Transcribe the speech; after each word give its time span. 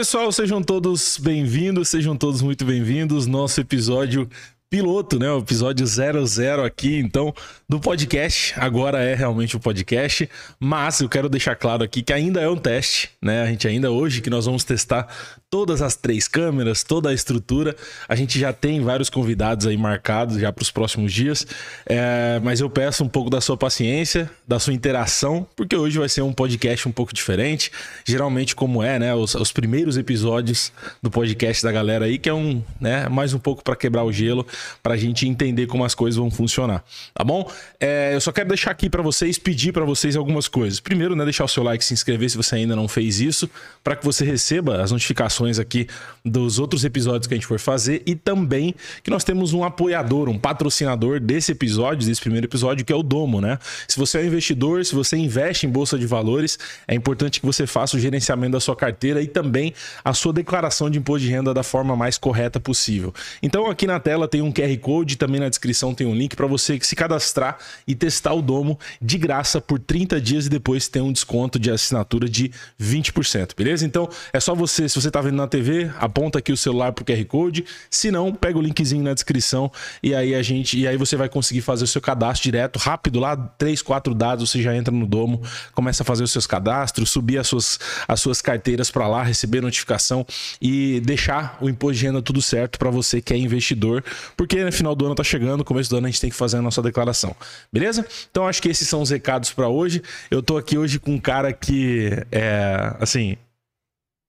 pessoal, 0.00 0.32
sejam 0.32 0.62
todos 0.62 1.18
bem-vindos, 1.18 1.90
sejam 1.90 2.16
todos 2.16 2.40
muito 2.40 2.64
bem-vindos. 2.64 3.26
Nosso 3.26 3.60
episódio 3.60 4.26
piloto, 4.70 5.18
né? 5.18 5.30
O 5.30 5.40
episódio 5.40 5.86
00 5.86 6.64
aqui, 6.64 6.96
então, 6.96 7.34
do 7.68 7.78
podcast. 7.78 8.54
Agora 8.56 9.02
é 9.02 9.14
realmente 9.14 9.56
o 9.56 9.58
um 9.58 9.60
podcast, 9.60 10.26
mas 10.58 11.00
eu 11.00 11.08
quero 11.08 11.28
deixar 11.28 11.54
claro 11.54 11.84
aqui 11.84 12.00
que 12.02 12.14
ainda 12.14 12.40
é 12.40 12.48
um 12.48 12.56
teste, 12.56 13.10
né? 13.20 13.42
A 13.42 13.46
gente 13.46 13.68
ainda 13.68 13.90
hoje 13.90 14.22
que 14.22 14.30
nós 14.30 14.46
vamos 14.46 14.64
testar 14.64 15.06
todas 15.50 15.82
as 15.82 15.96
três 15.96 16.28
câmeras, 16.28 16.84
toda 16.84 17.10
a 17.10 17.12
estrutura. 17.12 17.74
A 18.08 18.14
gente 18.14 18.38
já 18.38 18.52
tem 18.52 18.80
vários 18.80 19.10
convidados 19.10 19.66
aí 19.66 19.76
marcados 19.76 20.38
já 20.38 20.52
para 20.52 20.62
os 20.62 20.70
próximos 20.70 21.12
dias, 21.12 21.44
é, 21.84 22.40
mas 22.42 22.60
eu 22.60 22.70
peço 22.70 23.02
um 23.02 23.08
pouco 23.08 23.28
da 23.28 23.40
sua 23.40 23.56
paciência, 23.56 24.30
da 24.46 24.60
sua 24.60 24.72
interação, 24.72 25.46
porque 25.56 25.74
hoje 25.74 25.98
vai 25.98 26.08
ser 26.08 26.22
um 26.22 26.32
podcast 26.32 26.88
um 26.88 26.92
pouco 26.92 27.12
diferente. 27.12 27.72
Geralmente, 28.06 28.54
como 28.54 28.80
é, 28.80 28.98
né? 28.98 29.12
Os, 29.12 29.34
os 29.34 29.50
primeiros 29.50 29.96
episódios 29.96 30.72
do 31.02 31.10
podcast 31.10 31.64
da 31.64 31.72
galera 31.72 32.04
aí, 32.04 32.16
que 32.16 32.28
é 32.28 32.34
um, 32.34 32.62
né? 32.80 33.08
Mais 33.08 33.34
um 33.34 33.38
pouco 33.38 33.64
para 33.64 33.74
quebrar 33.74 34.04
o 34.04 34.12
gelo 34.12 34.46
para 34.80 34.94
a 34.94 34.96
gente 34.96 35.26
entender 35.26 35.66
como 35.66 35.84
as 35.84 35.96
coisas 35.96 36.16
vão 36.16 36.30
funcionar, 36.30 36.84
tá 37.12 37.24
bom? 37.24 37.50
É, 37.80 38.14
eu 38.14 38.20
só 38.20 38.30
quero 38.30 38.48
deixar 38.48 38.70
aqui 38.70 38.88
para 38.88 39.02
vocês, 39.02 39.36
pedir 39.36 39.72
para 39.72 39.84
vocês 39.84 40.14
algumas 40.14 40.46
coisas. 40.46 40.78
Primeiro, 40.78 41.16
né, 41.16 41.24
deixar 41.24 41.44
o 41.44 41.48
seu 41.48 41.64
like, 41.64 41.84
se 41.84 41.92
inscrever 41.92 42.30
se 42.30 42.36
você 42.36 42.54
ainda 42.54 42.76
não 42.76 42.86
fez 42.86 43.20
isso, 43.20 43.50
para 43.82 43.96
que 43.96 44.04
você 44.04 44.24
receba 44.24 44.80
as 44.80 44.92
notificações 44.92 45.39
aqui 45.58 45.86
dos 46.24 46.58
outros 46.58 46.84
episódios 46.84 47.26
que 47.26 47.34
a 47.34 47.36
gente 47.36 47.46
for 47.46 47.58
fazer 47.58 48.02
e 48.06 48.14
também 48.14 48.74
que 49.02 49.10
nós 49.10 49.24
temos 49.24 49.52
um 49.52 49.64
apoiador, 49.64 50.28
um 50.28 50.38
patrocinador 50.38 51.20
desse 51.20 51.52
episódio, 51.52 52.06
desse 52.06 52.20
primeiro 52.20 52.46
episódio, 52.46 52.84
que 52.84 52.92
é 52.92 52.96
o 52.96 53.02
Domo, 53.02 53.40
né? 53.40 53.58
Se 53.88 53.98
você 53.98 54.18
é 54.18 54.22
um 54.22 54.24
investidor, 54.26 54.84
se 54.84 54.94
você 54.94 55.16
investe 55.16 55.66
em 55.66 55.70
bolsa 55.70 55.98
de 55.98 56.06
valores, 56.06 56.58
é 56.86 56.94
importante 56.94 57.40
que 57.40 57.46
você 57.46 57.66
faça 57.66 57.96
o 57.96 58.00
gerenciamento 58.00 58.52
da 58.52 58.60
sua 58.60 58.76
carteira 58.76 59.22
e 59.22 59.26
também 59.26 59.72
a 60.04 60.12
sua 60.12 60.32
declaração 60.32 60.90
de 60.90 60.98
imposto 60.98 61.26
de 61.26 61.32
renda 61.32 61.54
da 61.54 61.62
forma 61.62 61.96
mais 61.96 62.18
correta 62.18 62.60
possível. 62.60 63.14
Então, 63.42 63.70
aqui 63.70 63.86
na 63.86 63.98
tela 63.98 64.28
tem 64.28 64.42
um 64.42 64.52
QR 64.52 64.76
Code, 64.78 65.16
também 65.16 65.40
na 65.40 65.48
descrição 65.48 65.94
tem 65.94 66.06
um 66.06 66.14
link 66.14 66.36
para 66.36 66.46
você 66.46 66.78
se 66.80 66.94
cadastrar 66.94 67.58
e 67.86 67.94
testar 67.94 68.34
o 68.34 68.42
Domo 68.42 68.78
de 69.00 69.18
graça 69.18 69.60
por 69.60 69.78
30 69.78 70.20
dias 70.20 70.46
e 70.46 70.48
depois 70.48 70.88
tem 70.88 71.02
um 71.02 71.12
desconto 71.12 71.58
de 71.58 71.70
assinatura 71.70 72.28
de 72.28 72.50
20%, 72.80 73.54
beleza? 73.56 73.86
Então, 73.86 74.08
é 74.32 74.40
só 74.40 74.54
você, 74.54 74.88
se 74.88 75.00
você 75.00 75.10
tá 75.10 75.20
vendo 75.20 75.29
na 75.36 75.46
TV, 75.46 75.90
aponta 75.98 76.38
aqui 76.38 76.52
o 76.52 76.56
celular 76.56 76.92
pro 76.92 77.04
QR 77.04 77.24
Code, 77.24 77.64
se 77.90 78.10
não, 78.10 78.32
pega 78.34 78.58
o 78.58 78.62
linkzinho 78.62 79.02
na 79.02 79.14
descrição 79.14 79.70
e 80.02 80.14
aí 80.14 80.34
a 80.34 80.42
gente 80.42 80.78
e 80.78 80.86
aí 80.86 80.96
você 80.96 81.16
vai 81.16 81.28
conseguir 81.28 81.60
fazer 81.60 81.84
o 81.84 81.86
seu 81.86 82.00
cadastro 82.00 82.44
direto, 82.44 82.78
rápido 82.78 83.20
lá, 83.20 83.36
3, 83.36 83.82
4 83.82 84.14
dados, 84.14 84.50
você 84.50 84.62
já 84.62 84.74
entra 84.74 84.92
no 84.92 85.06
Domo, 85.06 85.42
começa 85.74 86.02
a 86.02 86.06
fazer 86.06 86.24
os 86.24 86.32
seus 86.32 86.46
cadastros, 86.46 87.10
subir 87.10 87.38
as 87.38 87.46
suas 87.46 87.78
as 88.06 88.20
suas 88.20 88.42
carteiras 88.42 88.90
para 88.90 89.06
lá, 89.06 89.22
receber 89.22 89.60
notificação 89.60 90.26
e 90.60 91.00
deixar 91.00 91.58
o 91.60 91.68
imposto 91.68 91.98
de 91.98 92.06
renda 92.06 92.22
tudo 92.22 92.42
certo 92.42 92.78
para 92.78 92.90
você 92.90 93.20
que 93.20 93.32
é 93.32 93.36
investidor, 93.36 94.02
porque 94.36 94.64
no 94.64 94.72
final 94.72 94.94
do 94.94 95.06
ano 95.06 95.14
tá 95.14 95.24
chegando, 95.24 95.64
começo 95.64 95.90
do 95.90 95.96
ano 95.96 96.06
a 96.06 96.10
gente 96.10 96.20
tem 96.20 96.30
que 96.30 96.36
fazer 96.36 96.58
a 96.58 96.62
nossa 96.62 96.82
declaração. 96.82 97.34
Beleza? 97.72 98.06
Então 98.30 98.46
acho 98.46 98.60
que 98.60 98.68
esses 98.68 98.88
são 98.88 99.02
os 99.02 99.10
recados 99.10 99.52
para 99.52 99.68
hoje. 99.68 100.02
Eu 100.30 100.42
tô 100.42 100.56
aqui 100.56 100.76
hoje 100.76 100.98
com 100.98 101.12
um 101.14 101.18
cara 101.18 101.52
que 101.52 102.10
é, 102.32 102.96
assim, 103.00 103.36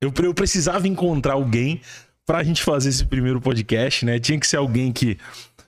eu, 0.01 0.11
eu 0.23 0.33
precisava 0.33 0.87
encontrar 0.87 1.33
alguém 1.33 1.79
pra 2.25 2.43
gente 2.43 2.63
fazer 2.63 2.89
esse 2.89 3.05
primeiro 3.05 3.39
podcast, 3.39 4.05
né? 4.05 4.19
Tinha 4.19 4.39
que 4.39 4.47
ser 4.47 4.57
alguém 4.57 4.91
que 4.91 5.17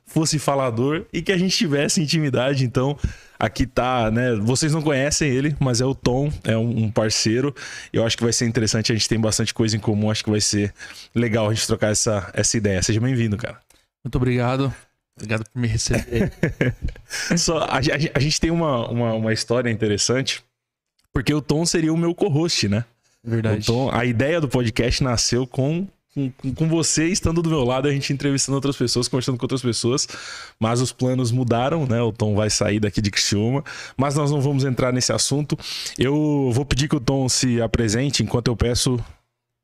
fosse 0.05 0.37
falador 0.37 1.05
e 1.11 1.21
que 1.21 1.31
a 1.31 1.37
gente 1.37 1.55
tivesse 1.55 2.01
intimidade, 2.01 2.63
então 2.63 2.97
aqui 3.39 3.65
tá, 3.65 4.11
né? 4.11 4.35
Vocês 4.35 4.71
não 4.73 4.81
conhecem 4.81 5.29
ele, 5.29 5.55
mas 5.59 5.81
é 5.81 5.85
o 5.85 5.95
Tom, 5.95 6.31
é 6.43 6.57
um 6.57 6.89
parceiro. 6.89 7.53
Eu 7.91 8.05
acho 8.05 8.15
que 8.17 8.23
vai 8.23 8.33
ser 8.33 8.45
interessante, 8.45 8.91
a 8.91 8.95
gente 8.95 9.09
tem 9.09 9.19
bastante 9.19 9.53
coisa 9.53 9.75
em 9.75 9.79
comum, 9.79 10.09
acho 10.09 10.23
que 10.23 10.29
vai 10.29 10.41
ser 10.41 10.73
legal 11.13 11.49
a 11.49 11.53
gente 11.53 11.67
trocar 11.67 11.91
essa, 11.91 12.31
essa 12.33 12.57
ideia. 12.57 12.81
Seja 12.81 12.99
bem-vindo, 12.99 13.37
cara. 13.37 13.59
Muito 14.03 14.15
obrigado. 14.15 14.73
Obrigado 15.15 15.43
por 15.49 15.59
me 15.59 15.67
receber. 15.67 16.31
Só, 17.37 17.59
a, 17.59 17.77
a, 17.77 17.79
a, 18.15 18.19
gente 18.19 18.39
tem 18.39 18.51
uma, 18.51 18.87
uma, 18.89 19.13
uma, 19.13 19.33
história 19.33 19.69
interessante, 19.69 20.43
porque 21.13 21.33
o 21.33 21.41
Tom 21.41 21.65
seria 21.65 21.93
o 21.93 21.97
meu 21.97 22.15
co-host, 22.15 22.67
né? 22.67 22.83
Verdade. 23.23 23.65
Tom, 23.65 23.89
a 23.91 24.03
ideia 24.03 24.41
do 24.41 24.49
podcast 24.49 25.03
nasceu 25.03 25.47
com, 25.47 25.87
com, 26.13 26.31
com 26.53 26.67
você 26.67 27.07
estando 27.07 27.41
do 27.41 27.49
meu 27.49 27.63
lado, 27.63 27.87
a 27.87 27.91
gente 27.91 28.11
entrevistando 28.11 28.55
outras 28.55 28.75
pessoas, 28.75 29.07
conversando 29.07 29.37
com 29.37 29.45
outras 29.45 29.61
pessoas, 29.61 30.07
mas 30.59 30.81
os 30.81 30.91
planos 30.91 31.31
mudaram, 31.31 31.85
né? 31.85 32.01
O 32.01 32.11
Tom 32.11 32.35
vai 32.35 32.49
sair 32.49 32.79
daqui 32.79 33.01
de 33.01 33.09
Criciúma, 33.09 33.63
mas 33.95 34.15
nós 34.15 34.29
não 34.29 34.41
vamos 34.41 34.65
entrar 34.65 34.91
nesse 34.91 35.13
assunto. 35.13 35.57
Eu 35.97 36.51
vou 36.53 36.65
pedir 36.65 36.89
que 36.89 36.95
o 36.95 36.99
Tom 36.99 37.29
se 37.29 37.61
apresente 37.61 38.21
enquanto 38.21 38.49
eu 38.49 38.57
peço 38.57 38.99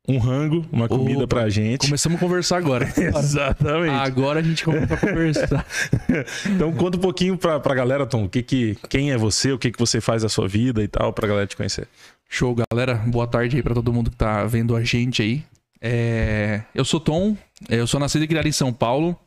um 0.08 0.18
rango, 0.18 0.66
uma 0.72 0.88
comida 0.88 1.24
Opa, 1.24 1.36
pra 1.36 1.48
gente. 1.48 1.86
Começamos 1.86 2.16
a 2.16 2.20
conversar 2.20 2.56
agora. 2.56 2.88
Exatamente. 2.96 3.94
Agora 3.94 4.40
a 4.40 4.42
gente 4.42 4.64
começa 4.64 4.94
a 4.94 4.96
conversar. 4.96 5.66
então 6.46 6.72
conta 6.72 6.96
um 6.96 7.00
pouquinho 7.00 7.36
pra, 7.36 7.60
pra 7.60 7.74
galera, 7.74 8.06
Tom, 8.06 8.24
o 8.24 8.28
que 8.28 8.42
que, 8.42 8.76
quem 8.88 9.12
é 9.12 9.16
você, 9.16 9.52
o 9.52 9.58
que 9.58 9.70
que 9.70 9.78
você 9.78 10.00
faz 10.00 10.22
da 10.22 10.28
sua 10.28 10.48
vida 10.48 10.82
e 10.82 10.88
tal, 10.88 11.12
pra 11.12 11.28
galera 11.28 11.46
te 11.46 11.56
conhecer. 11.56 11.86
Show, 12.28 12.56
galera. 12.70 12.94
Boa 12.94 13.26
tarde 13.26 13.56
aí 13.56 13.62
pra 13.62 13.74
todo 13.74 13.92
mundo 13.92 14.10
que 14.10 14.16
tá 14.16 14.44
vendo 14.44 14.74
a 14.74 14.82
gente 14.82 15.22
aí. 15.22 15.42
É... 15.80 16.62
Eu 16.74 16.84
sou 16.84 17.00
Tom, 17.00 17.36
eu 17.68 17.86
sou 17.86 17.98
nascido 17.98 18.24
e 18.24 18.28
criado 18.28 18.46
em 18.46 18.52
São 18.52 18.72
Paulo. 18.72 19.18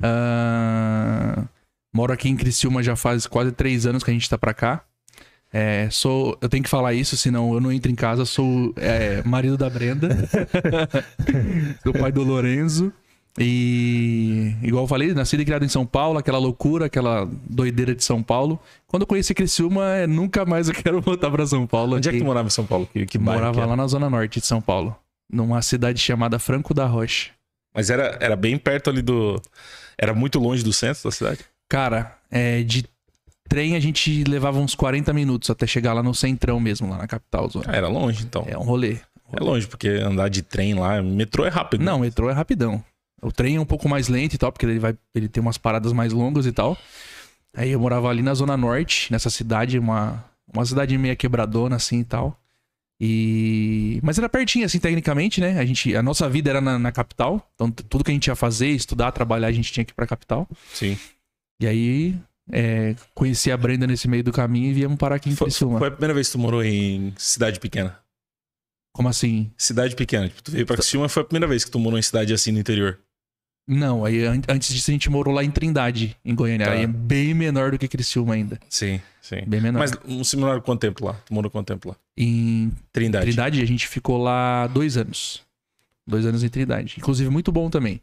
Uh... 0.00 1.48
Moro 1.92 2.12
aqui 2.12 2.28
em 2.28 2.36
Criciúma 2.36 2.82
já 2.82 2.94
faz 2.94 3.26
quase 3.26 3.50
três 3.50 3.84
anos 3.84 4.04
que 4.04 4.10
a 4.10 4.14
gente 4.14 4.30
tá 4.30 4.38
pra 4.38 4.54
cá. 4.54 4.84
É, 5.52 5.88
sou, 5.90 6.38
eu 6.40 6.48
tenho 6.48 6.62
que 6.62 6.70
falar 6.70 6.94
isso, 6.94 7.16
senão 7.16 7.52
eu 7.52 7.60
não 7.60 7.72
entro 7.72 7.90
em 7.90 7.94
casa. 7.94 8.24
Sou 8.24 8.72
é, 8.76 9.22
marido 9.24 9.56
da 9.56 9.68
Brenda, 9.68 10.08
sou 11.82 11.92
pai 11.92 12.12
do 12.12 12.22
Lorenzo. 12.22 12.92
E, 13.38 14.54
igual 14.62 14.84
eu 14.84 14.88
falei, 14.88 15.14
nascido 15.14 15.40
e 15.40 15.44
criado 15.44 15.64
em 15.64 15.68
São 15.68 15.86
Paulo, 15.86 16.18
aquela 16.18 16.38
loucura, 16.38 16.86
aquela 16.86 17.28
doideira 17.48 17.94
de 17.94 18.02
São 18.02 18.22
Paulo. 18.22 18.60
Quando 18.86 19.02
eu 19.02 19.06
conheci 19.06 19.32
Criciúma, 19.34 19.86
é, 19.94 20.06
nunca 20.06 20.44
mais 20.44 20.68
eu 20.68 20.74
quero 20.74 21.00
voltar 21.00 21.30
para 21.30 21.46
São 21.46 21.66
Paulo. 21.66 21.96
Onde 21.96 22.08
é 22.08 22.12
que 22.12 22.18
tu 22.18 22.24
morava 22.24 22.48
em 22.48 22.50
São 22.50 22.66
Paulo? 22.66 22.88
Que, 22.92 23.06
que 23.06 23.18
morava 23.18 23.64
lá 23.64 23.76
na 23.76 23.86
zona 23.86 24.10
norte 24.10 24.40
de 24.40 24.46
São 24.46 24.60
Paulo, 24.60 24.96
numa 25.30 25.62
cidade 25.62 26.00
chamada 26.00 26.38
Franco 26.38 26.74
da 26.74 26.86
Rocha. 26.86 27.30
Mas 27.74 27.88
era, 27.88 28.18
era 28.20 28.34
bem 28.34 28.58
perto 28.58 28.90
ali 28.90 29.00
do. 29.00 29.40
Era 29.96 30.12
muito 30.12 30.38
longe 30.38 30.64
do 30.64 30.72
centro 30.72 31.04
da 31.04 31.10
cidade? 31.10 31.40
Cara, 31.68 32.18
é, 32.30 32.62
de 32.62 32.84
trem 33.50 33.74
a 33.74 33.80
gente 33.80 34.22
levava 34.22 34.60
uns 34.60 34.76
40 34.76 35.12
minutos 35.12 35.50
até 35.50 35.66
chegar 35.66 35.92
lá 35.92 36.02
no 36.02 36.14
centrão 36.14 36.60
mesmo, 36.60 36.88
lá 36.88 36.96
na 36.96 37.06
capital. 37.08 37.50
Ah, 37.66 37.76
era 37.76 37.88
longe, 37.88 38.22
então. 38.22 38.46
É 38.46 38.56
um 38.56 38.62
rolê. 38.62 38.98
É 39.32 39.42
longe, 39.42 39.66
porque 39.66 39.88
andar 39.88 40.28
de 40.28 40.40
trem 40.40 40.74
lá, 40.74 41.02
metrô 41.02 41.44
é 41.44 41.48
rápido. 41.48 41.84
Não, 41.84 41.98
metrô 41.98 42.30
é 42.30 42.32
rapidão. 42.32 42.82
O 43.20 43.32
trem 43.32 43.56
é 43.56 43.60
um 43.60 43.66
pouco 43.66 43.88
mais 43.88 44.08
lento 44.08 44.34
e 44.34 44.38
tal, 44.38 44.52
porque 44.52 44.64
ele 44.64 44.78
vai, 44.78 44.96
ele 45.14 45.28
tem 45.28 45.40
umas 45.40 45.58
paradas 45.58 45.92
mais 45.92 46.12
longas 46.12 46.46
e 46.46 46.52
tal. 46.52 46.78
Aí 47.54 47.70
eu 47.70 47.80
morava 47.80 48.08
ali 48.08 48.22
na 48.22 48.34
zona 48.34 48.56
norte, 48.56 49.10
nessa 49.10 49.28
cidade, 49.28 49.78
uma, 49.78 50.24
uma 50.54 50.64
cidade 50.64 50.96
meio 50.96 51.16
quebradona 51.16 51.76
assim 51.76 52.00
e 52.00 52.04
tal. 52.04 52.40
E 53.00 53.98
mas 54.02 54.18
era 54.18 54.28
pertinho 54.28 54.64
assim 54.64 54.78
tecnicamente, 54.78 55.40
né? 55.40 55.58
A 55.58 55.64
gente 55.64 55.96
a 55.96 56.02
nossa 56.02 56.28
vida 56.28 56.50
era 56.50 56.60
na, 56.60 56.78
na 56.78 56.92
capital, 56.92 57.44
então 57.54 57.70
tudo 57.70 58.04
que 58.04 58.10
a 58.10 58.14
gente 58.14 58.26
ia 58.26 58.36
fazer, 58.36 58.68
estudar, 58.68 59.10
trabalhar, 59.10 59.48
a 59.48 59.52
gente 59.52 59.72
tinha 59.72 59.84
que 59.84 59.92
ir 59.92 59.94
para 59.94 60.06
capital. 60.06 60.46
Sim. 60.72 60.96
E 61.60 61.66
aí 61.66 62.14
é, 62.52 62.94
conheci 63.14 63.50
a 63.50 63.56
Brenda 63.56 63.86
nesse 63.86 64.08
meio 64.08 64.24
do 64.24 64.32
caminho 64.32 64.70
e 64.70 64.74
viemos 64.74 64.98
parar 64.98 65.16
aqui 65.16 65.30
em 65.30 65.34
foi, 65.36 65.50
Foi 65.50 65.88
a 65.88 65.90
primeira 65.90 66.14
vez 66.14 66.28
que 66.28 66.32
tu 66.32 66.38
morou 66.38 66.62
em 66.62 67.12
cidade 67.16 67.60
pequena? 67.60 67.98
Como 68.92 69.08
assim? 69.08 69.50
Cidade 69.56 69.94
pequena. 69.94 70.28
Tipo, 70.28 70.42
tu 70.42 70.50
veio 70.50 70.66
pra 70.66 70.76
Criciúma, 70.76 71.08
foi 71.08 71.22
a 71.22 71.24
primeira 71.24 71.46
vez 71.46 71.64
que 71.64 71.70
tu 71.70 71.78
morou 71.78 71.98
em 71.98 72.02
cidade 72.02 72.32
assim 72.32 72.52
no 72.52 72.58
interior? 72.58 72.98
Não, 73.66 74.04
aí 74.04 74.24
antes 74.48 74.74
disso 74.74 74.90
a 74.90 74.92
gente 74.92 75.08
morou 75.08 75.32
lá 75.32 75.44
em 75.44 75.50
Trindade, 75.50 76.16
em 76.24 76.34
Goiânia. 76.34 76.66
Tá. 76.66 76.72
Aí 76.72 76.82
é 76.82 76.86
bem 76.88 77.32
menor 77.32 77.70
do 77.70 77.78
que 77.78 77.86
Criciúma 77.86 78.34
ainda. 78.34 78.58
Sim, 78.68 79.00
sim. 79.22 79.42
Bem 79.46 79.60
menor. 79.60 79.78
Mas 79.78 79.92
um 80.04 80.24
seminário 80.24 80.60
quanto 80.60 80.80
tempo 80.80 81.04
lá? 81.04 81.14
Tu 81.24 81.32
morou 81.32 81.48
quanto 81.48 81.68
tempo 81.68 81.90
lá? 81.90 81.96
Em 82.16 82.72
Trindade. 82.92 83.26
Trindade 83.26 83.62
a 83.62 83.64
gente 83.64 83.86
ficou 83.86 84.18
lá 84.18 84.66
dois 84.66 84.96
anos. 84.96 85.42
Dois 86.04 86.26
anos 86.26 86.42
em 86.42 86.48
Trindade. 86.48 86.96
Inclusive 86.98 87.30
muito 87.30 87.52
bom 87.52 87.70
também. 87.70 88.00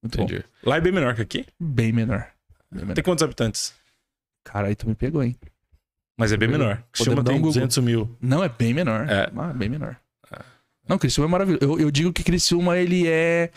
Muito 0.00 0.20
Entendi. 0.20 0.38
Bom. 0.38 0.70
Lá 0.70 0.76
é 0.76 0.80
bem 0.80 0.92
menor 0.92 1.16
que 1.16 1.22
aqui? 1.22 1.46
Bem 1.58 1.92
menor. 1.92 2.28
Bem 2.70 2.82
menor. 2.82 2.94
Tem 2.94 3.02
quantos 3.02 3.24
habitantes? 3.24 3.74
Cara, 4.48 4.68
aí 4.68 4.74
tu 4.74 4.88
me 4.88 4.94
pegou, 4.94 5.22
hein? 5.22 5.36
Mas 6.16 6.32
é 6.32 6.36
bem 6.36 6.48
menor. 6.48 6.82
Criciúma 6.90 7.22
tem 7.22 7.36
um 7.36 7.42
200 7.42 7.78
mil. 7.78 8.10
Não, 8.20 8.42
é 8.42 8.48
bem 8.48 8.72
menor. 8.72 9.08
É. 9.08 9.30
Ah, 9.36 9.52
bem 9.52 9.68
menor. 9.68 9.96
É. 10.32 10.40
Não, 10.88 10.98
Criciúma 10.98 11.28
é 11.28 11.30
maravilhoso. 11.30 11.62
Eu, 11.62 11.78
eu, 11.78 11.90
digo 11.90 12.12
que 12.12 12.24
Criciúma, 12.24 12.78
ele 12.78 13.06
é, 13.06 13.50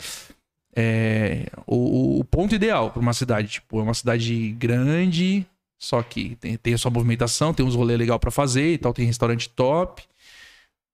é 0.76 1.46
o, 1.66 2.20
o, 2.20 2.24
ponto 2.24 2.54
ideal 2.54 2.90
para 2.90 3.00
uma 3.00 3.14
cidade. 3.14 3.48
Tipo, 3.48 3.80
é 3.80 3.82
uma 3.82 3.94
cidade 3.94 4.52
grande, 4.52 5.46
só 5.80 6.02
que 6.02 6.36
tem, 6.36 6.58
tem 6.58 6.74
a 6.74 6.78
sua 6.78 6.90
movimentação, 6.90 7.54
tem 7.54 7.64
uns 7.64 7.74
rolês 7.74 7.98
legais 7.98 8.20
para 8.20 8.30
fazer 8.30 8.74
e 8.74 8.78
tal, 8.78 8.92
tem 8.92 9.06
restaurante 9.06 9.48
top. 9.48 10.02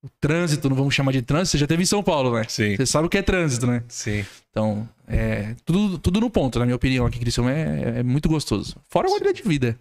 O 0.00 0.08
trânsito, 0.20 0.70
não 0.70 0.76
vamos 0.76 0.94
chamar 0.94 1.10
de 1.10 1.22
trânsito, 1.22 1.50
você 1.50 1.58
já 1.58 1.66
teve 1.66 1.82
em 1.82 1.86
São 1.86 2.04
Paulo, 2.04 2.32
né? 2.32 2.46
Sim. 2.48 2.76
Você 2.76 2.86
sabe 2.86 3.08
o 3.08 3.10
que 3.10 3.18
é 3.18 3.22
trânsito, 3.22 3.66
né? 3.66 3.82
Sim. 3.88 4.24
Então, 4.48 4.88
é, 5.08 5.56
tudo, 5.64 5.98
tudo 5.98 6.20
no 6.20 6.30
ponto, 6.30 6.56
na 6.60 6.64
minha 6.64 6.76
opinião, 6.76 7.04
aqui 7.04 7.18
Criciúma 7.18 7.52
é, 7.52 7.98
é 7.98 8.02
muito 8.04 8.28
gostoso. 8.28 8.76
Fora 8.88 9.08
a 9.08 9.10
qualidade 9.10 9.42
de 9.42 9.48
vida. 9.48 9.76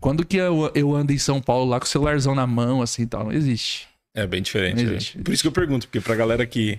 Quando 0.00 0.24
que 0.24 0.36
eu, 0.36 0.70
eu 0.74 0.94
ando 0.94 1.12
em 1.12 1.18
São 1.18 1.40
Paulo 1.40 1.68
lá 1.70 1.80
com 1.80 1.86
o 1.86 1.88
celularzão 1.88 2.34
na 2.34 2.46
mão, 2.46 2.82
assim 2.82 3.02
e 3.02 3.06
tal? 3.06 3.24
Não 3.24 3.32
existe. 3.32 3.88
É 4.14 4.26
bem 4.26 4.42
diferente. 4.42 4.82
Não 4.82 4.92
existe. 4.92 5.18
É. 5.18 5.22
Por 5.22 5.32
isso 5.32 5.42
que 5.42 5.48
eu 5.48 5.52
pergunto, 5.52 5.86
porque 5.86 6.00
pra 6.00 6.14
galera 6.14 6.46
que 6.46 6.78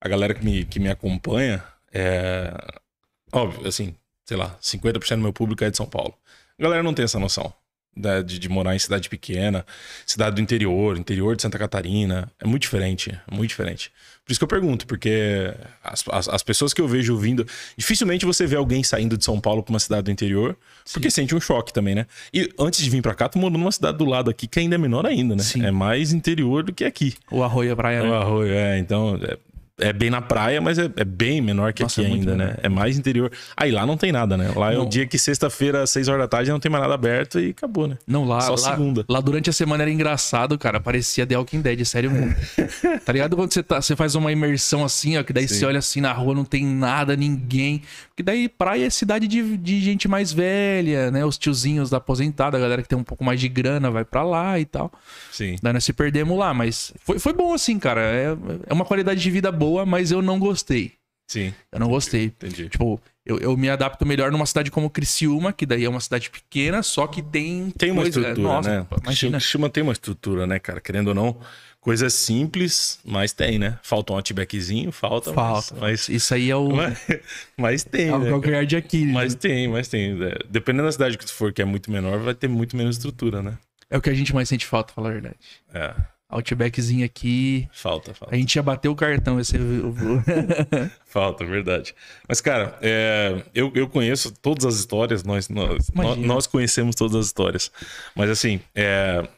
a 0.00 0.08
galera 0.08 0.34
que 0.34 0.44
me, 0.44 0.64
que 0.64 0.80
me 0.80 0.88
acompanha, 0.88 1.62
é. 1.92 2.52
Óbvio, 3.32 3.66
assim, 3.66 3.94
sei 4.24 4.36
lá, 4.36 4.58
50% 4.60 5.16
do 5.16 5.22
meu 5.22 5.32
público 5.32 5.64
é 5.64 5.70
de 5.70 5.76
São 5.76 5.86
Paulo. 5.86 6.14
A 6.58 6.62
galera 6.62 6.82
não 6.82 6.92
tem 6.92 7.04
essa 7.04 7.18
noção 7.18 7.52
né, 7.96 8.22
de, 8.22 8.38
de, 8.38 8.48
morar 8.48 8.74
em 8.74 8.78
cidade 8.78 9.08
pequena, 9.08 9.64
cidade 10.06 10.36
do 10.36 10.40
interior, 10.40 10.96
interior 10.96 11.36
de 11.36 11.42
Santa 11.42 11.58
Catarina. 11.58 12.30
É 12.40 12.46
muito 12.46 12.62
diferente, 12.62 13.10
é 13.10 13.34
muito 13.34 13.50
diferente. 13.50 13.90
Por 14.24 14.30
isso 14.32 14.38
que 14.38 14.44
eu 14.44 14.48
pergunto, 14.48 14.86
porque 14.86 15.52
as, 15.82 16.04
as, 16.08 16.28
as 16.28 16.42
pessoas 16.42 16.72
que 16.72 16.80
eu 16.80 16.86
vejo 16.86 17.16
vindo. 17.16 17.46
Dificilmente 17.76 18.24
você 18.24 18.46
vê 18.46 18.56
alguém 18.56 18.84
saindo 18.84 19.16
de 19.16 19.24
São 19.24 19.40
Paulo 19.40 19.62
para 19.62 19.72
uma 19.72 19.80
cidade 19.80 20.04
do 20.04 20.10
interior, 20.10 20.56
Sim. 20.84 20.94
porque 20.94 21.10
sente 21.10 21.34
um 21.34 21.40
choque 21.40 21.72
também, 21.72 21.94
né? 21.94 22.06
E 22.32 22.48
antes 22.58 22.82
de 22.82 22.88
vir 22.88 23.02
para 23.02 23.14
cá, 23.14 23.28
tu 23.28 23.38
morou 23.38 23.58
numa 23.58 23.72
cidade 23.72 23.98
do 23.98 24.04
lado 24.04 24.30
aqui 24.30 24.46
que 24.46 24.60
ainda 24.60 24.76
é 24.76 24.78
menor 24.78 25.06
ainda, 25.06 25.34
né? 25.34 25.42
Sim. 25.42 25.64
É 25.64 25.70
mais 25.70 26.12
interior 26.12 26.62
do 26.62 26.72
que 26.72 26.84
aqui. 26.84 27.14
O 27.30 27.42
Arroio, 27.42 27.72
a 27.72 27.76
praia, 27.76 28.02
né? 28.02 28.10
O 28.10 28.14
Arroio, 28.14 28.52
é. 28.52 28.78
Então, 28.78 29.18
é, 29.22 29.36
é 29.82 29.92
bem 29.92 30.10
na 30.10 30.22
praia, 30.22 30.60
mas 30.60 30.78
é, 30.78 30.88
é 30.96 31.04
bem 31.04 31.40
menor 31.40 31.72
que 31.72 31.82
Nossa, 31.82 32.00
aqui 32.00 32.10
é 32.10 32.14
ainda, 32.14 32.36
né? 32.36 32.56
É 32.62 32.68
mais 32.68 32.96
interior. 32.96 33.32
Aí 33.56 33.70
lá 33.70 33.84
não 33.84 33.96
tem 33.96 34.12
nada, 34.12 34.36
né? 34.36 34.52
Lá 34.54 34.70
não. 34.70 34.80
é 34.80 34.84
o 34.84 34.88
dia 34.88 35.06
que 35.06 35.18
sexta-feira, 35.18 35.82
às 35.82 35.90
seis 35.90 36.08
horas 36.08 36.22
da 36.22 36.28
tarde, 36.28 36.50
não 36.50 36.60
tem 36.60 36.70
mais 36.70 36.82
nada 36.82 36.94
aberto 36.94 37.40
e 37.40 37.50
acabou, 37.50 37.88
né? 37.88 37.98
Não, 38.06 38.24
lá. 38.24 38.40
Só 38.40 38.52
lá, 38.52 38.56
segunda. 38.56 39.04
Lá 39.08 39.20
durante 39.20 39.50
a 39.50 39.52
semana 39.52 39.82
era 39.82 39.90
engraçado, 39.90 40.56
cara. 40.56 40.80
Parecia 40.80 41.26
The 41.26 41.36
Walking 41.36 41.60
Dead, 41.60 41.84
sério 41.84 42.10
mesmo. 42.10 42.34
tá 43.04 43.12
ligado 43.12 43.36
quando 43.36 43.52
você, 43.52 43.62
tá, 43.62 43.80
você 43.80 43.96
faz 43.96 44.14
uma 44.14 44.30
imersão 44.30 44.84
assim, 44.84 45.18
ó, 45.18 45.22
que 45.22 45.32
daí 45.32 45.48
Sim. 45.48 45.56
você 45.56 45.66
olha 45.66 45.78
assim 45.78 46.00
na 46.00 46.12
rua, 46.12 46.34
não 46.34 46.44
tem 46.44 46.64
nada, 46.64 47.16
ninguém. 47.16 47.82
Porque 48.08 48.22
daí 48.22 48.48
praia 48.48 48.86
é 48.86 48.90
cidade 48.90 49.26
de, 49.26 49.56
de 49.56 49.80
gente 49.80 50.06
mais 50.06 50.32
velha, 50.32 51.10
né? 51.10 51.24
Os 51.24 51.36
tiozinhos 51.36 51.90
da 51.90 51.96
aposentada, 51.96 52.56
a 52.56 52.60
galera 52.60 52.82
que 52.82 52.88
tem 52.88 52.98
um 52.98 53.04
pouco 53.04 53.24
mais 53.24 53.40
de 53.40 53.48
grana 53.48 53.90
vai 53.90 54.04
para 54.04 54.22
lá 54.22 54.60
e 54.60 54.64
tal. 54.64 54.92
Sim. 55.32 55.56
Daí 55.62 55.72
nós 55.72 55.84
se 55.84 55.92
perdemos 55.92 56.38
lá, 56.38 56.54
mas 56.54 56.92
foi, 57.04 57.18
foi 57.18 57.32
bom 57.32 57.52
assim, 57.52 57.78
cara. 57.78 58.00
É, 58.00 58.36
é 58.66 58.72
uma 58.72 58.84
qualidade 58.84 59.20
de 59.20 59.30
vida 59.30 59.50
boa, 59.50 59.71
mas 59.86 60.10
eu 60.10 60.22
não 60.22 60.38
gostei. 60.38 60.92
Sim. 61.32 61.54
Eu 61.70 61.80
não 61.80 61.88
gostei. 61.88 62.24
Entendi. 62.24 62.68
Tipo, 62.68 63.00
eu, 63.24 63.38
eu 63.38 63.56
me 63.56 63.70
adapto 63.70 64.04
melhor 64.04 64.30
numa 64.30 64.44
cidade 64.44 64.70
como 64.70 64.90
Criciúma, 64.90 65.52
que 65.52 65.64
daí 65.64 65.84
é 65.84 65.88
uma 65.88 66.00
cidade 66.00 66.28
pequena, 66.28 66.82
só 66.82 67.06
que 67.06 67.22
tem. 67.22 67.70
Tem 67.70 67.90
uma 67.90 68.02
coisa... 68.02 68.20
estrutura, 68.20 68.48
Nossa, 68.48 68.80
né? 68.80 68.86
Imagina. 69.02 69.38
Criciúma 69.38 69.70
tem 69.70 69.82
uma 69.82 69.92
estrutura, 69.92 70.46
né, 70.46 70.58
cara? 70.58 70.80
Querendo 70.80 71.08
ou 71.08 71.14
não, 71.14 71.40
coisa 71.80 72.10
simples, 72.10 72.98
mas 73.04 73.32
tem, 73.32 73.58
né? 73.58 73.78
Falta 73.82 74.12
um 74.12 74.16
outbackzinho, 74.16 74.92
falta. 74.92 75.32
Falta. 75.32 75.74
Mas, 75.80 76.08
Isso 76.08 76.34
aí 76.34 76.50
é 76.50 76.56
o. 76.56 76.68
Mas, 76.74 76.98
mas 77.56 77.84
tem. 77.84 78.08
É 78.08 78.14
o 78.14 78.18
né, 78.18 78.30
calcanhar 78.30 78.66
de 78.66 78.76
aqui. 78.76 79.06
Mas 79.06 79.34
tem, 79.34 79.68
mas 79.68 79.88
tem. 79.88 80.22
É, 80.22 80.38
dependendo 80.50 80.84
da 80.84 80.92
cidade 80.92 81.16
que 81.16 81.24
tu 81.24 81.32
for, 81.32 81.52
que 81.52 81.62
é 81.62 81.64
muito 81.64 81.90
menor, 81.90 82.18
vai 82.18 82.34
ter 82.34 82.48
muito 82.48 82.76
menos 82.76 82.96
estrutura, 82.96 83.42
né? 83.42 83.56
É 83.88 83.96
o 83.96 84.00
que 84.00 84.10
a 84.10 84.14
gente 84.14 84.34
mais 84.34 84.48
sente 84.48 84.66
falta, 84.66 84.92
falar 84.92 85.10
a 85.10 85.12
verdade. 85.12 85.36
É. 85.72 85.94
Outbackzinho 86.32 87.04
aqui. 87.04 87.68
Falta, 87.72 88.14
falta. 88.14 88.34
A 88.34 88.38
gente 88.38 88.56
ia 88.56 88.62
bater 88.62 88.88
o 88.88 88.94
cartão, 88.96 89.38
esse. 89.38 89.54
falta, 91.04 91.44
verdade. 91.44 91.94
Mas, 92.26 92.40
cara, 92.40 92.78
é, 92.80 93.42
eu, 93.54 93.70
eu 93.74 93.86
conheço 93.86 94.32
todas 94.32 94.64
as 94.64 94.76
histórias, 94.76 95.22
nós, 95.22 95.50
nós, 95.50 95.90
nós 96.16 96.46
conhecemos 96.46 96.96
todas 96.96 97.16
as 97.16 97.26
histórias. 97.26 97.70
Mas, 98.16 98.30
assim, 98.30 98.60
é, 98.74 99.28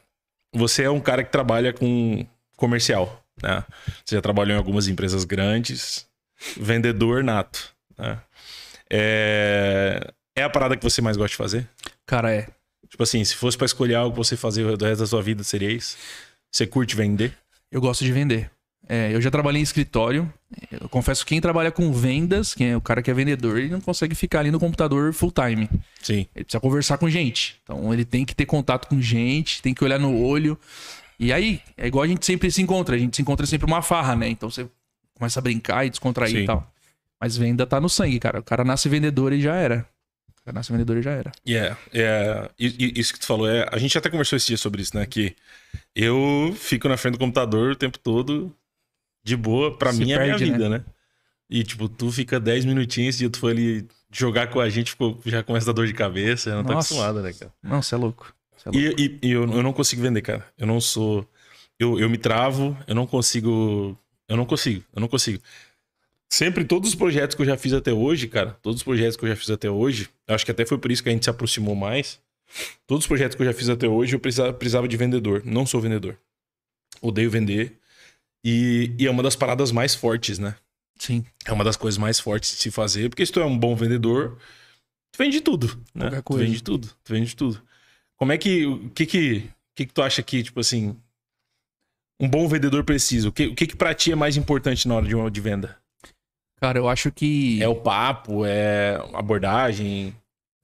você 0.53 0.83
é 0.83 0.89
um 0.89 1.01
cara 1.01 1.21
que 1.21 1.31
trabalha 1.31 1.73
com 1.73 2.25
comercial, 2.55 3.21
né? 3.43 3.65
Você 4.05 4.15
já 4.15 4.21
trabalhou 4.21 4.55
em 4.55 4.57
algumas 4.57 4.87
empresas 4.87 5.25
grandes, 5.25 6.07
vendedor 6.55 7.25
nato, 7.25 7.75
né? 7.97 8.21
É, 8.89 10.13
é 10.33 10.43
a 10.43 10.49
parada 10.49 10.77
que 10.77 10.83
você 10.83 11.01
mais 11.01 11.17
gosta 11.17 11.31
de 11.31 11.37
fazer? 11.37 11.69
Cara, 12.05 12.33
é. 12.33 12.47
Tipo 12.87 13.03
assim, 13.03 13.21
se 13.25 13.35
fosse 13.35 13.57
para 13.57 13.65
escolher 13.65 13.95
algo 13.95 14.13
pra 14.13 14.23
você 14.23 14.37
fazer 14.37 14.63
o 14.63 14.77
resto 14.77 14.99
da 14.99 15.07
sua 15.07 15.21
vida, 15.21 15.43
seria 15.43 15.69
isso? 15.69 15.97
Você 16.55 16.65
curte 16.65 16.95
vender? 16.95 17.37
Eu 17.69 17.81
gosto 17.81 18.05
de 18.05 18.13
vender. 18.13 18.49
É, 18.87 19.13
eu 19.13 19.19
já 19.19 19.29
trabalhei 19.29 19.59
em 19.59 19.63
escritório. 19.63 20.33
Eu 20.71 20.87
confesso 20.87 21.25
que 21.25 21.33
quem 21.33 21.41
trabalha 21.41 21.69
com 21.69 21.91
vendas, 21.91 22.53
quem 22.53 22.69
é 22.69 22.77
o 22.77 22.79
cara 22.79 23.01
que 23.01 23.11
é 23.11 23.13
vendedor, 23.13 23.57
ele 23.57 23.67
não 23.67 23.81
consegue 23.81 24.15
ficar 24.15 24.39
ali 24.39 24.51
no 24.51 24.57
computador 24.57 25.11
full 25.11 25.33
time. 25.33 25.69
Sim. 26.01 26.25
Ele 26.33 26.45
precisa 26.45 26.61
conversar 26.61 26.97
com 26.97 27.09
gente. 27.09 27.59
Então 27.61 27.93
ele 27.93 28.05
tem 28.05 28.23
que 28.23 28.33
ter 28.33 28.45
contato 28.45 28.87
com 28.87 29.01
gente, 29.01 29.61
tem 29.61 29.73
que 29.73 29.83
olhar 29.83 29.99
no 29.99 30.17
olho. 30.17 30.57
E 31.19 31.33
aí, 31.33 31.59
é 31.75 31.87
igual 31.87 32.05
a 32.05 32.07
gente 32.07 32.25
sempre 32.25 32.49
se 32.49 32.61
encontra. 32.61 32.95
A 32.95 32.99
gente 32.99 33.17
se 33.17 33.21
encontra 33.21 33.45
sempre 33.45 33.67
uma 33.67 33.81
farra, 33.81 34.15
né? 34.15 34.29
Então 34.29 34.49
você 34.49 34.65
começa 35.13 35.41
a 35.41 35.43
brincar 35.43 35.85
e 35.85 35.89
descontrair 35.89 36.37
Sim. 36.37 36.43
e 36.43 36.45
tal. 36.45 36.71
Mas 37.19 37.35
venda 37.35 37.67
tá 37.67 37.81
no 37.81 37.89
sangue, 37.89 38.17
cara. 38.17 38.39
O 38.39 38.43
cara 38.43 38.63
nasce 38.63 38.87
vendedor 38.87 39.33
e 39.33 39.41
já 39.41 39.55
era. 39.55 39.85
O 40.39 40.45
cara 40.45 40.55
nasce 40.55 40.71
vendedor 40.71 40.95
e 40.95 41.01
já 41.01 41.11
era. 41.11 41.33
Yeah, 41.45 41.77
yeah. 41.93 42.49
isso 42.57 43.11
que 43.11 43.19
tu 43.19 43.25
falou, 43.25 43.49
é, 43.49 43.67
a 43.69 43.77
gente 43.77 43.97
até 43.97 44.09
conversou 44.09 44.37
esse 44.37 44.47
dia 44.47 44.57
sobre 44.57 44.81
isso, 44.81 44.95
né? 44.95 45.05
Que 45.05 45.35
eu 45.95 46.53
fico 46.55 46.89
na 46.89 46.97
frente 46.97 47.13
do 47.13 47.19
computador 47.19 47.71
o 47.71 47.75
tempo 47.75 47.97
todo, 47.97 48.53
de 49.23 49.35
boa. 49.35 49.75
Pra 49.75 49.93
Se 49.93 49.99
mim 49.99 50.11
é 50.11 50.15
a 50.15 50.23
minha 50.23 50.37
vida, 50.37 50.69
né? 50.69 50.79
né? 50.79 50.85
E, 51.49 51.63
tipo, 51.63 51.87
tu 51.87 52.11
fica 52.11 52.39
10 52.39 52.65
minutinhos 52.65 53.21
e 53.21 53.29
tu 53.29 53.39
foi 53.39 53.51
ali 53.51 53.87
jogar 54.11 54.47
com 54.47 54.59
a 54.59 54.69
gente, 54.69 54.91
ficou, 54.91 55.19
já 55.25 55.43
começa 55.43 55.65
a 55.65 55.67
dar 55.67 55.73
dor 55.73 55.87
de 55.87 55.93
cabeça. 55.93 56.53
Não 56.55 56.63
tô 56.63 56.73
acostumado, 56.73 57.21
né, 57.21 57.33
cara? 57.33 57.53
Não, 57.61 57.81
você 57.81 57.95
é 57.95 57.97
louco. 57.97 58.33
É 58.65 58.69
louco. 58.69 58.99
E, 58.99 59.19
e, 59.23 59.27
e 59.27 59.31
eu, 59.31 59.43
eu 59.43 59.63
não 59.63 59.71
consigo 59.71 60.01
vender, 60.01 60.21
cara. 60.21 60.45
Eu 60.57 60.67
não 60.67 60.81
sou. 60.81 61.27
Eu, 61.79 61.99
eu 61.99 62.09
me 62.09 62.17
travo, 62.17 62.77
eu 62.87 62.95
não 62.95 63.05
consigo. 63.05 63.97
Eu 64.27 64.35
não 64.35 64.45
consigo, 64.45 64.83
eu 64.93 64.99
não 64.99 65.07
consigo. 65.07 65.41
Sempre 66.27 66.65
todos 66.65 66.89
os 66.89 66.95
projetos 66.95 67.35
que 67.35 67.41
eu 67.43 67.45
já 67.45 67.55
fiz 67.55 67.73
até 67.73 67.93
hoje, 67.93 68.27
cara, 68.27 68.57
todos 68.61 68.79
os 68.79 68.83
projetos 68.83 69.15
que 69.15 69.23
eu 69.23 69.29
já 69.29 69.35
fiz 69.35 69.49
até 69.51 69.69
hoje, 69.69 70.09
acho 70.27 70.43
que 70.43 70.51
até 70.51 70.65
foi 70.65 70.79
por 70.79 70.91
isso 70.91 71.03
que 71.03 71.09
a 71.09 71.11
gente 71.11 71.23
se 71.23 71.29
aproximou 71.29 71.75
mais. 71.75 72.19
Todos 72.87 73.03
os 73.03 73.07
projetos 73.07 73.35
que 73.35 73.41
eu 73.41 73.45
já 73.45 73.53
fiz 73.53 73.69
até 73.69 73.87
hoje, 73.87 74.15
eu 74.15 74.19
precisava, 74.19 74.53
precisava 74.53 74.87
de 74.87 74.97
vendedor. 74.97 75.41
Não 75.45 75.65
sou 75.65 75.81
vendedor. 75.81 76.17
Odeio 77.01 77.29
vender. 77.29 77.77
E, 78.43 78.93
e, 78.99 79.07
é 79.07 79.11
uma 79.11 79.23
das 79.23 79.35
paradas 79.35 79.71
mais 79.71 79.95
fortes, 79.95 80.37
né? 80.37 80.55
Sim. 80.99 81.25
É 81.45 81.51
uma 81.51 81.63
das 81.63 81.75
coisas 81.75 81.97
mais 81.97 82.19
fortes 82.19 82.51
de 82.51 82.57
se 82.57 82.71
fazer, 82.71 83.09
porque 83.09 83.25
se 83.25 83.31
tu 83.31 83.39
é 83.39 83.45
um 83.45 83.57
bom 83.57 83.75
vendedor, 83.75 84.37
tu 85.11 85.17
vende 85.17 85.41
tudo, 85.41 85.67
né? 85.93 86.05
Qualquer 86.05 86.21
coisa. 86.21 86.43
Tu 86.43 86.47
vende 86.47 86.63
tudo, 86.63 86.87
tu 86.87 87.13
vende 87.13 87.35
tudo. 87.35 87.61
Como 88.15 88.31
é 88.31 88.37
que. 88.37 88.65
O 88.65 88.89
que 88.91 89.05
que, 89.05 89.49
que, 89.75 89.85
que 89.85 89.93
tu 89.93 90.01
acha 90.01 90.21
que, 90.21 90.43
tipo 90.43 90.59
assim. 90.59 90.95
Um 92.19 92.29
bom 92.29 92.47
vendedor 92.47 92.83
precisa? 92.85 93.27
O 93.27 93.31
que, 93.31 93.47
o 93.47 93.55
que, 93.55 93.67
que 93.67 93.75
pra 93.75 93.93
ti 93.93 94.11
é 94.11 94.15
mais 94.15 94.37
importante 94.37 94.87
na 94.87 94.95
hora 94.95 95.05
de, 95.05 95.15
uma, 95.15 95.29
de 95.29 95.41
venda? 95.41 95.77
Cara, 96.61 96.79
eu 96.79 96.87
acho 96.87 97.11
que. 97.11 97.61
É 97.61 97.67
o 97.67 97.75
papo, 97.75 98.45
é 98.45 98.95
abordagem. 99.13 100.15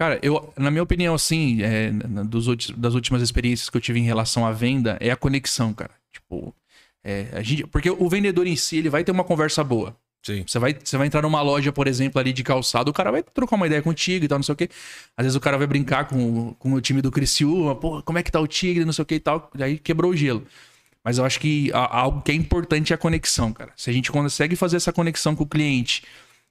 Cara, 0.01 0.17
eu, 0.24 0.51
na 0.58 0.72
minha 0.72 0.81
opinião, 0.81 1.13
assim, 1.13 1.62
é, 1.62 1.91
dos, 2.25 2.72
das 2.72 2.96
últimas 2.96 3.22
experiências 3.22 3.70
que 3.70 3.77
eu 3.77 3.81
tive 3.81 4.00
em 4.00 4.03
relação 4.03 4.43
à 4.43 4.51
venda, 4.51 4.98
é 5.00 5.12
a 5.12 5.15
conexão, 5.15 5.75
cara. 5.75 5.91
Tipo, 6.12 6.55
é, 7.03 7.27
a 7.34 7.43
gente, 7.43 7.67
porque 7.67 7.88
o 7.88 8.10
vendedor 8.10 8.48
em 8.48 8.55
si, 8.55 8.77
ele 8.77 8.89
vai 8.89 9.03
ter 9.03 9.12
uma 9.12 9.24
conversa 9.24 9.63
boa. 9.63 9.96
Sim. 10.24 10.43
Você 10.48 10.58
vai, 10.58 10.74
você 10.74 10.98
vai 10.98 11.05
entrar 11.05 11.22
numa 11.22 11.39
loja, 11.43 11.72
por 11.72 11.86
exemplo, 11.88 12.20
ali 12.20 12.34
de 12.34 12.43
calçado, 12.43 12.89
o 12.89 12.93
cara 12.96 13.12
vai 13.12 13.22
trocar 13.22 13.55
uma 13.55 13.67
ideia 13.67 13.79
contigo 13.84 14.25
e 14.25 14.27
tal, 14.27 14.39
não 14.39 14.43
sei 14.43 14.53
o 14.53 14.55
quê. 14.55 14.72
Às 15.15 15.25
vezes 15.25 15.36
o 15.36 15.39
cara 15.39 15.55
vai 15.55 15.67
brincar 15.67 16.08
com, 16.08 16.55
com 16.55 16.74
o 16.74 16.81
time 16.81 17.00
do 17.00 17.12
Criciúma, 17.12 17.75
pô, 17.75 18.01
como 18.01 18.17
é 18.17 18.24
que 18.24 18.31
tá 18.31 18.39
o 18.39 18.48
Tigre, 18.48 18.84
não 18.84 18.93
sei 18.93 19.03
o 19.03 19.05
que 19.05 19.13
e 19.13 19.20
tal. 19.20 19.51
Aí 19.60 19.77
quebrou 19.77 20.10
o 20.10 20.17
gelo. 20.17 20.43
Mas 21.03 21.20
eu 21.20 21.25
acho 21.25 21.39
que 21.39 21.70
algo 21.74 22.24
que 22.24 22.31
é 22.31 22.36
importante 22.36 22.91
é 22.91 22.96
a 22.96 22.98
conexão, 22.98 23.53
cara. 23.53 23.72
Se 23.77 23.91
a 23.91 23.93
gente 23.93 24.12
consegue 24.12 24.55
fazer 24.55 24.77
essa 24.77 24.91
conexão 24.91 25.36
com 25.36 25.43
o 25.43 25.48
cliente 25.48 26.01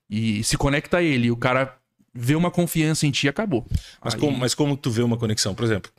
e 0.09 0.45
se 0.45 0.57
conecta 0.57 0.99
a 0.99 1.03
ele 1.03 1.27
e 1.27 1.31
o 1.33 1.37
cara 1.37 1.80
vê 2.13 2.35
uma 2.35 2.51
confiança 2.51 3.07
em 3.07 3.11
ti, 3.11 3.29
acabou. 3.29 3.67
Mas, 4.03 4.15
Aí... 4.15 4.21
como, 4.21 4.37
mas 4.37 4.55
como 4.55 4.77
tu 4.77 4.91
vê 4.91 5.03
uma 5.03 5.17
conexão? 5.17 5.55
Por 5.55 5.65
exemplo, 5.65 5.91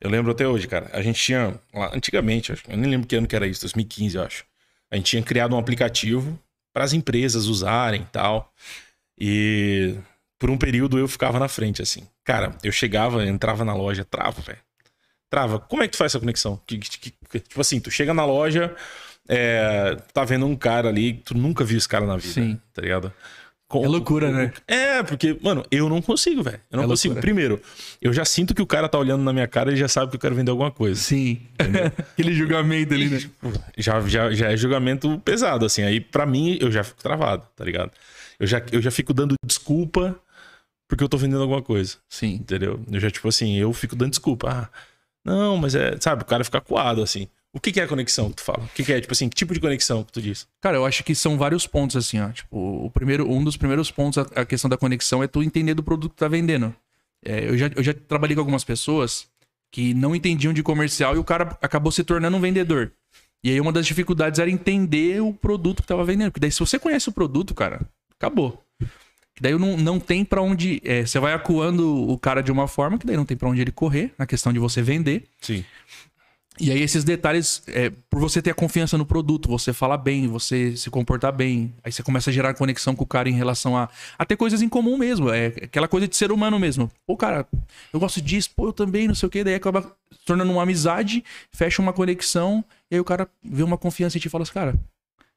eu 0.00 0.10
lembro 0.10 0.32
até 0.32 0.46
hoje, 0.46 0.66
cara, 0.66 0.90
a 0.92 1.02
gente 1.02 1.20
tinha, 1.20 1.58
lá, 1.74 1.90
antigamente, 1.94 2.52
eu 2.52 2.76
nem 2.76 2.90
lembro 2.90 3.06
que 3.06 3.16
ano 3.16 3.26
que 3.26 3.36
era 3.36 3.46
isso, 3.46 3.60
2015, 3.62 4.16
eu 4.16 4.22
acho. 4.22 4.44
A 4.90 4.96
gente 4.96 5.06
tinha 5.06 5.22
criado 5.22 5.54
um 5.54 5.58
aplicativo 5.58 6.38
para 6.72 6.84
as 6.84 6.92
empresas 6.92 7.46
usarem 7.46 8.02
e 8.02 8.06
tal. 8.06 8.52
E 9.18 9.94
por 10.38 10.50
um 10.50 10.56
período 10.56 10.98
eu 10.98 11.06
ficava 11.06 11.38
na 11.38 11.48
frente, 11.48 11.82
assim. 11.82 12.08
Cara, 12.24 12.56
eu 12.62 12.72
chegava, 12.72 13.24
entrava 13.26 13.64
na 13.64 13.74
loja, 13.74 14.04
trava, 14.04 14.40
velho. 14.40 14.58
Trava. 15.28 15.60
Como 15.60 15.82
é 15.82 15.86
que 15.86 15.92
tu 15.92 15.98
faz 15.98 16.12
essa 16.12 16.18
conexão? 16.18 16.60
Que, 16.66 16.78
que, 16.78 17.10
que, 17.10 17.40
tipo 17.40 17.60
assim, 17.60 17.78
tu 17.78 17.90
chega 17.90 18.12
na 18.14 18.24
loja, 18.24 18.74
é, 19.28 19.96
tá 20.12 20.24
vendo 20.24 20.46
um 20.46 20.56
cara 20.56 20.88
ali, 20.88 21.12
tu 21.12 21.36
nunca 21.36 21.62
viu 21.62 21.78
esse 21.78 21.88
cara 21.88 22.06
na 22.06 22.16
vida, 22.16 22.32
Sim. 22.32 22.60
tá 22.72 22.82
ligado? 22.82 23.12
Com, 23.70 23.84
é 23.84 23.88
loucura, 23.88 24.32
né? 24.32 24.52
É, 24.66 25.00
porque, 25.04 25.38
mano, 25.40 25.64
eu 25.70 25.88
não 25.88 26.02
consigo, 26.02 26.42
velho. 26.42 26.58
Eu 26.72 26.78
não 26.78 26.84
é 26.86 26.88
consigo. 26.88 27.14
Loucura. 27.14 27.22
Primeiro, 27.22 27.62
eu 28.02 28.12
já 28.12 28.24
sinto 28.24 28.52
que 28.52 28.60
o 28.60 28.66
cara 28.66 28.88
tá 28.88 28.98
olhando 28.98 29.22
na 29.22 29.32
minha 29.32 29.46
cara 29.46 29.72
e 29.72 29.76
já 29.76 29.86
sabe 29.86 30.10
que 30.10 30.16
eu 30.16 30.20
quero 30.20 30.34
vender 30.34 30.50
alguma 30.50 30.72
coisa. 30.72 31.00
Sim. 31.00 31.40
Aquele 32.12 32.34
julgamento 32.34 32.92
ali, 32.92 33.08
né? 33.08 33.18
Tipo, 33.18 33.52
já, 33.78 34.00
já, 34.00 34.32
já 34.32 34.50
é 34.50 34.56
julgamento 34.56 35.20
pesado, 35.20 35.64
assim. 35.64 35.82
Aí, 35.82 36.00
para 36.00 36.26
mim, 36.26 36.58
eu 36.60 36.72
já 36.72 36.82
fico 36.82 37.00
travado, 37.00 37.46
tá 37.54 37.64
ligado? 37.64 37.92
Eu 38.40 38.46
já, 38.48 38.60
eu 38.72 38.82
já 38.82 38.90
fico 38.90 39.14
dando 39.14 39.36
desculpa 39.46 40.18
porque 40.88 41.04
eu 41.04 41.08
tô 41.08 41.16
vendendo 41.16 41.42
alguma 41.42 41.62
coisa. 41.62 41.96
Sim. 42.08 42.34
Entendeu? 42.34 42.80
Eu 42.90 42.98
já, 42.98 43.08
tipo 43.08 43.28
assim, 43.28 43.54
eu 43.56 43.72
fico 43.72 43.94
dando 43.94 44.10
desculpa. 44.10 44.50
Ah, 44.50 44.68
não, 45.24 45.56
mas 45.56 45.76
é, 45.76 45.96
sabe, 46.00 46.22
o 46.22 46.26
cara 46.26 46.42
fica 46.42 46.60
coado, 46.60 47.04
assim. 47.04 47.28
O 47.52 47.58
que, 47.58 47.72
que 47.72 47.80
é 47.80 47.84
a 47.84 47.88
conexão 47.88 48.30
que 48.30 48.36
tu 48.36 48.42
fala? 48.44 48.64
O 48.64 48.68
que, 48.68 48.84
que, 48.84 48.92
é, 48.92 49.00
tipo 49.00 49.12
assim, 49.12 49.28
que 49.28 49.34
tipo 49.34 49.52
de 49.52 49.60
conexão 49.60 50.04
que 50.04 50.12
tu 50.12 50.22
diz? 50.22 50.46
Cara, 50.60 50.76
eu 50.76 50.86
acho 50.86 51.02
que 51.02 51.14
são 51.14 51.36
vários 51.36 51.66
pontos, 51.66 51.96
assim, 51.96 52.20
ó. 52.20 52.30
Tipo, 52.30 52.56
o 52.86 52.90
primeiro, 52.90 53.28
um 53.28 53.42
dos 53.42 53.56
primeiros 53.56 53.90
pontos, 53.90 54.18
a, 54.18 54.40
a 54.42 54.44
questão 54.44 54.70
da 54.70 54.76
conexão, 54.76 55.22
é 55.22 55.26
tu 55.26 55.42
entender 55.42 55.74
do 55.74 55.82
produto 55.82 56.12
que 56.12 56.18
tá 56.18 56.28
vendendo. 56.28 56.72
É, 57.24 57.48
eu, 57.48 57.58
já, 57.58 57.70
eu 57.74 57.82
já 57.82 57.92
trabalhei 57.92 58.36
com 58.36 58.40
algumas 58.40 58.62
pessoas 58.62 59.26
que 59.70 59.94
não 59.94 60.14
entendiam 60.14 60.52
de 60.52 60.62
comercial 60.62 61.14
e 61.14 61.18
o 61.18 61.24
cara 61.24 61.56
acabou 61.60 61.92
se 61.92 62.04
tornando 62.04 62.36
um 62.36 62.40
vendedor. 62.40 62.92
E 63.42 63.50
aí 63.50 63.60
uma 63.60 63.72
das 63.72 63.86
dificuldades 63.86 64.38
era 64.38 64.50
entender 64.50 65.22
o 65.22 65.32
produto 65.32 65.82
que 65.82 65.88
tava 65.88 66.04
vendendo. 66.04 66.30
Porque 66.30 66.40
daí 66.40 66.52
se 66.52 66.60
você 66.60 66.78
conhece 66.78 67.08
o 67.08 67.12
produto, 67.12 67.54
cara, 67.54 67.80
acabou. 68.16 68.62
Que 69.34 69.42
daí 69.42 69.56
não, 69.58 69.76
não 69.76 69.98
tem 70.00 70.24
pra 70.24 70.42
onde. 70.42 70.80
é, 70.84 71.06
você 71.06 71.18
vai 71.18 71.32
acuando 71.32 72.08
o 72.10 72.18
cara 72.18 72.42
de 72.42 72.52
uma 72.52 72.68
forma 72.68 72.98
que 72.98 73.06
daí 73.06 73.16
não 73.16 73.24
tem 73.24 73.36
pra 73.36 73.48
onde 73.48 73.60
ele 73.60 73.72
correr, 73.72 74.12
na 74.18 74.26
questão 74.26 74.52
de 74.52 74.58
você 74.58 74.82
vender. 74.82 75.24
Sim. 75.40 75.64
E 76.60 76.70
aí 76.70 76.82
esses 76.82 77.04
detalhes, 77.04 77.62
é, 77.68 77.90
por 78.10 78.20
você 78.20 78.42
ter 78.42 78.50
a 78.50 78.54
confiança 78.54 78.98
no 78.98 79.06
produto, 79.06 79.48
você 79.48 79.72
falar 79.72 79.96
bem, 79.96 80.28
você 80.28 80.76
se 80.76 80.90
comportar 80.90 81.32
bem, 81.32 81.72
aí 81.82 81.90
você 81.90 82.02
começa 82.02 82.28
a 82.28 82.32
gerar 82.32 82.52
conexão 82.52 82.94
com 82.94 83.04
o 83.04 83.06
cara 83.06 83.30
em 83.30 83.32
relação 83.32 83.76
a, 83.76 83.88
a 84.18 84.24
ter 84.26 84.36
coisas 84.36 84.60
em 84.60 84.68
comum 84.68 84.98
mesmo, 84.98 85.30
é 85.30 85.46
aquela 85.46 85.88
coisa 85.88 86.06
de 86.06 86.14
ser 86.14 86.30
humano 86.30 86.58
mesmo. 86.58 86.90
Pô, 87.06 87.16
cara, 87.16 87.46
eu 87.92 87.98
gosto 87.98 88.20
disso, 88.20 88.50
pô, 88.54 88.66
eu 88.66 88.72
também, 88.74 89.08
não 89.08 89.14
sei 89.14 89.26
o 89.26 89.30
quê, 89.30 89.42
daí 89.42 89.54
acaba 89.54 89.82
se 90.12 90.24
tornando 90.26 90.52
uma 90.52 90.62
amizade, 90.62 91.24
fecha 91.50 91.80
uma 91.80 91.94
conexão, 91.94 92.62
e 92.90 92.96
aí 92.96 93.00
o 93.00 93.04
cara 93.04 93.26
vê 93.42 93.62
uma 93.62 93.78
confiança 93.78 94.18
em 94.18 94.20
ti 94.20 94.26
e 94.26 94.30
fala 94.30 94.42
assim, 94.42 94.52
cara, 94.52 94.74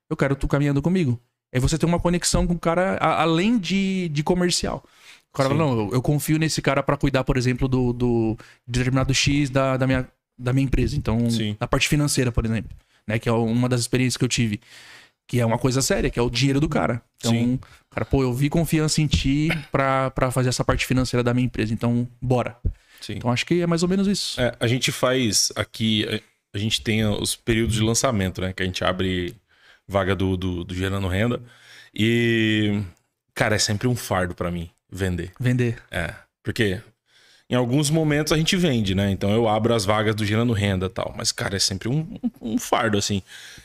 eu 0.10 0.18
quero 0.18 0.36
tu 0.36 0.48
caminhando 0.48 0.82
comigo. 0.82 1.18
Aí 1.54 1.60
você 1.62 1.78
tem 1.78 1.88
uma 1.88 2.00
conexão 2.00 2.46
com 2.46 2.54
o 2.56 2.60
cara 2.60 2.98
a- 3.00 3.22
além 3.22 3.58
de, 3.58 4.10
de 4.10 4.24
comercial. 4.24 4.84
O 5.34 5.38
cara 5.38 5.48
Sim. 5.50 5.56
fala, 5.56 5.70
não, 5.72 5.80
eu, 5.86 5.94
eu 5.94 6.02
confio 6.02 6.38
nesse 6.38 6.62
cara 6.62 6.84
pra 6.84 6.98
cuidar, 6.98 7.24
por 7.24 7.38
exemplo, 7.38 7.68
do, 7.68 7.94
do 7.94 8.38
de 8.68 8.80
determinado 8.80 9.14
X 9.14 9.50
da, 9.50 9.78
da, 9.78 9.88
minha, 9.88 10.08
da 10.38 10.54
minha 10.54 10.66
empresa. 10.66 10.96
Então, 10.96 11.30
Sim. 11.30 11.56
da 11.60 11.68
parte 11.68 11.88
financeira, 11.88 12.32
por 12.32 12.46
exemplo. 12.46 12.76
Né? 13.08 13.20
Que 13.20 13.30
é 13.30 13.32
uma 13.32 13.68
das 13.70 13.82
experiências 13.82 14.18
que 14.18 14.24
eu 14.24 14.30
tive. 14.30 14.60
Que 15.28 15.40
é 15.40 15.46
uma 15.46 15.58
coisa 15.58 15.82
séria, 15.82 16.10
que 16.10 16.20
é 16.20 16.22
o 16.22 16.30
dinheiro 16.30 16.60
do 16.60 16.68
cara. 16.68 17.02
Então, 17.18 17.32
Sim. 17.32 17.60
cara, 17.90 18.06
pô, 18.06 18.22
eu 18.24 18.34
vi 18.34 18.50
confiança 18.50 19.02
em 19.02 19.08
ti 19.08 19.50
pra, 19.72 20.12
pra 20.12 20.32
fazer 20.32 20.50
essa 20.50 20.64
parte 20.66 20.86
financeira 20.86 21.24
da 21.24 21.34
minha 21.34 21.46
empresa. 21.46 21.74
Então, 21.74 22.08
bora. 22.22 22.58
Sim. 23.00 23.14
Então, 23.18 23.32
acho 23.32 23.46
que 23.46 23.62
é 23.62 23.68
mais 23.68 23.84
ou 23.84 23.90
menos 23.90 24.08
isso. 24.08 24.40
É, 24.40 24.54
a 24.60 24.68
gente 24.68 24.92
faz 24.92 25.52
aqui, 25.56 26.06
a- 26.54 26.58
gente 26.58 26.82
tem 26.82 27.06
os 27.06 27.36
períodos 27.36 27.76
de 27.76 27.82
lançamento, 27.82 28.40
né? 28.42 28.54
Que 28.54 28.64
a 28.64 28.66
gente 28.66 28.84
abre 28.84 29.34
vaga 29.88 30.16
do, 30.16 30.36
do, 30.38 30.64
do 30.64 30.76
Gerando 30.76 31.08
Renda. 31.08 31.42
E, 31.94 32.82
cara, 33.34 33.56
é 33.56 33.60
sempre 33.60 33.88
um 33.88 33.96
fardo 33.96 34.34
pra 34.36 34.52
mim 34.52 34.70
vender. 34.92 35.32
Vender. 35.40 35.82
É, 35.92 36.14
porque 36.44 36.82
em 37.50 37.56
alguns 37.56 37.90
momentos 37.90 38.32
a 38.34 38.38
gente 38.38 38.56
vende, 38.58 38.96
né? 38.96 39.12
Então 39.12 39.30
eu 39.32 39.48
abro 39.48 39.74
as 39.76 39.86
vagas 39.86 40.16
do 40.16 40.26
Gerando 40.26 40.54
Renda 40.54 40.88
e 40.88 40.90
tal. 40.90 41.14
Mas, 41.16 41.32
cara, 41.32 41.56
é 41.56 41.60
sempre 41.60 41.88
um, 41.90 42.00
um- 42.42 42.54
um 42.54 42.58
fardo, 42.58 42.98
assim. 42.98 43.22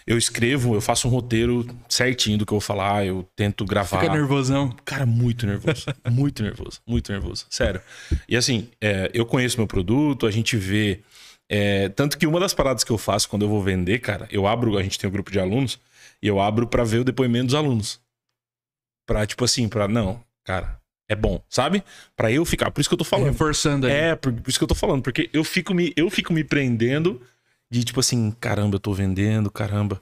Eu 0.06 0.18
escrevo, 0.18 0.74
eu 0.74 0.80
faço 0.80 1.06
um 1.08 1.10
roteiro 1.10 1.66
certinho 1.88 2.36
do 2.38 2.44
que 2.46 2.52
eu 2.52 2.56
vou 2.56 2.60
falar, 2.60 3.06
eu 3.06 3.26
tento 3.36 3.64
gravar. 3.64 4.00
Fica 4.00 4.12
nervosão. 4.12 4.74
Cara, 4.84 5.06
muito 5.06 5.46
nervoso. 5.46 5.86
muito 6.10 6.42
nervoso. 6.42 6.80
Muito 6.86 7.10
nervoso. 7.12 7.46
Sério. 7.48 7.80
E 8.28 8.36
assim, 8.36 8.68
é, 8.80 9.10
eu 9.14 9.24
conheço 9.24 9.56
meu 9.58 9.66
produto, 9.66 10.26
a 10.26 10.30
gente 10.30 10.56
vê. 10.56 11.00
é, 11.48 11.88
tanto 11.88 12.18
que 12.18 12.26
uma 12.26 12.40
das 12.40 12.52
paradas 12.52 12.84
que 12.84 12.90
eu 12.92 12.98
faço 12.98 13.28
quando 13.28 13.42
eu 13.42 13.48
vou 13.48 13.62
vender, 13.62 14.00
cara, 14.00 14.28
eu 14.30 14.46
abro, 14.46 14.76
a 14.76 14.82
gente 14.82 14.98
tem 14.98 15.08
um 15.08 15.12
grupo 15.12 15.30
de 15.30 15.40
alunos, 15.40 15.78
e 16.22 16.26
eu 16.26 16.40
abro 16.40 16.66
pra 16.66 16.84
ver 16.84 16.98
o 16.98 17.04
depoimento 17.04 17.46
dos 17.46 17.54
alunos. 17.54 18.00
Pra, 19.06 19.26
tipo 19.26 19.44
assim, 19.44 19.68
pra. 19.68 19.88
Não, 19.88 20.22
cara, 20.44 20.78
é 21.08 21.14
bom, 21.14 21.42
sabe? 21.48 21.82
Pra 22.16 22.30
eu 22.30 22.44
ficar. 22.44 22.70
Por 22.70 22.80
isso 22.80 22.88
que 22.88 22.94
eu 22.94 22.98
tô 22.98 23.04
falando. 23.04 23.28
Reforçando 23.28 23.86
aí. 23.86 23.92
É, 23.92 24.16
por, 24.16 24.32
por 24.32 24.48
isso 24.48 24.58
que 24.58 24.64
eu 24.64 24.68
tô 24.68 24.74
falando, 24.74 25.02
porque 25.02 25.30
eu 25.32 25.42
fico 25.42 25.72
me, 25.72 25.92
eu 25.96 26.10
fico 26.10 26.32
me 26.32 26.44
prendendo 26.44 27.20
de 27.70 27.84
tipo 27.84 28.00
assim, 28.00 28.30
caramba, 28.40 28.76
eu 28.76 28.80
tô 28.80 28.92
vendendo, 28.92 29.50
caramba, 29.50 30.00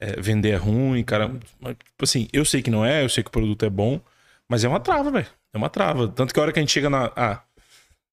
é, 0.00 0.20
vender 0.20 0.50
é 0.50 0.56
ruim, 0.56 1.02
caramba. 1.04 1.38
Tipo 1.38 2.02
assim, 2.04 2.28
eu 2.32 2.44
sei 2.44 2.62
que 2.62 2.70
não 2.70 2.84
é, 2.84 3.04
eu 3.04 3.08
sei 3.08 3.22
que 3.22 3.28
o 3.28 3.32
produto 3.32 3.64
é 3.64 3.70
bom, 3.70 4.00
mas 4.48 4.64
é 4.64 4.68
uma 4.68 4.80
trava, 4.80 5.10
velho. 5.10 5.26
É 5.52 5.58
uma 5.58 5.70
trava. 5.70 6.08
Tanto 6.08 6.34
que 6.34 6.40
a 6.40 6.42
hora 6.42 6.52
que 6.52 6.58
a 6.58 6.62
gente 6.62 6.72
chega 6.72 6.90
na. 6.90 7.12
Ah, 7.16 7.42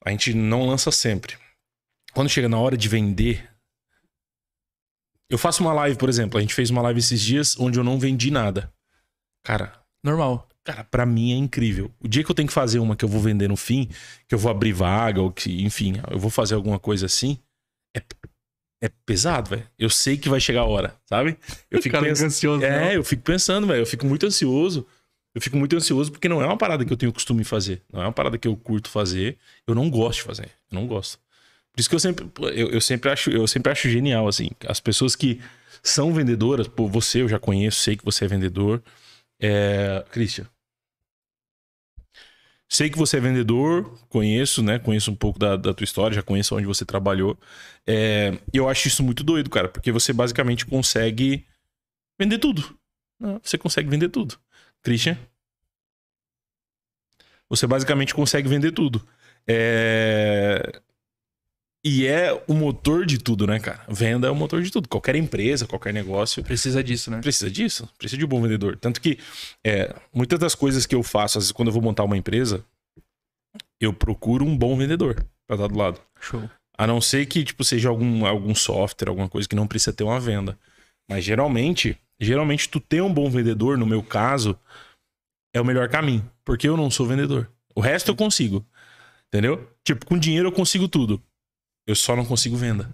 a 0.04 0.12
gente 0.12 0.34
não 0.34 0.68
lança 0.68 0.92
sempre. 0.92 1.38
Quando 2.14 2.30
chega 2.30 2.48
na 2.48 2.60
hora 2.60 2.78
de 2.78 2.88
vender. 2.88 3.50
Eu 5.28 5.40
faço 5.40 5.64
uma 5.64 5.74
live, 5.74 5.98
por 5.98 6.08
exemplo. 6.08 6.38
A 6.38 6.42
gente 6.42 6.54
fez 6.54 6.70
uma 6.70 6.84
live 6.84 7.00
esses 7.00 7.20
dias 7.20 7.60
onde 7.60 7.80
eu 7.80 7.84
não 7.84 7.98
vendi 7.98 8.30
nada. 8.30 8.72
Cara, 9.44 9.74
Normal. 10.06 10.48
Cara, 10.66 10.84
pra 10.84 11.06
mim 11.06 11.32
é 11.32 11.36
incrível. 11.36 11.92
O 12.00 12.08
dia 12.08 12.24
que 12.24 12.30
eu 12.32 12.36
tenho 12.36 12.48
que 12.48 12.54
fazer 12.54 12.80
uma 12.80 12.96
que 12.96 13.06
eu 13.06 13.10
vou 13.10 13.22
vender 13.22 13.48
no 13.48 13.56
fim, 13.56 13.88
que 14.28 14.34
eu 14.34 14.40
vou 14.40 14.50
abrir 14.50 14.74
vaga, 14.74 15.22
ou 15.22 15.32
que, 15.32 15.64
enfim, 15.64 15.94
eu 16.10 16.18
vou 16.18 16.32
fazer 16.32 16.56
alguma 16.56 16.80
coisa 16.80 17.06
assim, 17.06 17.38
é, 17.96 18.02
é 18.82 18.90
pesado, 19.06 19.52
velho. 19.52 19.68
Eu 19.78 19.92
sei 19.92 20.18
que 20.18 20.28
vai 20.28 20.40
chegar 20.40 20.62
a 20.62 20.66
hora, 20.66 20.96
sabe? 21.06 21.38
Eu 21.70 21.80
fico 21.84 21.94
Cara, 21.94 22.08
pensando. 22.08 22.28
ansioso. 22.28 22.66
É, 22.66 22.86
não. 22.86 22.92
eu 22.94 23.04
fico 23.04 23.22
pensando, 23.22 23.68
velho. 23.68 23.82
Eu 23.82 23.86
fico 23.86 24.08
muito 24.08 24.26
ansioso. 24.26 24.88
Eu 25.36 25.42
fico 25.42 25.56
muito 25.56 25.76
ansioso 25.76 26.12
porque 26.12 26.28
não 26.28 26.42
é 26.42 26.46
uma 26.46 26.58
parada 26.58 26.84
que 26.84 26.92
eu 26.92 26.98
tenho 26.98 27.14
costume 27.14 27.44
fazer. 27.44 27.84
Não 27.94 28.02
é 28.02 28.06
uma 28.06 28.12
parada 28.12 28.36
que 28.36 28.48
eu 28.48 28.56
curto 28.58 28.90
fazer. 28.90 29.38
Eu 29.68 29.76
não 29.76 29.88
gosto 29.88 30.20
de 30.20 30.24
fazer. 30.24 30.50
Eu 30.72 30.80
não 30.80 30.88
gosto. 30.88 31.20
Por 31.72 31.80
isso 31.80 31.90
que 31.90 31.96
eu 31.96 32.00
sempre, 32.00 32.26
eu, 32.56 32.70
eu 32.70 32.82
sempre 32.82 33.12
acho, 33.12 33.30
eu 33.30 33.46
sempre 33.46 33.72
acho 33.72 33.90
genial 33.90 34.30
assim, 34.30 34.50
as 34.66 34.80
pessoas 34.80 35.14
que 35.14 35.42
são 35.84 36.14
vendedoras, 36.14 36.70
pô, 36.70 36.88
você 36.88 37.22
eu 37.22 37.28
já 37.28 37.38
conheço, 37.38 37.82
sei 37.82 37.98
que 37.98 38.06
você 38.06 38.24
é 38.24 38.28
vendedor. 38.30 38.82
É, 39.40 40.06
Christian. 40.10 40.48
Sei 42.68 42.90
que 42.90 42.98
você 42.98 43.18
é 43.18 43.20
vendedor, 43.20 43.98
conheço, 44.10 44.64
né? 44.64 44.80
Conheço 44.80 45.12
um 45.12 45.16
pouco 45.16 45.38
da, 45.38 45.56
da 45.56 45.74
tua 45.74 45.84
história, 45.84 46.16
já 46.16 46.24
conheço 46.24 46.56
onde 46.56 46.66
você 46.66 46.84
trabalhou. 46.84 47.38
É, 47.86 48.38
eu 48.52 48.68
acho 48.68 48.88
isso 48.88 49.04
muito 49.04 49.24
doido, 49.24 49.50
cara, 49.50 49.70
porque 49.70 49.92
você 49.92 50.12
basicamente 50.12 50.66
consegue 50.66 51.46
vender 52.20 52.40
tudo. 52.40 52.78
né? 53.20 53.40
Você 53.44 53.58
consegue 53.58 53.90
vender 53.90 54.10
tudo. 54.10 54.40
Christian? 54.82 55.18
Você 57.50 57.68
basicamente 57.68 58.14
consegue 58.14 58.48
vender 58.50 58.72
tudo. 58.72 59.08
É... 59.48 60.82
E 61.88 62.08
é 62.08 62.34
o 62.48 62.54
motor 62.56 63.06
de 63.06 63.20
tudo, 63.20 63.46
né, 63.46 63.60
cara? 63.60 63.86
Venda 63.88 64.28
é 64.28 64.32
o 64.32 64.36
motor 64.36 64.60
de 64.64 64.72
tudo. 64.72 64.90
Qualquer 64.90 65.16
empresa, 65.16 65.68
qualquer 65.68 65.94
negócio 65.94 66.44
Precisa 66.44 66.84
disso, 66.84 67.12
né? 67.12 67.22
precisa 67.22 67.52
disso. 67.52 67.88
Precisa 67.96 68.18
de 68.18 68.26
um 68.26 68.28
bom 68.28 68.42
vendedor. 68.42 68.76
Tanto 68.76 69.00
que 69.00 69.20
é, 69.64 69.94
muitas 70.12 70.40
das 70.40 70.56
coisas 70.56 70.88
que 70.88 70.96
eu 70.96 71.04
faço, 71.04 71.38
às 71.38 71.44
vezes 71.44 71.52
quando 71.52 71.68
eu 71.68 71.72
vou 71.72 71.84
montar 71.84 72.04
uma 72.04 72.18
empresa, 72.18 72.66
eu 73.80 73.94
procuro 73.94 74.44
um 74.44 74.58
bom 74.58 74.76
vendedor 74.76 75.24
pra 75.46 75.58
dar 75.58 75.68
do 75.68 75.78
lado. 75.78 76.02
Show. 76.20 76.50
A 76.76 76.88
não 76.88 77.00
ser 77.00 77.28
que, 77.28 77.44
tipo, 77.44 77.64
seja 77.64 77.88
algum, 77.88 78.26
algum 78.26 78.56
software, 78.56 79.10
alguma 79.10 79.30
coisa 79.30 79.48
que 79.48 79.56
não 79.56 79.68
precisa 79.68 79.94
ter 79.94 80.04
uma 80.04 80.20
venda. 80.20 80.58
Mas 81.08 81.24
geralmente, 81.24 81.96
geralmente 82.20 82.68
tu 82.68 82.80
ter 82.80 83.04
um 83.04 83.14
bom 83.14 83.30
vendedor, 83.30 83.78
no 83.78 83.86
meu 83.86 84.02
caso, 84.02 84.58
é 85.54 85.62
o 85.62 85.66
melhor 85.66 85.88
caminho. 85.88 86.28
Porque 86.44 86.68
eu 86.68 86.76
não 86.76 86.90
sou 86.90 87.06
vendedor. 87.06 87.48
O 87.76 87.80
resto 87.80 88.10
eu 88.10 88.16
consigo. 88.16 88.66
Entendeu? 89.28 89.70
Tipo, 89.84 90.04
com 90.08 90.18
dinheiro 90.18 90.48
eu 90.48 90.52
consigo 90.52 90.88
tudo. 90.88 91.22
Eu 91.88 91.96
só 91.96 92.16
não 92.16 92.26
consigo 92.26 92.56
venda. 92.56 92.90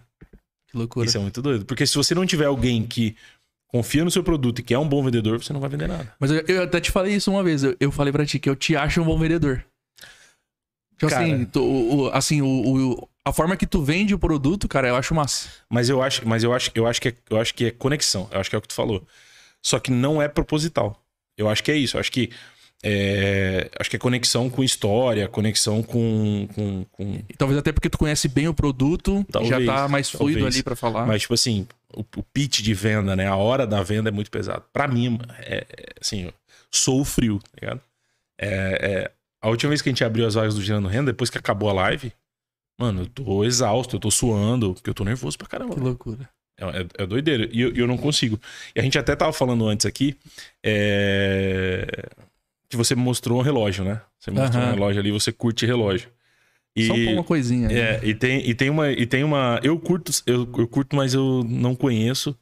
Que 0.70 0.78
loucura. 0.78 1.06
Isso 1.08 1.18
é 1.18 1.22
muito 1.22 1.42
doido. 1.42 1.66
Porque 1.66 1.86
se 1.86 1.96
você 1.96 2.14
não 2.16 2.26
tiver 2.26 2.46
alguém 2.46 2.86
que 2.86 3.16
confia 3.68 4.04
no 4.04 4.12
seu 4.12 4.24
produto 4.24 4.60
e 4.60 4.64
que 4.64 4.74
é 4.74 4.80
um 4.80 4.88
bom 4.88 5.04
vendedor, 5.04 5.42
você 5.42 5.54
não 5.54 5.60
vai 5.60 5.70
vender 5.70 5.88
nada. 5.88 6.14
Mas 6.20 6.32
eu, 6.32 6.44
eu 6.48 6.64
até 6.64 6.80
te 6.82 6.92
falei 6.92 7.14
isso 7.16 7.32
uma 7.32 7.44
vez. 7.44 7.64
Eu, 7.64 7.76
eu 7.80 7.92
falei 7.92 8.12
pra 8.12 8.26
ti 8.26 8.40
que 8.40 8.50
eu 8.50 8.56
te 8.56 8.76
acho 8.76 9.02
um 9.02 9.06
bom 9.06 9.18
vendedor. 9.18 9.64
Tipo 10.98 11.10
Cara. 11.12 11.24
assim, 11.26 11.46
tu- 11.46 11.64
o- 11.64 12.10
assim 12.12 12.42
o, 12.42 12.48
o- 12.94 13.10
a 13.26 13.34
forma 13.34 13.56
que 13.58 13.66
tu 13.66 13.82
vende 13.84 14.14
o 14.14 14.20
produto, 14.20 14.68
cara, 14.68 14.88
eu 14.88 14.96
acho 14.96 15.16
massa. 15.16 15.50
Mas 15.70 15.90
eu 15.90 16.02
acho, 16.02 16.28
mas 16.28 16.44
eu 16.44 16.54
acho, 16.54 16.72
eu 16.76 16.86
acho 16.88 17.02
que 17.02 17.08
é, 17.10 17.16
eu 17.30 17.38
acho 17.40 17.54
que 17.54 17.66
é 17.66 17.72
conexão. 17.72 18.28
Eu 18.32 18.40
acho 18.40 18.50
que 18.50 18.56
é 18.56 18.60
o 18.60 18.62
que 18.62 18.68
tu 18.68 18.74
falou. 18.74 19.06
Só 19.64 19.80
que 19.80 19.92
não 19.92 20.22
é 20.22 20.28
proposital. 20.28 21.02
Eu 21.38 21.50
acho 21.50 21.64
que 21.64 21.72
é 21.72 21.76
isso. 21.78 21.98
Eu 21.98 22.02
acho 22.02 22.12
que 22.12 22.30
é, 22.84 23.70
acho 23.80 23.90
que 23.90 23.96
é 23.96 24.00
conexão 24.00 24.50
com 24.50 24.64
história, 24.64 25.28
conexão 25.28 25.84
com, 25.84 26.48
com, 26.56 26.86
com 26.92 27.20
talvez 27.38 27.60
até 27.60 27.72
porque 27.72 27.90
tu 27.90 27.98
conhece 27.98 28.28
bem 28.28 28.48
o 28.48 28.54
produto, 28.54 29.24
Talvez, 29.32 29.66
já 29.66 29.74
tá 29.74 29.88
mais 29.88 30.10
fluido 30.10 30.40
talvez. 30.40 30.56
ali 30.56 30.64
pra 30.64 30.76
falar. 30.76 31.06
Mas, 31.06 31.22
tipo 31.22 31.34
assim, 31.34 31.68
o, 31.96 32.02
o 32.02 32.24
pitch 32.24 32.62
de 32.62 32.74
venda, 32.74 33.16
né? 33.16 33.28
A 33.28 33.36
hora 33.36 33.68
da 33.68 33.84
venda 33.84 34.10
é 34.10 34.12
muito 34.12 34.32
pesado. 34.32 34.64
Pra 34.74 34.88
mim, 34.88 35.20
é, 35.40 35.58
é, 35.70 35.86
assim, 36.02 36.32
sou 36.72 37.06
frio, 37.06 37.40
tá 37.40 37.50
ligado? 37.62 37.82
É, 38.40 38.48
é, 38.82 39.12
a 39.42 39.50
última 39.50 39.70
vez 39.70 39.82
que 39.82 39.90
a 39.90 39.92
gente 39.92 40.04
abriu 40.04 40.26
as 40.26 40.34
vagas 40.34 40.56
do 40.56 40.62
Gerando 40.62 40.88
Renda, 40.88 41.12
depois 41.12 41.30
que 41.30 41.38
acabou 41.38 41.70
a 41.70 41.74
live, 41.74 42.12
mano, 42.80 43.04
eu 43.04 43.08
tô 43.08 43.44
exausto, 43.44 43.96
eu 43.96 44.00
tô 44.00 44.10
suando, 44.10 44.74
porque 44.74 44.90
eu 44.90 44.94
tô 44.96 45.04
nervoso 45.04 45.38
pra 45.38 45.48
caramba. 45.48 45.76
Que 45.76 45.80
loucura. 45.80 46.28
É, 46.60 46.82
é, 46.82 47.04
é 47.04 47.06
doideira. 47.06 47.48
E 47.52 47.62
eu, 47.62 47.76
eu 47.76 47.86
não 47.86 47.98
consigo. 47.98 48.40
E 48.76 48.80
a 48.80 48.84
gente 48.84 48.98
até 48.98 49.16
tava 49.16 49.32
falando 49.32 49.68
antes 49.68 49.86
aqui 49.86 50.18
é, 50.64 51.86
que 52.72 52.78
você 52.78 52.96
mostrou 52.96 53.40
um 53.40 53.42
relógio, 53.44 53.84
né? 53.84 54.02
Você 54.18 54.32
mostrou 54.32 54.64
Aham. 54.64 54.72
um 54.72 54.74
relógio 54.76 55.02
ali, 55.02 55.12
você 55.12 55.32
curte 55.32 55.66
relógio. 55.66 56.10
E, 56.74 56.88
Só 56.88 56.94
uma 57.12 57.24
coisinha. 57.24 57.68
né? 57.68 57.80
é, 57.80 58.00
e 58.02 58.16
tem, 58.16 58.50
e 58.50 58.56
tem 58.56 58.70
uma. 58.70 58.90
E 58.90 59.06
tem 59.06 59.24
uma. 59.26 59.60
Eu 59.62 59.78
curto, 59.78 60.10
eu, 60.26 60.50
eu 60.58 60.68
curto, 60.68 60.96
mas 60.96 61.14
eu 61.14 61.44
não 61.44 61.76
conheço. 61.76 62.36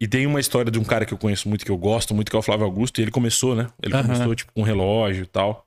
E 0.00 0.06
tem 0.06 0.24
uma 0.26 0.38
história 0.40 0.70
de 0.70 0.78
um 0.78 0.84
cara 0.84 1.04
que 1.04 1.12
eu 1.12 1.18
conheço 1.18 1.48
muito, 1.48 1.64
que 1.64 1.70
eu 1.70 1.76
gosto 1.76 2.14
muito, 2.14 2.30
que 2.30 2.36
é 2.36 2.38
o 2.38 2.42
Flávio 2.42 2.64
Augusto, 2.64 3.00
e 3.00 3.02
ele 3.02 3.10
começou, 3.10 3.54
né? 3.56 3.68
Ele 3.82 3.94
Aham. 3.94 4.04
começou, 4.04 4.34
tipo, 4.34 4.52
com 4.52 4.62
relógio 4.62 5.24
e 5.24 5.26
tal. 5.26 5.66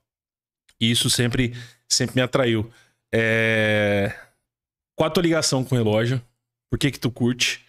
E 0.80 0.90
isso 0.90 1.08
sempre, 1.10 1.54
sempre 1.88 2.16
me 2.16 2.22
atraiu. 2.22 2.70
É... 3.14 4.14
Qual 4.94 5.08
a 5.08 5.10
tua 5.10 5.22
ligação 5.22 5.62
com 5.62 5.74
o 5.74 5.78
relógio? 5.78 6.22
Por 6.70 6.78
que 6.78 6.90
que 6.90 7.00
tu 7.00 7.10
curte? 7.10 7.65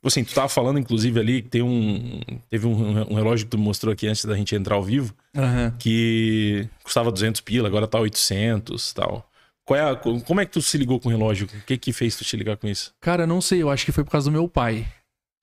Tipo 0.00 0.08
assim, 0.08 0.24
tu 0.24 0.32
tava 0.32 0.48
falando, 0.48 0.78
inclusive, 0.78 1.20
ali, 1.20 1.42
que 1.42 1.50
tem 1.50 1.60
um... 1.62 2.20
Teve 2.48 2.66
um, 2.66 3.12
um 3.12 3.14
relógio 3.14 3.44
que 3.44 3.50
tu 3.50 3.58
mostrou 3.58 3.92
aqui 3.92 4.08
antes 4.08 4.24
da 4.24 4.34
gente 4.34 4.54
entrar 4.54 4.76
ao 4.76 4.82
vivo, 4.82 5.14
Aham. 5.36 5.74
que 5.78 6.66
custava 6.82 7.12
200 7.12 7.42
pila, 7.42 7.68
agora 7.68 7.86
tá 7.86 8.00
800 8.00 8.90
e 8.90 8.94
tal. 8.94 9.30
Qual 9.62 9.78
é 9.78 9.90
a, 9.90 9.94
como 9.94 10.40
é 10.40 10.46
que 10.46 10.52
tu 10.52 10.62
se 10.62 10.78
ligou 10.78 10.98
com 10.98 11.10
o 11.10 11.12
relógio? 11.12 11.46
O 11.46 11.64
que 11.66 11.76
que 11.76 11.92
fez 11.92 12.16
tu 12.16 12.24
te 12.24 12.34
ligar 12.34 12.56
com 12.56 12.66
isso? 12.66 12.94
Cara, 12.98 13.26
não 13.26 13.42
sei, 13.42 13.60
eu 13.60 13.68
acho 13.68 13.84
que 13.84 13.92
foi 13.92 14.02
por 14.02 14.10
causa 14.10 14.30
do 14.30 14.32
meu 14.32 14.48
pai. 14.48 14.86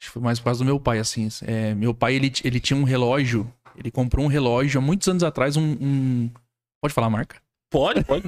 Acho 0.02 0.10
que 0.10 0.14
foi 0.14 0.22
mais 0.24 0.40
por 0.40 0.46
causa 0.46 0.58
do 0.60 0.66
meu 0.66 0.80
pai, 0.80 0.98
assim. 0.98 1.30
É, 1.44 1.76
meu 1.76 1.94
pai, 1.94 2.16
ele, 2.16 2.34
ele 2.44 2.60
tinha 2.60 2.78
um 2.78 2.84
relógio. 2.84 3.52
Ele 3.78 3.92
comprou 3.92 4.26
um 4.26 4.28
relógio 4.28 4.80
há 4.80 4.82
muitos 4.82 5.08
anos 5.08 5.24
atrás, 5.24 5.56
um. 5.56 5.78
um... 5.80 6.32
Pode 6.82 6.96
falar 6.96 7.08
a 7.08 7.12
marca? 7.12 7.38
Pode, 7.70 8.04
pode. 8.04 8.28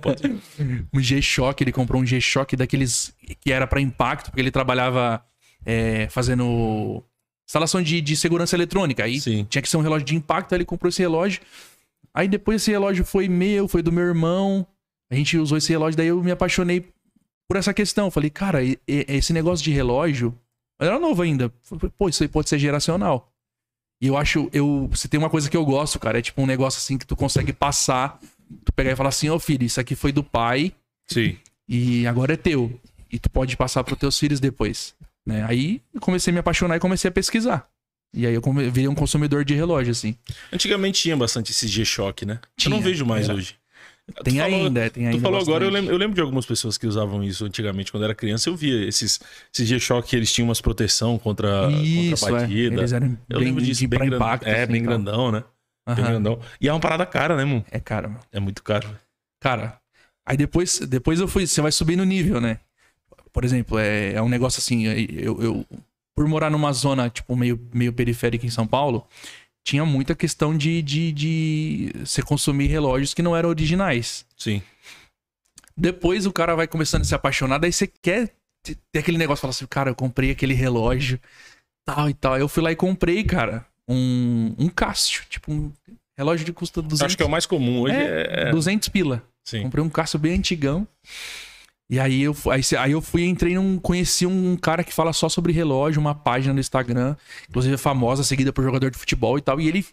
pode. 0.00 0.22
um 0.92 1.00
G-Shock, 1.00 1.62
ele 1.64 1.72
comprou 1.72 2.02
um 2.02 2.06
G-Shock 2.06 2.54
daqueles 2.54 3.14
que 3.40 3.50
era 3.50 3.66
para 3.66 3.80
impacto, 3.80 4.26
porque 4.26 4.40
ele 4.40 4.50
trabalhava 4.50 5.24
é, 5.64 6.08
fazendo 6.08 7.02
instalação 7.48 7.82
de, 7.82 8.00
de 8.00 8.16
segurança 8.16 8.54
eletrônica. 8.56 9.04
Aí 9.04 9.20
Sim. 9.20 9.44
tinha 9.48 9.60
que 9.60 9.68
ser 9.68 9.76
um 9.76 9.82
relógio 9.82 10.06
de 10.06 10.16
impacto, 10.16 10.52
aí 10.52 10.58
ele 10.58 10.64
comprou 10.64 10.88
esse 10.88 11.02
relógio. 11.02 11.40
Aí 12.14 12.28
depois 12.28 12.62
esse 12.62 12.70
relógio 12.70 13.04
foi 13.04 13.28
meu, 13.28 13.66
foi 13.68 13.82
do 13.82 13.92
meu 13.92 14.04
irmão. 14.04 14.66
A 15.10 15.14
gente 15.14 15.36
usou 15.36 15.58
esse 15.58 15.70
relógio, 15.72 15.96
daí 15.96 16.08
eu 16.08 16.22
me 16.22 16.30
apaixonei 16.30 16.88
por 17.48 17.56
essa 17.56 17.74
questão. 17.74 18.06
Eu 18.06 18.10
falei, 18.10 18.30
cara, 18.30 18.60
esse 18.86 19.32
negócio 19.32 19.64
de 19.64 19.72
relógio. 19.72 20.36
Eu 20.80 20.86
era 20.86 20.98
novo 20.98 21.22
ainda. 21.22 21.52
Falei, 21.62 21.90
Pô, 21.98 22.08
isso 22.08 22.22
aí 22.22 22.28
pode 22.28 22.48
ser 22.48 22.58
geracional. 22.58 23.30
E 24.00 24.06
eu 24.06 24.16
acho, 24.16 24.48
eu. 24.52 24.88
Se 24.94 25.08
tem 25.08 25.18
uma 25.18 25.28
coisa 25.28 25.50
que 25.50 25.56
eu 25.56 25.64
gosto, 25.64 25.98
cara, 25.98 26.18
é 26.18 26.22
tipo 26.22 26.40
um 26.40 26.46
negócio 26.46 26.78
assim 26.78 26.96
que 26.96 27.06
tu 27.06 27.14
consegue 27.14 27.52
passar. 27.52 28.18
Tu 28.64 28.72
pegar 28.72 28.92
e 28.92 28.96
falar 28.96 29.10
assim, 29.10 29.28
ô 29.28 29.38
filho, 29.38 29.64
isso 29.64 29.80
aqui 29.80 29.94
foi 29.94 30.10
do 30.10 30.24
pai 30.24 30.72
Sim. 31.06 31.36
e 31.68 32.06
agora 32.06 32.34
é 32.34 32.36
teu. 32.36 32.80
E 33.12 33.18
tu 33.18 33.28
pode 33.30 33.56
passar 33.56 33.84
pros 33.84 33.98
teus 33.98 34.18
filhos 34.18 34.40
depois. 34.40 34.94
Né? 35.26 35.44
Aí 35.48 35.82
comecei 36.00 36.30
a 36.30 36.34
me 36.34 36.40
apaixonar 36.40 36.76
e 36.76 36.80
comecei 36.80 37.08
a 37.08 37.12
pesquisar. 37.12 37.68
E 38.14 38.26
aí 38.26 38.34
eu 38.34 38.42
virei 38.72 38.88
um 38.88 38.94
consumidor 38.94 39.44
de 39.44 39.54
relógio, 39.54 39.92
assim. 39.92 40.16
Antigamente 40.52 41.00
tinha 41.00 41.16
bastante 41.16 41.52
esse 41.52 41.68
G-Shock, 41.68 42.26
né? 42.26 42.40
eu 42.64 42.70
não 42.70 42.78
Tinha, 42.78 42.80
vejo 42.90 43.06
mais 43.06 43.28
era. 43.28 43.36
hoje. 43.38 43.54
Tu 44.16 44.24
Tem 44.24 44.38
falou- 44.38 44.66
ainda, 44.66 44.90
tem 44.90 45.06
ainda. 45.06 45.18
Tu 45.18 45.22
falou 45.22 45.40
agora, 45.40 45.64
eu 45.64 45.68
bastante. 45.70 45.72
lembro, 45.82 45.94
eu 45.94 45.98
lembro 45.98 46.14
de 46.16 46.20
algumas 46.20 46.44
pessoas 46.44 46.76
que 46.76 46.84
usavam 46.84 47.22
isso 47.22 47.44
antigamente, 47.44 47.92
quando 47.92 48.02
eu 48.02 48.06
era 48.06 48.14
criança, 48.14 48.48
eu 48.50 48.56
via 48.56 48.84
esses, 48.88 49.20
esses 49.54 49.68
G-Shock, 49.68 50.16
eles 50.16 50.32
tinham 50.32 50.48
umas 50.48 50.60
proteção 50.60 51.16
contra, 51.16 51.70
Isso, 51.70 52.24
contra 52.24 52.36
a 52.36 52.38
é. 52.38 52.42
batida. 52.42 52.74
Eles 52.80 52.92
eram 52.92 53.16
eu 53.28 53.38
bem, 53.38 53.46
lembro 53.48 53.62
disso, 53.62 53.80
de, 53.80 53.86
bem, 53.86 53.98
pra 54.00 54.06
gran- 54.08 54.16
impacto. 54.16 54.46
É, 54.48 54.62
assim, 54.64 54.72
bem 54.72 54.82
grandão, 54.82 55.30
né? 55.30 55.44
Bem 55.86 55.96
Aham. 56.04 56.10
grandão. 56.10 56.40
E 56.60 56.68
é 56.68 56.72
uma 56.72 56.80
parada 56.80 57.06
cara, 57.06 57.36
né, 57.36 57.44
mano? 57.44 57.64
É 57.70 57.78
caro, 57.78 58.08
mano. 58.10 58.20
É 58.32 58.40
muito 58.40 58.64
caro. 58.64 58.88
Cara, 59.40 59.78
aí 60.26 60.36
depois, 60.36 60.80
depois 60.80 61.20
eu 61.20 61.28
fui. 61.28 61.46
Você 61.46 61.60
vai 61.60 61.70
subir 61.70 61.94
no 61.94 62.04
nível, 62.04 62.40
né? 62.40 62.58
Por 63.32 63.44
exemplo, 63.44 63.78
é, 63.78 64.12
é 64.14 64.22
um 64.22 64.28
negócio 64.28 64.58
assim. 64.58 64.84
Eu, 64.86 65.40
eu- 65.42 65.66
por 66.16 66.26
morar 66.28 66.50
numa 66.50 66.72
zona, 66.72 67.08
tipo, 67.08 67.34
meio, 67.34 67.58
meio 67.72 67.92
periférica 67.92 68.44
em 68.44 68.50
São 68.50 68.66
Paulo, 68.66 69.06
tinha 69.64 69.84
muita 69.86 70.14
questão 70.14 70.56
de, 70.56 70.82
de, 70.82 71.12
de 71.12 71.92
você 72.04 72.22
consumir 72.22 72.66
relógios 72.66 73.14
que 73.14 73.22
não 73.22 73.34
eram 73.34 73.48
originais. 73.48 74.26
Sim. 74.36 74.60
Depois 75.76 76.26
o 76.26 76.32
cara 76.32 76.54
vai 76.54 76.66
começando 76.66 77.02
a 77.02 77.04
se 77.04 77.14
apaixonar, 77.14 77.58
daí 77.58 77.72
você 77.72 77.86
quer 77.86 78.34
ter 78.92 78.98
aquele 78.98 79.16
negócio, 79.16 79.40
fala 79.40 79.50
assim, 79.52 79.66
cara, 79.66 79.90
eu 79.90 79.94
comprei 79.94 80.30
aquele 80.30 80.52
relógio, 80.52 81.18
tal 81.86 82.10
e 82.10 82.14
tal. 82.14 82.36
Eu 82.38 82.48
fui 82.48 82.62
lá 82.62 82.70
e 82.70 82.76
comprei, 82.76 83.24
cara, 83.24 83.64
um, 83.88 84.54
um 84.58 84.68
Cássio, 84.68 85.22
tipo 85.30 85.50
um 85.50 85.72
relógio 86.18 86.44
de 86.44 86.52
custa 86.52 86.82
200, 86.82 87.02
Acho 87.06 87.16
que 87.16 87.22
é 87.22 87.26
o 87.26 87.30
mais 87.30 87.46
comum 87.46 87.80
hoje. 87.80 87.94
É, 87.94 88.48
é- 88.48 88.50
200 88.50 88.88
pila. 88.90 89.22
Sim. 89.42 89.62
Comprei 89.62 89.82
um 89.82 89.88
Cássio 89.88 90.18
bem 90.18 90.34
antigão. 90.34 90.86
E 91.90 91.98
aí 91.98 92.22
eu, 92.22 92.36
aí, 92.52 92.62
aí 92.78 92.92
eu 92.92 93.02
fui, 93.02 93.24
entrei 93.24 93.56
num. 93.56 93.76
Conheci 93.76 94.24
um 94.24 94.56
cara 94.56 94.84
que 94.84 94.94
fala 94.94 95.12
só 95.12 95.28
sobre 95.28 95.52
relógio, 95.52 96.00
uma 96.00 96.14
página 96.14 96.54
no 96.54 96.60
Instagram, 96.60 97.16
inclusive 97.48 97.74
é 97.74 97.76
famosa, 97.76 98.22
seguida 98.22 98.52
por 98.52 98.62
jogador 98.62 98.92
de 98.92 98.96
futebol 98.96 99.36
e 99.36 99.40
tal. 99.40 99.60
E 99.60 99.66
ele 99.66 99.84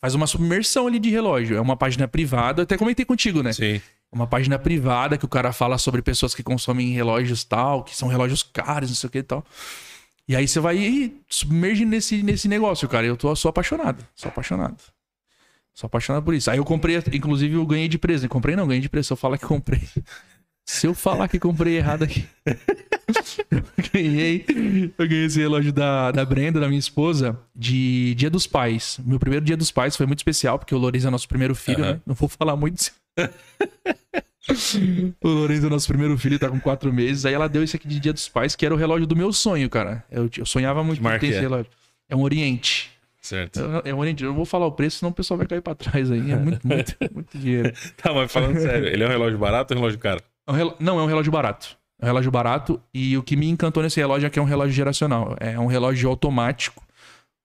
faz 0.00 0.16
uma 0.16 0.26
submersão 0.26 0.88
ali 0.88 0.98
de 0.98 1.10
relógio. 1.10 1.56
É 1.56 1.60
uma 1.60 1.76
página 1.76 2.08
privada, 2.08 2.62
até 2.62 2.76
comentei 2.76 3.04
contigo, 3.04 3.40
né? 3.40 3.52
Sim. 3.52 3.80
uma 4.10 4.26
página 4.26 4.58
privada 4.58 5.16
que 5.16 5.24
o 5.24 5.28
cara 5.28 5.52
fala 5.52 5.78
sobre 5.78 6.02
pessoas 6.02 6.34
que 6.34 6.42
consomem 6.42 6.92
relógios 6.92 7.44
tal, 7.44 7.84
que 7.84 7.94
são 7.94 8.08
relógios 8.08 8.42
caros, 8.42 8.90
não 8.90 8.96
sei 8.96 9.06
o 9.06 9.10
que 9.10 9.18
e 9.18 9.22
tal. 9.22 9.46
E 10.26 10.34
aí 10.34 10.48
você 10.48 10.58
vai 10.58 10.76
e 10.76 11.20
submerge 11.28 11.84
nesse, 11.84 12.20
nesse 12.20 12.48
negócio, 12.48 12.88
cara. 12.88 13.06
Eu 13.06 13.16
tô, 13.16 13.34
sou 13.36 13.48
apaixonado. 13.48 14.04
Sou 14.16 14.28
apaixonado. 14.28 14.82
Sou 15.72 15.86
apaixonado 15.86 16.24
por 16.24 16.34
isso. 16.34 16.50
Aí 16.50 16.58
eu 16.58 16.64
comprei, 16.64 17.00
inclusive 17.12 17.54
eu 17.54 17.64
ganhei 17.64 17.86
de 17.86 17.96
preço. 17.96 18.28
Comprei 18.28 18.56
não, 18.56 18.66
ganhei 18.66 18.80
de 18.80 18.88
preço. 18.88 19.06
Se 19.06 19.12
eu 19.12 19.16
falar 19.16 19.38
que 19.38 19.46
comprei. 19.46 19.88
Se 20.68 20.86
eu 20.86 20.92
falar 20.92 21.28
que 21.28 21.38
comprei 21.38 21.78
errado 21.78 22.02
aqui. 22.02 22.26
eu 23.50 23.62
ganhei. 23.90 24.44
Eu 24.98 25.08
ganhei 25.08 25.24
esse 25.24 25.40
relógio 25.40 25.72
da, 25.72 26.10
da 26.12 26.22
Brenda, 26.26 26.60
da 26.60 26.68
minha 26.68 26.78
esposa, 26.78 27.40
de 27.56 28.14
Dia 28.14 28.28
dos 28.28 28.46
Pais. 28.46 29.00
Meu 29.02 29.18
primeiro 29.18 29.46
Dia 29.46 29.56
dos 29.56 29.70
Pais 29.70 29.96
foi 29.96 30.04
muito 30.04 30.18
especial, 30.18 30.58
porque 30.58 30.74
o 30.74 30.78
Lourenço 30.78 31.06
é 31.06 31.10
nosso 31.10 31.26
primeiro 31.26 31.54
filho, 31.54 31.82
Aham. 31.82 31.92
né? 31.94 32.00
Não 32.04 32.14
vou 32.14 32.28
falar 32.28 32.54
muito. 32.54 32.92
o 35.24 35.28
Lourenço 35.28 35.64
é 35.64 35.70
nosso 35.70 35.88
primeiro 35.88 36.18
filho, 36.18 36.38
tá 36.38 36.50
com 36.50 36.60
quatro 36.60 36.92
meses. 36.92 37.24
Aí 37.24 37.32
ela 37.32 37.48
deu 37.48 37.62
esse 37.62 37.74
aqui 37.74 37.88
de 37.88 37.98
Dia 37.98 38.12
dos 38.12 38.28
Pais, 38.28 38.54
que 38.54 38.66
era 38.66 38.74
o 38.74 38.78
relógio 38.78 39.06
do 39.06 39.16
meu 39.16 39.32
sonho, 39.32 39.70
cara. 39.70 40.04
Eu, 40.10 40.28
eu 40.36 40.44
sonhava 40.44 40.84
muito 40.84 41.02
marca 41.02 41.20
ter 41.20 41.28
esse 41.28 41.38
é? 41.38 41.40
relógio. 41.40 41.72
É 42.10 42.14
um 42.14 42.20
Oriente. 42.20 42.90
Certo. 43.22 43.58
É 43.84 43.94
um 43.94 43.98
Oriente. 44.00 44.22
Eu 44.22 44.28
não 44.28 44.36
vou 44.36 44.44
falar 44.44 44.66
o 44.66 44.72
preço, 44.72 44.98
senão 44.98 45.12
o 45.12 45.14
pessoal 45.14 45.38
vai 45.38 45.46
cair 45.46 45.62
pra 45.62 45.74
trás 45.74 46.10
aí. 46.10 46.30
É 46.30 46.36
muito, 46.36 46.68
muito, 46.68 46.94
muito 47.10 47.38
dinheiro. 47.38 47.72
Tá, 47.96 48.12
mas 48.12 48.30
falando 48.30 48.58
sério, 48.60 48.86
ele 48.86 49.02
é 49.02 49.06
um 49.06 49.10
relógio 49.10 49.38
barato 49.38 49.72
ou 49.72 49.78
um 49.78 49.80
relógio 49.80 49.98
caro? 49.98 50.22
É 50.48 50.52
um 50.52 50.54
relo- 50.54 50.76
Não, 50.80 50.98
é 50.98 51.02
um 51.02 51.06
relógio 51.06 51.30
barato. 51.30 51.76
É 52.00 52.04
um 52.04 52.06
relógio 52.06 52.30
barato. 52.30 52.80
E 52.94 53.16
o 53.16 53.22
que 53.22 53.36
me 53.36 53.46
encantou 53.48 53.82
nesse 53.82 54.00
relógio 54.00 54.26
é 54.26 54.30
que 54.30 54.38
é 54.38 54.42
um 54.42 54.46
relógio 54.46 54.72
geracional. 54.74 55.36
É 55.38 55.58
um 55.60 55.66
relógio 55.66 56.08
automático. 56.08 56.82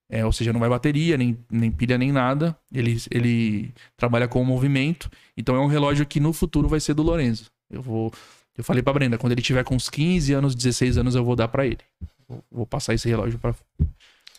É, 0.10 0.24
ou 0.26 0.32
seja, 0.32 0.54
não 0.54 0.60
vai 0.60 0.70
bateria, 0.70 1.18
nem, 1.18 1.38
nem 1.50 1.72
pilha, 1.72 1.98
nem 1.98 2.12
nada. 2.12 2.56
Ele, 2.72 2.98
ele 3.10 3.74
trabalha 3.98 4.28
com 4.28 4.42
o 4.42 4.46
movimento. 4.46 5.10
Então 5.36 5.56
é 5.56 5.60
um 5.60 5.68
relógio 5.68 6.06
que 6.06 6.20
no 6.20 6.32
futuro 6.34 6.68
vai 6.70 6.80
ser 6.80 6.94
do 6.94 7.02
Lorenzo. 7.04 7.50
Eu 7.70 7.82
vou. 7.82 8.12
Eu 8.56 8.64
falei 8.64 8.84
pra 8.84 8.94
Brenda, 8.94 9.18
quando 9.18 9.32
ele 9.32 9.42
tiver 9.42 9.64
com 9.64 9.76
uns 9.76 9.90
15 9.90 10.32
anos, 10.34 10.54
16 10.54 10.98
anos, 11.00 11.16
eu 11.16 11.26
vou 11.26 11.36
dar 11.36 11.48
pra 11.48 11.66
ele. 11.66 11.80
Vou, 12.28 12.44
vou 12.52 12.66
passar 12.68 12.94
esse 12.94 13.10
relógio 13.10 13.40
pra. 13.40 13.56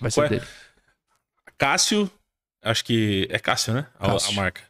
Vai 0.00 0.10
ser 0.10 0.20
Qual 0.20 0.26
é? 0.26 0.28
dele. 0.30 0.46
Cássio, 1.58 2.10
acho 2.62 2.84
que 2.84 3.26
é 3.30 3.38
Cássio, 3.38 3.74
né? 3.74 3.86
A, 3.98 4.06
Cássio. 4.12 4.30
a 4.30 4.34
marca. 4.34 4.62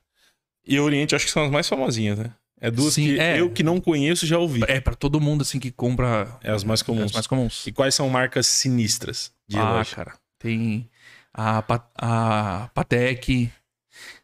E 0.66 0.78
Oriente, 0.80 1.14
acho 1.14 1.26
que 1.26 1.30
são 1.30 1.44
as 1.44 1.50
mais 1.50 1.68
famosinhas, 1.68 2.18
né? 2.18 2.32
É 2.66 2.70
duas 2.70 2.94
Sim, 2.94 3.04
que 3.14 3.20
é. 3.20 3.40
eu 3.40 3.50
que 3.50 3.62
não 3.62 3.78
conheço 3.78 4.26
já 4.26 4.38
ouvi. 4.38 4.62
É 4.66 4.80
pra 4.80 4.94
todo 4.94 5.20
mundo 5.20 5.42
assim 5.42 5.58
que 5.60 5.70
compra. 5.70 6.38
É 6.42 6.50
as 6.50 6.64
mais 6.64 6.80
É 6.80 6.84
comuns. 6.84 7.04
as 7.06 7.12
mais 7.12 7.26
comuns. 7.26 7.66
E 7.66 7.72
quais 7.72 7.94
são 7.94 8.08
marcas 8.08 8.46
sinistras 8.46 9.30
de 9.46 9.58
ah, 9.58 9.84
cara. 9.94 10.14
Tem 10.38 10.88
a, 11.32 11.62
a 11.98 12.68
Patek, 12.74 13.50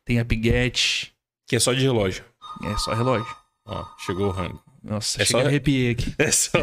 tem 0.05 0.19
a 0.19 0.25
Piguet. 0.25 1.13
Que 1.47 1.57
é 1.57 1.59
só 1.61 1.73
de 1.75 1.83
relógio. 1.83 2.25
É 2.65 2.77
só 2.79 2.95
relógio. 2.95 3.27
Ó, 3.67 3.85
chegou 3.99 4.29
o 4.29 4.31
rango. 4.31 4.63
Nossa, 4.83 5.21
É 5.21 5.23
é 5.23 5.27
só- 5.27 5.41
arrepiei 5.41 5.91
aqui. 5.91 6.15
É 6.19 6.31
só, 6.31 6.59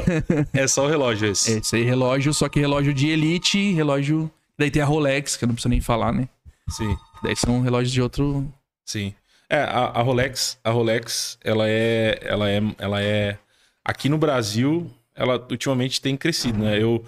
é 0.54 0.68
só 0.68 0.86
o 0.86 0.90
relógio 0.90 1.30
esse. 1.32 1.60
Esse 1.60 1.76
aí, 1.76 1.84
relógio, 1.84 2.34
só 2.34 2.50
que 2.50 2.60
relógio 2.60 2.94
de 2.94 3.08
elite, 3.10 3.74
relógio. 3.74 4.32
Daí 4.58 4.72
tem 4.72 4.82
a 4.82 4.86
Rolex, 4.86 5.38
que 5.38 5.44
eu 5.44 5.48
não 5.48 5.54
preciso 5.54 5.70
nem 5.70 5.80
falar, 5.82 6.12
né? 6.12 6.28
Sim, 6.70 6.98
Daí 7.22 7.36
são 7.36 7.62
relógios 7.62 7.92
de 7.94 8.02
outro. 8.02 8.52
sim. 8.84 9.14
É, 9.50 9.60
a, 9.60 9.86
a 9.86 10.02
Rolex, 10.02 10.60
a 10.64 10.72
Rolex, 10.72 11.38
ela 11.44 11.68
é, 11.68 12.20
ela 12.22 12.50
é, 12.50 12.62
ela 12.78 13.02
é 13.02 13.40
aqui 13.84 14.10
no 14.10 14.18
Brasil, 14.18 14.92
ela 15.16 15.46
ultimamente 15.50 16.02
tem 16.02 16.18
crescido, 16.18 16.60
né? 16.60 16.82
Eu 16.82 17.06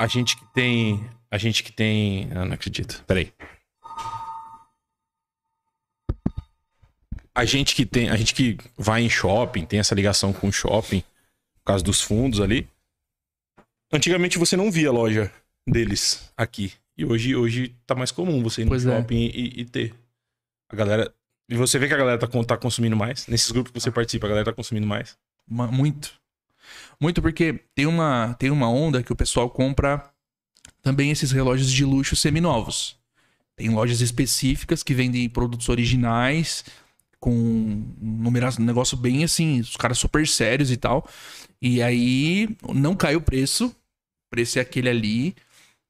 a 0.00 0.06
gente 0.06 0.34
que 0.34 0.46
tem, 0.54 1.10
a 1.30 1.36
gente 1.36 1.62
que 1.62 1.70
tem, 1.70 2.30
ah, 2.32 2.46
não 2.46 2.54
acredito. 2.54 3.04
Peraí. 3.06 3.30
A 7.34 7.44
gente 7.44 7.74
que 7.74 7.84
tem, 7.84 8.08
a 8.08 8.16
gente 8.16 8.34
que 8.34 8.56
vai 8.78 9.02
em 9.02 9.10
shopping, 9.10 9.66
tem 9.66 9.78
essa 9.78 9.94
ligação 9.94 10.32
com 10.32 10.48
o 10.48 10.52
shopping, 10.52 11.00
por 11.00 11.64
causa 11.66 11.84
dos 11.84 12.00
fundos 12.00 12.40
ali. 12.40 12.66
Antigamente 13.92 14.38
você 14.38 14.56
não 14.56 14.70
via 14.70 14.90
loja 14.90 15.30
deles 15.68 16.32
aqui. 16.34 16.72
E 16.96 17.04
hoje, 17.04 17.36
hoje 17.36 17.76
tá 17.86 17.94
mais 17.94 18.10
comum 18.10 18.42
você 18.42 18.62
ir 18.62 18.64
no 18.64 18.70
Pois 18.70 18.86
é. 18.86 18.96
shopping 18.96 19.30
e, 19.34 19.60
e 19.60 19.64
ter. 19.66 19.94
A 20.70 20.76
galera. 20.76 21.14
E 21.50 21.56
você 21.56 21.78
vê 21.80 21.88
que 21.88 21.94
a 21.94 21.96
galera 21.96 22.16
tá, 22.16 22.28
tá 22.44 22.56
consumindo 22.56 22.96
mais. 22.96 23.26
Nesses 23.26 23.50
grupos 23.50 23.72
que 23.72 23.80
você 23.80 23.90
participa, 23.90 24.26
a 24.26 24.30
galera 24.30 24.44
tá 24.46 24.52
consumindo 24.52 24.86
mais. 24.86 25.18
Ma- 25.48 25.66
Muito. 25.66 26.14
Muito 27.00 27.20
porque 27.20 27.60
tem 27.74 27.86
uma, 27.86 28.36
tem 28.38 28.50
uma 28.50 28.70
onda 28.70 29.02
que 29.02 29.12
o 29.12 29.16
pessoal 29.16 29.50
compra 29.50 30.08
também 30.80 31.10
esses 31.10 31.32
relógios 31.32 31.72
de 31.72 31.84
luxo 31.84 32.14
seminovos. 32.14 32.96
Tem 33.56 33.68
lojas 33.68 34.00
específicas 34.00 34.82
que 34.82 34.94
vendem 34.94 35.28
produtos 35.28 35.68
originais, 35.68 36.64
com 37.18 37.32
um 37.32 37.92
um 38.00 38.64
negócio 38.64 38.96
bem 38.96 39.24
assim, 39.24 39.60
os 39.60 39.76
caras 39.76 39.98
super 39.98 40.26
sérios 40.26 40.70
e 40.70 40.76
tal. 40.76 41.06
E 41.60 41.82
aí 41.82 42.48
não 42.72 42.94
cai 42.94 43.16
o 43.16 43.20
preço, 43.20 43.66
o 43.66 44.30
preço 44.30 44.58
é 44.58 44.62
aquele 44.62 44.88
ali, 44.88 45.34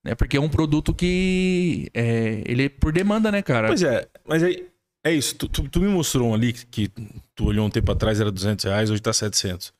né? 0.02 0.14
Porque 0.14 0.36
é 0.36 0.40
um 0.40 0.48
produto 0.48 0.94
que 0.94 1.90
é, 1.92 2.42
ele 2.46 2.64
é 2.64 2.68
por 2.68 2.92
demanda, 2.92 3.30
né, 3.30 3.42
cara? 3.42 3.68
Pois 3.68 3.82
é, 3.82 4.08
mas 4.26 4.42
aí. 4.42 4.69
É 5.04 5.12
isso. 5.12 5.34
Tu, 5.36 5.48
tu- 5.48 5.68
tu 5.68 5.80
me 5.80 5.88
mostrou 5.88 6.28
um 6.30 6.34
ali 6.34 6.52
que 6.52 6.88
tu 7.34 7.44
olhou 7.46 7.66
um 7.66 7.70
tempo 7.70 7.90
atrás 7.90 8.20
era 8.20 8.30
200 8.30 8.64
reais, 8.66 8.90
hoje 8.90 9.00
tá 9.00 9.12
700. 9.12 9.72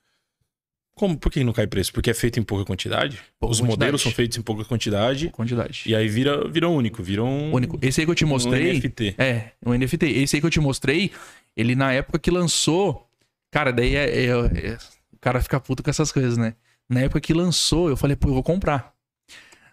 Como? 0.94 1.16
Por 1.16 1.30
que 1.32 1.42
não 1.44 1.52
cai 1.52 1.66
preço? 1.66 1.92
Porque 1.92 2.10
é 2.10 2.14
feito 2.14 2.38
em 2.38 2.42
pouca 2.42 2.64
quantidade? 2.64 3.18
Pouca 3.38 3.52
Os 3.52 3.58
quantidade. 3.60 3.78
modelos 3.80 4.02
são 4.02 4.12
feitos 4.12 4.36
em 4.36 4.42
pouca 4.42 4.64
quantidade. 4.64 5.28
Quantidade. 5.30 5.82
E 5.86 5.94
aí 5.94 6.08
vira, 6.08 6.46
vira 6.48 6.68
único, 6.68 7.02
vira 7.02 7.22
um. 7.24 7.52
Único. 7.54 7.78
Esse 7.80 8.00
aí 8.00 8.06
que 8.06 8.10
eu 8.10 8.14
te 8.14 8.24
um 8.24 8.28
mostrei. 8.28 8.72
NFT. 8.74 9.14
É, 9.16 9.52
um 9.64 9.72
NFT. 9.72 10.06
Esse 10.06 10.36
aí 10.36 10.40
que 10.40 10.46
eu 10.46 10.50
te 10.50 10.60
mostrei, 10.60 11.10
ele 11.56 11.74
na 11.74 11.92
época 11.92 12.18
que 12.18 12.30
lançou. 12.30 13.06
Cara, 13.50 13.72
daí 13.72 13.96
é, 13.96 14.24
é- 14.26 14.26
é- 14.26 14.78
o 15.12 15.18
cara 15.20 15.40
fica 15.42 15.58
puto 15.58 15.82
com 15.82 15.88
essas 15.90 16.12
coisas, 16.12 16.36
né? 16.36 16.54
Na 16.88 17.00
época 17.00 17.20
que 17.20 17.32
lançou, 17.32 17.88
eu 17.88 17.96
falei, 17.96 18.14
pô, 18.16 18.28
eu 18.28 18.34
vou 18.34 18.42
comprar. 18.42 18.92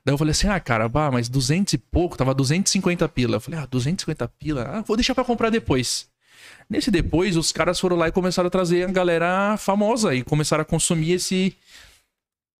Daí 0.08 0.14
eu 0.14 0.18
falei 0.18 0.32
assim, 0.32 0.48
ah, 0.48 0.58
cara, 0.58 0.88
bah, 0.88 1.12
mas 1.12 1.28
200 1.28 1.74
e 1.74 1.78
pouco, 1.78 2.16
tava 2.18 2.34
250 2.34 3.10
pila. 3.10 3.36
Eu 3.36 3.42
falei, 3.42 3.60
ah, 3.60 3.66
250 3.66 4.26
pila, 4.40 4.64
ah, 4.64 4.82
vou 4.82 4.96
deixar 4.96 5.14
pra 5.14 5.26
comprar 5.26 5.50
depois. 5.50 6.08
Nesse 6.70 6.90
depois, 6.90 7.36
os 7.36 7.52
caras 7.52 7.78
foram 7.78 7.98
lá 7.98 8.08
e 8.08 8.12
começaram 8.14 8.48
a 8.48 8.50
trazer 8.50 8.88
a 8.88 8.92
galera 8.92 9.58
famosa 9.58 10.16
e 10.16 10.24
começaram 10.24 10.62
a 10.62 10.66
consumir 10.66 11.12
esse, 11.12 11.54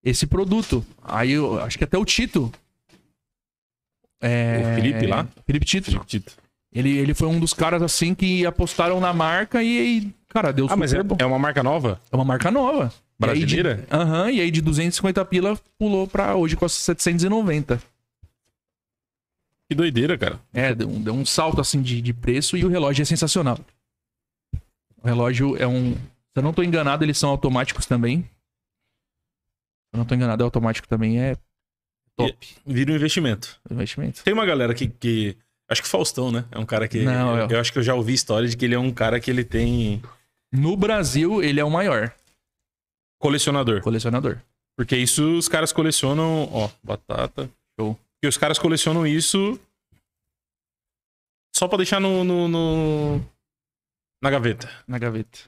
esse 0.04 0.28
produto. 0.28 0.86
Aí 1.02 1.32
eu 1.32 1.58
acho 1.62 1.78
que 1.78 1.86
até 1.86 1.98
o 1.98 2.04
Tito. 2.04 2.52
É, 4.22 4.74
O 4.74 4.76
Felipe 4.76 5.08
lá? 5.08 5.26
Felipe 5.46 5.66
Tito. 5.66 5.86
Felipe 5.86 6.06
Tito. 6.06 6.34
Ele, 6.74 6.98
ele 6.98 7.14
foi 7.14 7.30
um 7.30 7.40
dos 7.40 7.54
caras 7.54 7.82
assim 7.82 8.14
que 8.14 8.46
apostaram 8.46 9.00
na 9.00 9.14
marca 9.14 9.64
e, 9.64 9.80
aí, 9.80 10.14
cara, 10.28 10.52
deu 10.52 10.66
Ah, 10.66 10.70
super 10.72 10.80
mas 10.80 10.94
é, 10.94 11.02
bom. 11.02 11.16
é 11.18 11.26
uma 11.26 11.40
marca 11.40 11.64
nova? 11.64 11.98
É 12.12 12.16
uma 12.16 12.26
marca 12.26 12.52
nova. 12.52 12.92
Brasileira? 13.20 13.70
E 13.70 13.74
aí 13.80 13.86
de- 13.88 13.96
Aham, 13.96 14.32
e 14.32 14.42
aí 14.42 14.52
de 14.52 14.62
250 14.62 15.26
pila 15.26 15.60
pulou 15.78 16.08
pra 16.08 16.36
hoje 16.36 16.56
com 16.56 16.68
790. 16.68 17.82
Que 19.70 19.76
doideira, 19.76 20.18
cara. 20.18 20.40
É, 20.54 20.74
deu 20.74 20.88
um, 20.88 21.02
deu 21.02 21.14
um 21.14 21.26
salto 21.26 21.60
assim 21.60 21.82
de, 21.82 22.02
de 22.02 22.14
preço 22.14 22.56
e 22.56 22.64
o 22.64 22.70
relógio 22.70 23.02
é 23.02 23.06
sensacional. 23.06 23.60
O 25.02 25.08
relógio 25.08 25.58
é 25.58 25.68
um. 25.68 25.94
Se 25.94 26.00
eu 26.38 26.44
não 26.44 26.54
tô 26.54 26.64
enganado, 26.64 27.04
eles 27.04 27.18
são 27.18 27.30
automáticos 27.30 27.86
também. 27.86 28.22
Se 28.22 28.30
eu 29.94 29.98
não 29.98 30.06
tô 30.06 30.16
enganado, 30.16 30.42
é 30.44 30.46
automático 30.46 30.88
também. 30.88 31.20
É 31.20 31.36
top. 32.16 32.48
Vira 32.66 32.92
um 32.92 32.96
investimento. 32.96 33.60
Investimento. 33.70 34.24
Tem 34.24 34.34
uma 34.34 34.46
galera 34.46 34.74
que, 34.74 34.88
que- 34.88 35.36
Acho 35.70 35.82
que 35.82 35.88
o 35.88 35.92
Faustão, 35.92 36.32
né? 36.32 36.46
É 36.50 36.58
um 36.58 36.66
cara 36.66 36.88
que. 36.88 37.00
Não, 37.04 37.36
eu, 37.38 37.46
é- 37.50 37.54
eu 37.56 37.60
acho 37.60 37.74
que 37.74 37.80
eu 37.80 37.84
já 37.84 37.94
ouvi 37.94 38.14
história 38.14 38.48
de 38.48 38.56
que 38.56 38.64
ele 38.64 38.76
é 38.76 38.80
um 38.80 38.92
cara 38.92 39.20
que 39.20 39.30
ele 39.30 39.44
tem 39.44 40.02
No 40.50 40.78
Brasil, 40.78 41.44
ele 41.44 41.60
é 41.60 41.64
o 41.66 41.70
maior 41.70 42.14
colecionador. 43.20 43.82
colecionador. 43.82 44.38
Porque 44.78 44.96
isso 44.96 45.38
os 45.38 45.48
caras 45.48 45.72
colecionam. 45.72 46.50
Ó, 46.52 46.70
batata. 46.84 47.50
Show. 47.80 47.98
E 48.24 48.28
os 48.28 48.38
caras 48.38 48.60
colecionam 48.60 49.06
isso. 49.08 49.60
Só 51.56 51.68
pra 51.68 51.78
deixar 51.78 52.00
no, 52.00 52.24
no- 52.24 52.48
no- 52.48 53.22
na 54.22 54.30
gaveta. 54.30 54.70
Na 54.88 54.98
gaveta. 55.00 55.40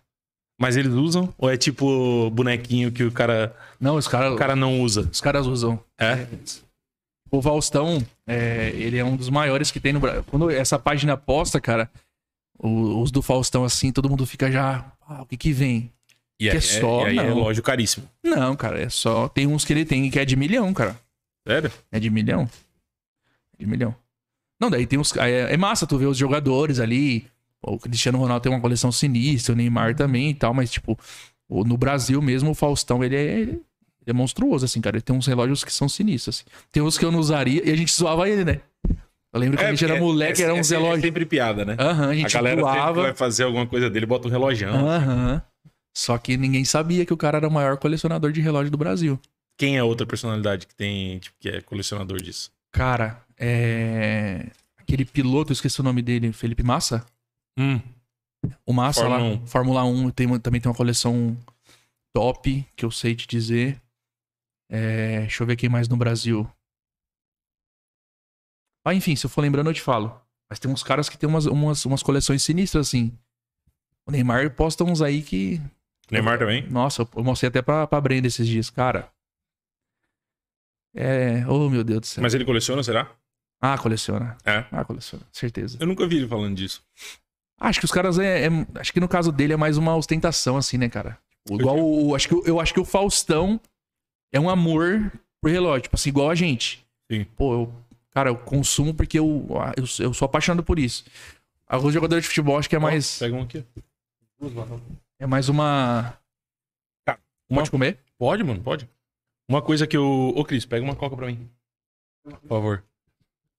Mas 0.60 0.76
eles 0.76 0.92
usam? 0.92 1.34
Ou 1.38 1.50
é 1.50 1.56
tipo 1.58 2.30
bonequinho 2.32 2.92
que 2.92 3.04
o 3.04 3.12
cara, 3.12 3.56
Não, 3.80 3.96
os 3.96 4.08
caras 4.08 4.34
o 4.34 4.36
cara 4.36 4.56
não 4.56 4.82
usa? 4.82 5.08
os 5.12 5.22
caras 5.22 5.46
usam. 5.48 5.80
É? 5.98 6.28
O 7.32 7.42
Faustão, 7.42 8.06
é, 8.28 8.70
ele 8.72 8.98
é 8.98 9.06
um 9.06 9.16
dos 9.16 9.30
maiores 9.30 9.70
que 9.72 9.80
tem 9.80 9.94
no 9.94 10.00
Brasil. 10.00 10.24
Quando 10.24 10.50
essa 10.50 10.78
página 10.80 11.16
posta, 11.16 11.62
cara, 11.62 11.90
os 12.58 13.12
do 13.12 13.22
Faustão, 13.22 13.64
assim, 13.64 13.92
todo 13.92 14.10
mundo 14.10 14.26
fica 14.26 14.52
já. 14.52 14.92
Ah, 15.08 15.22
o 15.22 15.26
que 15.26 15.38
que 15.38 15.54
vem? 15.54 15.94
E 16.39 16.45
Que 16.45 16.52
aí 16.52 16.58
é 16.58 16.62
só, 16.62 17.04
e 17.04 17.10
aí 17.12 17.17
é 17.17 17.23
não. 17.23 17.36
relógio 17.36 17.62
caríssimo. 17.62 18.08
Não, 18.23 18.56
cara, 18.56 18.80
é 18.82 18.89
só. 18.89 19.28
Tem 19.28 19.45
uns 19.45 19.65
que 19.65 19.73
ele 19.73 19.84
tem 19.86 20.10
que 20.10 20.17
é 20.19 20.23
de 20.25 20.36
milhão, 20.36 20.73
cara. 20.73 20.97
Sério? 21.47 21.71
É 21.91 21.99
de 21.99 22.10
milhão. 22.10 22.49
De 23.58 23.65
milhão. 23.65 23.93
Não, 24.60 24.69
daí 24.69 24.86
tem 24.86 24.97
uns. 24.99 25.15
É, 25.17 25.54
é 25.54 25.58
massa 25.58 25.86
tu 25.86 25.97
ver 25.97 26.06
os 26.06 26.17
jogadores 26.17 26.80
ali. 26.80 27.25
O 27.62 27.78
Cristiano 27.78 28.17
Ronaldo 28.17 28.41
tem 28.43 28.52
uma 28.52 28.62
coleção 28.62 28.89
sinistra, 28.91 29.54
o 29.54 29.56
Neymar 29.58 29.93
também 29.93 30.30
e 30.30 30.34
tal, 30.34 30.54
mas, 30.54 30.71
tipo, 30.71 30.97
no 31.49 31.75
Brasil 31.78 32.21
mesmo, 32.21 32.52
o 32.52 32.56
Faustão, 32.56 33.04
ele 33.04 33.17
é, 33.17 33.39
ele 33.41 33.62
é 34.08 34.13
monstruoso, 34.13 34.63
assim, 34.63 34.80
cara. 34.80 34.95
Ele 34.95 35.02
tem 35.02 35.13
uns 35.13 35.28
relógios 35.28 35.63
que 35.65 35.73
são 35.73 35.89
sinistros, 35.89 36.38
assim. 36.38 36.45
Tem 36.71 36.82
uns 36.82 36.97
que 36.97 37.04
eu 37.04 37.12
não 37.12 37.19
usaria 37.19 37.62
e 37.67 37.69
a 37.69 37.75
gente 37.75 37.91
zoava 37.91 38.30
ele, 38.30 38.45
né? 38.45 38.62
Eu 39.34 39.39
lembro 39.39 39.58
que 39.58 39.63
quando 39.63 39.67
a 39.67 39.75
gente 39.75 39.84
era 39.84 39.99
moleque, 39.99 40.41
é, 40.41 40.45
era 40.45 40.56
é, 40.56 40.60
uns 40.60 40.71
é 40.71 40.99
sempre 41.02 41.25
piada, 41.25 41.65
né? 41.65 41.75
Aham, 41.78 42.06
a 42.08 42.10
A 42.10 42.15
gente 42.15 42.34
galera 42.34 42.56
sempre 42.62 42.71
que 42.71 42.78
doava. 42.80 43.02
vai 43.04 43.13
fazer 43.13 43.43
alguma 43.43 43.67
coisa 43.67 43.89
dele, 43.89 44.06
bota 44.06 44.28
um 44.28 44.32
relojão. 44.32 44.88
Aham. 44.88 45.41
Só 45.95 46.17
que 46.17 46.38
ninguém 46.38 46.63
sabia 46.65 47.06
que 47.06 47.13
o 47.13 47.17
cara 47.17 47.38
era 47.38 47.47
o 47.47 47.52
maior 47.52 47.78
colecionador 47.78 48.32
de 48.32 48.41
relógio 48.41 48.71
do 48.71 48.78
Brasil. 48.78 49.19
Quem 49.58 49.78
é 49.78 49.84
outra 49.84 50.08
personalidade 50.08 50.65
que 50.65 50.75
tem, 50.75 51.19
tipo, 51.19 51.36
que 51.39 51.49
é 51.49 51.62
colecionador 51.62 52.21
disso? 52.21 52.52
Cara, 52.71 53.21
é. 53.38 54.49
Aquele 54.78 55.06
piloto, 55.06 55.52
eu 55.52 55.54
esqueci 55.54 55.80
o 55.82 55.84
nome 55.84 56.02
dele, 56.02 56.32
Felipe 56.32 56.63
Massa? 56.63 57.06
Hum. 57.58 57.82
O 58.65 58.71
Massa 58.71 59.02
Fórmula 59.02 59.21
lá, 59.21 59.28
1. 59.28 59.47
Fórmula 59.47 59.84
1, 59.84 60.10
tem, 60.12 60.39
também 60.39 60.62
tem 60.62 60.69
uma 60.69 60.78
coleção 60.78 61.38
top, 62.13 62.65
que 62.75 62.86
eu 62.86 62.91
sei 62.91 63.15
te 63.15 63.28
dizer. 63.28 63.82
É, 64.71 65.21
deixa 65.21 65.43
eu 65.43 65.47
ver 65.47 65.56
quem 65.56 65.69
mais 65.69 65.88
no 65.88 65.97
Brasil. 65.97 66.49
Ah, 68.86 68.93
enfim, 68.93 69.15
se 69.15 69.25
eu 69.25 69.30
for 69.30 69.41
lembrando, 69.41 69.69
eu 69.69 69.73
te 69.73 69.82
falo. 69.82 70.19
Mas 70.49 70.60
tem 70.60 70.71
uns 70.71 70.84
caras 70.84 71.10
que 71.10 71.17
tem 71.17 71.30
umas, 71.30 71.45
umas, 71.45 71.86
umas 71.86 72.02
coleções 72.02 72.41
sinistras, 72.41 72.88
assim. 72.88 73.12
O 74.06 74.12
Neymar 74.12 74.56
posta 74.56 74.84
uns 74.84 75.02
aí 75.02 75.21
que. 75.21 75.62
Neymar 76.12 76.39
também? 76.39 76.67
Nossa, 76.69 77.08
eu 77.15 77.24
mostrei 77.24 77.50
até 77.50 77.62
pra, 77.62 77.86
pra 77.88 78.02
Brenda 78.02 78.28
esses 78.28 78.48
dias, 78.48 78.69
cara. 78.69 79.10
É. 80.95 81.45
Oh, 81.48 81.69
meu 81.69 81.84
Deus 81.84 82.00
do 82.02 82.06
céu. 82.08 82.22
Mas 82.22 82.34
ele 82.34 82.45
coleciona, 82.45 82.82
será? 82.84 83.12
Ah, 83.62 83.78
coleciona. 83.78 84.38
É. 84.45 84.65
Ah, 84.72 84.84
coleciona, 84.86 85.24
certeza. 85.32 85.78
Eu 85.80 85.88
nunca 85.88 86.08
vi 86.08 86.17
ele 86.17 86.28
falando 86.28 86.56
disso. 86.56 86.82
Acho 87.60 87.80
que 87.80 87.86
os 87.86 87.91
caras 87.91 88.17
é, 88.17 88.45
é- 88.48 88.50
Acho 88.76 88.93
que 88.93 89.00
no 89.00 89.08
caso 89.08 89.32
dele 89.32 89.54
é 89.54 89.58
mais 89.58 89.78
uma 89.78 89.95
ostentação, 89.95 90.56
assim, 90.58 90.78
né, 90.78 90.89
cara? 90.89 91.17
Igual 91.50 91.78
o. 91.80 92.15
Acho 92.15 92.28
que, 92.30 92.50
eu 92.50 92.60
acho 92.60 92.74
que 92.74 92.80
o 92.80 92.86
Faustão 92.86 93.60
é 94.32 94.39
um 94.39 94.50
amor 94.50 95.12
pro 95.41 95.52
relógio. 95.52 95.84
Tipo 95.84 95.95
assim, 95.95 96.10
igual 96.10 96.30
a 96.30 96.36
gente. 96.36 96.86
Sim. 97.12 97.26
Pô, 97.36 97.54
eu. 97.54 97.74
Cara, 98.12 98.30
eu 98.30 98.38
consumo 98.38 98.93
porque 98.93 99.19
eu, 99.19 99.48
eu, 99.78 99.84
eu 100.06 100.13
sou 100.13 100.26
apaixonado 100.26 100.63
por 100.63 100.80
isso. 100.80 101.06
Alguns 101.67 101.93
jogadores 101.93 102.24
de 102.24 102.30
futebol 102.30 102.58
acho 102.58 102.67
que 102.69 102.76
é 102.76 102.80
mais. 102.80 103.19
Pega 103.19 103.36
um 103.36 103.43
aqui. 103.43 103.63
É 105.20 105.26
mais 105.28 105.50
uma. 105.50 106.18
Cara, 107.06 107.20
uma- 107.50 107.62
Pode 107.62 107.72
comer? 107.72 108.00
Pode, 108.18 108.44
mano, 108.44 108.62
pode. 108.62 108.90
Uma 109.48 109.62
coisa 109.62 109.86
que 109.86 109.98
eu. 109.98 110.34
Ô, 110.36 110.44
Cris, 110.46 110.66
pega 110.66 110.84
uma 110.84 110.96
coca 110.96 111.16
pra 111.16 111.28
mim. 111.28 111.50
Por 112.24 112.40
favor. 112.48 112.84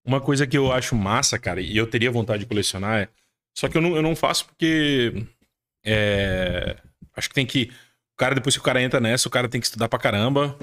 Uma 0.05 0.21
coisa 0.21 0.47
que 0.47 0.57
eu 0.57 0.73
acho 0.73 0.95
massa, 0.97 1.39
cara, 1.39 1.61
e 1.61 1.77
eu 1.77 1.87
teria 1.87 2.11
vontade 2.11 2.41
de 2.41 2.49
colecionar 2.49 3.01
é. 3.03 3.09
Só 3.55 3.69
que 3.69 3.77
eu 3.77 3.83
não, 3.83 3.95
eu 3.97 4.03
não 4.03 4.17
faço 4.17 4.47
porque. 4.47 5.27
É. 5.85 6.77
Acho 7.15 7.29
que 7.29 7.35
tem 7.35 7.47
que. 7.47 7.71
O 8.15 8.17
cara, 8.17 8.35
depois 8.35 8.55
que 8.55 8.61
o 8.61 8.65
cara 8.65 8.83
entra 8.83 9.01
nessa, 9.01 9.29
o 9.29 9.31
cara 9.31 9.49
tem 9.49 9.61
que 9.61 9.67
estudar 9.67 9.89
pra 9.89 9.99
caramba. 9.99 10.57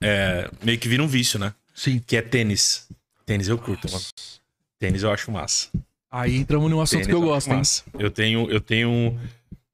É. 0.00 0.50
Meio 0.62 0.78
que 0.78 0.88
vira 0.88 1.02
um 1.02 1.08
vício, 1.08 1.38
né? 1.38 1.54
Sim. 1.74 1.98
Que 2.00 2.16
é 2.16 2.22
tênis. 2.22 2.88
Tênis 3.24 3.48
eu 3.48 3.58
curto, 3.58 3.90
mano. 3.90 4.04
Tênis 4.78 5.02
eu 5.02 5.12
acho 5.12 5.30
massa. 5.30 5.68
Aí 6.10 6.36
entramos 6.36 6.70
num 6.70 6.80
assunto 6.80 7.02
Tênis 7.02 7.06
que 7.08 7.14
eu 7.14 7.20
gosto, 7.20 7.48
hein? 7.50 7.56
massa. 7.58 7.84
Eu 7.98 8.10
tenho, 8.10 8.50
eu 8.50 8.60
tenho, 8.60 9.18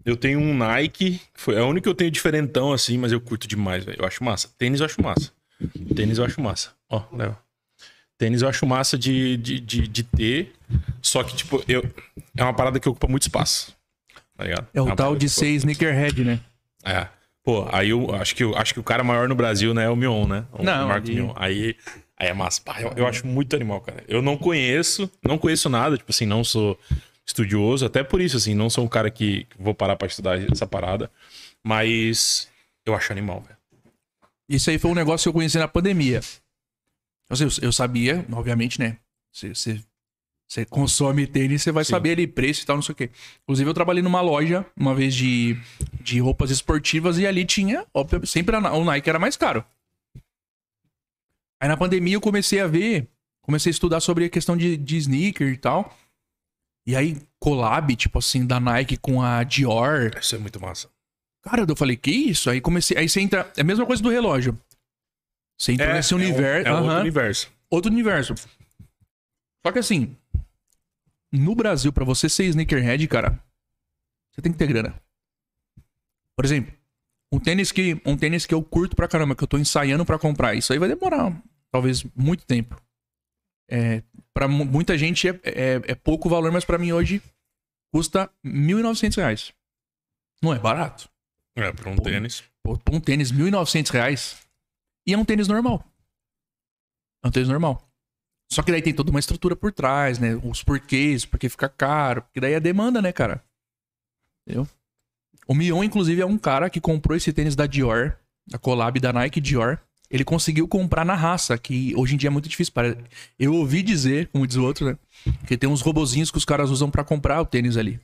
eu 0.05 0.17
tenho 0.17 0.39
um 0.41 0.55
Nike, 0.57 1.21
foi 1.35 1.55
é 1.57 1.63
o 1.63 1.67
único 1.67 1.85
que 1.85 1.89
eu 1.89 1.95
tenho 1.95 2.11
diferentão 2.11 2.73
assim, 2.73 2.97
mas 2.99 3.13
eu 3.13 3.21
curto 3.21 3.47
demais, 3.49 3.85
velho. 3.85 4.01
Eu 4.01 4.07
acho 4.07 4.23
massa. 4.25 4.49
Tênis 4.59 4.81
eu 4.81 4.87
acho 4.87 5.03
massa. 5.03 5.31
Tênis 5.95 6.19
eu 6.19 6.25
acho 6.25 6.41
massa. 6.41 6.71
Ó, 6.89 7.03
Léo. 7.13 7.37
Tênis 8.19 8.43
eu 8.43 8.49
acho 8.49 8.65
massa 8.67 8.97
de, 8.99 9.37
de, 9.37 9.59
de, 9.61 9.89
de 9.89 10.03
ter, 10.05 10.53
só 11.01 11.23
que 11.25 11.35
tipo, 11.35 11.63
eu 11.67 11.83
é 12.37 12.43
uma 12.43 12.55
parada 12.55 12.79
que 12.79 12.89
ocupa 12.89 13.09
muito 13.09 13.23
espaço. 13.23 13.75
Tá 14.37 14.45
ligado? 14.45 14.67
É 14.73 14.81
o 14.81 14.85
uma 14.85 14.97
tal 14.97 15.15
de 15.17 15.29
ser 15.29 15.49
sneakerhead, 15.51 16.25
né? 16.25 16.41
é. 16.85 17.07
Pô, 17.45 17.67
aí 17.73 17.91
eu 17.91 18.15
acho 18.15 18.37
que, 18.37 18.45
eu 18.45 18.57
acho 18.57 18.73
que 18.73 18.79
o 18.79 18.85
cara 18.85 19.03
maior 19.03 19.29
no 19.29 19.35
Brasil, 19.35 19.75
né, 19.75 19.87
é 19.87 19.89
o 19.89 19.97
Mion, 19.97 20.29
né? 20.29 20.45
O 20.53 20.63
Não, 20.63 20.87
Marcos 20.87 21.11
ali- 21.11 21.21
Mion. 21.21 21.33
Aí, 21.35 21.77
aí 22.17 22.29
é 22.29 22.33
massa. 22.33 22.63
Pá, 22.65 22.81
eu, 22.81 22.93
eu 22.95 23.05
acho 23.05 23.27
muito 23.27 23.57
animal, 23.57 23.81
cara. 23.81 24.05
Eu 24.07 24.23
não 24.23 24.37
conheço, 24.37 25.11
não 25.25 25.37
conheço 25.37 25.69
nada, 25.69 25.99
tipo 25.99 26.09
assim, 26.13 26.25
não 26.25 26.45
sou 26.45 26.79
estudioso, 27.27 27.87
até 27.87 28.03
por 28.03 28.21
isso, 28.21 28.37
assim, 28.37 28.55
não 28.55 28.69
sou 28.69 28.85
um 28.85 28.89
cara 28.89 29.11
que 29.11 29.47
vou 29.59 29.75
parar 29.75 29.97
pra 29.97 30.07
estudar 30.09 30.39
essa 30.51 30.67
parada, 30.67 31.11
mas 31.63 32.49
eu 32.85 32.95
acho 32.95 33.13
animal, 33.13 33.41
velho. 33.41 33.57
Isso 34.49 34.71
aí 34.71 34.79
foi 34.79 34.91
um 34.91 34.95
negócio 34.95 35.25
que 35.25 35.29
eu 35.29 35.33
conheci 35.33 35.59
na 35.59 35.69
pandemia. 35.69 36.21
Eu, 37.31 37.37
eu 37.63 37.73
sabia, 37.73 38.27
obviamente, 38.33 38.79
né? 38.79 38.99
Você, 39.33 39.55
você, 39.55 39.81
você 40.47 40.65
consome 40.67 41.27
tênis, 41.27 41.63
você 41.63 41.73
vai 41.73 41.85
Sim. 41.85 41.91
saber 41.93 42.11
ali 42.13 42.27
preço 42.27 42.63
e 42.63 42.67
tal, 42.67 42.77
não 42.77 42.83
sei 42.83 42.93
o 42.93 42.97
quê. 42.97 43.11
Inclusive, 43.45 43.71
eu 43.71 43.75
trabalhei 43.75 44.03
numa 44.03 44.21
loja, 44.21 44.67
uma 44.77 44.95
vez 44.95 45.15
de, 45.15 45.57
de 46.01 46.19
roupas 46.21 46.51
esportivas, 46.51 47.19
e 47.19 47.27
ali 47.27 47.45
tinha, 47.47 47.87
óbvio, 47.95 48.27
sempre 48.27 48.55
a- 48.57 48.73
o 48.75 48.85
Nike 48.85 49.09
era 49.09 49.19
mais 49.19 49.37
caro. 49.37 49.65
Aí 51.61 51.69
na 51.69 51.77
pandemia 51.77 52.15
eu 52.17 52.21
comecei 52.21 52.61
a 52.61 52.67
ver, 52.67 53.09
comecei 53.41 53.71
a 53.71 53.73
estudar 53.75 54.01
sobre 54.01 54.25
a 54.25 54.29
questão 54.29 54.57
de, 54.57 54.77
de 54.77 54.97
sneaker 54.97 55.49
e 55.49 55.57
tal. 55.57 55.97
E 56.87 56.97
aí, 56.97 57.21
collab, 57.39 57.95
tipo 57.97 58.19
assim, 58.19 58.47
da 58.47 58.59
Nike 58.59 58.97
com 58.97 59.23
a 59.23 59.45
Dior. 59.45 60.11
Isso 60.21 60.35
é 60.35 60.39
muito 60.39 60.61
massa. 60.61 60.89
Cara, 61.43 61.65
eu 61.69 61.77
falei, 61.77 61.97
que 61.97 62.11
isso? 62.11 62.51
Aí 62.51 62.61
comecei. 62.61 62.97
Aí 62.97 63.09
você 63.09 63.21
entra. 63.21 63.51
É 63.57 63.61
a 63.61 63.65
mesma 63.65 63.87
coisa 63.87 64.03
do 64.03 64.09
relógio. 64.11 64.59
Você 65.59 65.73
entra 65.73 65.93
nesse 65.95 66.13
é 66.13 66.17
um- 66.17 66.21
universo. 66.21 66.69
É, 66.69 66.73
outro 66.73 66.91
aham, 66.91 67.01
universo. 67.01 67.51
outro 67.71 67.91
universo. 67.93 68.35
Só 69.65 69.71
que 69.73 69.79
assim, 69.79 70.17
no 71.31 71.55
Brasil, 71.55 71.93
pra 71.93 72.05
você 72.05 72.29
ser 72.29 72.45
sneakerhead, 72.47 73.07
cara, 73.07 73.41
você 74.33 74.43
tem 74.43 74.51
que 74.53 74.59
ter 74.59 74.67
grana. 74.67 75.01
Por 76.37 76.45
exemplo, 76.45 76.73
um 77.33 77.39
tênis 77.39 77.71
que, 77.71 78.01
um 78.05 78.17
tênis 78.17 78.45
que 78.45 78.55
eu 78.55 78.63
curto 78.63 78.97
pra 78.97 79.07
caramba, 79.07 79.37
que 79.37 79.45
eu 79.45 79.49
tô 79.49 79.57
ensaiando 79.59 80.05
pra 80.05 80.19
comprar, 80.19 80.55
isso 80.55 80.73
aí 80.73 80.79
vai 80.79 80.89
demorar 80.89 81.41
talvez 81.71 82.05
muito 82.17 82.45
tempo. 82.45 82.81
É, 83.71 84.03
para 84.35 84.49
muita 84.49 84.97
gente 84.97 85.29
é, 85.29 85.41
é, 85.45 85.83
é 85.89 85.95
pouco 85.95 86.29
valor, 86.29 86.51
mas 86.51 86.65
pra 86.65 86.79
mim 86.79 86.93
hoje 86.93 87.23
custa 87.93 88.31
1.900 88.45 89.17
reais. 89.17 89.53
Não 90.43 90.53
é 90.53 90.59
barato. 90.59 91.09
É, 91.55 91.71
pra 91.73 91.91
um 91.91 91.97
Pô, 91.97 92.03
tênis. 92.03 92.43
Pô, 92.63 92.79
um 92.91 93.01
tênis, 93.01 93.31
1.900 93.31 93.91
reais. 93.91 94.47
E 95.07 95.13
é 95.13 95.19
um 95.19 95.25
tênis 95.25 95.49
normal. 95.49 95.85
É 97.25 97.29
um 97.29 97.31
tênis 97.31 97.49
normal. 97.49 97.87
Só 98.51 98.63
que 98.63 98.71
daí 98.71 98.83
tem 98.83 98.95
toda 98.95 99.11
uma 99.11 99.21
estrutura 99.21 99.57
por 99.57 99.73
trás, 99.73 100.19
né? 100.19 100.35
Os 100.37 100.63
porquês, 100.63 101.25
porque 101.25 101.49
fica 101.49 101.69
caro. 101.69 102.23
Porque 102.23 102.41
daí 102.41 102.53
é 102.53 102.61
demanda, 102.61 103.01
né, 103.01 103.13
cara? 103.13 103.43
Entendeu? 104.47 104.69
O 105.47 105.55
Mion, 105.55 105.83
inclusive, 105.83 106.21
é 106.21 106.27
um 106.27 106.39
cara 106.39 106.69
que 106.71 106.81
comprou 106.81 107.17
esse 107.17 107.33
tênis 107.33 107.57
da 107.57 107.67
Dior, 107.67 108.17
da 108.47 108.59
collab 108.59 108.99
da 109.01 109.13
Nike 109.13 109.41
Dior. 109.41 109.81
Ele 110.13 110.25
conseguiu 110.25 110.69
comprar 110.69 111.07
na 111.07 111.15
raça, 111.15 111.57
que 111.57 111.95
hoje 111.97 112.15
em 112.15 112.19
dia 112.19 112.29
é 112.29 112.31
muito 112.31 112.47
difícil. 112.47 112.75
Para... 112.75 112.99
Eu 113.39 113.55
ouvi 113.55 113.83
dizer, 113.83 114.29
como 114.29 114.47
diz 114.47 114.57
o 114.57 114.63
outro, 114.63 114.85
né? 114.85 114.99
Que 115.47 115.57
tem 115.57 115.71
uns 115.71 115.81
robozinhos 115.81 116.31
que 116.31 116.37
os 116.37 116.45
caras 116.45 116.69
usam 116.69 116.91
pra 116.91 117.03
comprar 117.03 117.41
o 117.41 117.47
tênis 117.47 117.79
ali. 117.79 117.99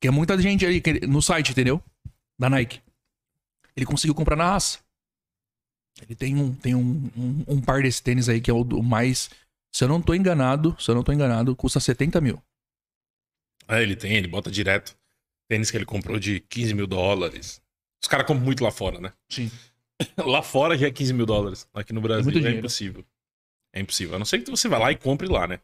Que 0.00 0.08
é 0.08 0.10
muita 0.10 0.40
gente 0.40 0.64
ali 0.64 0.82
no 1.06 1.20
site, 1.20 1.52
entendeu? 1.52 1.82
Da 2.38 2.48
Nike. 2.48 2.80
Ele 3.76 3.84
conseguiu 3.84 4.14
comprar 4.14 4.36
na 4.36 4.52
raça. 4.52 4.78
Ele 6.00 6.14
tem 6.14 6.34
um, 6.34 6.54
tem 6.54 6.74
um, 6.74 7.10
um, 7.14 7.44
um 7.46 7.60
par 7.60 7.82
desse 7.82 8.02
tênis 8.02 8.30
aí 8.30 8.40
que 8.40 8.50
é 8.50 8.54
o 8.54 8.64
mais. 8.82 9.28
Se 9.70 9.84
eu 9.84 9.88
não 9.88 10.00
tô 10.00 10.14
enganado, 10.14 10.74
se 10.80 10.90
eu 10.90 10.94
não 10.94 11.02
tô 11.02 11.12
enganado, 11.12 11.54
custa 11.54 11.78
70 11.78 12.22
mil. 12.22 12.42
É, 13.68 13.82
ele 13.82 13.94
tem, 13.94 14.14
ele 14.14 14.28
bota 14.28 14.50
direto. 14.50 14.96
Tênis 15.46 15.70
que 15.70 15.76
ele 15.76 15.84
comprou 15.84 16.18
de 16.18 16.40
15 16.40 16.72
mil 16.72 16.86
dólares. 16.86 17.60
Os 18.02 18.08
caras 18.08 18.26
compram 18.26 18.44
muito 18.44 18.64
lá 18.64 18.70
fora, 18.70 18.98
né? 18.98 19.12
Sim. 19.28 19.50
Lá 20.18 20.42
fora 20.42 20.76
já 20.76 20.86
é 20.86 20.90
15 20.90 21.12
mil 21.12 21.26
dólares. 21.26 21.66
Aqui 21.74 21.92
no 21.92 22.00
Brasil 22.00 22.24
muito 22.24 22.38
é, 22.38 22.40
dinheiro. 22.40 22.58
impossível. 22.60 23.04
É 23.72 23.80
impossível. 23.80 24.16
A 24.16 24.18
não 24.18 24.26
ser 24.26 24.40
que 24.40 24.50
você 24.50 24.68
vá 24.68 24.78
lá 24.78 24.92
e 24.92 24.96
compre 24.96 25.28
lá, 25.28 25.46
né? 25.46 25.58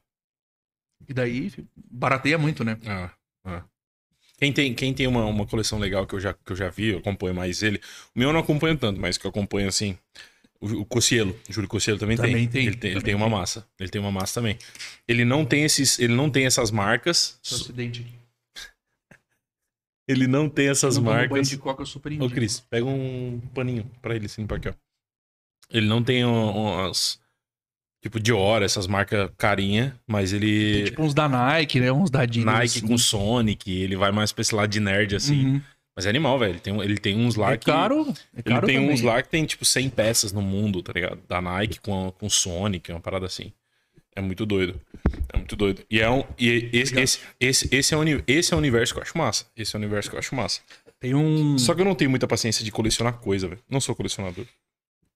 E 1.09 1.12
daí 1.14 1.53
barateia 1.77 2.38
muito, 2.38 2.64
né? 2.64 2.79
Ah, 2.87 3.11
ah. 3.44 3.64
Quem 4.38 4.53
tem, 4.53 4.72
quem 4.74 4.94
tem 4.94 5.07
uma, 5.07 5.24
uma 5.24 5.46
coleção 5.46 5.79
legal 5.79 6.07
que 6.07 6.14
eu, 6.14 6.20
já, 6.20 6.33
que 6.33 6.53
eu 6.53 6.57
já 6.57 6.68
vi, 6.70 6.90
eu 6.90 6.98
acompanho 6.98 7.35
mais 7.35 7.62
ele. 7.62 7.81
O 8.14 8.18
meu 8.18 8.29
eu 8.29 8.33
não 8.33 8.40
acompanho 8.40 8.77
tanto, 8.77 9.01
mas 9.01 9.18
que 9.18 9.27
eu 9.27 9.31
acompanho 9.31 9.68
assim. 9.68 9.98
O, 10.61 10.81
o 10.81 10.85
Cocielo, 10.85 11.38
o 11.48 11.53
Júlio 11.53 11.68
Cocielo 11.68 11.98
também, 11.98 12.16
Também 12.16 12.35
tem. 12.35 12.48
tem, 12.48 12.66
Ele 12.66 12.77
tem, 12.77 12.90
ele 12.90 13.01
também 13.01 13.14
tem 13.14 13.14
uma 13.14 13.29
massa. 13.29 13.66
Ele 13.79 13.88
tem 13.88 14.01
uma 14.01 14.11
massa 14.12 14.35
também. 14.35 14.59
Ele 15.07 15.24
não 15.24 15.44
tem 15.44 15.64
esses, 15.64 15.98
ele 15.98 16.14
não 16.14 16.31
tem 16.31 16.46
essas 16.46 16.70
marcas. 16.70 17.38
Esse 17.44 17.55
acidente 17.55 18.01
aqui. 18.01 18.17
Ele 20.09 20.27
não 20.27 20.49
tem 20.49 20.68
essas 20.71 20.97
Eu 20.97 21.03
tomo 21.03 21.14
banho 21.14 21.29
marcas. 21.31 21.49
de 21.51 21.59
coca, 21.59 21.85
super 21.85 22.11
Ô, 22.11 22.14
indico. 22.14 22.35
Cris, 22.35 22.61
pega 22.61 22.87
um 22.87 23.40
paninho 23.55 23.88
pra 24.03 24.16
ele 24.16 24.27
assim, 24.27 24.47
pra 24.47 24.57
aqui, 24.57 24.68
ó. 24.71 24.73
Ele 25.71 25.87
não 25.87 26.03
tem 26.03 26.25
um- 26.25 26.51
umas. 26.57 27.21
Tipo, 28.03 28.18
Dior, 28.21 28.62
essas 28.62 28.87
marcas 28.87 29.29
carinha, 29.37 29.94
mas 30.07 30.33
ele. 30.33 30.73
Tem 30.77 30.85
tipo 30.87 31.03
uns 31.03 31.12
da 31.12 31.29
Nike, 31.29 31.81
né? 31.81 31.92
Uns 31.92 32.11
da 32.11 32.21
Adidas. 32.23 32.47
Nike 32.55 32.79
assim. 32.79 32.87
com 32.87 32.97
Sonic, 32.97 33.71
ele 33.71 33.97
vai 33.97 34.11
mais 34.12 34.33
pra 34.33 34.40
esse 34.42 34.55
lado 34.55 34.71
de 34.71 34.81
nerd, 34.81 35.14
assim. 35.16 35.44
Uhum. 35.47 35.62
Mas 35.97 36.07
é 36.07 36.11
animal, 36.11 36.38
velho. 36.38 36.53
Ele 36.53 36.61
tem, 36.61 36.81
ele 36.81 36.97
tem 36.99 37.16
uns 37.18 37.35
lá 37.35 37.53
É 37.53 37.57
que. 37.59 37.66
caro. 37.66 38.03
É 38.35 38.38
Ele 38.38 38.55
caro 38.55 38.66
tem 38.66 38.77
também. 38.77 38.92
uns 38.94 39.03
lá 39.03 39.21
que 39.21 39.29
tem, 39.29 39.44
tipo, 39.44 39.64
100 39.64 39.90
peças 39.90 40.33
no 40.33 40.40
mundo, 40.40 40.81
tá 40.81 40.92
ligado? 40.92 41.21
Da 41.29 41.42
Nike 41.42 41.81
com, 41.81 42.12
com 42.12 42.31
Sonic, 42.31 42.90
uma 42.92 43.01
parada 43.01 43.27
assim. 43.27 43.53
É 44.18 44.20
muito 44.20 44.44
doido. 44.44 44.81
É 45.33 45.37
muito 45.37 45.54
doido. 45.54 45.83
E 45.88 46.00
é 46.00 46.11
um. 46.11 46.24
E 46.38 46.68
esse, 46.72 46.98
esse, 46.98 47.20
esse, 47.38 47.68
esse, 47.70 47.94
é 47.94 47.96
o, 47.96 48.00
uni- 48.00 48.22
esse 48.26 48.52
é 48.52 48.57
o 48.57 48.59
universo 48.59 48.92
que 48.92 48.98
eu 48.98 49.02
acho 49.04 49.16
massa. 49.16 49.46
Esse 49.57 49.76
é 49.76 49.78
o 49.78 49.81
universo 49.81 50.11
que 50.11 50.16
eu 50.16 50.18
acho 50.18 50.35
massa. 50.35 50.61
Tem 50.98 51.14
um. 51.14 51.57
Só 51.57 51.74
que 51.74 51.81
eu 51.81 51.85
não 51.85 51.94
tenho 51.94 52.11
muita 52.11 52.26
paciência 52.26 52.64
de 52.64 52.72
colecionar 52.72 53.14
coisa, 53.18 53.46
velho. 53.46 53.61
Não 53.70 53.81
sou 53.81 53.94
colecionador. 53.94 54.44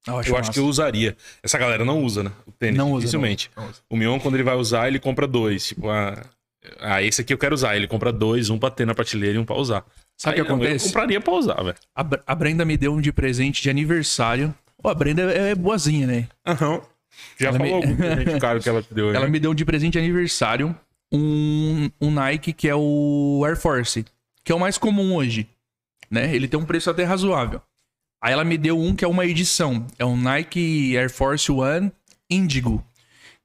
eu 0.07 0.19
acho, 0.19 0.31
eu 0.31 0.37
acho 0.37 0.53
que 0.53 0.59
eu 0.61 0.67
usaria. 0.67 1.17
Essa 1.43 1.59
galera 1.59 1.85
não 1.85 2.03
usa, 2.05 2.23
né? 2.23 2.31
O 2.47 2.53
tênis. 2.53 2.77
Não 2.79 2.93
usa, 2.93 3.01
Dificilmente. 3.01 3.51
não 3.57 3.69
usa. 3.69 3.81
O 3.91 3.97
Mion, 3.97 4.21
quando 4.21 4.35
ele 4.37 4.45
vai 4.45 4.55
usar, 4.55 4.87
ele 4.87 5.01
compra 5.01 5.27
dois. 5.27 5.67
Tipo, 5.67 5.89
ah, 5.89 6.25
ah, 6.79 7.03
esse 7.03 7.21
aqui 7.23 7.35
eu 7.35 7.39
quero 7.39 7.55
usar. 7.55 7.75
Ele 7.77 7.89
compra 7.89 8.13
dois, 8.13 8.49
um 8.51 8.59
pra 8.59 8.71
ter 8.71 8.87
na 8.87 8.95
prateleira 8.95 9.35
e 9.37 9.39
um 9.41 9.45
pra 9.45 9.57
usar. 9.57 9.85
Sabe 10.17 10.41
o 10.41 10.45
que 10.45 10.49
não, 10.49 10.57
acontece? 10.57 10.85
Eu 10.87 10.89
compraria 10.93 11.21
pra 11.21 11.33
usar, 11.35 11.61
velho. 11.61 11.75
A, 11.97 12.07
a 12.29 12.35
Brenda 12.37 12.65
me 12.65 12.77
deu 12.77 12.95
um 12.95 13.01
de 13.01 13.11
presente 13.13 13.61
de 13.61 13.69
aniversário. 13.69 14.55
Ó, 14.85 14.89
a 14.89 14.95
Brenda 14.95 15.33
é 15.33 15.51
é 15.51 15.55
boazinha, 15.57 16.07
né? 16.07 16.29
Aham. 16.47 16.81
Já 17.39 17.49
Ela 17.49 17.59
falou 17.59 17.87
me- 17.87 17.97
presente 17.97 18.39
caro 18.41 18.61
que 18.61 18.69
ela 18.69 18.83
te 18.83 18.93
deu 18.95 19.11
Ela 19.11 19.27
né? 19.27 19.31
me 19.31 19.41
deu 19.41 19.55
de 19.55 19.65
presente 19.65 19.93
de 19.93 19.99
aniversário 19.99 20.75
um, 21.13 21.91
um 22.01 22.11
Nike 22.11 22.53
que 22.53 22.69
é 22.69 22.75
o 22.75 23.43
Air 23.47 23.57
Force, 23.57 24.05
que 24.45 24.51
é 24.51 24.55
o 24.55 24.61
mais 24.61 24.79
comum 24.79 25.15
hoje, 25.15 25.47
né? 26.11 26.35
Ele 26.35 26.49
tem 26.49 26.59
um 26.59 26.65
preço 26.65 26.89
até 26.91 27.05
razoável. 27.05 27.61
Aí 28.21 28.33
ela 28.33 28.45
me 28.45 28.57
deu 28.57 28.79
um 28.81 28.95
que 28.95 29.05
é 29.05 29.09
uma 29.09 29.27
edição, 29.27 29.87
é 29.99 30.05
um 30.05 30.17
Nike 30.17 30.97
Air 30.97 31.11
Force 31.11 31.51
One 31.51 31.93
Indigo. 32.31 32.77
O 32.77 32.85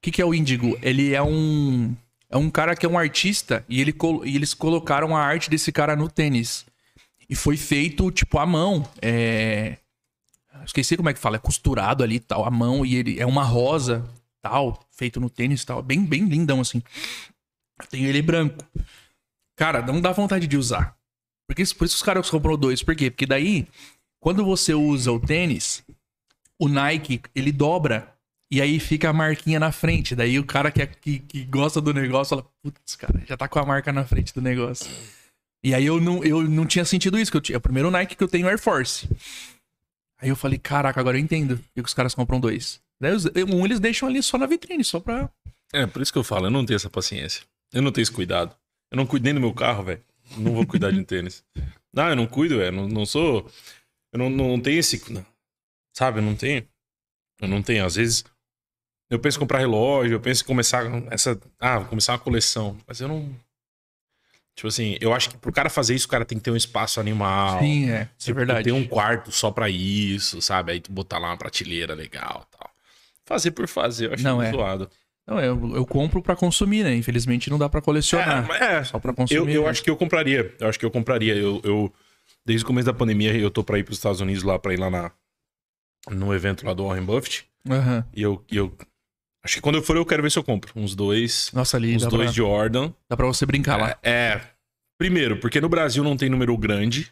que, 0.00 0.10
que 0.10 0.22
é 0.22 0.24
o 0.24 0.32
Indigo? 0.32 0.78
Ele 0.80 1.14
é 1.14 1.22
um 1.22 1.94
é 2.30 2.36
um 2.36 2.50
cara 2.50 2.76
que 2.76 2.84
é 2.84 2.88
um 2.88 2.98
artista 2.98 3.64
e, 3.68 3.80
ele, 3.80 3.94
e 4.24 4.36
eles 4.36 4.52
colocaram 4.54 5.16
a 5.16 5.20
arte 5.20 5.48
desse 5.50 5.72
cara 5.72 5.96
no 5.96 6.08
tênis. 6.08 6.64
E 7.28 7.34
foi 7.34 7.56
feito, 7.56 8.10
tipo, 8.10 8.38
à 8.38 8.46
mão. 8.46 8.88
É... 9.02 9.76
Esqueci 10.68 10.96
como 10.98 11.08
é 11.08 11.14
que 11.14 11.18
fala. 11.18 11.36
É 11.36 11.40
costurado 11.40 12.04
ali 12.04 12.20
tal, 12.20 12.44
à 12.44 12.50
mão. 12.50 12.84
E 12.84 12.94
ele 12.94 13.18
é 13.18 13.24
uma 13.26 13.42
rosa, 13.42 14.06
tal, 14.42 14.78
feito 14.92 15.18
no 15.18 15.30
tênis 15.30 15.64
tal. 15.64 15.82
Bem, 15.82 16.04
bem 16.04 16.26
lindão, 16.26 16.60
assim. 16.60 16.82
Eu 17.80 17.86
tenho 17.86 18.06
ele 18.06 18.20
branco. 18.22 18.62
Cara, 19.56 19.80
não 19.82 20.00
dá 20.00 20.12
vontade 20.12 20.46
de 20.46 20.56
usar. 20.56 20.94
Porque, 21.48 21.64
por 21.74 21.86
isso 21.86 21.96
os 21.96 22.02
caras 22.02 22.28
comprou 22.28 22.56
dois. 22.56 22.82
Por 22.82 22.94
quê? 22.94 23.10
Porque 23.10 23.24
daí, 23.26 23.66
quando 24.20 24.44
você 24.44 24.74
usa 24.74 25.10
o 25.10 25.18
tênis, 25.18 25.82
o 26.60 26.68
Nike, 26.68 27.22
ele 27.34 27.50
dobra. 27.50 28.14
E 28.50 28.60
aí 28.60 28.78
fica 28.78 29.08
a 29.08 29.12
marquinha 29.12 29.58
na 29.58 29.72
frente. 29.72 30.14
Daí 30.14 30.38
o 30.38 30.44
cara 30.44 30.70
que, 30.70 30.82
é- 30.82 30.86
que, 30.86 31.18
que 31.20 31.44
gosta 31.44 31.80
do 31.80 31.94
negócio 31.94 32.36
fala, 32.36 32.46
putz, 32.62 32.94
cara, 32.96 33.22
já 33.26 33.36
tá 33.36 33.48
com 33.48 33.58
a 33.58 33.64
marca 33.64 33.90
na 33.92 34.04
frente 34.04 34.34
do 34.34 34.42
negócio. 34.42 34.90
E 35.64 35.74
aí 35.74 35.84
eu 35.86 36.00
não, 36.00 36.22
eu 36.22 36.42
não 36.42 36.66
tinha 36.66 36.84
sentido 36.84 37.18
isso, 37.18 37.30
que 37.30 37.36
eu 37.36 37.40
tinha. 37.40 37.56
É 37.56 37.58
o 37.58 37.60
primeiro 37.60 37.90
Nike 37.90 38.14
que 38.16 38.22
eu 38.22 38.28
tenho 38.28 38.46
Air 38.46 38.58
Force. 38.58 39.08
Aí 40.20 40.28
eu 40.28 40.36
falei, 40.36 40.58
caraca, 40.58 41.00
agora 41.00 41.16
eu 41.16 41.22
entendo 41.22 41.58
por 41.58 41.64
que 41.74 41.80
os 41.80 41.94
caras 41.94 42.14
compram 42.14 42.40
dois. 42.40 42.80
Daí 43.00 43.12
um 43.44 43.64
eles 43.64 43.78
deixam 43.78 44.08
ali 44.08 44.22
só 44.22 44.36
na 44.36 44.46
vitrine, 44.46 44.82
só 44.82 44.98
pra. 44.98 45.30
É, 45.72 45.86
por 45.86 46.02
isso 46.02 46.12
que 46.12 46.18
eu 46.18 46.24
falo, 46.24 46.46
eu 46.46 46.50
não 46.50 46.66
tenho 46.66 46.76
essa 46.76 46.90
paciência. 46.90 47.42
Eu 47.72 47.82
não 47.82 47.92
tenho 47.92 48.02
esse 48.02 48.12
cuidado. 48.12 48.56
Eu 48.90 48.96
não 48.96 49.06
cuido 49.06 49.24
nem 49.24 49.34
do 49.34 49.40
meu 49.40 49.54
carro, 49.54 49.84
velho. 49.84 50.02
Não 50.36 50.52
vou 50.52 50.66
cuidar 50.66 50.90
de 50.90 50.98
um 50.98 51.04
tênis. 51.04 51.44
Não, 51.92 52.08
eu 52.08 52.16
não 52.16 52.26
cuido, 52.26 52.58
velho. 52.58 52.74
Não, 52.74 52.88
não 52.88 53.06
sou. 53.06 53.50
Eu 54.12 54.18
não, 54.18 54.30
não 54.30 54.60
tenho 54.60 54.78
esse. 54.78 55.00
Sabe, 55.94 56.18
eu 56.18 56.22
não 56.22 56.34
tenho. 56.34 56.66
Eu 57.40 57.48
não 57.48 57.62
tenho. 57.62 57.84
Às 57.84 57.94
vezes. 57.94 58.24
Eu 59.10 59.18
penso 59.18 59.38
em 59.38 59.40
comprar 59.40 59.58
relógio, 59.58 60.14
eu 60.14 60.20
penso 60.20 60.42
em 60.42 60.46
começar 60.46 60.84
essa. 61.10 61.38
Ah, 61.58 61.84
começar 61.84 62.12
uma 62.12 62.18
coleção. 62.18 62.76
Mas 62.86 63.00
eu 63.00 63.08
não. 63.08 63.34
Tipo 64.58 64.66
assim, 64.66 64.98
eu 65.00 65.14
acho 65.14 65.30
que 65.30 65.36
pro 65.36 65.52
cara 65.52 65.70
fazer 65.70 65.94
isso, 65.94 66.08
o 66.08 66.10
cara 66.10 66.24
tem 66.24 66.36
que 66.36 66.42
ter 66.42 66.50
um 66.50 66.56
espaço 66.56 66.98
animal. 66.98 67.60
Sim, 67.60 67.90
é. 67.90 67.94
É 67.94 68.08
Tipo, 68.18 68.38
verdade. 68.38 68.64
Ter 68.64 68.72
um 68.72 68.84
quarto 68.84 69.30
só 69.30 69.52
pra 69.52 69.68
isso, 69.70 70.42
sabe? 70.42 70.72
Aí 70.72 70.80
tu 70.80 70.90
botar 70.90 71.16
lá 71.20 71.28
uma 71.28 71.36
prateleira 71.36 71.94
legal 71.94 72.44
e 72.52 72.56
tal. 72.58 72.68
Fazer 73.24 73.52
por 73.52 73.68
fazer, 73.68 74.08
eu 74.08 74.14
acho 74.14 74.24
Não, 74.24 74.42
é. 74.42 74.50
zoado. 74.50 74.90
Não, 75.24 75.38
eu, 75.38 75.76
eu 75.76 75.86
compro 75.86 76.20
pra 76.20 76.34
consumir, 76.34 76.82
né? 76.82 76.92
Infelizmente 76.96 77.48
não 77.48 77.56
dá 77.56 77.68
pra 77.68 77.80
colecionar. 77.80 78.50
É, 78.60 78.78
é, 78.78 78.84
Só 78.84 78.98
pra 78.98 79.12
consumir. 79.14 79.38
eu, 79.38 79.48
eu 79.48 79.62
né? 79.62 79.68
acho 79.70 79.80
que 79.80 79.90
eu 79.90 79.96
compraria. 79.96 80.52
Eu 80.58 80.68
acho 80.68 80.76
que 80.76 80.84
eu 80.84 80.90
compraria. 80.90 81.36
Eu, 81.36 81.60
eu- 81.62 81.94
desde 82.44 82.64
o 82.64 82.66
começo 82.66 82.86
da 82.86 82.92
pandemia, 82.94 83.36
eu 83.36 83.52
tô 83.52 83.62
pra 83.62 83.78
ir 83.78 83.84
pros 83.84 83.98
Estados 83.98 84.20
Unidos 84.20 84.42
lá, 84.42 84.58
pra 84.58 84.74
ir 84.74 84.78
lá 84.80 84.90
na, 84.90 85.12
no 86.10 86.34
evento 86.34 86.66
lá 86.66 86.74
do 86.74 86.84
Warren 86.84 87.04
Buffett. 87.04 87.46
Aham. 87.70 88.04
E 88.12 88.22
eu, 88.22 88.44
e 88.50 88.56
eu. 88.56 88.76
Acho 89.48 89.56
que 89.56 89.62
quando 89.62 89.76
eu 89.76 89.82
for, 89.82 89.96
eu 89.96 90.04
quero 90.04 90.22
ver 90.22 90.30
se 90.30 90.38
eu 90.38 90.44
compro. 90.44 90.70
Uns 90.76 90.94
dois. 90.94 91.50
Nossa, 91.54 91.78
ali 91.78 91.96
uns 91.96 92.02
dois 92.04 92.24
pra, 92.24 92.30
de 92.30 92.36
Jordan. 92.36 92.92
dá 93.08 93.16
pra 93.16 93.26
você 93.26 93.46
brincar 93.46 93.78
lá. 93.78 93.96
É, 94.02 94.10
é. 94.10 94.40
Primeiro, 94.98 95.38
porque 95.40 95.58
no 95.58 95.70
Brasil 95.70 96.04
não 96.04 96.18
tem 96.18 96.28
número 96.28 96.54
grande, 96.58 97.10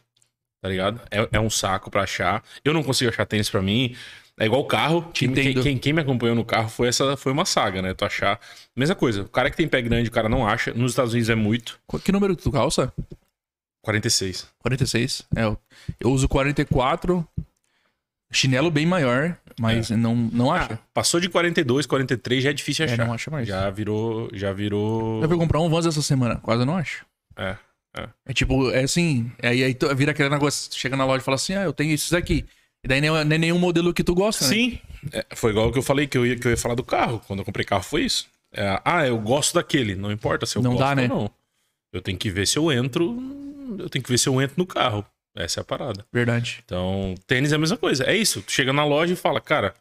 tá 0.60 0.68
ligado? 0.68 1.00
É, 1.10 1.26
é 1.32 1.40
um 1.40 1.48
saco 1.48 1.90
pra 1.90 2.02
achar. 2.02 2.44
Eu 2.62 2.74
não 2.74 2.82
consigo 2.82 3.08
achar 3.10 3.24
tênis 3.24 3.48
pra 3.48 3.62
mim. 3.62 3.96
É 4.38 4.44
igual 4.44 4.60
o 4.60 4.66
carro. 4.66 5.10
Quem, 5.14 5.32
quem, 5.32 5.78
quem- 5.78 5.92
me 5.94 6.02
acompanhou 6.02 6.36
no 6.36 6.44
carro 6.44 6.68
foi 6.68 6.88
essa 6.88 7.16
foi 7.16 7.32
uma 7.32 7.46
saga, 7.46 7.80
né? 7.80 7.94
Tu 7.94 8.04
achar. 8.04 8.38
Mesma 8.76 8.94
coisa. 8.94 9.22
O 9.22 9.28
cara 9.30 9.50
que 9.50 9.56
tem 9.56 9.66
pé 9.66 9.80
grande, 9.80 10.10
o 10.10 10.12
cara 10.12 10.28
não 10.28 10.46
acha. 10.46 10.74
Nos 10.74 10.92
Estados 10.92 11.14
Unidos 11.14 11.30
é 11.30 11.34
muito. 11.34 11.80
Qu- 11.86 11.98
Que 12.00 12.12
número 12.12 12.36
tu 12.36 12.52
calça? 12.52 12.92
46. 13.82 14.46
46. 14.58 15.22
É, 15.34 15.44
eu 15.98 16.10
uso 16.10 16.28
44. 16.28 17.26
Chinelo 18.30 18.70
bem 18.70 18.84
maior, 18.84 19.38
mas 19.58 19.90
não, 19.90 20.14
não 20.14 20.52
acha. 20.52 20.74
Ah, 20.74 20.78
passou 20.92 21.20
de 21.20 21.28
42, 21.28 21.86
43, 21.86 22.42
já 22.42 22.50
é 22.50 22.52
difícil 22.52 22.84
é, 22.84 22.92
achar. 22.92 23.06
não 23.06 23.12
acha 23.12 23.30
mais. 23.30 23.48
Já 23.48 23.68
virou. 23.70 24.28
Já 24.32 24.52
virou. 24.52 25.22
Eu 25.22 25.28
fui 25.28 25.38
comprar 25.38 25.60
um 25.60 25.68
Vans 25.68 25.86
essa 25.86 26.02
semana, 26.02 26.36
quase 26.36 26.64
não 26.64 26.76
acho. 26.76 27.04
É. 27.36 27.56
É 28.26 28.34
tipo, 28.34 28.70
é 28.70 28.82
assim, 28.82 29.30
aí, 29.42 29.64
aí 29.64 29.74
tu 29.74 29.92
vira 29.94 30.10
aquele 30.10 30.28
negócio, 30.28 30.70
chega 30.74 30.96
na 30.96 31.06
loja 31.06 31.22
e 31.22 31.24
fala 31.24 31.36
assim, 31.36 31.54
ah, 31.54 31.62
eu 31.62 31.72
tenho 31.72 31.94
esses 31.94 32.12
aqui. 32.12 32.44
E 32.84 32.88
daí 32.88 33.00
nem, 33.00 33.10
nem 33.10 33.36
é 33.36 33.38
nenhum 33.38 33.58
modelo 33.58 33.92
que 33.94 34.04
tu 34.04 34.14
gosta, 34.14 34.44
né? 34.44 34.50
Sim. 34.50 34.78
É, 35.12 35.24
foi 35.34 35.50
igual 35.50 35.68
o 35.68 35.72
que 35.72 35.78
eu 35.78 35.82
falei 35.82 36.06
que 36.06 36.18
eu, 36.18 36.26
ia, 36.26 36.36
que 36.36 36.46
eu 36.46 36.50
ia 36.50 36.56
falar 36.56 36.74
do 36.74 36.84
carro. 36.84 37.22
Quando 37.26 37.40
eu 37.40 37.44
comprei 37.44 37.64
carro, 37.64 37.82
foi 37.82 38.04
isso. 38.04 38.26
É, 38.52 38.80
ah, 38.84 39.06
eu 39.06 39.18
gosto 39.18 39.54
daquele. 39.54 39.94
Não 39.94 40.12
importa 40.12 40.46
se 40.46 40.56
eu 40.56 40.62
Não 40.62 40.72
gosto 40.72 40.84
dá, 40.84 40.94
né? 40.94 41.02
ou 41.04 41.08
não. 41.08 41.30
Eu 41.92 42.00
tenho 42.02 42.18
que 42.18 42.30
ver 42.30 42.46
se 42.46 42.58
eu 42.58 42.70
entro. 42.70 43.16
Eu 43.78 43.88
tenho 43.88 44.02
que 44.02 44.10
ver 44.10 44.18
se 44.18 44.28
eu 44.28 44.40
entro 44.40 44.54
no 44.58 44.66
carro. 44.66 45.04
Essa 45.36 45.60
é 45.60 45.62
a 45.62 45.64
parada. 45.64 46.04
Verdade. 46.10 46.62
Então, 46.64 47.14
tênis 47.26 47.52
é 47.52 47.56
a 47.56 47.58
mesma 47.58 47.76
coisa. 47.76 48.04
É 48.04 48.16
isso. 48.16 48.42
Tu 48.42 48.50
chega 48.52 48.72
na 48.72 48.84
loja 48.84 49.12
e 49.12 49.16
fala, 49.16 49.40
cara, 49.40 49.74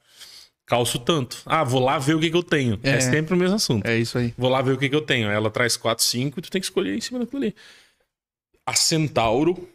calço 0.66 1.00
tanto. 1.00 1.42
Ah, 1.46 1.64
vou 1.64 1.82
lá 1.82 1.98
ver 1.98 2.16
o 2.16 2.20
que, 2.20 2.30
que 2.30 2.36
eu 2.36 2.44
tenho. 2.44 2.78
É. 2.84 2.92
É. 2.92 3.00
sempre 3.00 3.34
o 3.34 3.38
mesmo 3.38 3.56
assunto. 3.56 3.86
É 3.86 3.98
isso 3.98 4.18
aí. 4.18 4.34
Vou 4.38 4.50
lá 4.50 4.62
ver 4.62 4.74
o 4.74 4.78
que, 4.78 4.90
que 4.90 4.96
eu 4.96 5.02
tenho. 5.02 5.30
Ela 5.32 5.50
traz 5.50 5.78
4, 5.78 6.04
5 6.04 6.40
e 6.40 6.42
tu 6.42 6.52
tem 6.52 6.60
que 6.60 6.66
escolher 6.66 6.96
em 6.96 7.02
cima 7.02 7.20
daquilo 7.20 7.42
ali. 7.42 7.56
A 8.66 8.74
Centauro. 8.74 9.70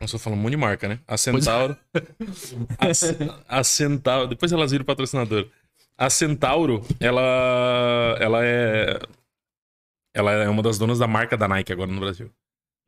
Eu 0.00 0.08
só 0.08 0.18
falando 0.18 0.38
um 0.38 0.42
monte 0.42 0.52
de 0.52 0.56
marca, 0.56 0.88
né? 0.88 0.98
A 1.06 1.16
Centauro. 1.16 1.76
a, 3.48 3.58
a 3.58 3.64
Centauro. 3.64 4.28
Depois 4.28 4.50
elas 4.50 4.72
viram 4.72 4.84
patrocinador. 4.84 5.46
A 5.96 6.08
Centauro, 6.08 6.82
ela, 6.98 8.16
ela 8.18 8.40
é. 8.42 8.98
Ela 10.14 10.32
é 10.32 10.48
uma 10.48 10.62
das 10.62 10.78
donas 10.78 10.98
da 10.98 11.06
marca 11.06 11.36
da 11.36 11.46
Nike 11.46 11.72
agora 11.72 11.92
no 11.92 12.00
Brasil. 12.00 12.30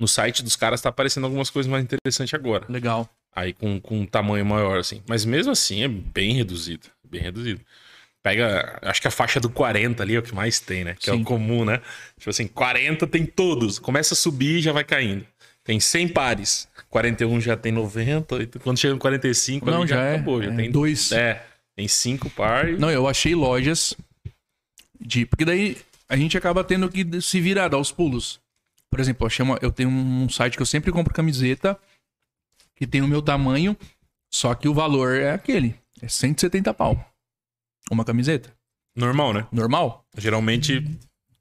No 0.00 0.08
site 0.08 0.42
dos 0.42 0.56
caras 0.56 0.80
tá 0.80 0.88
aparecendo 0.88 1.24
algumas 1.24 1.50
coisas 1.50 1.70
mais 1.70 1.84
interessantes 1.84 2.34
agora. 2.34 2.64
Legal. 2.68 3.08
Aí 3.34 3.52
com, 3.52 3.80
com 3.80 4.00
um 4.00 4.06
tamanho 4.06 4.44
maior, 4.44 4.78
assim. 4.78 5.02
Mas 5.08 5.24
mesmo 5.24 5.52
assim 5.52 5.82
é 5.82 5.88
bem 5.88 6.34
reduzido. 6.34 6.88
Bem 7.08 7.20
reduzido. 7.22 7.60
Pega, 8.22 8.78
acho 8.82 9.00
que 9.00 9.08
a 9.08 9.10
faixa 9.10 9.40
do 9.40 9.50
40 9.50 10.02
ali 10.02 10.14
é 10.14 10.18
o 10.18 10.22
que 10.22 10.34
mais 10.34 10.60
tem, 10.60 10.84
né? 10.84 10.94
Que 10.98 11.10
é 11.10 11.12
Sim. 11.12 11.22
o 11.22 11.24
comum, 11.24 11.64
né? 11.64 11.80
Tipo 12.18 12.30
assim, 12.30 12.46
40 12.46 13.06
tem 13.06 13.26
todos. 13.26 13.78
Começa 13.78 14.14
a 14.14 14.16
subir 14.16 14.58
e 14.58 14.62
já 14.62 14.72
vai 14.72 14.84
caindo. 14.84 15.26
Tem 15.64 15.80
100 15.80 16.08
pares. 16.08 16.68
41 16.88 17.40
já 17.40 17.56
tem 17.56 17.72
90. 17.72 18.42
e 18.42 18.46
Quando 18.46 18.78
chega 18.78 18.94
no 18.94 19.00
45, 19.00 19.68
Não, 19.70 19.80
ali 19.82 19.88
já 19.90 20.00
é- 20.02 20.14
acabou. 20.14 20.42
Já 20.42 20.52
é 20.52 20.56
tem 20.56 20.70
dois. 20.70 21.10
É, 21.12 21.44
tem 21.74 21.88
5 21.88 22.30
pares. 22.30 22.78
Não, 22.78 22.90
eu 22.90 23.08
achei 23.08 23.34
lojas 23.34 23.94
de. 25.00 25.26
Porque 25.26 25.44
daí 25.44 25.76
a 26.08 26.16
gente 26.16 26.36
acaba 26.36 26.62
tendo 26.62 26.88
que 26.88 27.20
se 27.20 27.40
virar, 27.40 27.68
dar 27.68 27.78
os 27.78 27.90
pulos. 27.90 28.40
Por 28.92 29.00
exemplo, 29.00 29.26
eu, 29.26 29.44
uma- 29.46 29.58
eu 29.62 29.72
tenho 29.72 29.88
um 29.88 30.28
site 30.28 30.54
que 30.54 30.60
eu 30.60 30.66
sempre 30.66 30.92
compro 30.92 31.14
camiseta 31.14 31.80
que 32.76 32.86
tem 32.86 33.00
o 33.00 33.08
meu 33.08 33.22
tamanho, 33.22 33.74
só 34.30 34.54
que 34.54 34.68
o 34.68 34.74
valor 34.74 35.14
é 35.16 35.32
aquele. 35.32 35.74
É 36.02 36.08
170 36.08 36.74
pau. 36.74 37.02
Uma 37.90 38.04
camiseta. 38.04 38.52
Normal, 38.94 39.32
né? 39.32 39.46
Normal? 39.50 40.04
Geralmente, 40.18 40.84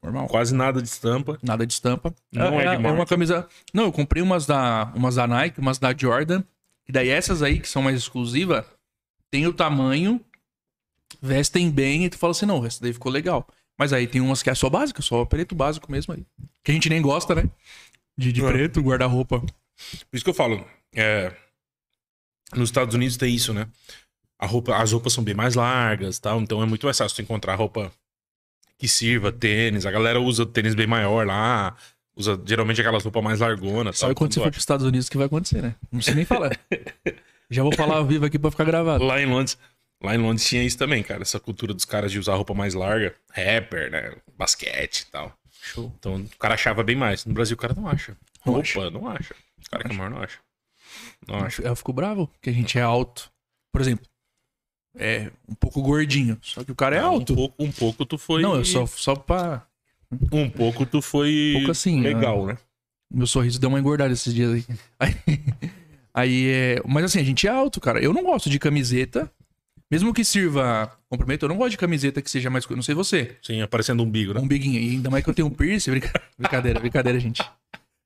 Normal. 0.01 0.27
quase 0.29 0.55
nada 0.55 0.81
de 0.81 0.87
estampa. 0.87 1.37
Nada 1.43 1.67
de 1.67 1.73
estampa. 1.73 2.15
Não 2.31 2.57
é 2.61 2.71
de 2.71 2.77
uma 2.77 2.93
marca. 2.93 3.05
camisa. 3.07 3.45
Não, 3.73 3.83
eu 3.83 3.91
comprei 3.91 4.23
umas 4.23 4.45
da, 4.45 4.89
umas 4.95 5.15
da 5.15 5.27
Nike, 5.27 5.59
umas 5.59 5.77
da 5.77 5.93
Jordan. 5.93 6.43
E 6.87 6.91
daí 6.93 7.09
essas 7.09 7.41
aí, 7.43 7.59
que 7.59 7.67
são 7.67 7.81
mais 7.81 7.97
exclusivas, 7.97 8.65
tem 9.29 9.45
o 9.45 9.51
tamanho, 9.53 10.23
vestem 11.21 11.69
bem, 11.69 12.05
e 12.05 12.09
tu 12.09 12.17
fala 12.17 12.31
assim, 12.31 12.45
não, 12.45 12.65
essa 12.65 12.81
daí 12.81 12.93
ficou 12.93 13.11
legal. 13.11 13.45
Mas 13.77 13.91
aí 13.91 14.07
tem 14.07 14.21
umas 14.21 14.41
que 14.41 14.49
é 14.49 14.55
só 14.55 14.69
básica, 14.69 15.01
só 15.01 15.25
preto 15.25 15.53
básico 15.53 15.91
mesmo 15.91 16.13
aí. 16.13 16.25
Que 16.63 16.71
a 16.71 16.73
gente 16.73 16.89
nem 16.89 17.01
gosta, 17.01 17.33
né? 17.35 17.43
De, 18.17 18.31
de 18.31 18.43
É. 18.43 18.47
preto, 18.51 18.81
guarda-roupa. 18.81 19.39
Por 19.39 20.15
isso 20.15 20.23
que 20.23 20.29
eu 20.29 20.33
falo. 20.33 20.65
é, 20.95 21.33
nos 22.55 22.69
Estados 22.69 22.93
Unidos 22.93 23.17
tem 23.17 23.33
isso, 23.33 23.53
né? 23.53 23.67
A 24.37 24.45
roupa, 24.45 24.75
as 24.75 24.91
roupas 24.91 25.13
são 25.13 25.23
bem 25.23 25.33
mais 25.35 25.55
largas 25.55 26.19
tal. 26.19 26.41
Então 26.41 26.61
é 26.61 26.65
muito 26.65 26.85
mais 26.85 26.97
fácil 26.97 27.15
tu 27.15 27.21
encontrar 27.21 27.55
roupa 27.55 27.91
que 28.77 28.87
sirva, 28.87 29.31
tênis. 29.31 29.85
A 29.85 29.91
galera 29.91 30.19
usa 30.19 30.45
tênis 30.45 30.75
bem 30.75 30.87
maior 30.87 31.25
lá. 31.25 31.75
Usa 32.15 32.39
geralmente 32.45 32.81
aquelas 32.81 33.03
roupas 33.03 33.23
mais 33.23 33.39
largonas. 33.39 33.97
Só 33.99 34.13
quando 34.13 34.33
você 34.33 34.39
for 34.39 34.45
acha. 34.45 34.51
pros 34.51 34.61
Estados 34.63 34.85
Unidos 34.85 35.07
que 35.07 35.17
vai 35.17 35.27
acontecer, 35.27 35.61
né? 35.61 35.75
Não 35.91 35.99
precisa 35.99 36.15
nem 36.15 36.25
falar. 36.25 36.59
Já 37.49 37.63
vou 37.63 37.73
falar 37.75 37.97
ao 37.97 38.05
vivo 38.05 38.25
aqui 38.25 38.37
pra 38.39 38.51
ficar 38.51 38.63
gravado. 38.65 39.03
Lá 39.03 39.21
em 39.21 39.25
Londres. 39.25 39.57
Lá 40.03 40.15
em 40.15 40.17
Londres 40.17 40.45
tinha 40.47 40.63
isso 40.63 40.77
também, 40.77 41.03
cara. 41.03 41.21
Essa 41.21 41.39
cultura 41.39 41.73
dos 41.73 41.85
caras 41.85 42.11
de 42.11 42.17
usar 42.19 42.35
roupa 42.35 42.53
mais 42.53 42.73
larga. 42.73 43.15
Rapper, 43.31 43.91
né? 43.91 44.15
Basquete 44.37 45.01
e 45.01 45.05
tal. 45.11 45.37
Show. 45.61 45.93
Então 45.99 46.15
o 46.15 46.37
cara 46.37 46.55
achava 46.55 46.81
bem 46.83 46.95
mais. 46.95 47.23
No 47.23 47.33
Brasil 47.33 47.53
o 47.55 47.57
cara 47.59 47.73
não 47.75 47.87
acha. 47.87 48.17
Não 48.45 48.53
Roupa, 48.55 48.67
acha. 48.67 48.89
não 48.89 49.07
acha. 49.07 49.35
O 49.63 49.69
cara 49.69 49.83
que 49.83 49.93
é 49.93 49.95
maior 49.95 50.09
não 50.09 50.17
acha. 50.21 50.39
Não 51.27 51.35
acha. 51.35 51.61
Eu 51.61 51.75
fico 51.75 51.93
bravo, 51.93 52.29
que 52.41 52.49
a 52.49 52.53
gente 52.53 52.79
é 52.79 52.81
alto. 52.81 53.31
Por 53.71 53.79
exemplo, 53.79 54.05
é 54.97 55.31
um 55.47 55.53
pouco 55.53 55.81
gordinho. 55.81 56.37
Só 56.41 56.63
que 56.63 56.71
o 56.71 56.75
cara 56.75 56.95
é 56.95 56.99
alto. 56.99 57.33
Um 57.33 57.35
pouco, 57.35 57.63
um 57.63 57.71
pouco 57.71 58.05
tu 58.05 58.17
foi. 58.17 58.41
Não, 58.41 58.55
eu 58.55 58.65
só, 58.65 58.85
só 58.87 59.15
pra. 59.15 59.65
Um 60.31 60.49
pouco 60.49 60.85
tu 60.85 60.99
foi. 61.01 61.51
Um 61.55 61.59
pouco 61.59 61.71
assim, 61.71 62.01
Legal, 62.01 62.45
né? 62.47 62.57
Meu 63.13 63.27
sorriso 63.27 63.59
deu 63.59 63.69
uma 63.69 63.79
engordada 63.79 64.11
esses 64.11 64.33
dias 64.33 64.51
aí. 64.53 64.65
Aí, 64.99 65.15
aí 66.13 66.47
é. 66.49 66.81
Mas 66.85 67.05
assim, 67.05 67.19
a 67.19 67.23
gente 67.23 67.45
é 67.45 67.49
alto, 67.51 67.79
cara. 67.79 68.01
Eu 68.01 68.13
não 68.13 68.23
gosto 68.23 68.49
de 68.49 68.57
camiseta. 68.59 69.31
Mesmo 69.91 70.13
que 70.13 70.23
sirva 70.23 70.97
comprimento, 71.09 71.43
eu 71.45 71.49
não 71.49 71.57
gosto 71.57 71.71
de 71.71 71.77
camiseta 71.77 72.21
que 72.21 72.31
seja 72.31 72.49
mais. 72.49 72.65
Não 72.67 72.81
sei 72.81 72.95
você. 72.95 73.37
Sim, 73.43 73.61
aparecendo 73.61 74.01
um 74.01 74.05
umbigo, 74.05 74.33
né? 74.33 74.39
Um 74.39 74.47
biguinho. 74.47 74.79
E 74.79 74.91
ainda 74.91 75.09
mais 75.09 75.21
que 75.23 75.29
eu 75.29 75.33
tenho 75.33 75.49
um 75.49 75.51
piercing. 75.53 75.91
brinca- 75.91 76.21
Brincadeira, 76.37 76.79
brincadeira, 76.79 77.19
gente. 77.19 77.43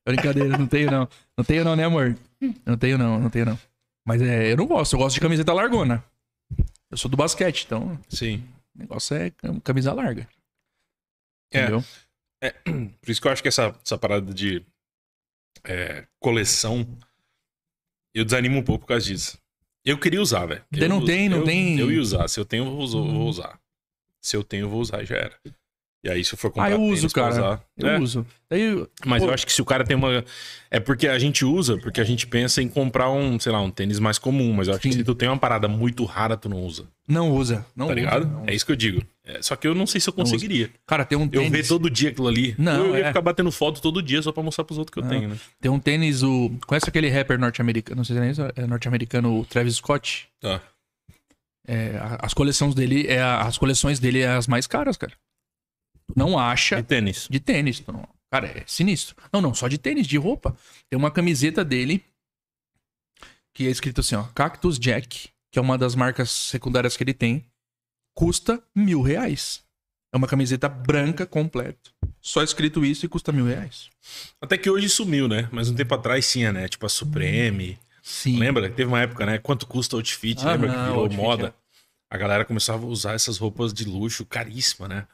Brincadeira, 0.08 0.58
não 0.58 0.66
tenho 0.68 0.90
não. 0.90 1.08
Não 1.38 1.46
tenho 1.46 1.64
não, 1.64 1.76
né, 1.76 1.84
amor? 1.86 2.18
Não 2.66 2.76
tenho 2.78 2.98
não, 2.98 3.20
não 3.20 3.30
tenho 3.30 3.46
não. 3.46 3.60
Mas 4.08 4.22
é, 4.22 4.52
eu 4.52 4.58
não 4.58 4.66
gosto. 4.66 4.94
Eu 4.94 5.00
gosto 5.00 5.14
de 5.16 5.22
camiseta 5.22 5.54
largona. 5.54 6.04
Eu 6.90 6.98
sou 6.98 7.10
do 7.10 7.18
basquete, 7.18 7.64
então 7.66 8.00
Sim. 8.10 8.44
o 8.76 8.80
negócio 8.80 9.16
é 9.16 9.30
cam- 9.32 9.60
camisa 9.60 9.94
larga. 9.94 10.28
É. 11.54 11.62
Entendeu? 11.62 11.84
Por 13.02 13.10
isso 13.12 13.22
que 13.22 13.28
eu 13.28 13.32
acho 13.32 13.42
que 13.42 13.48
essa, 13.48 13.76
essa 13.84 13.98
parada 13.98 14.34
de 14.34 14.64
é, 15.64 16.06
coleção, 16.20 16.88
eu 18.14 18.24
desanimo 18.26 18.58
um 18.60 18.64
pouco 18.64 18.84
por 18.86 18.90
causa 18.90 19.06
disso. 19.06 19.38
Eu 19.86 19.98
queria 20.00 20.22
usar, 20.22 20.46
velho. 20.48 20.64
Eu 20.72 20.90
não 20.90 20.98
uso- 20.98 21.06
tem, 21.06 21.30
não 21.30 21.38
eu- 21.40 21.44
tem- 21.44 21.80
Eu 21.80 21.92
ia 21.92 22.02
usar. 22.02 22.28
Se 22.28 22.40
eu 22.40 22.46
tenho, 22.46 22.66
eu 22.66 22.72
vou 22.72 22.88
vou 22.88 23.28
usar. 23.30 23.60
Se 24.22 24.36
eu 24.36 24.44
tenho, 24.44 24.64
eu 24.66 24.70
vou 24.70 24.82
usar 24.82 25.04
já 25.06 25.16
era. 25.16 25.38
E 26.06 26.10
aí, 26.10 26.24
se 26.24 26.36
eu 26.36 26.38
for 26.38 26.52
comprar 26.52 26.68
Ah, 26.68 26.72
eu 26.72 26.80
uso, 26.84 27.10
cara. 27.10 27.30
usar- 27.32 27.62
Eu 27.76 27.88
É, 27.90 28.00
uso. 28.00 28.24
Daí, 28.48 28.86
Mas 29.08 29.24
Pô. 29.24 29.30
eu 29.30 29.34
acho 29.34 29.44
que 29.44 29.52
se 29.52 29.60
o 29.60 29.66
cara 29.66 29.84
tem 29.84 29.98
uma. 29.98 30.24
É 30.70 30.80
porque 30.80 31.08
a 31.08 31.18
gente 31.18 31.44
usa, 31.44 31.80
porque 31.80 32.00
a 32.00 32.04
gente 32.04 32.28
pensa 32.28 32.62
em 32.62 32.68
comprar 32.70 33.10
um, 33.10 33.40
sei 33.40 33.52
lá, 33.52 33.60
um 33.60 33.72
tênis 33.72 33.98
mais 34.00 34.20
comum. 34.20 34.54
Mas 34.54 34.68
eu 34.68 34.76
acho 34.76 34.84
que 34.84 34.92
Sim. 34.92 35.00
se 35.00 35.04
tu 35.04 35.16
tem 35.16 35.28
uma 35.28 35.38
parada 35.40 35.68
muito 35.68 36.06
rara, 36.06 36.38
tu 36.38 36.48
não 36.48 36.62
usa. 36.62 36.88
não 37.08 37.32
usa. 37.32 37.66
Não 37.76 37.88
Tá 37.88 37.94
usa, 37.94 38.00
ligado? 38.02 38.28
não. 38.28 38.44
É 38.46 38.54
isso 38.54 38.64
que 38.64 38.72
eu 38.72 38.76
digo. 38.76 39.02
É, 39.26 39.42
só 39.42 39.56
que 39.56 39.68
eu 39.68 39.74
não 39.74 39.88
sei 39.88 40.00
se 40.00 40.08
eu 40.08 40.14
conseguiria. 40.14 40.70
Cara, 40.86 41.04
tem 41.04 41.18
um 41.18 41.24
Eu 41.24 41.30
tênis. 41.42 41.52
ver 41.52 41.68
todo 41.68 41.90
dia 41.90 42.10
aquilo 42.10 42.28
ali. 42.28 42.54
Não, 42.56 42.86
eu 42.86 42.98
ia 42.98 43.06
é. 43.06 43.08
ficar 43.08 43.22
batendo 43.22 43.52
foto 43.52 43.82
todo 43.82 44.00
dia 44.00 44.22
só 44.22 44.32
pra 44.32 44.44
mostrar 44.44 44.64
pros 44.64 44.78
outros 44.78 44.94
que 44.94 45.00
eu 45.00 45.04
Não. 45.04 45.10
tenho, 45.10 45.30
né? 45.30 45.38
Tem 45.60 45.72
um 45.72 45.80
tênis, 45.80 46.22
o. 46.22 46.52
Conhece 46.68 46.88
aquele 46.88 47.10
rapper 47.10 47.40
norte-americano? 47.40 47.98
Não 47.98 48.04
sei 48.06 48.16
se 48.16 48.22
é 48.22 48.30
isso, 48.30 48.42
é 48.56 48.68
norte-americano, 48.68 49.40
o 49.40 49.44
Travis 49.46 49.78
Scott? 49.78 50.28
Tá. 50.40 50.62
É, 51.68 52.00
as 52.20 52.32
coleções 52.34 52.76
dele, 52.76 53.08
é, 53.08 53.20
as 53.24 53.58
coleções 53.58 54.00
dele 54.00 54.20
é 54.22 54.28
as 54.28 54.46
mais 54.48 54.68
caras, 54.68 54.98
cara. 54.98 55.14
Tu 56.08 56.14
Não 56.18 56.38
acha 56.38 56.78
De 56.78 56.84
tênis. 56.84 57.28
de 57.30 57.40
tênis. 57.40 57.84
não- 57.88 58.08
Cara, 58.32 58.48
é 58.48 58.64
sinistro. 58.68 59.16
Não, 59.32 59.40
não, 59.42 59.54
só 59.54 59.68
de 59.68 59.78
tênis, 59.78 60.08
de 60.08 60.18
roupa. 60.18 60.56
Tem 60.90 60.98
uma 60.98 61.12
camiseta 61.12 61.64
dele 61.64 62.04
que 63.54 63.68
é 63.68 63.70
escrito 63.72 64.02
assim, 64.02 64.16
ó, 64.16 64.24
Cactus 64.36 64.78
Jack, 64.78 65.30
que 65.52 65.58
é 65.60 65.62
uma 65.62 65.78
das 65.78 65.96
marcas 65.96 66.30
secundárias 66.32 66.98
que 66.98 67.04
ele 67.04 67.14
tem, 67.14 67.46
custa 68.14 68.62
mil 68.76 69.02
reais. 69.02 69.64
É 70.14 70.18
uma 70.18 70.28
camiseta 70.28 70.68
branca 70.68 71.26
completa. 71.26 71.92
Só 72.22 72.42
escrito 72.44 72.84
isso 72.84 73.06
e 73.06 73.10
custa 73.10 73.32
mil 73.32 73.46
reais. 73.46 73.90
Até 74.42 74.58
que 74.58 74.70
hoje 74.70 74.90
sumiu, 74.90 75.28
né? 75.28 75.48
Mas 75.52 75.70
um 75.70 75.76
tempo 75.76 75.94
atrás 75.94 76.30
tinha, 76.30 76.52
né? 76.52 76.68
Tipo 76.68 76.86
a 76.86 76.90
Supreme. 76.90 77.78
Sim. 78.02 78.38
Lembra? 78.38 78.70
Teve 78.70 78.88
uma 78.90 79.02
época, 79.02 79.26
né? 79.26 79.38
Quanto 79.38 79.66
custa 79.68 79.96
o 79.96 80.00
outfit? 80.00 80.42
Ah, 80.46 80.52
Lembra 80.54 80.70
que 80.70 80.76
não, 80.76 80.86
virou 80.86 81.00
outfit, 81.02 81.22
moda? 81.22 81.48
é. 81.48 81.65
A 82.10 82.18
galera 82.18 82.46
começava 82.46 82.86
a 82.86 82.88
usar 82.88 83.14
essas 83.14 83.38
roupas 83.38 83.74
de 83.74 83.84
luxo 83.86 84.26
caríssima, 84.26 84.88
né? 84.88 85.08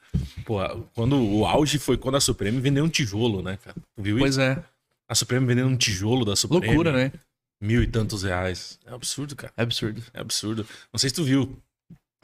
Pô, 0.46 0.58
quando 0.94 1.16
o 1.18 1.46
auge 1.46 1.80
foi 1.80 1.98
quando 1.98 2.16
a 2.16 2.22
Supreme 2.22 2.60
vendeu 2.60 2.84
um 2.84 2.90
tijolo, 2.90 3.42
né, 3.42 3.58
cara? 3.64 3.76
Tu 3.96 4.02
viu 4.04 4.18
Pois 4.20 4.32
isso? 4.32 4.42
é. 4.42 4.64
A 5.08 5.16
Supreme 5.16 5.46
vendendo 5.46 5.70
um 5.70 5.78
tijolo 5.78 6.24
da 6.26 6.36
Supreme. 6.36 6.66
Loucura, 6.68 6.92
né? 6.92 7.12
Mil 7.62 7.82
e 7.82 7.88
tantos 7.88 8.24
reais. 8.24 8.78
É 8.86 8.94
absurdo, 8.94 9.36
cara. 9.36 9.54
É 9.56 9.62
absurdo. 9.64 10.04
É 10.14 10.20
absurdo. 10.20 10.66
Não 10.92 10.98
sei 10.98 11.10
se 11.10 11.16
tu 11.16 11.24
viu. 11.24 11.58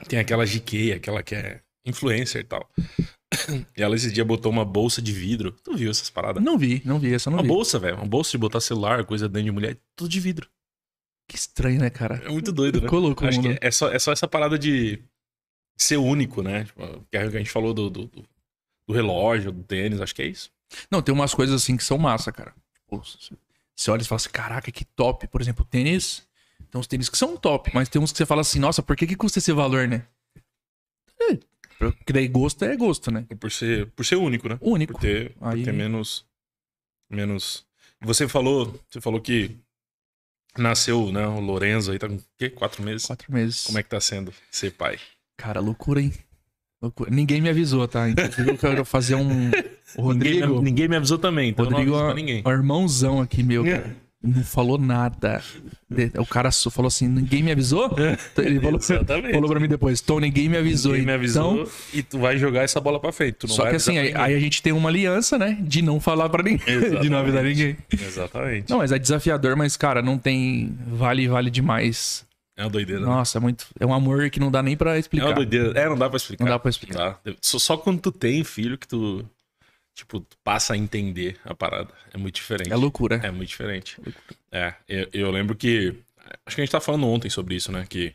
Tem 0.07 0.19
aquela 0.19 0.45
GK, 0.45 0.93
aquela 0.93 1.23
que 1.23 1.35
é 1.35 1.61
influencer 1.85 2.41
e 2.41 2.43
tal. 2.43 2.69
E 3.75 3.81
ela 3.83 3.95
esse 3.95 4.11
dia 4.11 4.23
botou 4.25 4.51
uma 4.51 4.65
bolsa 4.65 5.01
de 5.01 5.11
vidro. 5.11 5.51
Tu 5.63 5.75
viu 5.75 5.91
essas 5.91 6.09
paradas? 6.09 6.41
Não 6.43 6.57
vi, 6.57 6.81
não 6.85 6.97
vi, 6.99 7.13
essa 7.13 7.29
não 7.29 7.37
Uma 7.37 7.43
vi. 7.43 7.49
bolsa, 7.49 7.77
velho. 7.79 7.97
Uma 7.97 8.05
bolsa 8.05 8.31
de 8.31 8.37
botar 8.37 8.59
celular, 8.61 9.03
coisa 9.05 9.27
dentro 9.29 9.45
de 9.45 9.51
mulher. 9.51 9.77
Tudo 9.95 10.09
de 10.09 10.19
vidro. 10.19 10.49
Que 11.27 11.35
estranho, 11.35 11.79
né, 11.79 11.89
cara? 11.89 12.21
É 12.25 12.29
muito 12.29 12.51
doido, 12.51 12.79
né? 12.81 12.87
O 12.89 13.25
Acho 13.27 13.41
mundo. 13.41 13.57
que 13.59 13.65
é 13.65 13.69
só, 13.71 13.91
é 13.91 13.99
só 13.99 14.11
essa 14.11 14.27
parada 14.27 14.57
de 14.57 15.03
ser 15.75 15.97
único, 15.97 16.41
né? 16.41 16.63
Tipo, 16.63 17.05
que 17.11 17.17
a 17.17 17.29
gente 17.29 17.49
falou 17.49 17.73
do, 17.73 17.89
do, 17.89 18.05
do- 18.07 18.93
relógio, 18.93 19.51
do 19.51 19.63
tênis. 19.63 19.99
Acho 19.99 20.15
que 20.15 20.21
é 20.21 20.27
isso. 20.27 20.49
Não, 20.89 21.01
tem 21.01 21.13
umas 21.13 21.33
coisas 21.33 21.61
assim 21.61 21.75
que 21.75 21.83
são 21.83 21.97
massa, 21.97 22.31
cara. 22.31 22.53
Tipo, 22.75 23.01
você 23.75 23.91
olha 23.91 24.01
e 24.01 24.05
fala 24.05 24.17
assim, 24.17 24.29
caraca, 24.29 24.71
que 24.71 24.85
top. 24.85 25.27
Por 25.27 25.41
exemplo, 25.41 25.65
tênis. 25.65 26.25
Tem 26.71 26.79
uns 26.79 26.87
tênis 26.87 27.09
que 27.09 27.17
são 27.17 27.35
top, 27.37 27.71
mas 27.73 27.87
tem 27.89 28.01
uns 28.01 28.11
que 28.11 28.17
você 28.17 28.25
fala 28.25 28.41
assim, 28.41 28.59
nossa, 28.59 28.81
por 28.81 28.95
que, 28.95 29.05
que 29.07 29.15
custa 29.15 29.39
esse 29.39 29.51
valor, 29.53 29.87
né? 29.87 30.05
É, 31.21 31.37
porque 31.77 32.11
daí 32.11 32.27
gosto 32.27 32.63
é 32.65 32.75
gosto, 32.75 33.11
né? 33.11 33.25
Por 33.39 33.51
ser, 33.51 33.87
por 33.91 34.05
ser 34.05 34.15
único, 34.15 34.49
né? 34.49 34.57
Único. 34.61 34.93
Por 34.93 35.01
ter, 35.01 35.33
por 35.35 35.47
Aí- 35.49 35.63
ter 35.63 35.71
menos. 35.73 36.25
Menos. 37.09 37.65
Você 38.01 38.27
falou. 38.27 38.77
Você 38.89 38.99
falou 38.99 39.21
que 39.21 39.55
nasceu, 40.61 41.11
né? 41.11 41.27
O 41.27 41.39
Lorenzo 41.39 41.91
aí 41.91 41.99
tá 41.99 42.07
com 42.07 42.15
o 42.15 42.21
quê? 42.37 42.49
Quatro 42.49 42.83
meses? 42.83 43.05
Quatro 43.05 43.31
meses. 43.31 43.63
Como 43.63 43.77
é 43.77 43.83
que 43.83 43.89
tá 43.89 43.99
sendo 43.99 44.33
ser 44.51 44.71
pai? 44.71 44.97
Cara, 45.37 45.59
loucura, 45.59 46.01
hein? 46.01 46.13
Loucura. 46.81 47.09
Ninguém 47.09 47.41
me 47.41 47.49
avisou, 47.49 47.87
tá? 47.87 48.07
Inclusive, 48.09 48.51
eu 48.51 48.57
quero 48.57 48.85
fazer 48.85 49.15
um. 49.15 49.49
O 49.97 50.13
Ninguém, 50.13 50.41
Rodrigo. 50.41 50.55
me, 50.57 50.61
ninguém 50.63 50.87
me 50.87 50.95
avisou 50.95 51.17
também, 51.17 51.49
então 51.49 51.65
Rodrigo 51.65 51.91
eu 51.91 51.93
não 51.93 51.99
é 51.99 52.01
aviso 52.03 52.13
pra 52.13 52.21
ninguém. 52.21 52.43
um 52.45 52.51
irmãozão 52.51 53.21
aqui, 53.21 53.41
meu, 53.43 53.63
cara. 53.63 53.95
Não 54.35 54.43
falou 54.43 54.77
nada. 54.77 55.41
O 56.19 56.25
cara 56.25 56.51
falou 56.51 56.87
assim: 56.87 57.07
ninguém 57.07 57.41
me 57.41 57.51
avisou? 57.51 57.89
Ele 58.37 58.59
falou, 58.59 58.77
Exatamente. 58.79 59.33
falou 59.33 59.49
pra 59.49 59.59
mim 59.59 59.67
depois: 59.67 60.01
Tom, 60.01 60.19
ninguém 60.19 60.49
me 60.49 60.57
avisou. 60.57 60.91
Ninguém 60.91 61.07
me 61.07 61.13
avisou 61.13 61.61
Então, 61.61 61.71
e 61.93 62.03
tu 62.03 62.19
vai 62.19 62.37
jogar 62.37 62.63
essa 62.63 62.79
bola 62.81 62.99
pra 62.99 63.11
frente. 63.11 63.47
Só 63.47 63.69
que 63.69 63.75
assim, 63.77 63.97
aí, 63.97 64.13
aí 64.15 64.35
a 64.35 64.39
gente 64.39 64.61
tem 64.61 64.73
uma 64.73 64.89
aliança, 64.89 65.37
né? 65.37 65.57
De 65.61 65.81
não 65.81 65.99
falar 65.99 66.27
pra 66.29 66.43
ninguém. 66.43 66.59
De 67.01 67.09
não 67.09 67.19
avisar 67.19 67.45
Exatamente. 67.45 67.77
ninguém. 67.89 68.07
Exatamente. 68.07 68.69
Não, 68.69 68.79
mas 68.79 68.91
é 68.91 68.99
desafiador, 68.99 69.55
mas, 69.55 69.77
cara, 69.77 70.01
não 70.01 70.17
tem. 70.17 70.77
Vale, 70.87 71.27
vale 71.27 71.49
demais 71.49 72.25
É 72.57 72.63
uma 72.63 72.69
doideira. 72.69 72.99
né? 73.01 73.07
Nossa, 73.07 73.37
é 73.37 73.41
muito. 73.41 73.65
É 73.79 73.85
um 73.85 73.93
amor 73.93 74.29
que 74.29 74.39
não 74.39 74.51
dá 74.51 74.61
nem 74.61 74.75
pra 74.75 74.97
É 74.97 74.99
explicar. 74.99 75.27
uma 75.27 75.35
doideira. 75.35 75.71
É, 75.79 75.87
não 75.87 75.97
dá 75.97 76.09
pra 76.09 76.17
explicar. 76.17 76.43
Não 76.43 76.51
dá 76.51 76.59
pra 76.59 76.69
explicar. 76.69 77.19
Só, 77.41 77.57
só 77.59 77.77
quando 77.77 78.01
tu 78.01 78.11
tem 78.11 78.43
filho 78.43 78.77
que 78.77 78.87
tu, 78.87 79.23
tipo, 79.97 80.23
passa 80.43 80.73
a 80.75 80.77
entender 80.77 81.39
a 81.43 81.55
parada. 81.55 81.91
É 82.13 82.17
muito 82.17 82.35
diferente. 82.35 82.71
É 82.71 82.75
loucura. 82.75 83.15
É 83.23 83.31
muito 83.31 83.49
diferente. 83.49 83.97
É, 84.51 84.75
eu, 84.87 85.09
eu 85.11 85.31
lembro 85.31 85.55
que. 85.55 85.95
Acho 86.45 86.55
que 86.55 86.61
a 86.61 86.65
gente 86.65 86.71
tá 86.71 86.79
falando 86.79 87.07
ontem 87.07 87.29
sobre 87.29 87.55
isso, 87.55 87.71
né? 87.71 87.83
Que 87.89 88.13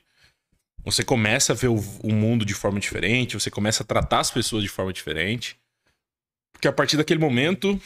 você 0.85 1.03
começa 1.03 1.53
a 1.53 1.57
ver 1.57 1.68
o, 1.68 1.76
o 2.03 2.12
mundo 2.12 2.45
de 2.45 2.55
forma 2.55 2.78
diferente, 2.78 3.35
você 3.39 3.51
começa 3.51 3.83
a 3.83 3.87
tratar 3.87 4.20
as 4.20 4.30
pessoas 4.30 4.62
de 4.62 4.68
forma 4.68 4.93
diferente. 4.93 5.57
Porque 6.53 6.68
a 6.68 6.72
partir 6.72 6.97
daquele 6.97 7.18
momento. 7.20 7.80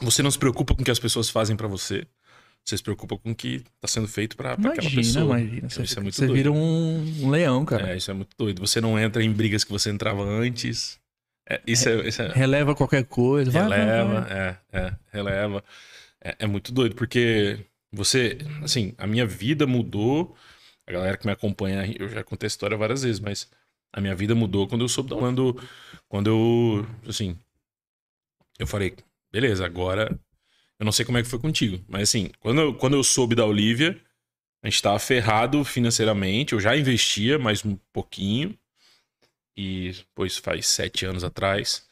Você 0.00 0.22
não 0.22 0.30
se 0.30 0.38
preocupa 0.38 0.76
com 0.76 0.82
o 0.82 0.84
que 0.84 0.92
as 0.92 1.00
pessoas 1.00 1.28
fazem 1.28 1.56
pra 1.56 1.66
você. 1.66 2.06
Você 2.64 2.76
se 2.76 2.82
preocupa 2.84 3.18
com 3.18 3.32
o 3.32 3.34
que 3.34 3.64
tá 3.80 3.88
sendo 3.88 4.06
feito 4.06 4.36
pra, 4.36 4.56
pra 4.56 4.70
aquela 4.70 4.90
pessoa. 4.90 5.40
imagina. 5.40 5.68
Você, 5.68 5.82
Isso 5.82 5.98
é 5.98 6.02
muito 6.02 6.14
você 6.14 6.26
doido. 6.26 6.36
vira 6.36 6.52
um 6.52 7.30
leão, 7.30 7.64
cara. 7.64 7.94
É, 7.94 7.96
isso 7.96 8.10
é 8.10 8.14
muito 8.14 8.30
doido. 8.38 8.60
Você 8.64 8.80
não 8.80 8.96
entra 8.96 9.24
em 9.24 9.32
brigas 9.32 9.64
que 9.64 9.72
você 9.72 9.90
entrava 9.90 10.22
antes. 10.22 11.00
É, 11.48 11.60
isso 11.66 11.88
é, 11.88 12.08
isso 12.08 12.20
é- 12.22 12.32
Releva 12.32 12.74
qualquer 12.74 13.04
coisa. 13.04 13.50
Vai, 13.50 13.68
vai, 13.68 13.78
releva, 13.78 14.20
vai. 14.20 14.32
é, 14.32 14.56
é, 14.72 14.92
releva. 15.12 15.64
É, 16.22 16.36
é 16.40 16.46
muito 16.46 16.72
doido, 16.72 16.94
porque 16.94 17.58
você, 17.92 18.38
assim, 18.62 18.94
a 18.98 19.06
minha 19.06 19.26
vida 19.26 19.66
mudou. 19.66 20.36
A 20.86 20.92
galera 20.92 21.16
que 21.16 21.26
me 21.26 21.32
acompanha, 21.32 21.84
eu 21.98 22.08
já 22.08 22.22
contei 22.24 22.46
a 22.46 22.48
história 22.48 22.76
várias 22.76 23.02
vezes, 23.02 23.20
mas 23.20 23.48
a 23.92 24.00
minha 24.00 24.14
vida 24.14 24.34
mudou 24.34 24.66
quando 24.66 24.82
eu 24.82 24.88
soube 24.88 25.10
da 25.10 25.16
quando, 25.16 25.60
quando 26.08 26.28
eu, 26.28 26.86
assim, 27.06 27.36
eu 28.58 28.66
falei, 28.66 28.94
beleza, 29.30 29.64
agora 29.64 30.18
eu 30.78 30.84
não 30.84 30.92
sei 30.92 31.04
como 31.04 31.18
é 31.18 31.22
que 31.22 31.28
foi 31.28 31.38
contigo, 31.38 31.82
mas 31.88 32.08
assim, 32.08 32.30
quando 32.40 32.60
eu, 32.60 32.74
quando 32.74 32.94
eu 32.94 33.04
soube 33.04 33.34
da 33.34 33.44
Olivia, 33.44 34.00
a 34.62 34.68
gente 34.68 34.82
tava 34.82 34.98
ferrado 34.98 35.62
financeiramente, 35.64 36.52
eu 36.54 36.60
já 36.60 36.76
investia 36.76 37.38
mais 37.38 37.64
um 37.64 37.76
pouquinho, 37.92 38.56
e 39.58 39.90
depois 39.90 40.36
faz 40.36 40.68
sete 40.68 41.04
anos 41.04 41.24
atrás, 41.24 41.84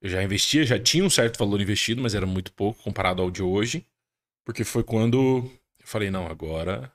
eu 0.00 0.08
já 0.08 0.22
investia, 0.22 0.64
já 0.64 0.78
tinha 0.78 1.04
um 1.04 1.10
certo 1.10 1.38
valor 1.38 1.60
investido, 1.60 2.00
mas 2.00 2.14
era 2.14 2.24
muito 2.24 2.50
pouco 2.50 2.82
comparado 2.82 3.20
ao 3.20 3.30
de 3.30 3.42
hoje. 3.42 3.86
Porque 4.42 4.64
foi 4.64 4.82
quando 4.82 5.50
eu 5.78 5.86
falei, 5.86 6.10
não, 6.10 6.26
agora. 6.26 6.90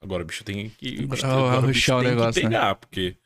Agora 0.00 0.24
o 0.24 0.26
bicho 0.26 0.42
tem 0.42 0.68
que. 0.70 1.04
O 1.04 1.06
bicho, 1.06 1.24
Agora 1.24 1.60
o 1.60 1.68
bicho 1.68 1.92
tem 2.00 2.10
negócio, 2.10 2.42
que 2.42 2.48
né? 2.48 2.56
pegar, 2.56 2.74
porque. 2.74 3.16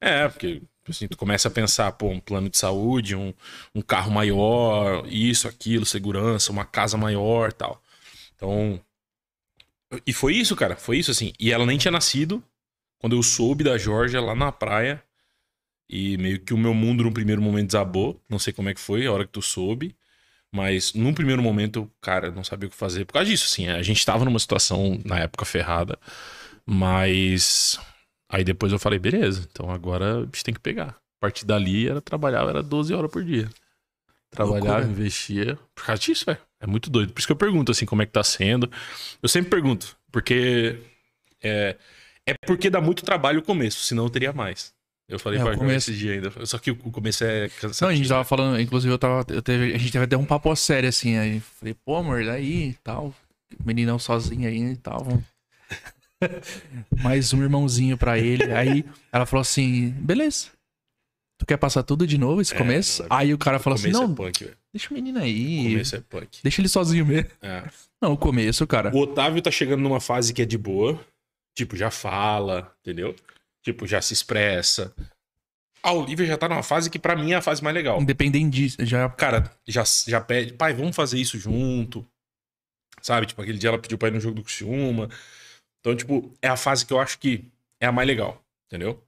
É, 0.00 0.28
porque 0.28 0.62
assim, 0.88 1.06
tu 1.06 1.16
começa 1.18 1.48
a 1.48 1.50
pensar, 1.50 1.92
pô, 1.92 2.08
um 2.08 2.18
plano 2.18 2.48
de 2.48 2.56
saúde, 2.56 3.14
um, 3.14 3.34
um 3.74 3.82
carro 3.82 4.10
maior, 4.10 5.06
isso, 5.06 5.46
aquilo, 5.46 5.84
segurança, 5.84 6.50
uma 6.50 6.64
casa 6.64 6.96
maior 6.96 7.52
tal. 7.52 7.82
Então. 8.34 8.80
E 10.06 10.12
foi 10.14 10.36
isso, 10.36 10.56
cara. 10.56 10.74
Foi 10.74 10.96
isso, 10.96 11.10
assim. 11.10 11.34
E 11.38 11.52
ela 11.52 11.66
nem 11.66 11.76
tinha 11.76 11.92
nascido 11.92 12.42
quando 12.98 13.14
eu 13.14 13.22
soube 13.22 13.62
da 13.62 13.76
Georgia 13.76 14.22
lá 14.22 14.34
na 14.34 14.50
praia. 14.50 15.04
E 15.88 16.16
meio 16.16 16.40
que 16.40 16.54
o 16.54 16.58
meu 16.58 16.72
mundo 16.74 17.04
no 17.04 17.12
primeiro 17.12 17.42
momento 17.42 17.66
desabou. 17.66 18.20
Não 18.28 18.38
sei 18.38 18.52
como 18.52 18.68
é 18.68 18.74
que 18.74 18.80
foi, 18.80 19.06
a 19.06 19.12
hora 19.12 19.24
que 19.26 19.32
tu 19.32 19.42
soube. 19.42 19.94
Mas 20.54 20.92
num 20.92 21.14
primeiro 21.14 21.42
momento, 21.42 21.90
cara, 22.00 22.30
não 22.30 22.44
sabia 22.44 22.68
o 22.68 22.70
que 22.70 22.76
fazer. 22.76 23.04
Por 23.06 23.14
causa 23.14 23.28
disso, 23.30 23.46
assim. 23.46 23.68
A 23.68 23.82
gente 23.82 24.04
tava 24.04 24.24
numa 24.24 24.38
situação, 24.38 25.00
na 25.04 25.18
época, 25.18 25.44
ferrada. 25.44 25.98
Mas. 26.66 27.78
Aí 28.30 28.44
depois 28.44 28.72
eu 28.72 28.78
falei, 28.78 28.98
beleza, 28.98 29.46
então 29.50 29.70
agora 29.70 30.20
a 30.20 30.24
gente 30.24 30.44
tem 30.44 30.54
que 30.54 30.60
pegar. 30.60 30.88
A 30.90 31.20
partir 31.20 31.44
dali, 31.44 31.88
era 31.88 32.00
trabalhar, 32.00 32.48
era 32.48 32.62
12 32.62 32.94
horas 32.94 33.10
por 33.10 33.24
dia. 33.24 33.48
Trabalhava, 34.30 34.78
Loucura. 34.78 34.90
investia. 34.90 35.58
Por 35.74 35.84
causa 35.84 36.00
disso, 36.00 36.24
velho. 36.24 36.38
É 36.60 36.66
muito 36.66 36.88
doido. 36.88 37.12
Por 37.12 37.18
isso 37.18 37.28
que 37.28 37.32
eu 37.32 37.36
pergunto, 37.36 37.70
assim, 37.70 37.84
como 37.84 38.02
é 38.02 38.06
que 38.06 38.12
tá 38.12 38.24
sendo. 38.24 38.70
Eu 39.22 39.28
sempre 39.28 39.50
pergunto, 39.50 39.96
porque. 40.10 40.78
É, 41.42 41.76
é 42.26 42.34
porque 42.46 42.70
dá 42.70 42.80
muito 42.80 43.04
trabalho 43.04 43.40
o 43.40 43.42
começo, 43.42 43.80
senão 43.80 44.04
eu 44.04 44.10
teria 44.10 44.32
mais. 44.32 44.72
Eu 45.12 45.18
falei 45.18 45.38
É, 45.38 45.42
o 45.42 45.46
pra 45.46 45.56
começo- 45.56 45.90
esse 45.90 45.98
dia 45.98 46.14
ainda. 46.14 46.32
Só 46.46 46.58
que 46.58 46.70
o 46.70 46.76
começo 46.76 47.22
é 47.24 47.48
cansativo. 47.48 47.82
Não, 47.82 47.88
a 47.88 47.94
gente 47.94 48.08
tava 48.08 48.24
falando, 48.24 48.60
inclusive 48.60 48.92
eu 48.92 48.98
tava. 48.98 49.24
Eu 49.28 49.42
teve, 49.42 49.74
a 49.74 49.78
gente 49.78 49.92
teve 49.92 50.04
até 50.04 50.16
um 50.16 50.24
papo 50.24 50.54
sério 50.56 50.88
assim. 50.88 51.16
Aí 51.18 51.40
falei, 51.40 51.74
pô, 51.84 51.96
amor, 51.96 52.24
daí 52.24 52.70
e 52.70 52.74
tal. 52.82 53.14
Meninão 53.64 53.98
sozinho 53.98 54.48
aí 54.48 54.58
e 54.72 54.76
tal. 54.76 55.06
Mais 57.02 57.32
um 57.32 57.42
irmãozinho 57.42 57.96
pra 57.98 58.18
ele. 58.18 58.52
Aí 58.52 58.84
ela 59.12 59.26
falou 59.26 59.42
assim: 59.42 59.90
beleza. 59.98 60.46
Tu 61.38 61.46
quer 61.46 61.56
passar 61.56 61.82
tudo 61.82 62.06
de 62.06 62.16
novo 62.16 62.40
esse 62.40 62.54
É, 62.54 62.58
começo? 62.58 63.02
não 63.02 63.08
aí 63.16 63.34
o 63.34 63.38
cara 63.38 63.58
falou 63.58 63.74
assim: 63.74 63.90
começo 63.90 64.02
não, 64.06 64.12
é 64.12 64.16
punk, 64.16 64.50
deixa 64.72 64.90
o 64.90 64.94
menino 64.94 65.18
O 65.18 65.22
aí. 65.22 65.64
começo 65.72 65.96
é 65.96 66.00
punk. 66.00 66.38
Deixa 66.42 66.60
ele 66.60 66.68
sozinho 66.68 67.04
mesmo. 67.04 67.28
É. 67.42 67.64
Não, 68.00 68.12
o 68.12 68.16
começo, 68.16 68.66
cara. 68.66 68.94
O 68.94 69.00
Otávio 69.00 69.42
tá 69.42 69.50
chegando 69.50 69.80
numa 69.82 70.00
fase 70.00 70.32
que 70.32 70.42
é 70.42 70.44
de 70.44 70.56
boa. 70.56 70.98
Tipo, 71.54 71.76
já 71.76 71.90
fala, 71.90 72.72
entendeu? 72.80 73.14
Tipo, 73.62 73.86
já 73.86 74.00
se 74.02 74.12
expressa. 74.12 74.94
A 75.82 75.92
Olivia 75.92 76.26
já 76.26 76.36
tá 76.38 76.48
numa 76.48 76.62
fase 76.62 76.88
que 76.88 76.98
pra 76.98 77.16
mim 77.16 77.32
é 77.32 77.36
a 77.36 77.42
fase 77.42 77.62
mais 77.62 77.74
legal. 77.74 78.00
Independente 78.00 78.50
disso, 78.50 78.76
já. 78.86 79.08
Cara, 79.10 79.50
já, 79.66 79.82
já 80.06 80.20
pede, 80.20 80.52
pai, 80.52 80.72
vamos 80.72 80.94
fazer 80.94 81.18
isso 81.18 81.38
junto. 81.38 82.06
Sabe? 83.00 83.26
Tipo, 83.26 83.42
aquele 83.42 83.58
dia 83.58 83.68
ela 83.70 83.78
pediu 83.78 83.98
pra 83.98 84.08
ir 84.08 84.12
no 84.12 84.20
jogo 84.20 84.36
do 84.36 84.44
Criciúma. 84.44 85.08
Então, 85.80 85.96
tipo, 85.96 86.32
é 86.40 86.48
a 86.48 86.56
fase 86.56 86.86
que 86.86 86.92
eu 86.92 87.00
acho 87.00 87.18
que 87.18 87.44
é 87.80 87.86
a 87.86 87.92
mais 87.92 88.06
legal, 88.06 88.40
entendeu? 88.66 89.02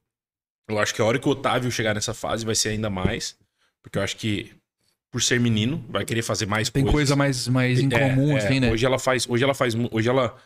Eu 0.68 0.78
acho 0.78 0.92
que 0.94 1.00
a 1.00 1.04
hora 1.04 1.18
que 1.18 1.28
o 1.28 1.30
Otávio 1.30 1.70
chegar 1.70 1.94
nessa 1.94 2.12
fase 2.12 2.44
vai 2.44 2.56
ser 2.56 2.70
ainda 2.70 2.90
mais. 2.90 3.36
Porque 3.82 3.98
eu 3.98 4.02
acho 4.02 4.16
que, 4.16 4.52
por 5.12 5.22
ser 5.22 5.38
menino, 5.38 5.84
vai 5.88 6.04
querer 6.04 6.22
fazer 6.22 6.46
mais 6.46 6.70
Tem 6.70 6.82
coisas. 6.82 6.94
coisa 6.96 7.16
mais, 7.16 7.46
mais 7.46 7.78
em 7.78 7.88
É, 7.92 7.98
é, 7.98 8.36
assim, 8.36 8.58
né? 8.58 8.72
Hoje 8.72 8.84
ela 8.84 8.98
faz. 8.98 9.28
Hoje 9.28 9.44
ela 9.44 9.54
faz. 9.54 9.74
Hoje 9.92 10.08
ela. 10.08 10.36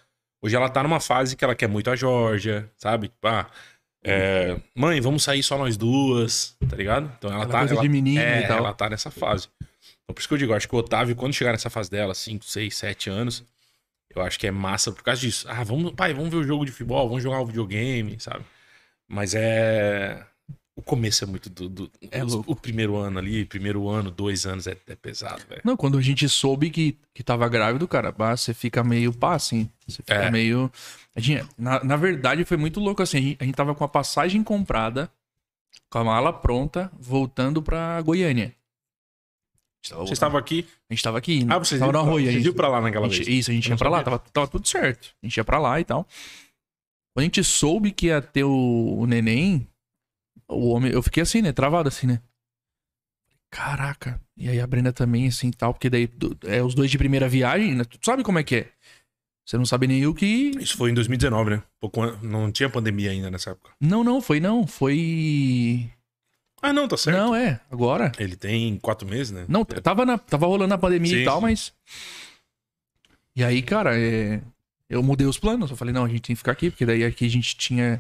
Hoje 0.43 0.55
ela 0.55 0.69
tá 0.69 0.83
numa 0.83 1.01
fase 1.01 1.35
que 1.37 1.45
ela 1.45 1.55
quer 1.55 1.69
muito 1.69 1.91
a 1.91 1.97
Georgia, 1.97 2.71
sabe? 2.77 3.09
Tipo, 3.09 3.27
ah, 3.27 3.51
é, 4.09 4.61
mãe, 4.75 5.01
vamos 5.01 5.23
sair 5.23 5.43
só 5.43 5.57
nós 5.59 5.77
duas, 5.77 6.57
tá 6.69 6.77
ligado? 6.77 7.13
Então 7.19 7.31
ela 7.31 7.43
Aquela 7.45 7.53
tá. 7.53 7.59
coisa 7.61 7.75
ela, 7.75 7.83
de 7.83 7.89
menina 7.89 8.23
é, 8.23 8.41
e 8.43 8.47
tal. 8.49 8.59
ela 8.59 8.73
tá 8.75 8.89
nessa 8.91 9.11
fase. 9.11 9.49
Então 9.61 10.15
por 10.15 10.21
isso 10.21 10.29
que 10.29 10.35
eu 10.35 10.39
digo, 10.39 10.55
acho 10.55 10.69
que 10.69 10.75
o 10.75 10.79
Otávio, 10.79 11.15
quando 11.17 11.35
chegar 11.35 11.53
nessa 11.53 11.71
fase 11.71 11.91
dela, 11.91 12.15
5, 12.15 12.45
6, 12.45 12.77
7 12.77 13.11
anos, 13.11 13.45
eu 14.15 14.23
acho 14.23 14.39
que 14.39 14.47
é 14.47 14.51
massa 14.51 14.91
por 14.91 15.03
causa 15.03 15.21
disso. 15.21 15.47
Ah, 15.49 15.63
vamos, 15.63 15.93
pai, 15.93 16.15
vamos 16.15 16.31
ver 16.31 16.37
o 16.37 16.45
jogo 16.45 16.65
de 16.65 16.73
futebol, 16.73 17.09
vamos 17.09 17.23
jogar 17.23 17.41
um 17.41 17.47
videogame, 17.47 18.17
sabe? 18.19 18.45
Mas 19.09 19.35
é. 19.35 20.25
O 20.77 20.83
começo 20.83 21.25
é 21.25 21.27
muito 21.27 21.51
do. 21.51 21.69
do- 21.69 21.91
É 22.11 22.23
louco. 22.23 22.53
O 22.53 22.55
primeiro 22.55 22.95
ano 22.97 23.19
ali, 23.19 23.45
primeiro 23.45 23.89
ano, 23.89 24.13
dois 24.13 24.47
anos 24.47 24.67
é, 24.69 24.77
é 24.87 24.95
pesado, 24.95 25.43
velho. 25.49 25.61
Não, 25.65 25.77
quando 25.77 25.99
a 25.99 26.01
gente 26.01 26.29
soube 26.29 26.71
que, 26.71 26.97
que 27.13 27.23
tava 27.25 27.49
grávido, 27.49 27.89
cara, 27.89 28.13
você 28.37 28.55
fica 28.55 28.85
meio 28.85 29.13
pá, 29.13 29.35
assim. 29.35 29.69
Você 29.89 30.03
fica 30.03 30.15
É. 30.15 30.31
meio. 30.31 30.71
A 31.19 31.21
gente, 31.21 31.49
na, 31.59 31.83
na 31.83 31.97
verdade, 31.97 32.45
foi 32.45 32.57
muito 32.57 32.79
louco 32.81 33.03
assim. 33.03 33.19
A 33.19 33.21
gente, 33.21 33.37
a 33.41 33.45
gente 33.45 33.55
tava 33.55 33.75
com 33.75 33.85
a 33.85 33.89
passagem 33.89 34.43
comprada, 34.43 35.11
com 35.91 35.99
a 35.99 36.05
mala 36.05 36.33
pronta, 36.33 36.91
voltando 36.99 37.63
pra 37.63 38.01
Goiânia. 38.03 38.55
Você 39.85 40.13
estava 40.13 40.39
aqui? 40.39 40.67
a 40.91 40.93
gente 40.95 41.03
tava 41.03 41.19
aqui, 41.19 41.47
Ah, 41.49 41.59
vocês 41.59 41.79
tava 41.81 41.91
iam 41.91 41.93
no 41.93 42.01
pra- 42.05 42.09
Arroio. 42.11 42.25
vocês 42.27 42.37
gente- 42.37 42.47
iam 42.47 42.55
pra 42.55 42.69
lá 42.69 42.81
naquela 42.81 43.09
gente- 43.09 43.25
vez? 43.25 43.29
Isso, 43.39 43.51
a 43.51 43.55
gente 43.55 43.69
Eu 43.69 43.75
ia 43.75 43.79
pra 43.79 43.89
lá, 43.89 44.03
tava, 44.03 44.19
tava 44.19 44.49
tudo 44.49 44.67
certo. 44.69 45.15
A 45.23 45.27
gente 45.27 45.37
ia 45.37 45.45
pra 45.45 45.59
lá 45.59 45.81
e 45.81 45.85
tal. 45.85 46.05
Quando 47.15 47.21
a 47.21 47.25
gente 47.25 47.43
soube 47.45 47.91
que 47.93 48.07
ia 48.07 48.21
ter 48.21 48.45
o, 48.45 48.97
o 48.99 49.07
neném, 49.07 49.67
o 50.49 50.69
homem, 50.71 50.93
eu 50.93 51.03
fiquei 51.03 51.23
assim, 51.23 51.41
né? 51.43 51.53
Travado 51.53 51.89
assim, 51.89 52.07
né? 52.07 52.21
Caraca. 53.51 54.21
E 54.37 54.49
aí 54.49 54.61
a 54.61 54.67
Brenda 54.67 54.93
também, 54.93 55.27
assim, 55.29 55.51
tal, 55.51 55.73
porque 55.73 55.89
daí 55.89 56.09
é 56.45 56.63
os 56.63 56.75
dois 56.75 56.91
de 56.91 56.99
primeira 56.99 57.29
viagem, 57.29 57.75
né? 57.75 57.85
Tu 57.85 57.99
sabe 58.05 58.23
como 58.23 58.39
é 58.39 58.43
que 58.43 58.57
é? 58.57 58.69
Você 59.49 59.57
não 59.57 59.65
sabe 59.65 59.87
nem 59.87 60.07
o 60.07 60.13
que. 60.13 60.51
Isso 60.61 60.77
foi 60.77 60.91
em 60.91 60.95
2019, 60.95 61.49
né? 61.53 61.63
Pouco 61.81 62.05
não 62.23 62.53
tinha 62.53 62.69
pandemia 62.69 63.13
ainda 63.13 63.31
nessa 63.31 63.53
época. 63.53 63.71
Não, 63.81 64.05
não, 64.05 64.21
foi 64.21 64.41
não. 64.41 64.67
Foi. 64.67 65.91
Ah, 66.61 66.71
não, 66.71 66.87
tá 66.87 66.99
certo. 66.99 67.17
Não, 67.17 67.35
é, 67.35 67.59
agora. 67.71 68.13
Ele 68.19 68.37
tem 68.37 68.77
quatro 68.79 69.09
meses, 69.09 69.33
né? 69.33 69.47
Não, 69.49 69.65
tava, 69.65 70.05
na, 70.05 70.19
tava 70.19 70.47
rolando 70.47 70.75
a 70.75 70.79
pandemia 70.79 71.11
Sim, 71.17 71.23
e 71.23 71.25
tal, 71.25 71.37
sim. 71.37 71.43
mas. 71.43 71.73
E 73.35 73.43
aí, 73.43 73.63
cara, 73.63 73.99
é, 73.99 74.43
eu 74.87 75.03
mudei 75.03 75.27
os 75.27 75.39
planos. 75.39 75.71
Eu 75.71 75.79
falei, 75.79 75.95
não, 75.95 76.05
a 76.05 76.09
gente 76.09 76.21
tem 76.21 76.35
que 76.37 76.41
ficar 76.41 76.53
aqui, 76.53 76.69
porque 76.69 76.85
daí 76.85 77.03
aqui 77.03 77.25
a 77.25 77.31
gente 77.31 77.57
tinha 77.57 77.99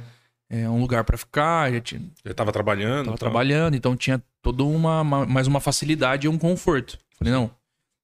é, 0.50 0.68
um 0.68 0.78
lugar 0.78 1.02
pra 1.02 1.16
ficar, 1.16 1.72
já 1.72 1.80
tinha, 1.80 2.02
Já 2.22 2.34
tava 2.34 2.52
trabalhando. 2.52 3.06
tava 3.06 3.16
tal. 3.16 3.30
trabalhando, 3.30 3.74
então 3.74 3.96
tinha 3.96 4.22
toda 4.42 4.64
uma, 4.64 5.00
uma- 5.00 5.24
mais 5.24 5.46
uma 5.46 5.60
facilidade 5.60 6.26
e 6.26 6.28
um 6.28 6.36
conforto. 6.36 6.98
Falei, 7.16 7.32
não, 7.32 7.50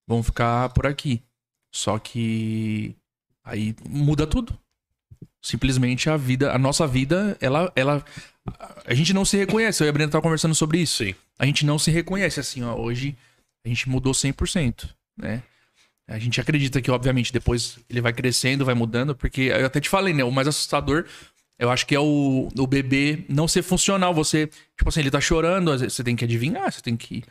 vamos 0.09 0.24
ficar 0.24 0.70
por 0.70 0.86
aqui. 0.86 1.22
Só 1.70 1.99
que 1.99 2.97
aí 3.45 3.74
muda 3.88 4.26
tudo. 4.26 4.59
Simplesmente 5.42 6.09
a 6.09 6.16
vida, 6.16 6.53
a 6.53 6.59
nossa 6.59 6.86
vida, 6.86 7.36
ela, 7.40 7.70
ela, 7.76 8.03
a 8.86 8.95
gente 8.95 9.12
não 9.12 9.24
se 9.24 9.36
reconhece. 9.36 9.82
Eu 9.82 9.86
e 9.86 9.90
a 9.90 9.92
Brenda 9.92 10.12
tava 10.12 10.22
conversando 10.22 10.55
sobre 10.55 10.78
isso 10.78 11.05
Sim. 11.05 11.14
a 11.38 11.45
gente 11.45 11.66
não 11.66 11.78
se 11.78 11.90
reconhece 11.90 12.40
assim, 12.40 12.62
ó. 12.62 12.74
Hoje 12.74 13.14
a 13.64 13.68
gente 13.68 13.88
mudou 13.88 14.12
100%, 14.12 14.88
né? 15.18 15.42
A 16.07 16.18
gente 16.18 16.40
acredita 16.40 16.82
que, 16.82 16.90
obviamente, 16.90 17.32
depois 17.32 17.78
ele 17.88 18.01
vai 18.01 18.12
crescendo, 18.12 18.64
vai 18.64 18.74
mudando, 18.74 19.14
porque 19.14 19.42
eu 19.42 19.66
até 19.66 19.80
te 19.80 19.88
falei, 19.88 20.12
né? 20.12 20.22
O 20.22 20.30
mais 20.30 20.47
assustador, 20.47 21.07
eu 21.59 21.70
acho 21.70 21.86
que 21.86 21.95
é 21.95 22.01
o, 22.01 22.49
o 22.57 22.66
bebê 22.66 23.24
não 23.28 23.49
ser 23.49 23.62
funcional. 23.62 24.12
Você, 24.14 24.47
tipo 24.76 24.88
assim, 24.88 25.01
ele 25.01 25.11
tá 25.11 25.20
chorando, 25.20 25.78
você 25.78 26.05
tem 26.05 26.14
que 26.14 26.24
adivinhar, 26.24 26.70
você 26.70 26.82
tem 26.82 26.97
que 26.97 27.24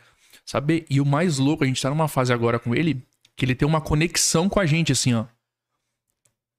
saber. 0.44 0.84
E 0.90 1.00
o 1.00 1.06
mais 1.06 1.38
louco, 1.38 1.62
a 1.62 1.66
gente 1.66 1.80
tá 1.80 1.88
numa 1.88 2.08
fase 2.08 2.32
agora 2.32 2.58
com 2.58 2.74
ele, 2.74 3.00
que 3.36 3.44
ele 3.44 3.54
tem 3.54 3.66
uma 3.66 3.80
conexão 3.80 4.48
com 4.48 4.58
a 4.58 4.66
gente, 4.66 4.90
assim, 4.90 5.14
ó. 5.14 5.24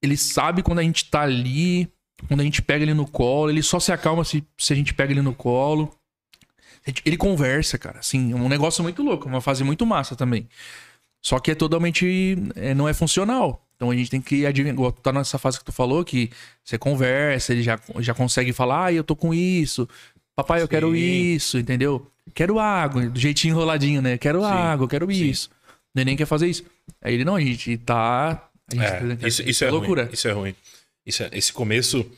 Ele 0.06 0.16
sabe 0.16 0.62
quando 0.62 0.78
a 0.78 0.82
gente 0.82 1.10
tá 1.10 1.22
ali, 1.22 1.90
quando 2.28 2.40
a 2.40 2.44
gente 2.44 2.62
pega 2.62 2.84
ele 2.84 2.94
no 2.94 3.06
colo, 3.06 3.50
ele 3.50 3.62
só 3.62 3.78
se 3.78 3.92
acalma 3.92 4.24
se, 4.24 4.44
se 4.56 4.72
a 4.72 4.76
gente 4.76 4.94
pega 4.94 5.12
ele 5.12 5.22
no 5.22 5.34
colo. 5.34 5.92
Ele 7.04 7.16
conversa, 7.16 7.76
cara, 7.76 7.98
assim, 7.98 8.32
é 8.32 8.36
um 8.36 8.48
negócio 8.48 8.80
muito 8.82 9.02
louco, 9.02 9.28
uma 9.28 9.40
fase 9.40 9.64
muito 9.64 9.84
massa 9.84 10.14
também. 10.14 10.48
Só 11.20 11.40
que 11.40 11.50
é 11.50 11.54
totalmente. 11.56 12.38
é, 12.54 12.72
não 12.74 12.88
é 12.88 12.94
funcional. 12.94 13.66
Então 13.74 13.90
a 13.90 13.96
gente 13.96 14.10
tem 14.10 14.20
que 14.20 14.46
adivinhar. 14.46 14.76
Tá 15.02 15.12
nessa 15.12 15.38
fase 15.38 15.58
que 15.58 15.64
tu 15.64 15.72
falou, 15.72 16.04
que 16.04 16.30
você 16.64 16.78
conversa, 16.78 17.52
ele 17.52 17.62
já, 17.62 17.78
já 17.98 18.14
consegue 18.14 18.52
falar, 18.52 18.86
ah, 18.86 18.92
eu 18.92 19.02
tô 19.02 19.16
com 19.16 19.34
isso. 19.34 19.88
Papai, 20.36 20.62
eu 20.62 20.68
quero 20.68 20.94
isso, 20.94 21.58
entendeu? 21.58 22.06
Quero 22.34 22.58
água, 22.58 23.08
do 23.08 23.18
jeitinho 23.18 23.52
enroladinho, 23.52 24.02
né? 24.02 24.18
Quero 24.18 24.40
Sim, 24.40 24.46
água, 24.46 24.84
eu 24.84 24.88
quero 24.88 25.06
sim. 25.06 25.24
isso. 25.24 25.48
O 25.48 25.96
neném 25.96 26.16
quer 26.16 26.26
fazer 26.26 26.46
isso. 26.46 26.64
Aí 27.02 27.14
ele, 27.14 27.24
não, 27.24 27.36
a 27.36 27.40
gente 27.40 27.76
tá. 27.78 28.45
É, 28.74 29.26
isso, 29.28 29.42
isso 29.42 29.64
é 29.64 29.70
loucura. 29.70 30.04
ruim. 30.04 30.12
Isso 30.12 30.28
é 30.28 30.32
ruim. 30.32 30.54
Isso 31.04 31.22
é- 31.22 31.30
esse 31.32 31.52
começo, 31.52 32.10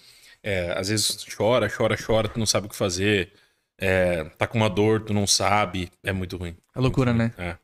é, 0.42 0.72
às 0.78 0.88
vezes 0.88 1.24
chora, 1.36 1.68
chora, 1.68 1.96
chora, 1.96 2.28
tu 2.28 2.38
não 2.38 2.46
sabe 2.46 2.66
o 2.66 2.70
que 2.70 2.76
fazer. 2.76 3.32
É, 3.80 4.24
tá 4.36 4.46
com 4.46 4.59
uma 4.59 4.68
dor, 4.70 5.01
tu 5.03 5.12
não 5.14 5.26
sabe. 5.26 5.90
É 6.03 6.12
muito 6.12 6.36
ruim. 6.36 6.57
É 6.74 6.80
loucura, 6.80 7.12
né? 7.12 7.32
É. 7.38 7.57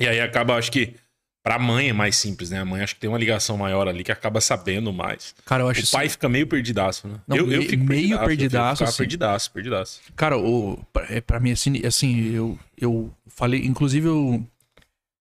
E 0.00 0.06
aí 0.08 0.20
acaba, 0.20 0.56
acho 0.56 0.72
que, 0.72 0.94
pra 1.42 1.58
mãe 1.58 1.88
é 1.90 1.92
mais 1.92 2.16
simples, 2.16 2.50
né? 2.50 2.60
A 2.60 2.64
mãe 2.64 2.82
acho 2.82 2.94
que 2.94 3.00
tem 3.00 3.10
uma 3.10 3.18
ligação 3.18 3.56
maior 3.58 3.86
ali 3.86 4.02
que 4.02 4.10
acaba 4.12 4.40
sabendo 4.40 4.92
mais. 4.92 5.34
Cara, 5.44 5.64
eu 5.64 5.68
acho 5.68 5.82
O 5.84 5.90
pai 5.90 6.08
fica 6.08 6.28
meio 6.28 6.46
perdidaço, 6.46 7.06
né? 7.08 7.20
Não, 7.28 7.46
me- 7.46 7.66
fico 7.66 7.84
meio 7.84 8.14
eu 8.14 8.24
perdidaço, 8.24 8.78
fico 8.78 8.88
assim. 8.88 8.98
perdidaço, 8.98 9.50
perdidaço. 9.52 10.00
Cara, 10.16 10.38
o, 10.38 10.82
pra, 10.92 11.06
é, 11.12 11.20
pra 11.20 11.38
mim, 11.38 11.50
assim, 11.52 11.84
assim 11.86 12.32
eu, 12.32 12.58
eu 12.80 13.12
falei, 13.26 13.64
inclusive 13.66 14.06
eu, 14.08 14.42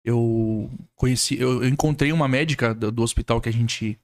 eu 0.08 0.70
conheci, 0.96 1.38
eu, 1.38 1.62
eu 1.62 1.68
encontrei 1.68 2.10
uma 2.12 2.26
médica 2.26 2.74
do, 2.74 2.90
do 2.90 3.02
hospital 3.02 3.40
que 3.40 3.48
a 3.48 3.52
gente 3.52 3.98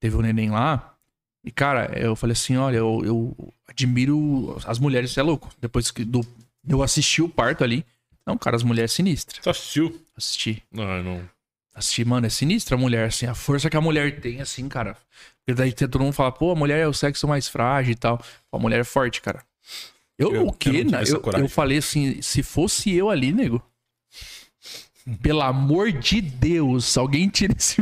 teve 0.00 0.16
o 0.16 0.22
neném 0.22 0.50
lá. 0.50 0.94
E, 1.44 1.50
cara, 1.52 1.96
eu 1.98 2.16
falei 2.16 2.32
assim: 2.32 2.56
olha, 2.56 2.78
eu, 2.78 3.00
eu 3.04 3.52
admiro 3.66 4.56
as 4.66 4.78
mulheres, 4.78 5.12
você 5.12 5.20
é 5.20 5.22
louco. 5.22 5.48
Depois 5.60 5.90
que 5.90 6.04
do, 6.04 6.26
eu 6.68 6.82
assisti 6.82 7.22
o 7.22 7.28
parto 7.28 7.62
ali. 7.62 7.84
Não, 8.26 8.36
cara, 8.36 8.56
as 8.56 8.62
mulheres 8.62 8.92
sinistras. 8.92 9.42
Você 9.42 9.50
assistiu? 9.50 10.00
Assisti. 10.16 10.62
Não, 10.72 10.84
eu 10.96 11.04
não. 11.04 11.30
Assisti, 11.74 12.04
mano, 12.04 12.26
é 12.26 12.30
sinistra 12.30 12.74
a 12.74 12.78
mulher, 12.78 13.06
assim, 13.06 13.24
a 13.26 13.34
força 13.34 13.70
que 13.70 13.76
a 13.76 13.80
mulher 13.80 14.20
tem, 14.20 14.40
assim, 14.40 14.68
cara. 14.68 14.96
Porque 15.46 15.54
daí 15.54 15.72
todo 15.72 16.00
mundo 16.00 16.12
fala, 16.12 16.32
pô, 16.32 16.50
a 16.50 16.56
mulher 16.56 16.80
é 16.80 16.88
o 16.88 16.92
sexo 16.92 17.26
mais 17.28 17.46
frágil 17.48 17.92
e 17.92 17.96
tal. 17.96 18.20
A 18.52 18.58
mulher 18.58 18.80
é 18.80 18.84
forte, 18.84 19.22
cara. 19.22 19.42
Eu, 20.18 20.34
Eu- 20.34 20.46
o 20.48 20.52
quê? 20.52 20.82
eu 20.84 20.90
né? 20.90 21.02
Eu, 21.06 21.20
coragem. 21.20 21.46
eu 21.46 21.48
falei 21.48 21.78
assim, 21.78 22.20
se 22.20 22.42
fosse 22.42 22.92
eu 22.92 23.08
ali, 23.08 23.32
nego. 23.32 23.62
Pelo 25.22 25.42
amor 25.42 25.92
de 25.92 26.20
Deus, 26.20 26.96
alguém 26.96 27.28
tira 27.28 27.54
esse. 27.56 27.76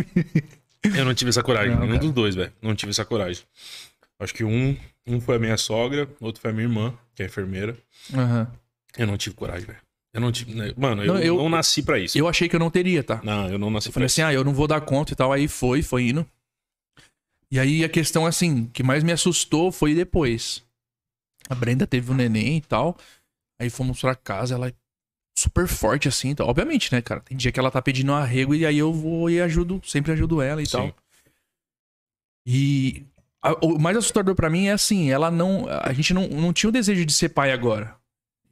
Eu 0.84 1.04
não 1.04 1.14
tive 1.14 1.30
essa 1.30 1.42
coragem. 1.42 1.74
Não, 1.74 1.86
Nenhum 1.86 1.98
dos 1.98 2.12
dois, 2.12 2.34
velho. 2.34 2.52
Não 2.62 2.74
tive 2.74 2.90
essa 2.90 3.04
coragem. 3.04 3.42
Acho 4.18 4.32
que 4.34 4.44
um, 4.44 4.76
um 5.06 5.20
foi 5.20 5.36
a 5.36 5.38
minha 5.38 5.56
sogra, 5.56 6.08
outro 6.20 6.40
foi 6.40 6.50
a 6.50 6.54
minha 6.54 6.66
irmã, 6.66 6.94
que 7.14 7.22
é 7.22 7.26
enfermeira. 7.26 7.76
Aham. 8.14 8.50
Eu 8.96 9.06
não 9.06 9.16
tive 9.16 9.34
coragem, 9.34 9.66
velho. 9.66 9.78
Eu 10.14 10.20
não 10.20 10.32
tive. 10.32 10.54
né, 10.54 10.72
Mano, 10.76 11.02
eu 11.02 11.08
Não, 11.08 11.14
não, 11.14 11.22
eu- 11.22 11.48
nasci 11.48 11.82
pra 11.82 11.98
isso. 11.98 12.16
Eu 12.16 12.26
achei 12.28 12.48
que 12.48 12.56
eu 12.56 12.60
não 12.60 12.70
teria, 12.70 13.02
tá? 13.02 13.20
Não, 13.22 13.48
eu 13.48 13.58
não 13.58 13.68
nasci 13.70 13.88
Eu 13.88 13.92
pra 13.92 13.94
falei 14.00 14.06
isso. 14.06 14.20
assim, 14.20 14.28
ah, 14.28 14.32
eu 14.32 14.42
não 14.44 14.54
vou 14.54 14.66
dar 14.66 14.80
conta 14.80 15.12
e 15.12 15.16
tal. 15.16 15.32
Aí 15.32 15.46
foi, 15.48 15.82
foi 15.82 16.08
indo. 16.08 16.26
E 17.50 17.58
aí 17.60 17.84
a 17.84 17.88
questão, 17.88 18.24
assim, 18.26 18.66
que 18.72 18.82
mais 18.82 19.04
me 19.04 19.12
assustou 19.12 19.70
foi 19.70 19.94
depois. 19.94 20.62
A 21.48 21.54
Brenda 21.54 21.86
teve 21.86 22.10
um 22.10 22.14
neném 22.14 22.56
e 22.56 22.60
tal. 22.60 22.96
Aí 23.60 23.68
fomos 23.70 24.00
pra 24.00 24.14
casa, 24.14 24.54
ela 24.54 24.72
super 25.38 25.66
forte 25.68 26.08
assim. 26.08 26.30
Então, 26.30 26.46
obviamente, 26.46 26.92
né, 26.92 27.00
cara? 27.02 27.20
Tem 27.20 27.36
dia 27.36 27.52
que 27.52 27.60
ela 27.60 27.70
tá 27.70 27.80
pedindo 27.82 28.12
arrego 28.12 28.54
e 28.54 28.64
aí 28.64 28.78
eu 28.78 28.92
vou 28.92 29.28
e 29.30 29.40
ajudo, 29.40 29.80
sempre 29.84 30.12
ajudo 30.12 30.40
ela 30.40 30.62
e 30.62 30.66
Sim. 30.66 30.72
tal. 30.72 30.94
E 32.46 33.04
a- 33.42 33.54
o 33.64 33.78
mais 33.78 33.96
assustador 33.96 34.34
pra 34.34 34.50
mim 34.50 34.66
é 34.66 34.72
assim, 34.72 35.10
ela 35.10 35.30
não. 35.30 35.66
A 35.68 35.92
gente 35.92 36.14
não, 36.14 36.26
não 36.28 36.52
tinha 36.52 36.68
o 36.68 36.72
desejo 36.72 37.04
de 37.04 37.12
ser 37.12 37.30
pai 37.30 37.52
agora. 37.52 37.96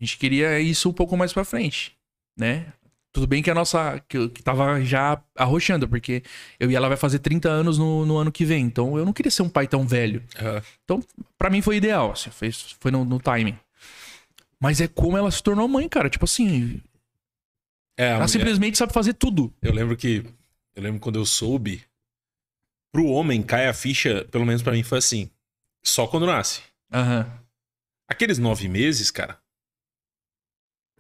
A 0.01 0.05
gente 0.05 0.19
queria 0.19 0.61
isso 0.61 0.89
um 0.89 0.93
pouco 0.93 1.17
mais 1.17 1.33
pra 1.33 1.45
frente, 1.45 1.97
né? 2.37 2.67
Tudo 3.13 3.29
bem 3.29 3.41
que 3.43 3.51
a 3.51 3.55
nossa. 3.55 4.03
que, 4.09 4.29
que 4.31 4.43
tava 4.43 4.83
já 4.83 5.23
arrochando, 5.39 5.89
porque 5.89 6.25
eu 6.59 6.69
e 6.69 6.75
ela 6.75 6.89
vai 6.89 6.97
fazer 6.97 7.21
30 7.21 7.49
anos 7.49 7.79
no, 7.79 8.05
no 8.05 8.17
ano 8.17 8.33
que 8.33 8.45
vem. 8.45 8.65
Então 8.65 8.99
eu 8.99 9.05
não 9.05 9.13
queria 9.13 9.31
ser 9.31 9.43
um 9.43 9.49
pai 9.49 9.69
tão 9.69 9.87
velho. 9.87 10.21
Aham. 10.37 11.01
Pra 11.39 11.49
mim 11.49 11.63
foi 11.63 11.77
ideal, 11.77 12.11
assim, 12.11 12.31
foi, 12.31 12.51
foi 12.81 12.91
no, 12.91 13.05
no 13.05 13.21
timing. 13.21 13.57
Mas 14.65 14.81
é 14.81 14.89
como 14.89 15.15
ela 15.19 15.31
se 15.31 15.43
tornou 15.43 15.69
mãe, 15.69 15.87
cara. 15.89 16.09
Tipo 16.09 16.25
assim, 16.25 16.81
É, 17.99 18.07
ela 18.07 18.15
mulher- 18.15 18.29
simplesmente 18.29 18.79
sabe 18.79 18.95
fazer 18.95 19.13
tudo. 19.13 19.53
eu 19.61 19.73
lembro 19.73 19.95
que. 19.95 20.25
Eu 20.75 20.83
lembro 20.83 21.01
quando 21.01 21.19
eu 21.19 21.27
soube. 21.27 21.85
Pro 22.91 23.07
homem, 23.07 23.43
cai 23.43 23.67
a 23.69 23.75
ficha, 23.75 24.25
pelo 24.31 24.47
menos 24.47 24.63
pra 24.63 24.73
mim, 24.73 24.83
foi 24.83 24.99
assim. 24.99 25.29
Só 25.85 26.07
quando 26.07 26.25
nasce. 26.27 26.63
Aham. 26.93 27.27
Aqueles 28.09 28.39
nove 28.39 28.67
meses, 28.69 29.11
cara. 29.11 29.39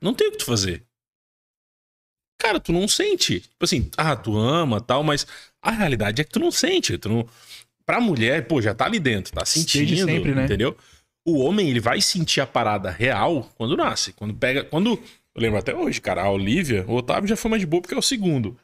Não 0.03 0.13
tem 0.13 0.29
o 0.29 0.33
que 0.33 0.39
tu 0.39 0.45
fazer. 0.45 0.85
Cara, 2.39 2.61
tu 2.61 2.71
não 2.73 2.87
sente. 2.87 3.41
Tipo 3.41 3.65
assim, 3.65 3.91
ah, 3.97 4.15
tu 4.15 4.37
ama 4.37 4.79
tal, 4.81 5.03
mas 5.03 5.27
a 5.63 5.71
realidade 5.71 6.21
é 6.21 6.25
que 6.25 6.31
tu 6.33 6.39
não 6.41 6.51
sente. 6.51 6.99
Tu 6.99 7.09
não... 7.09 7.27
Pra 7.87 8.01
mulher, 8.01 8.47
pô, 8.47 8.61
já 8.61 8.75
tá 8.75 8.85
ali 8.87 8.99
dentro, 9.01 9.33
tá 9.33 9.43
Desde 9.43 9.61
sentindo, 9.61 10.05
sempre, 10.05 10.35
né? 10.35 10.45
entendeu? 10.45 10.77
O 11.25 11.39
homem, 11.39 11.71
ele 11.71 11.81
vai 11.81 12.01
sentir 12.01 12.41
a 12.41 12.47
parada 12.47 12.91
real 12.91 13.51
quando 13.57 13.77
nasce. 13.77 14.13
Quando 14.13 14.35
pega. 14.35 14.65
Quando. 14.65 14.91
Eu 15.35 15.43
lembro 15.43 15.59
até 15.59 15.75
hoje, 15.75 16.01
cara, 16.01 16.23
a 16.23 16.31
Olivia, 16.31 16.85
o 16.87 16.95
Otávio 16.95 17.29
já 17.29 17.37
foi 17.37 17.51
mais 17.51 17.61
de 17.61 17.67
boa 17.67 17.81
porque 17.81 17.95
é 17.95 17.99
o 17.99 18.03
segundo. 18.03 18.57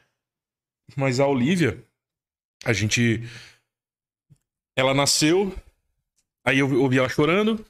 Mas 0.95 1.19
a 1.19 1.27
Olivia, 1.27 1.83
a 2.65 2.73
gente. 2.73 3.23
Ela 4.77 4.95
nasceu. 4.95 5.55
Aí 6.45 6.59
eu 6.59 6.81
ouvi 6.81 6.99
ela 6.99 7.09
chorando. 7.09 7.65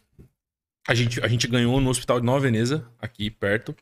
A 0.89 0.95
gente, 0.95 1.21
a 1.21 1.29
gente 1.29 1.47
ganhou 1.47 1.81
no 1.81 1.91
hospital 1.91 2.19
de 2.21 2.27
Nova 2.27 2.41
Veneza, 2.41 2.91
aqui 2.99 3.31
perto. 3.31 3.77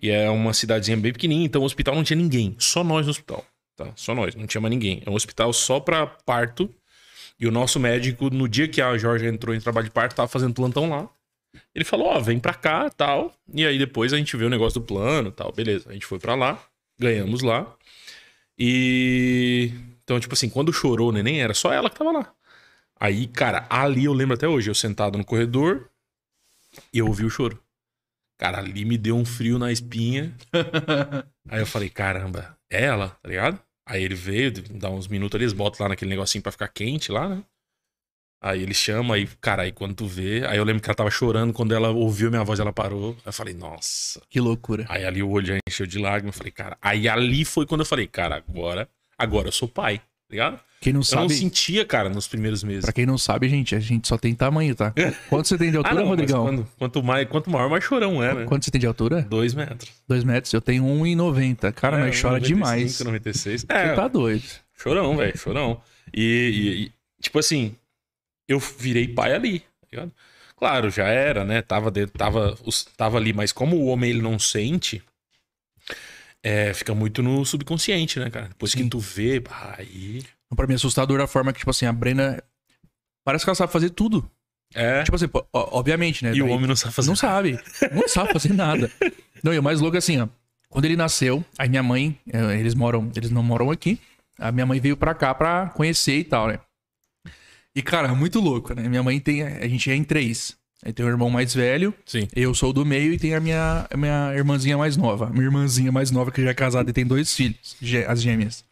E 0.00 0.10
é 0.10 0.28
uma 0.28 0.52
cidadezinha 0.52 0.96
bem 0.96 1.12
pequenininha, 1.12 1.46
então 1.46 1.62
o 1.62 1.64
hospital 1.64 1.94
não 1.94 2.04
tinha 2.04 2.16
ninguém. 2.16 2.54
Só 2.58 2.84
nós 2.84 3.06
no 3.06 3.10
hospital. 3.10 3.44
Tá? 3.76 3.92
Só 3.96 4.14
nós, 4.14 4.34
não 4.34 4.46
tinha 4.46 4.60
mais 4.60 4.70
ninguém. 4.70 5.02
É 5.06 5.10
um 5.10 5.14
hospital 5.14 5.52
só 5.52 5.80
pra 5.80 6.06
parto. 6.06 6.72
E 7.38 7.46
o 7.46 7.50
nosso 7.50 7.80
médico, 7.80 8.30
no 8.30 8.48
dia 8.48 8.68
que 8.68 8.80
a 8.80 8.96
Jorge 8.96 9.26
entrou 9.26 9.54
em 9.54 9.60
trabalho 9.60 9.86
de 9.86 9.92
parto, 9.92 10.14
tava 10.14 10.28
fazendo 10.28 10.54
plantão 10.54 10.88
lá. 10.88 11.08
Ele 11.74 11.84
falou, 11.84 12.08
ó, 12.08 12.20
vem 12.20 12.38
pra 12.38 12.54
cá, 12.54 12.90
tal. 12.90 13.34
E 13.52 13.66
aí 13.66 13.78
depois 13.78 14.12
a 14.12 14.16
gente 14.16 14.36
vê 14.36 14.44
o 14.44 14.50
negócio 14.50 14.80
do 14.80 14.86
plano, 14.86 15.30
tal. 15.30 15.52
Beleza, 15.52 15.90
a 15.90 15.92
gente 15.92 16.06
foi 16.06 16.18
pra 16.18 16.34
lá, 16.34 16.62
ganhamos 16.98 17.42
lá. 17.42 17.74
E 18.58 19.72
então, 20.04 20.20
tipo 20.20 20.34
assim, 20.34 20.48
quando 20.48 20.72
chorou 20.72 21.08
o 21.08 21.12
neném, 21.12 21.40
era 21.40 21.54
só 21.54 21.72
ela 21.72 21.88
que 21.88 21.96
tava 21.96 22.12
lá. 22.12 22.32
Aí, 23.00 23.26
cara, 23.26 23.66
ali 23.70 24.04
eu 24.04 24.12
lembro 24.12 24.34
até 24.34 24.46
hoje, 24.46 24.70
eu 24.70 24.74
sentado 24.74 25.18
no 25.18 25.24
corredor 25.24 25.90
e 26.92 26.98
eu 26.98 27.06
ouvi 27.06 27.24
o 27.24 27.30
choro. 27.30 27.60
Cara, 28.38 28.58
ali 28.58 28.84
me 28.84 28.98
deu 28.98 29.16
um 29.16 29.24
frio 29.24 29.58
na 29.58 29.72
espinha. 29.72 30.34
Aí 31.48 31.60
eu 31.60 31.66
falei, 31.66 31.88
caramba, 31.88 32.58
é 32.68 32.84
ela, 32.84 33.10
tá 33.10 33.28
ligado? 33.28 33.60
Aí 33.86 34.02
ele 34.02 34.14
veio, 34.14 34.50
dá 34.70 34.90
uns 34.90 35.06
minutos 35.08 35.36
ali, 35.36 35.44
eles 35.44 35.52
botam 35.52 35.84
lá 35.84 35.90
naquele 35.90 36.08
negocinho 36.08 36.42
pra 36.42 36.52
ficar 36.52 36.68
quente 36.68 37.12
lá, 37.12 37.28
né? 37.28 37.44
Aí 38.42 38.62
ele 38.62 38.74
chama, 38.74 39.14
aí, 39.14 39.26
cara, 39.40 39.62
aí 39.62 39.72
quando 39.72 39.94
tu 39.94 40.06
vê. 40.06 40.46
Aí 40.46 40.58
eu 40.58 40.64
lembro 40.64 40.82
que 40.82 40.88
ela 40.88 40.94
tava 40.94 41.10
chorando, 41.10 41.52
quando 41.54 41.74
ela 41.74 41.88
ouviu 41.88 42.28
minha 42.30 42.44
voz, 42.44 42.60
ela 42.60 42.74
parou. 42.74 43.12
Aí 43.18 43.22
eu 43.26 43.32
falei, 43.32 43.54
nossa. 43.54 44.20
Que 44.28 44.38
loucura. 44.38 44.84
Aí 44.88 45.02
ali 45.02 45.22
o 45.22 45.30
olho 45.30 45.46
já 45.46 45.58
encheu 45.66 45.86
de 45.86 45.98
lágrimas. 45.98 46.34
Eu 46.34 46.38
falei, 46.38 46.52
cara. 46.52 46.76
Aí 46.82 47.08
ali 47.08 47.42
foi 47.44 47.64
quando 47.64 47.80
eu 47.80 47.86
falei, 47.86 48.06
cara, 48.06 48.36
agora, 48.36 48.86
agora 49.16 49.48
eu 49.48 49.52
sou 49.52 49.66
pai, 49.66 49.98
ligado? 50.30 50.60
Quem 50.80 50.92
não 50.92 50.98
Eu 51.00 51.16
não 51.16 51.28
sabe. 51.28 51.34
sentia, 51.34 51.84
cara, 51.84 52.08
nos 52.10 52.28
primeiros 52.28 52.62
meses. 52.62 52.82
Pra 52.84 52.92
quem 52.92 53.06
não 53.06 53.16
sabe, 53.16 53.48
gente, 53.48 53.74
a 53.74 53.80
gente 53.80 54.06
só 54.06 54.18
tem 54.18 54.34
tamanho, 54.34 54.74
tá? 54.74 54.92
Quanto 55.30 55.48
você 55.48 55.56
tem 55.56 55.70
de 55.70 55.76
Ah, 55.76 55.80
altura, 55.80 55.94
não, 55.94 56.02
mas 56.02 56.10
Rodrigão? 56.10 56.44
quando- 56.44 56.68
quanto, 56.78 57.02
mais, 57.02 57.28
quanto 57.28 57.50
maior, 57.50 57.70
mais 57.70 57.82
chorão 57.84 58.22
é, 58.22 58.34
né? 58.34 58.44
Quanto 58.44 58.64
você 58.64 58.70
tem 58.70 58.80
de 58.80 58.86
altura? 58.86 59.22
Dois 59.22 59.54
metros. 59.54 59.90
Dois 60.06 60.24
metros. 60.24 60.52
Eu 60.52 60.60
tenho 60.60 60.84
1,90. 60.84 61.72
Cara, 61.72 61.98
É, 62.00 62.06
nós 62.06 62.20
chora 62.20 62.34
95, 62.34 62.46
demais. 62.54 63.00
96. 63.00 63.60
Você 63.62 63.66
É, 63.72 63.94
tá 63.94 64.08
doido. 64.08 64.44
chorão, 64.76 65.16
velho, 65.16 65.38
chorão. 65.38 65.80
E, 66.12 66.90
e- 66.90 67.22
tipo 67.22 67.38
assim, 67.38 67.74
eu 68.46 68.58
virei 68.58 69.08
pai 69.08 69.34
ali, 69.34 69.60
tá 69.60 69.86
ligado? 69.90 70.12
Claro, 70.56 70.90
já 70.90 71.06
era, 71.08 71.44
né? 71.44 71.62
Tava, 71.62 71.90
dentro, 71.90 72.16
tava, 72.16 72.56
tava 72.96 73.16
ali, 73.18 73.32
mas 73.32 73.52
como 73.52 73.76
o 73.76 73.86
homem 73.86 74.10
ele 74.10 74.22
não 74.22 74.38
sente, 74.38 75.02
é, 76.44 76.74
fica 76.74 76.94
muito 76.94 77.22
no 77.22 77.44
subconsciente, 77.44 78.20
né, 78.20 78.28
cara? 78.30 78.48
Depois 78.48 78.74
que 78.74 78.82
Sim. 78.82 78.88
tu 78.88 78.98
vê, 78.98 79.42
aí. 79.78 80.22
Pra 80.54 80.66
mim, 80.66 80.74
é 80.74 80.76
assustador 80.76 81.20
a 81.20 81.26
forma 81.26 81.52
que, 81.52 81.58
tipo 81.60 81.70
assim, 81.70 81.86
a 81.86 81.92
Brena. 81.92 82.40
Parece 83.24 83.44
que 83.44 83.48
ela 83.50 83.54
sabe 83.56 83.72
fazer 83.72 83.90
tudo. 83.90 84.30
É. 84.74 85.02
Tipo 85.02 85.16
assim, 85.16 85.26
obviamente, 85.52 86.22
né? 86.24 86.32
e 86.34 86.42
o 86.42 86.44
daí- 86.44 86.54
homem 86.54 86.66
não 86.68 86.76
sabe 86.76 86.92
fazer 86.94 87.08
Não 87.08 87.16
sabe. 87.16 87.58
Não 87.92 88.06
sabe 88.06 88.32
fazer 88.32 88.52
nada. 88.54 88.90
Não, 89.42 89.52
e 89.54 89.58
o 89.58 89.62
mais 89.62 89.80
louco 89.80 89.96
é 89.96 89.98
assim, 89.98 90.20
ó. 90.20 90.28
Quando 90.68 90.84
ele 90.84 90.96
nasceu, 90.96 91.44
aí 91.58 91.68
minha 91.68 91.82
mãe, 91.82 92.18
eh, 92.32 92.58
eles 92.58 92.74
moram, 92.74 93.10
eles 93.16 93.30
não 93.30 93.42
moram 93.42 93.70
aqui. 93.70 93.98
A 94.38 94.50
minha 94.52 94.66
mãe 94.66 94.80
veio 94.80 94.96
pra 94.96 95.14
cá 95.14 95.32
pra 95.34 95.68
conhecer 95.70 96.18
e 96.18 96.24
tal, 96.24 96.48
né? 96.48 96.58
E, 97.74 97.82
cara, 97.82 98.14
muito 98.14 98.40
louco, 98.40 98.74
né? 98.74 98.88
Minha 98.88 99.02
mãe 99.02 99.18
tem. 99.20 99.42
A 99.42 99.66
gente 99.68 99.90
é 99.90 99.94
em 99.94 100.04
três. 100.04 100.56
Aí 100.86 100.92
tem 100.92 101.06
o 101.06 101.08
irmão 101.08 101.30
mais 101.30 101.54
velho, 101.54 101.94
Sim. 102.04 102.28
eu 102.36 102.54
sou 102.54 102.70
do 102.72 102.84
meio 102.84 103.12
e 103.14 103.18
tem 103.18 103.34
a 103.34 103.40
minha, 103.40 103.86
a 103.90 103.96
minha 103.96 104.34
irmãzinha 104.34 104.76
mais 104.76 104.96
nova. 104.98 105.30
Minha 105.30 105.44
irmãzinha 105.44 105.90
mais 105.90 106.10
nova 106.10 106.30
que 106.30 106.42
já 106.42 106.50
é 106.50 106.54
casada 106.54 106.90
e 106.90 106.92
tem 106.92 107.06
dois 107.06 107.34
filhos, 107.34 107.74
as 108.06 108.20
gêmeas. 108.22 108.64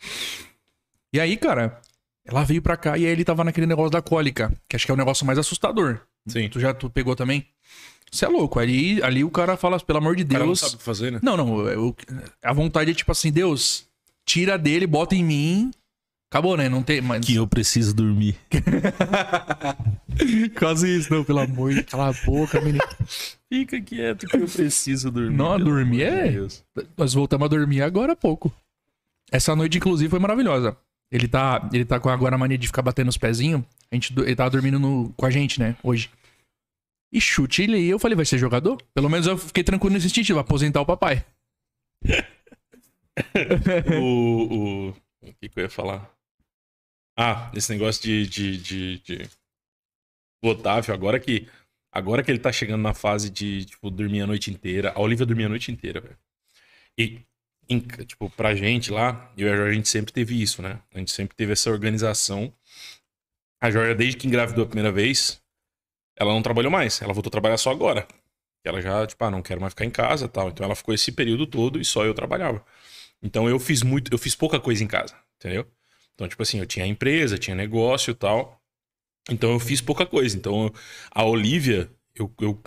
E 1.12 1.18
aí, 1.20 1.36
cara, 1.36 1.80
Ela 2.24 2.44
veio 2.44 2.62
pra 2.62 2.76
cá 2.76 2.96
e 2.96 3.04
aí 3.04 3.10
ele 3.10 3.24
tava 3.24 3.42
naquele 3.42 3.66
negócio 3.66 3.90
da 3.90 4.00
cólica, 4.02 4.52
que 4.68 4.76
acho 4.76 4.84
que 4.86 4.92
é 4.92 4.94
o 4.94 4.96
negócio 4.96 5.26
mais 5.26 5.38
assustador. 5.38 6.00
Sim. 6.28 6.48
Tu 6.48 6.60
já 6.60 6.72
tu 6.72 6.88
pegou 6.88 7.16
também? 7.16 7.44
Você 8.12 8.24
é 8.26 8.28
louco. 8.28 8.60
Ali, 8.60 9.02
ali 9.02 9.24
o 9.24 9.30
cara 9.30 9.56
fala, 9.56 9.80
pelo 9.80 9.98
amor 9.98 10.14
de 10.14 10.22
O 10.22 10.26
cara 10.28 10.40
não 10.40 10.46
Deus. 10.48 10.60
sabe 10.60 10.74
o 10.74 10.78
que 10.78 10.84
fazer, 10.84 11.10
né? 11.10 11.18
Não, 11.22 11.36
não. 11.36 11.66
eu- 11.66 11.96
a 12.44 12.52
vontade 12.52 12.90
é 12.90 12.94
tipo 12.94 13.10
assim, 13.10 13.32
Deus, 13.32 13.86
tira 14.24 14.56
dele, 14.56 14.86
bota 14.86 15.16
em 15.16 15.24
mim. 15.24 15.70
Acabou, 16.32 16.56
né? 16.56 16.66
Não 16.66 16.82
tem. 16.82 17.02
Mas... 17.02 17.26
Que 17.26 17.34
eu 17.34 17.46
preciso 17.46 17.94
dormir. 17.94 18.34
Quase 20.58 20.96
isso, 20.96 21.12
não, 21.12 21.22
pelo 21.22 21.40
amor 21.40 21.74
de 21.74 21.82
Cala 21.82 22.08
a 22.08 22.12
boca, 22.24 22.58
menino. 22.58 22.82
Fica 23.52 23.78
quieto 23.82 24.26
que 24.26 24.38
eu 24.38 24.48
preciso 24.48 25.10
dormir. 25.10 25.36
Não, 25.36 25.58
dormir 25.58 26.04
é- 26.04 26.30
Deus. 26.30 26.64
Nós 26.96 27.12
voltamos 27.12 27.44
a 27.44 27.48
dormir 27.48 27.82
agora 27.82 28.14
há 28.14 28.16
pouco. 28.16 28.50
Essa 29.30 29.54
noite, 29.54 29.76
inclusive, 29.76 30.08
foi 30.08 30.18
maravilhosa. 30.18 30.74
Ele 31.12 31.28
tá, 31.28 31.68
ele 31.70 31.84
tá 31.84 32.00
com 32.00 32.08
agora 32.08 32.34
a 32.34 32.38
mania 32.38 32.56
de 32.56 32.66
ficar 32.66 32.80
batendo 32.80 33.10
os 33.10 33.18
pezinhos. 33.18 33.62
A 33.90 33.94
gente, 33.94 34.18
ele 34.18 34.34
tava 34.34 34.48
dormindo 34.48 34.78
no- 34.78 35.12
com 35.14 35.26
a 35.26 35.30
gente, 35.30 35.60
né? 35.60 35.76
Hoje. 35.82 36.08
E 37.12 37.20
chute 37.20 37.64
ele 37.64 37.78
e 37.78 37.90
eu 37.90 37.98
falei, 37.98 38.16
vai 38.16 38.24
ser 38.24 38.38
jogador? 38.38 38.78
Pelo 38.94 39.10
menos 39.10 39.26
eu 39.26 39.36
fiquei 39.36 39.62
tranquilo 39.62 39.92
nesse 39.92 40.08
sentido, 40.08 40.38
aposentar 40.38 40.80
o 40.80 40.86
papai. 40.86 41.22
o, 44.00 44.02
o, 44.02 44.88
o 45.20 45.34
que, 45.38 45.50
que 45.50 45.60
eu 45.60 45.64
ia 45.64 45.68
falar? 45.68 46.10
Ah, 47.16 47.50
esse 47.54 47.72
negócio 47.72 48.02
de, 48.02 48.26
de, 48.26 48.56
de, 48.58 48.98
de- 49.00 49.30
O 50.42 50.48
Otávio, 50.48 50.92
agora 50.94 51.18
que. 51.20 51.48
Agora 51.94 52.22
que 52.22 52.30
ele 52.30 52.38
tá 52.38 52.50
chegando 52.50 52.80
na 52.80 52.94
fase 52.94 53.28
de, 53.28 53.66
tipo, 53.66 53.90
dormir 53.90 54.22
a 54.22 54.26
noite 54.26 54.50
inteira. 54.50 54.92
A 54.94 55.00
Olivia 55.00 55.26
dormia 55.26 55.44
a 55.46 55.48
noite 55.50 55.70
inteira, 55.70 56.00
velho. 56.00 56.16
E, 56.98 57.20
em- 57.68 57.80
tipo, 57.80 58.30
pra 58.30 58.54
gente 58.54 58.92
lá, 58.92 59.32
eu 59.36 59.48
e 59.48 59.52
a 59.52 59.56
Jorge, 59.56 59.72
a 59.72 59.74
gente 59.76 59.88
sempre 59.88 60.12
teve 60.12 60.40
isso, 60.42 60.62
né? 60.62 60.80
A 60.94 60.98
gente 60.98 61.12
sempre 61.12 61.36
teve 61.36 61.52
essa 61.52 61.70
organização. 61.70 62.52
A 63.60 63.70
Jorge, 63.70 63.94
desde 63.94 64.16
que 64.18 64.26
engravidou 64.26 64.64
a 64.64 64.66
primeira 64.66 64.90
vez, 64.90 65.40
ela 66.18 66.32
não 66.32 66.42
trabalhou 66.42 66.70
mais. 66.72 67.02
Ela 67.02 67.14
voltou 67.14 67.30
a 67.30 67.32
trabalhar 67.32 67.58
só 67.58 67.70
agora. 67.70 68.06
Ela 68.64 68.82
já, 68.82 69.06
tipo, 69.06 69.24
ah, 69.24 69.30
não 69.30 69.42
quero 69.42 69.60
mais 69.60 69.72
ficar 69.72 69.84
em 69.86 69.90
casa 69.90 70.28
tal. 70.28 70.48
Então 70.50 70.64
ela 70.64 70.76
ficou 70.76 70.94
esse 70.94 71.12
período 71.12 71.46
todo 71.46 71.80
e 71.80 71.84
só 71.84 72.04
eu 72.04 72.14
trabalhava. 72.14 72.64
Então 73.22 73.48
eu 73.48 73.58
fiz 73.60 73.82
muito, 73.82 74.12
eu 74.12 74.18
fiz 74.18 74.34
pouca 74.36 74.60
coisa 74.60 74.84
em 74.84 74.88
casa, 74.88 75.16
entendeu? 75.38 75.66
Então, 76.14 76.28
tipo 76.28 76.42
assim, 76.42 76.58
eu 76.58 76.66
tinha 76.66 76.86
empresa, 76.86 77.38
tinha 77.38 77.56
negócio 77.56 78.10
e 78.10 78.14
tal. 78.14 78.62
Então 79.30 79.52
eu 79.52 79.60
fiz 79.60 79.80
pouca 79.80 80.06
coisa. 80.06 80.36
Então 80.36 80.72
a 81.10 81.24
Olivia, 81.24 81.90
eu, 82.14 82.32
eu 82.40 82.60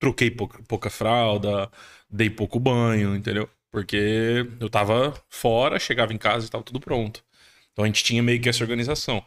troquei 0.00 0.30
pouca, 0.30 0.62
pouca 0.64 0.90
fralda, 0.90 1.70
dei 2.10 2.30
pouco 2.30 2.58
banho, 2.60 3.14
entendeu? 3.16 3.48
Porque 3.70 4.46
eu 4.60 4.68
tava 4.68 5.14
fora, 5.30 5.78
chegava 5.78 6.12
em 6.12 6.18
casa 6.18 6.46
e 6.46 6.50
tava 6.50 6.64
tudo 6.64 6.80
pronto. 6.80 7.24
Então 7.72 7.84
a 7.84 7.88
gente 7.88 8.04
tinha 8.04 8.22
meio 8.22 8.40
que 8.40 8.48
essa 8.48 8.62
organização. 8.64 9.24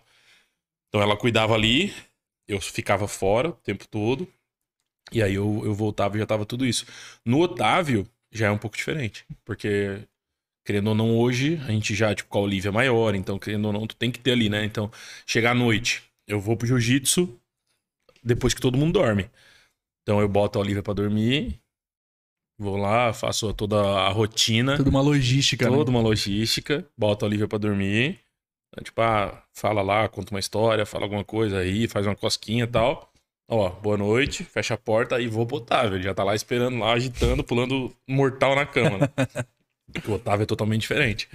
Então 0.89 1.01
ela 1.01 1.18
cuidava 1.18 1.53
ali, 1.55 1.93
eu 2.47 2.61
ficava 2.61 3.07
fora 3.07 3.49
o 3.49 3.53
tempo 3.53 3.88
todo. 3.88 4.28
E 5.11 5.22
aí 5.24 5.36
eu, 5.36 5.61
eu 5.63 5.74
voltava 5.74 6.16
e 6.18 6.20
já 6.20 6.26
tava 6.26 6.45
tudo 6.45 6.66
isso. 6.66 6.86
No 7.26 7.39
Otávio, 7.41 8.07
já 8.32 8.47
é 8.47 8.51
um 8.51 8.57
pouco 8.57 8.78
diferente. 8.78 9.26
Porque 9.45 10.07
querendo 10.66 10.88
ou 10.88 10.95
não, 10.95 11.16
hoje 11.18 11.61
a 11.68 11.72
gente 11.72 11.93
já, 11.93 12.13
tipo, 12.13 12.30
com 12.30 12.39
a 12.39 12.41
Olivia 12.41 12.70
é 12.70 12.72
maior, 12.72 13.13
então, 13.16 13.38
querendo 13.38 13.66
ou 13.66 13.74
não, 13.74 13.86
tu 13.86 13.95
tem 13.95 14.11
que 14.11 14.20
ter 14.20 14.32
ali, 14.32 14.49
né? 14.49 14.66
Então, 14.66 14.91
chegar 15.26 15.51
à 15.51 15.55
noite, 15.55 16.03
eu 16.28 16.39
vou 16.39 16.57
pro 16.57 16.68
jiu-jitsu 16.68 17.39
depois 18.24 18.53
que 18.53 18.61
todo 18.61 18.78
mundo 18.78 18.93
dorme. 18.93 19.30
Então, 20.01 20.20
eu 20.20 20.28
boto 20.28 20.57
a 20.57 20.61
Olivia 20.61 20.82
pra 20.82 20.93
dormir, 20.93 21.59
vou 22.59 22.78
lá, 22.78 23.13
faço 23.13 23.53
toda 23.53 23.80
a 23.80 24.09
rotina, 24.09 24.78
Tudo 24.78 24.89
uma 24.89 25.01
logística, 25.01 25.68
toda 25.68 25.91
né? 25.91 25.97
uma 25.97 26.03
logística, 26.03 26.86
boto 26.97 27.24
a 27.24 27.28
Olivia 27.28 27.47
pra 27.47 27.57
dormir. 27.57 28.20
Então, 28.74 28.84
Tipo, 28.84 29.01
ah, 29.01 29.43
fala 29.53 29.82
lá, 29.82 30.09
conta 30.09 30.34
uma 30.34 30.39
história, 30.39 30.86
fala 30.86 31.05
alguma 31.05 31.24
coisa 31.24 31.59
aí, 31.59 31.88
faz 31.88 32.05
uma 32.05 32.16
cosquinha 32.16 32.63
e 32.63 32.68
tal. 32.68 33.11
Ó, 33.47 33.70
boa 33.70 33.95
noite, 33.95 34.43
fecha 34.43 34.74
a 34.74 34.78
porta 34.78 35.22
e 35.22 35.28
vou 35.28 35.47
Otávio. 35.51 35.97
Ele 35.97 36.03
já 36.03 36.16
tá 36.16 36.24
lá 36.24 36.34
esperando 36.34 36.80
lá, 36.80 36.93
agitando, 36.93 37.43
pulando 37.43 37.95
mortal 38.07 38.55
na 38.55 38.66
cama, 38.66 38.97
né? 38.97 39.07
Porque 39.91 40.09
o 40.09 40.15
Otávio 40.15 40.43
é 40.43 40.47
totalmente 40.47 40.81
diferente. 40.81 41.29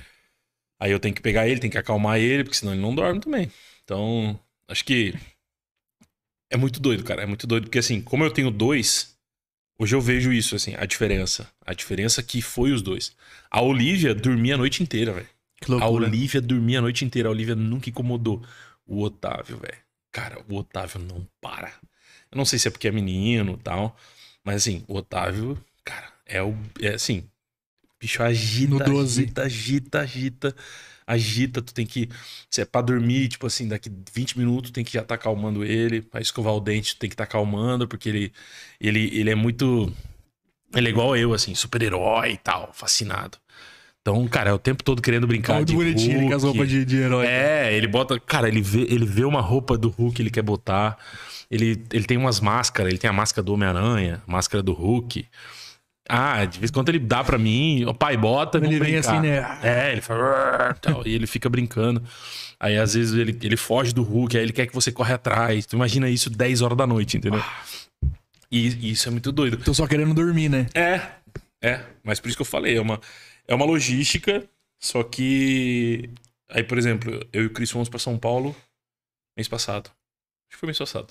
Aí 0.79 0.91
eu 0.91 1.01
tenho 1.01 1.15
que 1.15 1.21
pegar 1.21 1.47
ele, 1.47 1.61
tenho 1.61 1.71
que 1.71 1.79
acalmar 1.79 2.19
ele, 2.19 2.45
porque 2.45 2.57
senão 2.57 2.73
ele 2.73 2.83
não 2.83 2.95
dorme 2.95 3.21
também. 3.21 3.51
Então, 3.85 4.39
acho 4.67 4.85
que 4.85 5.15
é 6.51 6.57
muito 6.57 6.81
doido, 6.81 7.05
cara. 7.05 7.23
É 7.23 7.27
muito 7.27 7.47
doido, 7.47 7.65
porque 7.65 7.79
assim, 7.79 8.01
como 8.01 8.25
eu 8.25 8.31
tenho 8.31 8.51
dois, 8.51 9.17
hoje 9.79 9.95
eu 9.95 10.01
vejo 10.01 10.33
isso, 10.33 10.57
assim, 10.57 10.75
a 10.77 10.85
diferença. 10.85 11.51
A 11.65 11.75
diferença 11.75 12.23
que 12.23 12.41
foi 12.43 12.73
os 12.73 12.83
dois. 12.83 13.15
A 13.51 13.61
Olivia 13.63 14.15
dormia 14.15 14.55
a 14.55 14.59
noite 14.59 14.83
inteira, 14.83 15.13
velho. 15.13 15.29
A. 15.81 15.89
Olivia 15.89 16.41
dormia 16.41 16.79
a 16.79 16.83
noite 16.83 17.05
inteira. 17.05 17.29
A 17.29 17.33
Olivia 17.33 17.55
nunca 17.55 17.91
incomodou. 17.91 18.43
O 18.87 19.03
Otávio, 19.03 19.59
velho. 19.59 19.79
Cara, 20.11 20.43
o 20.49 20.57
Otávio 20.57 21.01
não 21.01 21.27
para. 21.41 21.73
Eu 22.31 22.37
não 22.37 22.45
sei 22.45 22.59
se 22.59 22.69
é 22.69 22.71
porque 22.71 22.89
é 22.89 22.91
menino 22.93 23.55
e 23.55 23.63
tal. 23.63 23.97
Mas 24.43 24.57
assim, 24.57 24.85
o 24.89 24.97
Otávio, 24.97 25.63
cara, 25.85 26.13
é 26.27 26.43
o. 26.43 26.57
É 26.81 26.95
assim. 26.95 27.29
Bicho 28.01 28.23
agita, 28.23 28.71
No 28.71 28.79
12. 28.85 29.23
agita, 29.23 29.43
agita, 29.43 30.01
agita. 30.01 30.57
Agita, 31.07 31.61
tu 31.61 31.75
tem 31.75 31.85
que. 31.85 32.09
Se 32.49 32.61
é 32.61 32.65
pra 32.65 32.81
dormir, 32.81 33.29
tipo 33.29 33.45
assim, 33.47 33.67
daqui 33.67 33.91
20 34.15 34.39
minutos, 34.39 34.71
tem 34.71 34.85
que 34.85 34.93
já 34.93 35.03
tá 35.03 35.17
acalmando 35.17 35.65
ele. 35.65 36.01
Pra 36.03 36.21
escovar 36.21 36.55
o 36.55 36.61
dente, 36.61 36.95
tu 36.95 37.01
tem 37.01 37.11
que 37.11 37.17
tá 37.17 37.25
acalmando, 37.25 37.89
porque 37.89 38.09
ele, 38.09 38.33
ele, 38.81 39.11
ele 39.19 39.29
é 39.31 39.35
muito. 39.35 39.93
Ele 40.73 40.87
é 40.87 40.91
igual 40.91 41.17
eu, 41.17 41.35
assim, 41.35 41.53
super-herói 41.55 42.33
e 42.33 42.37
tal, 42.37 42.71
fascinado. 42.73 43.39
Então, 44.01 44.27
cara, 44.29 44.51
é 44.51 44.53
o 44.53 44.59
tempo 44.59 44.83
todo 44.85 45.03
querendo 45.03 45.27
brincar 45.27 45.57
Muito 45.57 45.69
de 45.69 45.75
bonitinho 45.75 46.19
ele 46.19 46.29
com 46.29 46.37
as 46.37 46.43
Hulk. 46.43 46.59
roupas 46.59 46.73
de, 46.73 46.85
de 46.85 46.97
herói. 46.97 47.27
É, 47.27 47.75
ele 47.77 47.89
bota. 47.89 48.19
Cara, 48.21 48.47
ele 48.49 48.63
vê, 48.63 48.83
ele 48.83 49.05
vê 49.05 49.25
uma 49.25 49.41
roupa 49.41 49.77
do 49.77 49.89
Hulk, 49.91 50.23
ele 50.23 50.31
quer 50.31 50.43
botar. 50.43 50.97
Ele, 51.51 51.85
ele 51.93 52.05
tem 52.05 52.17
umas 52.17 52.39
máscaras, 52.39 52.89
ele 52.89 52.99
tem 52.99 53.11
a 53.11 53.13
máscara 53.13 53.45
do 53.45 53.53
Homem-Aranha, 53.53 54.23
máscara 54.29 54.63
do 54.63 54.73
Hulk. 54.73 55.27
Ah, 56.13 56.45
de 56.45 56.59
vez 56.59 56.71
em 56.71 56.75
quando 56.75 56.89
ele 56.89 56.99
dá 56.99 57.23
pra 57.23 57.39
mim, 57.39 57.85
o 57.85 57.95
pai 57.95 58.17
bota, 58.17 58.59
Ele 58.59 58.69
vem 58.71 58.79
brincar. 58.79 58.99
assim, 58.99 59.21
né? 59.21 59.59
É, 59.63 59.93
ele 59.93 60.01
fala. 60.01 60.25
"Arr", 60.25 60.79
tal, 60.81 61.07
e 61.07 61.15
ele 61.15 61.27
fica 61.27 61.49
brincando. 61.49 62.03
Aí 62.59 62.77
às 62.77 62.95
vezes 62.95 63.15
ele, 63.15 63.39
ele 63.43 63.57
foge 63.57 63.93
do 63.95 64.03
Hulk, 64.03 64.37
aí 64.37 64.43
ele 64.43 64.53
quer 64.53 64.67
que 64.67 64.75
você 64.75 64.91
corre 64.91 65.15
atrás. 65.15 65.65
Tu 65.67 65.77
imagina 65.77 66.09
isso 66.11 66.29
10 66.29 66.63
horas 66.63 66.77
da 66.77 66.87
noite, 66.87 67.17
entendeu? 67.17 67.43
E, 68.51 68.69
e 68.69 68.91
isso 68.91 69.09
é 69.09 69.11
muito 69.13 69.31
doido. 69.31 69.57
Tô 69.63 69.73
só 69.73 69.87
querendo 69.87 70.13
dormir, 70.13 70.49
né? 70.49 70.67
É, 70.75 71.01
é, 71.63 71.85
mas 72.03 72.19
por 72.19 72.29
isso 72.29 72.37
que 72.37 72.43
eu 72.43 72.47
falei, 72.47 72.77
é 72.77 72.81
uma, 72.81 73.01
é 73.47 73.55
uma 73.55 73.65
logística, 73.65 74.45
só 74.83 75.03
que. 75.05 76.11
Aí, 76.51 76.65
por 76.65 76.77
exemplo, 76.77 77.25
eu 77.33 77.45
e 77.45 77.47
o 77.47 77.51
Cris 77.51 77.71
fomos 77.71 77.89
pra 77.89 77.99
São 78.01 78.19
Paulo 78.19 78.55
mês 79.39 79.47
passado. 79.47 79.87
Acho 79.89 80.51
que 80.51 80.57
foi 80.57 80.67
mês 80.67 80.79
passado. 80.79 81.07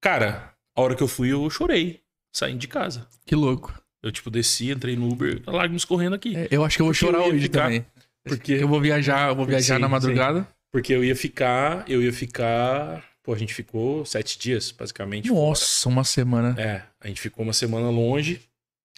Cara, 0.00 0.52
a 0.76 0.80
hora 0.82 0.94
que 0.94 1.02
eu 1.02 1.08
fui, 1.08 1.32
eu 1.32 1.48
chorei, 1.48 2.02
saindo 2.34 2.58
de 2.58 2.68
casa. 2.68 3.06
Que 3.24 3.34
louco. 3.34 3.72
Eu, 4.02 4.12
tipo, 4.12 4.30
desci, 4.30 4.70
entrei 4.70 4.96
no 4.96 5.08
Uber, 5.10 5.42
lágrimas 5.46 5.84
correndo 5.84 6.14
aqui. 6.14 6.36
É, 6.36 6.48
eu 6.50 6.62
acho 6.64 6.76
que 6.76 6.82
eu 6.82 6.86
vou 6.86 6.92
Porque 6.94 7.04
eu 7.06 7.10
chorar 7.12 7.26
ia 7.26 7.32
hoje 7.34 7.42
ficar- 7.44 7.62
também. 7.64 7.86
Porque, 8.26 8.52
Eu 8.54 8.68
vou 8.68 8.80
viajar, 8.80 9.28
eu 9.30 9.36
vou 9.36 9.44
viajar 9.46 9.74
Sim, 9.76 9.80
na 9.82 9.88
madrugada. 9.88 10.48
porque 10.72 10.92
eu 10.94 11.04
ia 11.04 11.14
ficar, 11.14 11.84
eu 11.88 12.02
ia 12.02 12.12
ficar. 12.12 13.04
Pô, 13.22 13.32
a 13.32 13.38
gente 13.38 13.54
ficou 13.54 14.04
sete 14.04 14.38
dias, 14.38 14.70
basicamente. 14.72 15.28
fora. 15.28 15.40
Nossa, 15.40 15.88
uma 15.88 16.04
semana. 16.04 16.54
É, 16.60 16.82
a 17.00 17.08
gente 17.08 17.20
ficou 17.20 17.42
uma 17.44 17.52
semana 17.54 17.88
longe 17.90 18.40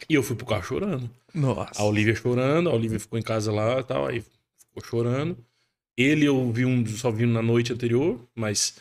e 0.09 0.15
eu 0.15 0.23
fui 0.23 0.35
pro 0.37 0.47
carro 0.47 0.63
chorando. 0.65 1.09
Nossa. 1.35 1.81
A 1.81 1.85
Olivia 1.85 2.15
chorando, 2.15 2.69
a 2.71 2.73
Olivia 2.75 2.99
ficou 3.01 3.19
em 3.19 3.23
casa 3.23 3.53
lá 3.53 3.81
e 3.81 3.85
tal, 3.85 4.07
aí 4.07 4.21
ficou 4.61 4.85
chorando. 4.85 5.37
Ele 5.97 6.25
eu 6.27 6.53
vi 6.53 6.65
um, 6.65 6.85
só 6.87 7.11
vi 7.11 7.27
na 7.27 7.43
noite 7.43 7.73
anterior, 7.73 8.21
mas 8.35 8.77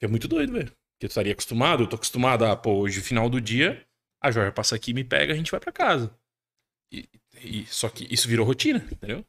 é 0.00 0.06
muito 0.06 0.26
doido, 0.28 0.52
velho. 0.52 0.66
Porque 0.66 1.04
eu 1.04 1.08
estaria 1.08 1.32
acostumado, 1.32 1.82
eu 1.82 1.86
tô 1.86 1.96
acostumado 1.96 2.44
a, 2.44 2.54
pô, 2.56 2.74
hoje, 2.74 3.00
final 3.00 3.28
do 3.28 3.40
dia, 3.40 3.82
a 4.22 4.30
Jorge 4.30 4.52
passa 4.52 4.74
aqui, 4.76 4.94
me 4.94 5.04
pega, 5.04 5.32
a 5.32 5.36
gente 5.36 5.50
vai 5.50 5.60
pra 5.60 5.72
casa. 5.72 6.14
E, 6.92 7.08
e- 7.42 7.66
só 7.66 7.88
que 7.88 8.06
isso 8.12 8.28
virou 8.28 8.46
rotina, 8.46 8.86
entendeu? 8.90 9.24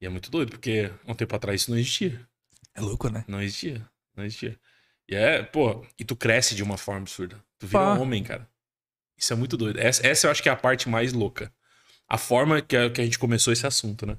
E 0.00 0.06
é 0.06 0.08
muito 0.08 0.30
doido, 0.30 0.50
porque 0.50 0.90
um 1.06 1.14
tempo 1.14 1.34
atrás 1.34 1.62
isso 1.62 1.70
não 1.70 1.78
existia. 1.78 2.20
É 2.74 2.80
louco, 2.80 3.08
né? 3.08 3.24
Não 3.28 3.42
existia. 3.42 3.84
Não 4.16 4.24
existia. 4.24 4.58
E 5.08 5.14
é, 5.14 5.42
pô, 5.42 5.84
e 5.98 6.04
tu 6.04 6.14
cresce 6.14 6.54
de 6.54 6.62
uma 6.62 6.76
forma 6.76 7.00
absurda. 7.00 7.42
Tu 7.58 7.66
vira 7.66 7.82
Pá. 7.82 7.94
um 7.94 8.00
homem, 8.00 8.22
cara. 8.22 8.48
Isso 9.16 9.32
é 9.32 9.36
muito 9.36 9.56
doido. 9.56 9.78
Essa, 9.80 10.06
essa 10.06 10.26
eu 10.26 10.30
acho 10.30 10.42
que 10.42 10.48
é 10.48 10.52
a 10.52 10.56
parte 10.56 10.88
mais 10.88 11.12
louca. 11.12 11.52
A 12.08 12.16
forma 12.16 12.62
que 12.62 12.76
a, 12.76 12.88
que 12.90 13.00
a 13.00 13.04
gente 13.04 13.18
começou 13.18 13.52
esse 13.52 13.66
assunto, 13.66 14.06
né? 14.06 14.16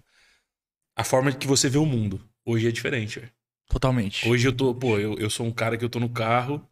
A 0.95 1.04
forma 1.04 1.32
que 1.32 1.47
você 1.47 1.70
vê 1.70 1.78
o 1.78 1.86
mundo. 1.86 2.22
Hoje 2.45 2.68
é 2.68 2.72
diferente, 2.72 3.20
velho. 3.20 3.32
Totalmente. 3.70 4.28
Hoje 4.28 4.47
eu 4.47 4.52
tô, 4.56 4.74
pô, 4.76 4.97
eu, 5.00 5.18
eu 5.18 5.30
sou 5.30 5.45
um 5.45 5.52
cara 5.52 5.78
que 5.78 5.86
eu 5.86 5.89
tô 5.89 6.00
no 6.00 6.10
carro, 6.10 6.68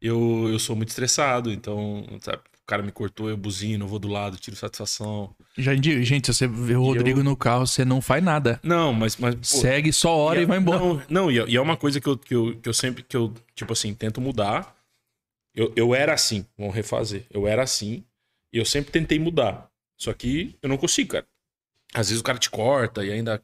eu, 0.00 0.48
eu 0.50 0.58
sou 0.58 0.74
muito 0.76 0.88
estressado, 0.88 1.50
então, 1.52 2.04
sabe, 2.20 2.42
o 2.64 2.66
cara 2.66 2.82
me 2.82 2.92
cortou, 2.92 3.28
eu 3.28 3.36
buzino, 3.36 3.84
eu 3.84 3.88
vou 3.88 3.98
do 3.98 4.08
lado, 4.08 4.36
tiro 4.36 4.56
satisfação. 4.56 5.34
Já 5.58 5.74
indico, 5.74 6.02
gente, 6.02 6.26
se 6.26 6.34
você 6.34 6.46
vê 6.46 6.74
o 6.76 6.82
E 6.82 6.86
Rodrigo 6.86 7.20
eu- 7.20 7.24
no 7.24 7.36
carro, 7.36 7.66
você 7.66 7.84
não 7.84 8.00
faz 8.00 8.22
nada. 8.22 8.60
Não, 8.62 8.92
mas. 8.92 9.16
mas 9.16 9.34
pô, 9.34 9.42
Segue 9.44 9.92
só 9.92 10.16
hora 10.16 10.40
e, 10.40 10.44
é- 10.44 10.46
vai 10.46 10.58
embora. 10.58 10.78
Não, 10.78 11.02
não 11.08 11.30
e, 11.30 11.38
é- 11.40 11.46
e 11.48 11.56
é 11.56 11.60
uma 11.60 11.76
coisa 11.76 12.00
que 12.00 12.06
eu, 12.08 12.16
que, 12.16 12.34
eu, 12.34 12.56
que 12.60 12.68
eu 12.68 12.72
sempre, 12.74 13.02
que 13.02 13.16
eu, 13.16 13.34
tipo 13.54 13.72
assim, 13.72 13.92
tento 13.94 14.20
mudar. 14.20 14.76
Eu, 15.54 15.72
eu 15.76 15.94
era 15.94 16.14
assim, 16.14 16.46
vamos 16.56 16.74
refazer. 16.74 17.26
Eu 17.30 17.46
era 17.46 17.62
assim, 17.62 18.04
e 18.52 18.58
eu 18.58 18.64
sempre 18.64 18.90
tentei 18.92 19.18
mudar. 19.18 19.68
Só 20.00 20.12
que 20.14 20.56
eu 20.62 20.68
não 20.68 20.78
consigo, 20.78 21.10
cara. 21.10 21.26
Às 21.92 22.08
vezes 22.08 22.20
o 22.20 22.24
cara 22.24 22.38
te 22.38 22.48
corta 22.48 23.04
e 23.04 23.12
ainda 23.12 23.42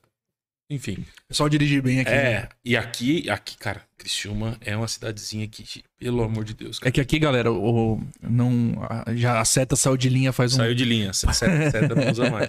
enfim. 0.71 1.05
Pessoal 1.27 1.49
dirigir 1.49 1.83
bem 1.83 2.01
aqui. 2.01 2.11
né? 2.11 2.16
É, 2.33 2.49
e 2.64 2.77
aqui, 2.77 3.29
aqui, 3.31 3.57
cara, 3.57 3.83
Criciúma 3.97 4.57
é 4.61 4.77
uma 4.77 4.87
cidadezinha 4.89 5.47
que, 5.49 5.83
pelo 5.99 6.23
amor 6.23 6.45
de 6.45 6.55
Deus, 6.55 6.79
cara. 6.79 6.89
É 6.89 6.93
que 6.93 7.01
aqui, 7.01 7.19
galera, 7.19 7.51
o, 7.53 8.01
não, 8.23 8.75
a- 8.83 9.14
já 9.14 9.41
a 9.41 9.45
seta 9.45 9.75
saiu 9.77 9.97
de 9.97 10.09
linha 10.09 10.33
faz 10.33 10.53
um. 10.55 10.57
Saiu 10.57 10.75
de 10.75 10.85
linha, 10.85 11.12
seta, 11.12 11.33
seta 11.71 11.95
não 11.95 12.11
usa 12.11 12.31
mais. 12.31 12.49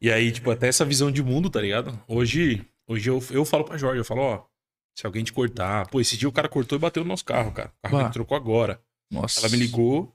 E 0.00 0.10
aí, 0.10 0.32
tipo, 0.32 0.50
até 0.50 0.68
essa 0.68 0.84
visão 0.84 1.10
de 1.10 1.22
mundo, 1.22 1.50
tá 1.50 1.60
ligado? 1.60 1.98
Hoje, 2.08 2.64
hoje 2.86 3.08
eu, 3.10 3.22
eu 3.30 3.44
falo 3.44 3.64
pra 3.64 3.76
Jorge, 3.78 3.98
eu 4.00 4.04
falo, 4.04 4.20
ó, 4.22 4.44
se 4.98 5.06
alguém 5.06 5.22
te 5.22 5.32
cortar. 5.32 5.86
Pô, 5.88 6.00
esse 6.00 6.16
dia 6.16 6.28
o 6.28 6.32
cara 6.32 6.48
cortou 6.48 6.76
e 6.76 6.80
bateu 6.80 7.02
no 7.04 7.08
nosso 7.08 7.24
carro, 7.24 7.52
cara. 7.52 7.70
O 7.84 7.88
carro 7.88 8.10
trocou 8.12 8.36
agora. 8.36 8.80
Nossa. 9.10 9.40
Ela 9.40 9.48
me 9.50 9.56
ligou. 9.56 10.12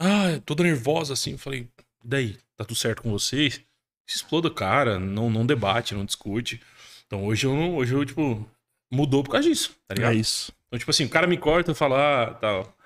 Ah, 0.00 0.40
tô 0.46 0.54
nervosa 0.62 1.12
assim. 1.14 1.32
Eu 1.32 1.38
falei, 1.38 1.68
e 2.04 2.08
daí? 2.08 2.36
Tá 2.56 2.64
tudo 2.64 2.76
certo 2.76 3.02
com 3.02 3.10
vocês? 3.10 3.60
Exploda 4.14 4.48
o 4.48 4.54
cara, 4.54 4.98
não, 4.98 5.30
não 5.30 5.46
debate, 5.46 5.94
não 5.94 6.04
discute. 6.04 6.60
Então 7.06 7.24
hoje 7.24 7.46
eu 7.46 7.54
não, 7.54 7.76
hoje 7.76 7.94
eu, 7.94 8.04
tipo, 8.04 8.46
mudou 8.92 9.22
por 9.22 9.30
causa 9.30 9.48
disso, 9.48 9.76
tá 9.86 9.94
ligado? 9.94 10.12
É 10.12 10.16
isso. 10.16 10.52
Então, 10.66 10.78
tipo 10.78 10.90
assim, 10.90 11.04
o 11.04 11.08
cara 11.08 11.26
me 11.26 11.36
corta 11.36 11.72
e 11.72 11.74
fala, 11.74 12.24
ah, 12.24 12.34
tal. 12.34 12.76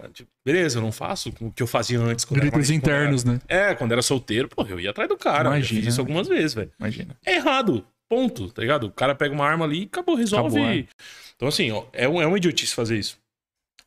Ah, 0.00 0.08
tipo, 0.08 0.30
beleza, 0.44 0.78
eu 0.78 0.82
não 0.82 0.92
faço 0.92 1.32
o 1.40 1.52
que 1.52 1.62
eu 1.62 1.66
fazia 1.66 2.00
antes. 2.00 2.26
era 2.30 2.40
Gritos 2.40 2.70
internos, 2.70 3.24
né? 3.24 3.40
É, 3.46 3.74
quando 3.74 3.92
era 3.92 4.00
solteiro, 4.00 4.48
pô, 4.48 4.64
eu 4.66 4.80
ia 4.80 4.90
atrás 4.90 5.08
do 5.08 5.16
cara. 5.16 5.48
Eu 5.48 5.52
Imagina. 5.52 5.80
fiz 5.80 5.92
isso 5.92 6.00
algumas 6.00 6.28
vezes, 6.28 6.54
velho. 6.54 6.72
Imagina. 6.78 7.16
É 7.24 7.34
errado. 7.34 7.86
Ponto, 8.08 8.50
tá 8.52 8.62
ligado? 8.62 8.84
O 8.84 8.90
cara 8.90 9.14
pega 9.14 9.34
uma 9.34 9.46
arma 9.46 9.64
ali 9.64 9.82
e 9.82 9.84
acabou, 9.84 10.14
resolve. 10.14 10.58
Acabou, 10.58 10.72
é. 10.72 10.86
Então, 11.34 11.48
assim, 11.48 11.70
ó, 11.70 11.86
é, 11.92 12.08
um, 12.08 12.20
é 12.20 12.26
uma 12.26 12.36
idiotice 12.36 12.74
fazer 12.74 12.98
isso. 12.98 13.18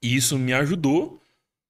E 0.01 0.15
isso 0.15 0.37
me 0.37 0.53
ajudou, 0.53 1.21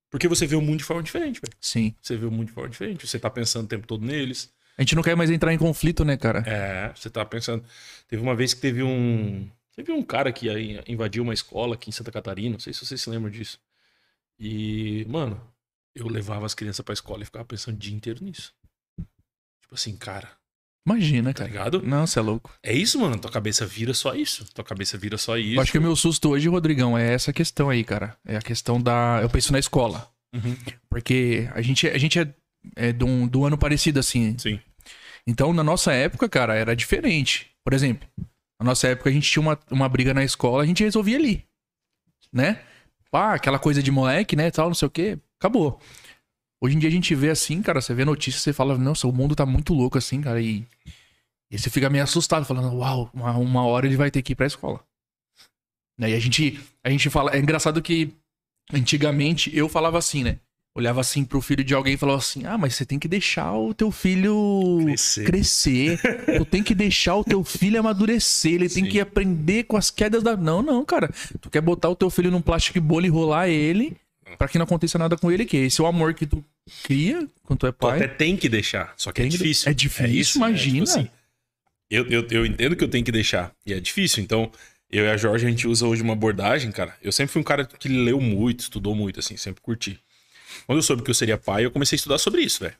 porque 0.09 0.27
você 0.27 0.47
vê 0.47 0.55
o 0.55 0.61
mundo 0.61 0.79
de 0.79 0.83
forma 0.83 1.03
diferente, 1.03 1.39
velho. 1.41 1.53
Sim. 1.59 1.93
Você 2.01 2.15
vê 2.15 2.25
o 2.25 2.31
mundo 2.31 2.47
de 2.47 2.53
forma 2.53 2.69
diferente. 2.69 3.05
Você 3.05 3.19
tá 3.19 3.29
pensando 3.29 3.65
o 3.65 3.67
tempo 3.67 3.85
todo 3.85 4.05
neles. 4.05 4.49
A 4.77 4.81
gente 4.81 4.95
não 4.95 5.03
quer 5.03 5.15
mais 5.15 5.29
entrar 5.29 5.53
em 5.53 5.57
conflito, 5.57 6.03
né, 6.03 6.17
cara? 6.17 6.43
É, 6.45 6.91
você 6.93 7.09
tá 7.09 7.25
pensando. 7.25 7.63
Teve 8.07 8.21
uma 8.21 8.35
vez 8.35 8.53
que 8.53 8.61
teve 8.61 8.83
um. 8.83 9.49
Teve 9.75 9.91
um 9.91 10.03
cara 10.03 10.31
que 10.31 10.47
invadiu 10.87 11.23
uma 11.23 11.33
escola 11.33 11.75
aqui 11.75 11.89
em 11.89 11.93
Santa 11.93 12.11
Catarina. 12.11 12.53
Não 12.53 12.59
sei 12.59 12.73
se 12.73 12.85
vocês 12.85 13.01
se 13.01 13.09
lembram 13.09 13.29
disso. 13.29 13.59
E, 14.39 15.05
mano, 15.09 15.41
eu 15.93 16.07
levava 16.07 16.45
as 16.45 16.53
crianças 16.53 16.83
pra 16.83 16.93
escola 16.93 17.23
e 17.23 17.25
ficava 17.25 17.45
pensando 17.45 17.75
o 17.75 17.79
dia 17.79 17.95
inteiro 17.95 18.23
nisso. 18.23 18.53
Tipo 19.61 19.75
assim, 19.75 19.95
cara, 19.95 20.29
Imagina, 20.87 21.33
tá 21.33 21.39
cara. 21.39 21.49
ligado? 21.49 21.81
Não, 21.81 22.05
você 22.05 22.19
é 22.19 22.21
louco. 22.21 22.53
É 22.61 22.71
isso, 22.71 22.99
mano. 22.99 23.17
Tua 23.17 23.31
cabeça 23.31 23.65
vira 23.65 23.93
só 23.93 24.13
isso. 24.13 24.45
Tua 24.53 24.63
cabeça 24.63 24.97
vira 24.97 25.17
só 25.17 25.35
isso. 25.35 25.55
Eu 25.55 25.61
acho 25.61 25.71
que 25.71 25.79
o 25.79 25.81
meu 25.81 25.95
susto 25.95 26.29
hoje, 26.29 26.47
Rodrigão, 26.47 26.95
é 26.95 27.13
essa 27.13 27.33
questão 27.33 27.69
aí, 27.71 27.83
cara. 27.83 28.15
É 28.23 28.37
a 28.37 28.41
questão 28.41 28.79
da. 28.79 29.19
Eu 29.21 29.29
penso 29.29 29.51
na 29.51 29.57
escola. 29.57 30.07
Uhum. 30.33 30.55
Porque 30.87 31.49
a 31.53 31.61
gente, 31.61 31.87
a 31.87 31.97
gente 31.97 32.19
é, 32.19 32.31
é 32.75 32.91
de, 32.91 33.03
um, 33.03 33.27
do 33.27 33.45
ano 33.45 33.57
parecido, 33.57 33.99
assim. 33.99 34.37
Sim. 34.37 34.59
Então, 35.27 35.53
na 35.53 35.63
nossa 35.63 35.91
época, 35.93 36.29
cara, 36.29 36.55
era 36.55 36.75
diferente. 36.75 37.51
Por 37.63 37.73
exemplo, 37.73 38.07
na 38.59 38.65
nossa 38.65 38.87
época 38.87 39.09
a 39.09 39.13
gente 39.13 39.29
tinha 39.29 39.41
uma, 39.41 39.59
uma 39.71 39.89
briga 39.89 40.13
na 40.13 40.23
escola, 40.23 40.63
a 40.63 40.65
gente 40.65 40.83
resolvia 40.83 41.17
ali. 41.17 41.45
Né? 42.31 42.61
Pá, 43.09 43.33
aquela 43.33 43.57
coisa 43.57 43.81
de 43.81 43.91
moleque, 43.91 44.35
né? 44.35 44.51
Tal, 44.51 44.67
não 44.67 44.75
sei 44.75 44.87
o 44.87 44.91
quê. 44.91 45.17
Acabou. 45.39 45.79
Hoje 46.61 46.75
em 46.75 46.79
dia 46.79 46.89
a 46.89 46.91
gente 46.91 47.13
vê 47.15 47.29
assim, 47.29 47.61
cara, 47.61 47.81
você 47.81 47.93
vê 47.93 48.05
notícias, 48.05 48.41
você 48.41 48.53
fala, 48.53 48.77
nossa, 48.77 49.07
o 49.07 49.11
mundo 49.11 49.35
tá 49.35 49.45
muito 49.45 49.73
louco 49.73 49.97
assim, 49.97 50.21
cara. 50.21 50.41
E, 50.41 50.65
e 51.51 51.57
você 51.57 51.69
fica 51.69 51.89
meio 51.89 52.03
assustado, 52.03 52.45
falando, 52.45 52.75
uau, 52.77 53.09
uma, 53.13 53.37
uma 53.37 53.65
hora 53.65 53.85
ele 53.85 53.97
vai 53.97 54.11
ter 54.11 54.21
que 54.21 54.33
ir 54.33 54.35
pra 54.35 54.45
escola. 54.45 54.83
Né? 55.97 56.11
E 56.11 56.13
a 56.13 56.19
gente, 56.19 56.59
a 56.83 56.89
gente 56.89 57.09
fala. 57.09 57.31
É 57.35 57.39
engraçado 57.39 57.81
que 57.81 58.13
antigamente 58.73 59.55
eu 59.55 59.69
falava 59.69 59.97
assim, 59.97 60.23
né? 60.23 60.39
Olhava 60.77 60.99
assim 60.99 61.23
pro 61.23 61.39
filho 61.39 61.63
de 61.63 61.73
alguém 61.73 61.93
e 61.93 61.97
falava 61.97 62.17
assim: 62.19 62.45
Ah, 62.45 62.57
mas 62.57 62.75
você 62.75 62.85
tem 62.85 62.99
que 62.99 63.07
deixar 63.07 63.53
o 63.53 63.73
teu 63.73 63.89
filho 63.91 64.79
Crescer. 64.83 65.23
crescer. 65.25 65.99
tu 66.37 66.43
tem 66.43 66.61
que 66.61 66.75
deixar 66.75 67.15
o 67.15 67.23
teu 67.23 67.43
filho 67.45 67.79
amadurecer. 67.79 68.55
Ele 68.55 68.67
tem 68.67 68.83
Sim. 68.83 68.89
que 68.91 68.99
aprender 68.99 69.63
com 69.63 69.77
as 69.77 69.89
quedas 69.89 70.21
da. 70.21 70.35
Não, 70.35 70.61
não, 70.61 70.83
cara. 70.83 71.09
Tu 71.39 71.49
quer 71.49 71.61
botar 71.61 71.87
o 71.89 71.95
teu 71.95 72.09
filho 72.09 72.29
num 72.29 72.41
plástico 72.41 72.81
bolo 72.81 73.05
e 73.05 73.09
rolar 73.09 73.47
ele 73.47 73.95
pra 74.37 74.49
que 74.49 74.57
não 74.57 74.65
aconteça 74.65 74.97
nada 74.97 75.15
com 75.15 75.31
ele, 75.31 75.45
que 75.45 75.55
esse 75.55 75.79
é 75.79 75.83
o 75.83 75.87
amor 75.87 76.13
que 76.13 76.25
tu 76.25 76.43
cria 76.83 77.25
quando 77.43 77.59
tu 77.59 77.67
é 77.67 77.71
Tu 77.71 77.75
pai. 77.77 77.97
até 77.97 78.07
tem 78.09 78.35
que 78.35 78.49
deixar, 78.49 78.93
só 78.97 79.13
que 79.13 79.21
é 79.21 79.23
Tem 79.23 79.31
que- 79.31 79.37
difícil. 79.37 79.71
é 79.71 79.73
difícil, 79.73 80.13
isso, 80.19 80.39
né? 80.41 80.47
imagina. 80.49 80.85
Tipo 80.85 80.97
assim, 80.99 81.09
eu, 81.89 82.05
eu, 82.09 82.27
eu 82.31 82.45
entendo 82.45 82.75
que 82.75 82.83
eu 82.83 82.89
tenho 82.89 83.05
que 83.05 83.13
deixar, 83.13 83.53
e 83.65 83.71
é 83.71 83.79
difícil. 83.79 84.21
Então, 84.21 84.51
eu 84.91 85.05
e 85.05 85.09
a 85.09 85.15
Jorge, 85.15 85.45
a 85.45 85.49
gente 85.49 85.67
usa 85.69 85.87
hoje 85.87 86.01
uma 86.01 86.11
abordagem, 86.13 86.69
cara. 86.69 86.93
Eu 87.01 87.13
sempre 87.13 87.31
fui 87.31 87.39
um 87.41 87.45
cara 87.45 87.63
que 87.65 87.87
leu 87.87 88.19
muito, 88.19 88.59
estudou 88.61 88.93
muito, 88.93 89.21
assim, 89.21 89.37
sempre 89.37 89.61
curti. 89.61 89.97
Quando 90.65 90.79
eu 90.79 90.83
soube 90.83 91.03
que 91.03 91.09
eu 91.09 91.15
seria 91.15 91.37
pai, 91.37 91.65
eu 91.65 91.71
comecei 91.71 91.95
a 91.95 91.97
estudar 91.97 92.17
sobre 92.17 92.41
isso, 92.41 92.59
velho. 92.59 92.75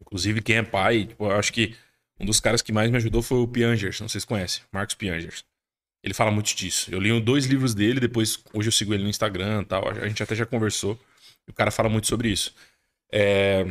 Inclusive, 0.00 0.42
quem 0.42 0.56
é 0.56 0.62
pai, 0.62 1.06
tipo, 1.06 1.24
eu 1.24 1.32
acho 1.32 1.52
que 1.52 1.74
um 2.20 2.26
dos 2.26 2.38
caras 2.40 2.62
que 2.62 2.72
mais 2.72 2.90
me 2.90 2.96
ajudou 2.96 3.22
foi 3.22 3.38
o 3.38 3.48
Piangers, 3.48 4.00
não 4.00 4.08
sei 4.08 4.20
se 4.20 4.26
conhece, 4.26 4.62
Marcos 4.70 4.94
Piangers. 4.94 5.44
Ele 6.02 6.14
fala 6.14 6.30
muito 6.30 6.54
disso. 6.54 6.92
Eu 6.92 7.00
li 7.00 7.20
dois 7.20 7.46
livros 7.46 7.74
dele, 7.74 8.00
depois, 8.00 8.42
hoje 8.52 8.68
eu 8.68 8.72
sigo 8.72 8.92
ele 8.92 9.04
no 9.04 9.08
Instagram 9.08 9.62
e 9.62 9.64
tal, 9.64 9.88
a 9.88 10.08
gente 10.08 10.22
até 10.22 10.34
já 10.34 10.44
conversou. 10.44 10.98
O 11.48 11.52
cara 11.52 11.70
fala 11.70 11.88
muito 11.88 12.06
sobre 12.06 12.28
isso. 12.28 12.54
É, 13.10 13.66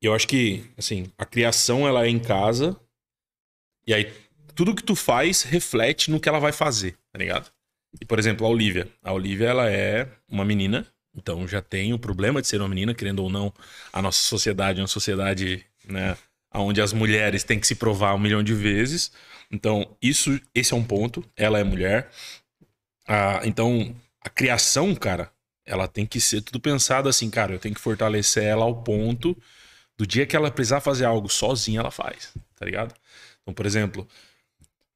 eu 0.00 0.14
acho 0.14 0.26
que, 0.26 0.64
assim, 0.78 1.12
a 1.18 1.26
criação 1.26 1.86
ela 1.86 2.06
é 2.06 2.08
em 2.08 2.18
casa. 2.18 2.78
E 3.86 3.92
aí, 3.92 4.12
tudo 4.54 4.74
que 4.74 4.82
tu 4.82 4.96
faz 4.96 5.42
reflete 5.42 6.10
no 6.10 6.20
que 6.20 6.28
ela 6.28 6.38
vai 6.38 6.52
fazer, 6.52 6.96
tá 7.12 7.18
ligado? 7.18 7.52
E, 8.00 8.04
por 8.04 8.18
exemplo, 8.18 8.46
a 8.46 8.50
Olivia. 8.50 8.88
A 9.02 9.12
Olivia, 9.12 9.48
ela 9.48 9.70
é 9.70 10.08
uma 10.28 10.44
menina. 10.44 10.86
Então, 11.14 11.46
já 11.46 11.60
tem 11.60 11.92
o 11.92 11.98
problema 11.98 12.40
de 12.40 12.48
ser 12.48 12.60
uma 12.60 12.68
menina, 12.68 12.94
querendo 12.94 13.22
ou 13.22 13.30
não. 13.30 13.52
A 13.92 14.00
nossa 14.00 14.22
sociedade 14.22 14.78
é 14.78 14.82
uma 14.82 14.88
sociedade, 14.88 15.64
né? 15.84 16.16
Onde 16.52 16.80
as 16.80 16.92
mulheres 16.92 17.44
têm 17.44 17.58
que 17.58 17.66
se 17.66 17.74
provar 17.74 18.14
um 18.14 18.18
milhão 18.18 18.42
de 18.42 18.54
vezes. 18.54 19.12
Então, 19.50 19.96
isso, 20.00 20.40
esse 20.54 20.72
é 20.72 20.76
um 20.76 20.84
ponto. 20.84 21.24
Ela 21.36 21.58
é 21.58 21.64
mulher. 21.64 22.10
Ah, 23.06 23.40
então, 23.44 23.94
a 24.20 24.30
criação, 24.30 24.94
cara, 24.94 25.30
ela 25.64 25.88
tem 25.88 26.06
que 26.06 26.20
ser 26.20 26.42
tudo 26.42 26.60
pensado 26.60 27.08
assim, 27.08 27.30
cara. 27.30 27.52
Eu 27.52 27.58
tenho 27.58 27.74
que 27.74 27.80
fortalecer 27.80 28.44
ela 28.44 28.64
ao 28.64 28.82
ponto 28.82 29.36
do 29.96 30.06
dia 30.06 30.26
que 30.26 30.34
ela 30.34 30.50
precisar 30.50 30.80
fazer 30.80 31.04
algo 31.04 31.28
sozinha, 31.28 31.80
ela 31.80 31.90
faz, 31.90 32.32
tá 32.56 32.64
ligado? 32.64 32.94
Então, 33.42 33.52
por 33.52 33.66
exemplo, 33.66 34.08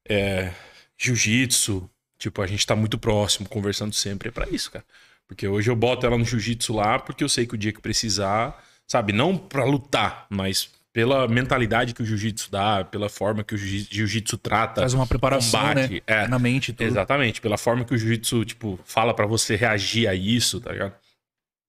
é, 0.08 0.52
jiu-jitsu, 0.96 1.88
tipo, 2.18 2.40
a 2.40 2.46
gente 2.46 2.66
tá 2.66 2.74
muito 2.74 2.98
próximo, 2.98 3.48
conversando 3.48 3.94
sempre, 3.94 4.28
é 4.28 4.32
pra 4.32 4.48
isso, 4.48 4.70
cara. 4.70 4.84
Porque 5.28 5.46
hoje 5.48 5.70
eu 5.70 5.76
boto 5.76 6.06
ela 6.06 6.18
no 6.18 6.24
jiu-jitsu 6.24 6.72
lá, 6.74 6.98
porque 6.98 7.24
eu 7.24 7.28
sei 7.28 7.46
que 7.46 7.54
o 7.54 7.58
dia 7.58 7.72
que 7.72 7.80
precisar, 7.80 8.62
sabe, 8.86 9.12
não 9.12 9.36
pra 9.36 9.64
lutar, 9.64 10.26
mas 10.28 10.70
pela 10.92 11.26
mentalidade 11.26 11.92
que 11.92 12.02
o 12.02 12.06
jiu-jitsu 12.06 12.50
dá, 12.50 12.84
pela 12.84 13.08
forma 13.08 13.42
que 13.42 13.54
o 13.54 13.58
jiu- 13.58 13.86
jiu-jitsu 13.90 14.38
trata, 14.38 14.82
Faz 14.82 14.94
uma 14.94 15.06
preparação, 15.06 15.58
combate, 15.60 15.94
né? 15.94 16.00
é. 16.06 16.28
Na 16.28 16.38
mente 16.38 16.72
tudo. 16.72 16.86
Exatamente, 16.86 17.40
pela 17.40 17.58
forma 17.58 17.84
que 17.84 17.94
o 17.94 17.98
jiu-jitsu, 17.98 18.44
tipo, 18.44 18.78
fala 18.84 19.12
pra 19.12 19.26
você 19.26 19.56
reagir 19.56 20.06
a 20.06 20.14
isso, 20.14 20.60
tá 20.60 20.70
ligado? 20.72 20.94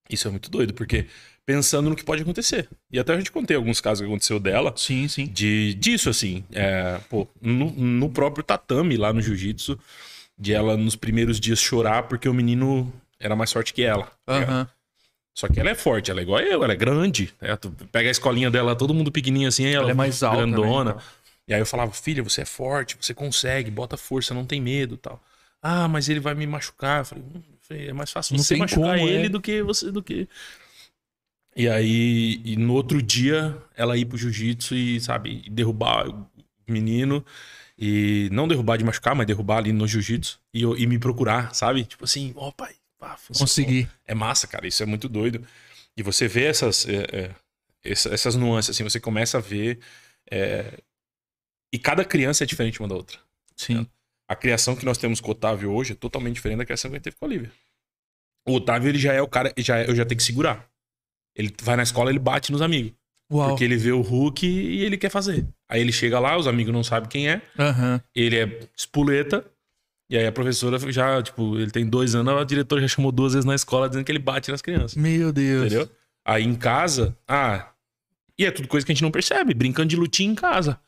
Isso 0.08 0.28
é 0.28 0.30
muito 0.30 0.48
doido, 0.48 0.72
porque 0.74 1.06
pensando 1.44 1.88
no 1.90 1.96
que 1.96 2.04
pode 2.04 2.22
acontecer. 2.22 2.68
E 2.92 2.98
até 3.00 3.14
a 3.14 3.16
gente 3.16 3.32
contei 3.32 3.56
alguns 3.56 3.80
casos 3.80 4.00
que 4.02 4.06
aconteceu 4.06 4.38
dela, 4.38 4.72
Sim, 4.76 5.08
sim. 5.08 5.26
de 5.26 5.74
disso, 5.74 6.08
assim. 6.08 6.44
É, 6.52 7.00
pô, 7.10 7.26
no, 7.42 7.72
no 7.72 8.08
próprio 8.10 8.44
tatame, 8.44 8.96
lá 8.96 9.12
no 9.12 9.20
jiu-jitsu, 9.20 9.76
de 10.38 10.52
ela 10.52 10.76
nos 10.76 10.94
primeiros 10.94 11.40
dias 11.40 11.58
chorar 11.58 12.04
porque 12.04 12.28
o 12.28 12.34
menino 12.34 12.92
era 13.20 13.34
mais 13.36 13.52
forte 13.52 13.72
que 13.74 13.82
ela. 13.82 14.10
Aham. 14.28 14.68
Só 15.34 15.48
que 15.48 15.60
ela 15.60 15.68
é 15.70 15.74
forte, 15.74 16.10
ela 16.10 16.20
é 16.20 16.22
igual 16.22 16.40
eu, 16.40 16.64
ela 16.64 16.72
é 16.72 16.76
grande. 16.76 17.32
né? 17.40 17.54
Tu 17.56 17.70
pega 17.92 18.08
a 18.08 18.10
escolinha 18.10 18.50
dela, 18.50 18.74
todo 18.74 18.94
mundo 18.94 19.12
pequenininho 19.12 19.48
assim, 19.48 19.66
ela, 19.66 19.84
Ela 19.84 19.90
é 19.90 19.94
mais 19.94 20.22
alta, 20.22 20.46
né, 20.46 20.52
grandona. 20.52 20.90
então. 20.92 21.02
E 21.48 21.54
aí 21.54 21.60
eu 21.60 21.66
falava, 21.66 21.92
filha, 21.92 22.22
você 22.22 22.40
é 22.40 22.44
forte, 22.46 22.96
você 23.00 23.12
consegue, 23.14 23.70
bota 23.70 23.96
força, 23.96 24.32
não 24.32 24.46
tem 24.46 24.60
medo 24.60 24.96
tal. 24.96 25.22
Ah, 25.62 25.86
mas 25.88 26.08
ele 26.08 26.20
vai 26.20 26.34
me 26.34 26.46
machucar. 26.46 27.00
Eu 27.00 27.04
falei, 27.04 27.24
hum, 27.24 27.42
é 27.70 27.92
mais 27.92 28.10
fácil 28.10 28.34
Não 28.36 28.42
você 28.42 28.56
machucar 28.56 28.96
como, 28.96 29.08
ele 29.08 29.26
é. 29.26 29.28
do 29.28 29.40
que 29.40 29.62
você 29.62 29.90
do 29.92 30.02
que. 30.02 30.26
E 31.54 31.68
aí, 31.68 32.40
e 32.44 32.56
no 32.56 32.74
outro 32.74 33.00
dia, 33.02 33.56
ela 33.76 33.96
ir 33.96 34.04
pro 34.04 34.18
jiu-jitsu 34.18 34.74
e, 34.74 35.00
sabe, 35.00 35.48
derrubar 35.50 36.08
o 36.08 36.26
menino. 36.68 37.24
E 37.78 38.28
não 38.32 38.48
derrubar 38.48 38.76
de 38.78 38.84
machucar, 38.84 39.14
mas 39.14 39.26
derrubar 39.26 39.58
ali 39.58 39.72
no 39.72 39.86
jiu-jitsu. 39.86 40.38
E, 40.52 40.62
e 40.62 40.86
me 40.86 40.98
procurar, 40.98 41.54
sabe? 41.54 41.84
Tipo 41.84 42.04
assim, 42.04 42.32
ó, 42.36 42.50
pai, 42.50 42.74
funcionou. 43.16 43.40
Consegui. 43.46 43.88
É 44.06 44.14
massa, 44.14 44.46
cara. 44.46 44.66
Isso 44.66 44.82
é 44.82 44.86
muito 44.86 45.08
doido. 45.08 45.46
E 45.96 46.02
você 46.02 46.26
vê 46.28 46.44
essas, 46.44 46.86
é, 46.88 47.04
é, 47.12 47.30
essa- 47.84 48.12
essas 48.12 48.34
nuances, 48.36 48.70
assim, 48.70 48.82
você 48.84 48.98
começa 49.00 49.38
a 49.38 49.40
ver. 49.40 49.78
é, 50.30 50.78
E 51.72 51.78
cada 51.78 52.04
criança 52.04 52.44
é 52.44 52.46
diferente 52.46 52.80
uma 52.80 52.88
da 52.88 52.94
outra. 52.94 53.18
Sim. 53.56 53.86
A 54.28 54.34
criação 54.34 54.74
que 54.74 54.84
nós 54.84 54.96
temos 54.98 55.20
com 55.20 55.28
o 55.28 55.32
Otávio 55.32 55.70
hoje 55.72 55.92
é 55.92 55.94
totalmente 55.96 56.34
diferente 56.34 56.58
da 56.58 56.64
criação 56.64 56.90
que 56.90 56.94
a 56.94 56.98
gente 56.98 57.04
teve 57.04 57.16
com 57.16 57.24
a 57.26 57.28
Olivia. 57.28 57.52
O 58.48 58.54
Otávio, 58.54 58.88
ele 58.88 58.98
já 58.98 59.12
é 59.12 59.20
o 59.20 59.28
cara, 59.28 59.52
já, 59.58 59.78
é- 59.78 59.88
eu 59.90 59.94
já 59.94 60.04
tenho 60.06 60.16
que 60.16 60.22
segurar. 60.24 60.68
Ele 61.34 61.52
vai 61.62 61.76
na 61.76 61.82
escola, 61.82 62.08
ele 62.10 62.18
bate 62.18 62.50
nos 62.52 62.62
amigos. 62.62 62.92
Uau. 63.30 63.48
Porque 63.50 63.64
ele 63.64 63.76
vê 63.76 63.90
o 63.92 64.00
Hulk 64.00 64.46
e 64.46 64.84
ele 64.84 64.96
quer 64.96 65.10
fazer. 65.10 65.46
Aí 65.68 65.80
ele 65.80 65.92
chega 65.92 66.18
lá, 66.20 66.36
os 66.38 66.46
amigos 66.46 66.72
não 66.72 66.84
sabem 66.84 67.08
quem 67.08 67.28
é, 67.28 67.42
Aham. 67.58 68.00
ele 68.14 68.38
é 68.38 68.60
espuleta. 68.76 69.44
E 70.08 70.16
aí 70.16 70.26
a 70.26 70.32
professora 70.32 70.78
já, 70.92 71.20
tipo, 71.22 71.58
ele 71.58 71.70
tem 71.70 71.84
dois 71.86 72.14
anos, 72.14 72.32
a 72.34 72.44
diretora 72.44 72.80
já 72.80 72.88
chamou 72.88 73.10
duas 73.10 73.32
vezes 73.32 73.44
na 73.44 73.54
escola 73.54 73.88
dizendo 73.88 74.04
que 74.04 74.12
ele 74.12 74.18
bate 74.20 74.50
nas 74.50 74.62
crianças. 74.62 74.94
Meu 74.96 75.32
Deus. 75.32 75.66
Entendeu? 75.72 75.90
Aí 76.24 76.44
em 76.44 76.54
casa, 76.54 77.16
ah, 77.26 77.70
e 78.38 78.44
é 78.44 78.50
tudo 78.50 78.68
coisa 78.68 78.84
que 78.86 78.92
a 78.92 78.94
gente 78.94 79.02
não 79.02 79.10
percebe, 79.10 79.52
brincando 79.54 79.88
de 79.88 79.96
lutinha 79.96 80.30
em 80.30 80.34
casa. 80.34 80.78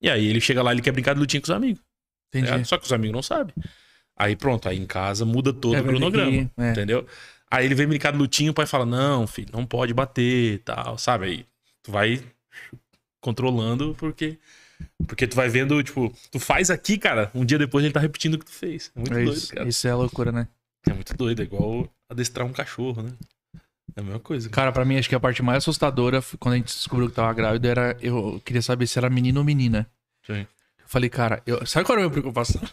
E 0.00 0.08
aí 0.10 0.26
ele 0.26 0.40
chega 0.40 0.62
lá, 0.62 0.72
ele 0.72 0.82
quer 0.82 0.92
brincar 0.92 1.14
de 1.14 1.20
lutinha 1.20 1.40
com 1.40 1.44
os 1.46 1.50
amigos. 1.50 1.80
tá 1.80 2.38
Entendi. 2.38 2.50
ligado? 2.52 2.66
Só 2.66 2.76
que 2.78 2.84
os 2.84 2.92
amigos 2.92 3.14
não 3.14 3.22
sabem. 3.22 3.54
Aí 4.16 4.36
pronto, 4.36 4.68
aí 4.68 4.78
em 4.78 4.86
casa 4.86 5.24
muda 5.24 5.52
todo 5.52 5.74
É, 5.76 5.80
o 5.80 5.84
cronograma. 5.84 6.50
é. 6.58 6.70
Entendeu? 6.70 7.06
Aí 7.50 7.64
ele 7.64 7.74
vem 7.74 7.86
brincar 7.86 8.12
de 8.12 8.18
lutinha, 8.18 8.50
o 8.50 8.54
pai 8.54 8.66
fala: 8.66 8.84
Não, 8.86 9.26
filho, 9.26 9.48
não 9.52 9.64
pode 9.66 9.92
bater 9.94 10.54
e 10.54 10.58
tal, 10.58 10.96
sabe? 10.98 11.26
Aí 11.26 11.46
tu 11.82 11.90
vai 11.90 12.22
controlando 13.20 13.94
porque. 13.98 14.38
Porque 15.06 15.26
tu 15.26 15.36
vai 15.36 15.48
vendo, 15.48 15.82
tipo, 15.82 16.12
tu 16.30 16.38
faz 16.38 16.70
aqui, 16.70 16.96
cara, 16.98 17.30
um 17.34 17.44
dia 17.44 17.58
depois 17.58 17.84
ele 17.84 17.92
tá 17.94 18.00
repetindo 18.00 18.34
o 18.34 18.38
que 18.38 18.44
tu 18.46 18.52
fez. 18.52 18.90
É 18.94 18.98
muito 18.98 19.12
É 19.12 19.24
doido, 19.24 19.36
isso, 19.36 19.54
cara. 19.54 19.68
isso 19.68 19.88
é 19.88 19.94
loucura, 19.94 20.32
né? 20.32 20.48
É 20.88 20.92
muito 20.92 21.14
doido, 21.16 21.40
é 21.40 21.44
igual 21.44 21.88
adestrar 22.10 22.46
um 22.46 22.52
cachorro, 22.52 23.02
né? 23.02 23.12
É 23.94 24.00
a 24.00 24.02
mesma 24.02 24.20
coisa. 24.20 24.48
cara. 24.48 24.66
Cara, 24.66 24.72
pra 24.72 24.84
mim, 24.84 24.96
acho 24.98 25.08
que 25.08 25.14
a 25.14 25.20
parte 25.20 25.42
mais 25.42 25.58
assustadora 25.58 26.22
quando 26.38 26.54
a 26.54 26.56
gente 26.56 26.66
descobriu 26.74 27.08
que 27.08 27.14
tava 27.14 27.32
grávido 27.34 27.66
era. 27.68 27.96
Eu 28.00 28.40
queria 28.44 28.62
saber 28.62 28.86
se 28.86 28.98
era 28.98 29.10
menino 29.10 29.40
ou 29.40 29.44
menina. 29.44 29.86
Sim. 30.26 30.40
Eu 30.78 30.86
falei, 30.86 31.10
cara, 31.10 31.42
eu... 31.46 31.64
sabe 31.66 31.84
qual 31.84 31.96
era 31.98 32.06
a 32.06 32.08
minha 32.08 32.12
preocupação? 32.20 32.60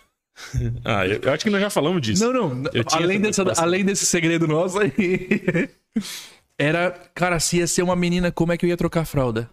Ah, 0.85 1.05
eu, 1.05 1.19
eu 1.21 1.33
acho 1.33 1.43
que 1.43 1.49
nós 1.49 1.59
já 1.59 1.69
falamos 1.69 2.01
disso. 2.01 2.23
Não, 2.31 2.53
não. 2.53 2.71
Além, 2.93 3.27
essa 3.27 3.43
dessa, 3.43 3.61
além 3.61 3.83
desse 3.83 4.05
segredo 4.05 4.47
nosso 4.47 4.79
aí. 4.79 5.69
Era, 6.57 6.91
cara, 7.13 7.39
se 7.41 7.57
ia 7.57 7.67
ser 7.67 7.81
uma 7.83 7.95
menina, 7.95 8.31
como 8.31 8.53
é 8.53 8.57
que 8.57 8.65
eu 8.65 8.69
ia 8.69 8.77
trocar 8.77 9.01
a 9.01 9.05
fralda? 9.05 9.49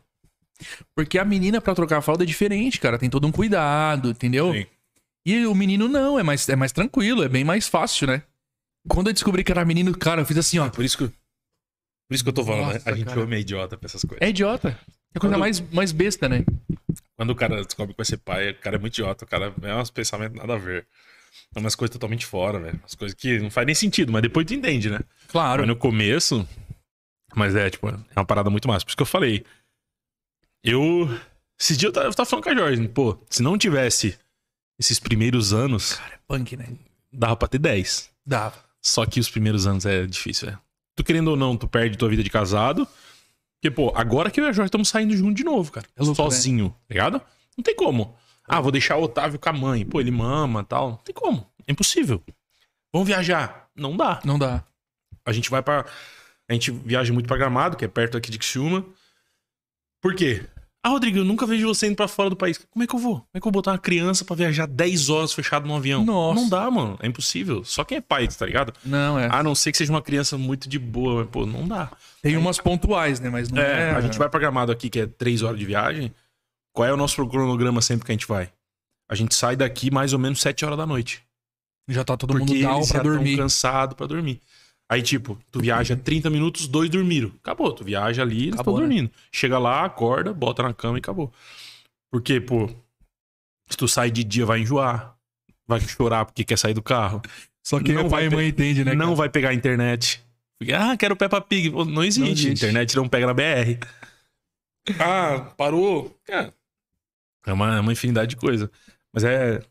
Porque 0.95 1.19
a 1.19 1.25
menina, 1.25 1.61
pra 1.61 1.75
trocar 1.75 1.99
a 1.99 2.03
fralda, 2.03 2.25
é 2.25 2.27
diferente, 2.27 2.81
cara. 2.81 2.99
Tem 2.99 3.11
todo 3.11 3.27
um 3.27 3.33
cuidado, 3.33 4.11
entendeu? 4.11 4.53
Sim. 4.53 4.67
E 5.27 5.47
o 5.47 5.55
menino 5.55 5.89
não, 5.89 6.19
é 6.19 6.23
mais, 6.23 6.49
é 6.49 6.57
mais 6.57 6.73
tranquilo, 6.73 7.23
é 7.23 7.29
bem 7.29 7.45
mais 7.45 7.67
fácil, 7.69 8.07
né? 8.07 8.23
Quando 8.89 9.09
eu 9.09 9.13
descobri 9.13 9.43
que 9.43 9.51
era 9.51 9.65
menino, 9.65 9.97
cara, 9.97 10.23
eu 10.23 10.27
fiz 10.27 10.39
assim, 10.39 10.59
ó. 10.59 10.69
Por 10.71 10.85
isso 10.85 10.97
que, 10.97 11.05
por 11.09 12.15
isso 12.15 12.23
que 12.23 12.29
eu 12.31 12.33
tô 12.35 12.45
falando, 12.45 12.69
né? 12.69 12.75
Nossa, 12.75 12.91
A 12.91 12.95
gente 12.95 13.07
cara. 13.07 13.21
homem 13.23 13.39
é 13.39 13.41
idiota 13.41 13.77
pra 13.77 13.87
essas 13.87 14.03
coisas. 14.03 14.23
É 14.25 14.31
idiota. 14.31 14.69
É 14.69 15.19
a 15.19 15.21
coisa 15.21 15.35
Quando- 15.35 15.41
mais, 15.41 15.61
mais 15.73 15.93
besta, 15.93 16.29
né? 16.29 16.45
Quando 17.17 17.31
o 17.31 17.35
cara 17.35 17.65
descobre 17.65 17.95
que 17.95 17.99
vai 17.99 18.05
ser 18.07 18.19
pai, 18.19 18.51
o 18.51 18.55
cara 18.61 18.77
é 18.77 18.79
muito 18.79 18.93
idiota, 18.95 19.25
o 19.25 19.29
cara 19.29 19.53
é 19.63 19.75
uns 19.75 19.91
pensamentos 19.91 20.37
nada 20.39 20.55
a 20.55 20.59
ver. 20.59 20.87
É 21.55 21.59
umas 21.59 21.75
coisas 21.75 21.93
totalmente 21.93 22.25
fora, 22.25 22.59
velho. 22.61 22.79
Umas 22.83 22.95
coisas 22.95 23.15
que 23.15 23.39
não 23.41 23.51
faz 23.51 23.67
nem 23.67 23.75
sentido, 23.75 24.13
mas 24.13 24.23
depois 24.23 24.47
tu 24.47 24.55
entende, 24.55 24.89
né? 24.91 25.01
Claro. 25.29 25.63
Mas 25.63 25.69
no 25.69 25.77
começo. 25.77 26.47
Mas 27.35 27.55
é, 27.57 27.69
tipo, 27.69 27.89
é 27.89 27.95
uma 28.17 28.25
parada 28.25 28.49
muito 28.49 28.69
massa. 28.69 28.85
Por 28.85 28.91
isso 28.91 28.97
que 28.97 29.03
eu 29.03 29.07
falei. 29.07 29.45
Eu. 30.67 31.09
Esses 31.59 31.79
dias 31.79 31.89
eu 31.89 31.93
tava, 31.93 32.07
eu 32.09 32.15
tava 32.15 32.29
falando 32.29 32.45
com 32.45 32.51
a 32.51 32.55
Jorge, 32.55 32.89
pô, 32.89 33.19
se 33.31 33.43
não 33.43 33.57
tivesse 33.57 34.19
esses 34.79 34.99
primeiros 34.99 35.55
anos, 35.55 35.95
Cara, 35.95 36.15
é 36.15 36.19
punk, 36.29 36.57
né? 36.57 36.69
dava 37.11 37.35
pra 37.37 37.49
ter 37.49 37.59
10. 37.59 38.11
Dava. 38.27 38.57
Só 38.83 39.07
que 39.07 39.19
os 39.19 39.31
primeiros 39.31 39.67
anos 39.67 39.87
é 39.87 40.07
difícil, 40.07 40.51
é. 40.51 40.59
Tu 40.95 41.03
querendo 41.03 41.29
ou 41.29 41.37
não, 41.37 41.57
tu 41.57 41.67
perde 41.67 41.97
tua 41.97 42.09
vida 42.09 42.23
de 42.23 42.29
casado. 42.31 42.87
Porque, 43.57 43.71
pô, 43.71 43.91
agora 43.97 44.31
que 44.31 44.39
eu 44.41 44.45
e 44.45 44.49
a 44.49 44.53
Jorge 44.53 44.69
estamos 44.69 44.89
saindo 44.89 45.17
junto 45.17 45.35
de 45.35 45.45
novo, 45.45 45.73
cara. 45.73 45.87
É 45.97 46.03
louco, 46.03 46.17
Sozinho, 46.17 46.71
tá 46.71 46.95
ligado? 46.95 47.23
Não 47.57 47.63
tem 47.65 47.75
como. 47.75 48.15
Ah, 48.47 48.61
vou 48.61 48.71
deixar 48.71 48.97
o 48.97 49.03
Otávio 49.03 49.39
com 49.39 49.49
a 49.49 49.53
mãe. 49.53 49.85
Pô, 49.85 50.01
ele 50.01 50.11
mama 50.11 50.61
e 50.61 50.65
tal. 50.65 50.91
Não 50.91 50.97
tem 50.99 51.15
como. 51.15 51.49
É 51.67 51.73
impossível. 51.73 52.23
Vamos 52.93 53.09
viajar? 53.09 53.69
Não 53.75 53.97
dá. 53.97 54.21
Não 54.25 54.39
dá. 54.39 54.63
A 55.25 55.33
gente 55.33 55.51
vai 55.51 55.63
pra. 55.63 55.87
A 56.49 56.53
gente 56.53 56.71
viaja 56.71 57.13
muito 57.13 57.27
pra 57.27 57.37
Gramado, 57.37 57.77
que 57.77 57.85
é 57.85 57.89
perto 57.89 58.17
aqui 58.17 58.31
de 58.31 58.39
Criciúma. 58.39 58.85
Por 60.01 60.15
quê? 60.15 60.47
Ah, 60.87 60.91
Rodrigo, 60.91 61.19
eu 61.19 61.25
nunca 61.25 61.45
vejo 61.45 61.67
você 61.67 61.89
indo 61.89 61.97
pra 61.97 62.07
fora 62.07 62.31
do 62.31 62.37
país. 62.37 62.59
Como 62.71 62.85
é 62.85 62.87
que 62.87 62.95
eu 62.95 63.01
vou? 63.01 63.15
Como 63.17 63.29
é 63.35 63.41
que 63.41 63.43
eu 63.45 63.51
vou 63.51 63.51
botar 63.51 63.73
uma 63.73 63.79
criança 63.79 64.25
pra 64.25 64.37
viajar 64.37 64.69
10 64.69 65.09
horas 65.11 65.33
fechado 65.33 65.67
num 65.67 65.75
avião? 65.75 66.05
Nossa. 66.05 66.41
Não 66.41 66.49
dá, 66.49 66.71
mano. 66.71 66.97
É 67.03 67.09
impossível. 67.09 67.65
Só 67.65 67.83
quem 67.83 67.99
é 67.99 68.01
pai, 68.01 68.29
tá 68.29 68.47
ligado? 68.47 68.73
Não, 68.85 69.19
é. 69.19 69.29
A 69.29 69.43
não 69.43 69.53
ser 69.53 69.73
que 69.73 69.79
seja 69.79 69.93
uma 69.93 70.01
criança 70.01 70.39
muito 70.39 70.69
de 70.69 70.79
boa, 70.79 71.23
mas, 71.23 71.29
pô, 71.29 71.45
não 71.45 71.67
dá. 71.67 71.91
Tem 72.23 72.37
umas 72.37 72.59
pontuais, 72.59 73.19
né? 73.19 73.29
Mas 73.29 73.51
não 73.51 73.61
é. 73.61 73.91
É, 73.91 73.91
a 73.97 74.01
gente 74.01 74.17
vai 74.17 74.29
pra 74.29 74.39
Gramado 74.39 74.71
aqui, 74.71 74.89
que 74.89 75.01
é 75.01 75.07
3 75.09 75.43
horas 75.43 75.59
de 75.59 75.67
viagem. 75.67 76.15
Qual 76.73 76.87
é 76.87 76.93
o 76.93 76.97
nosso 76.97 77.27
cronograma 77.27 77.83
sempre 77.83 78.07
que 78.07 78.13
a 78.13 78.15
gente 78.15 78.29
vai? 78.29 78.49
A 79.09 79.17
gente 79.17 79.35
sai 79.35 79.57
daqui 79.57 79.91
mais 79.91 80.13
ou 80.13 80.21
menos 80.21 80.41
7 80.41 80.65
horas 80.65 80.79
da 80.79 80.87
noite. 80.87 81.21
Já 81.89 82.05
tá 82.05 82.17
todo 82.17 82.31
porque 82.33 82.45
mundo 82.55 82.63
down 82.63 82.87
pra 82.87 83.03
dormir. 83.03 83.37
cansado 83.37 83.97
pra 83.97 84.07
dormir. 84.07 84.41
Aí, 84.89 85.03
tipo, 85.03 85.37
tu 85.51 85.61
viaja 85.61 85.97
30 85.97 86.31
minutos, 86.31 86.69
dois 86.69 86.89
dormiram. 86.89 87.33
Acabou, 87.43 87.73
tu 87.73 87.83
viaja 87.85 88.23
ali, 88.23 88.49
eles 88.49 88.59
estão 88.61 88.75
né? 88.75 88.81
dormindo. 88.81 89.11
Chega 89.33 89.59
lá, 89.59 89.85
acorda, 89.85 90.33
bota 90.33 90.63
na 90.63 90.73
cama 90.73 90.97
e 90.97 91.01
acabou. 91.01 91.33
Porque, 92.11 92.41
pô, 92.41 92.69
se 93.69 93.77
tu 93.77 93.89
sai 93.89 94.11
de 94.11 94.23
dia, 94.23 94.47
vai 94.47 94.61
enjoar. 94.61 95.17
Vai 95.67 95.81
chorar 95.81 96.25
porque 96.25 96.45
quer 96.45 96.57
sair 96.57 96.75
do 96.75 96.83
carro. 96.83 97.21
Só 97.65 97.81
que 97.81 97.93
Não 97.93 98.09
pai 98.09 98.29
vai 98.29 98.33
e 98.33 98.37
mãe 98.37 98.49
entende, 98.49 98.85
né? 98.85 98.95
não 98.95 99.07
cara? 99.07 99.17
vai 99.17 99.29
pegar 99.29 99.49
a 99.49 99.55
internet. 99.55 100.25
Ah, 100.73 100.97
quero 100.97 101.17
Peppa 101.17 101.41
Pig. 101.41 101.71
Não 101.71 102.05
existe. 102.05 102.21
Não 102.21 102.29
existe. 102.29 102.51
Internet 102.65 102.95
não 102.97 103.09
pega 103.09 103.27
na 103.27 103.35
BR. 103.35 103.85
ah, 105.01 105.53
parou. 105.57 106.17
É, 106.29 106.53
é 107.47 107.53
uma, 107.53 107.77
é 107.77 107.81
uma 107.81 107.93
infinidade 107.93 108.31
de 108.31 108.37
coisa. 108.37 108.71
Mas 109.13 109.25
é, 109.25 109.57
é. 109.57 109.63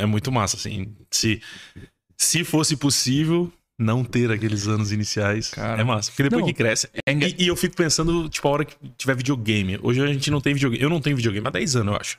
É 0.00 0.06
muito 0.06 0.32
massa, 0.32 0.56
assim. 0.56 0.96
Se, 1.10 1.42
se 2.16 2.42
fosse 2.42 2.76
possível 2.76 3.52
não 3.78 4.04
ter 4.04 4.30
aqueles 4.30 4.66
anos 4.68 4.92
iniciais, 4.92 5.50
Cara. 5.50 5.80
é 5.80 5.84
massa. 5.84 6.10
Porque 6.10 6.22
depois 6.24 6.40
Não. 6.42 6.46
que 6.46 6.54
cresce. 6.54 6.88
É 7.06 7.12
E, 7.12 7.44
e 7.44 7.48
eu 7.48 7.56
fico 7.56 7.74
pensando, 7.76 8.28
tipo, 8.28 8.46
a 8.46 8.50
hora 8.50 8.64
que 8.64 8.76
tiver 8.96 9.16
videogame. 9.16 9.78
Hoje 9.82 10.00
a 10.02 10.06
gente 10.06 10.30
não 10.30 10.40
tem 10.40 10.54
videogame. 10.54 10.82
Eu 10.82 10.88
não 10.90 11.00
tenho 11.00 11.16
videogame 11.16 11.46
há 11.46 11.50
10 11.50 11.76
anos, 11.76 11.94
eu 11.94 12.00
acho. 12.00 12.18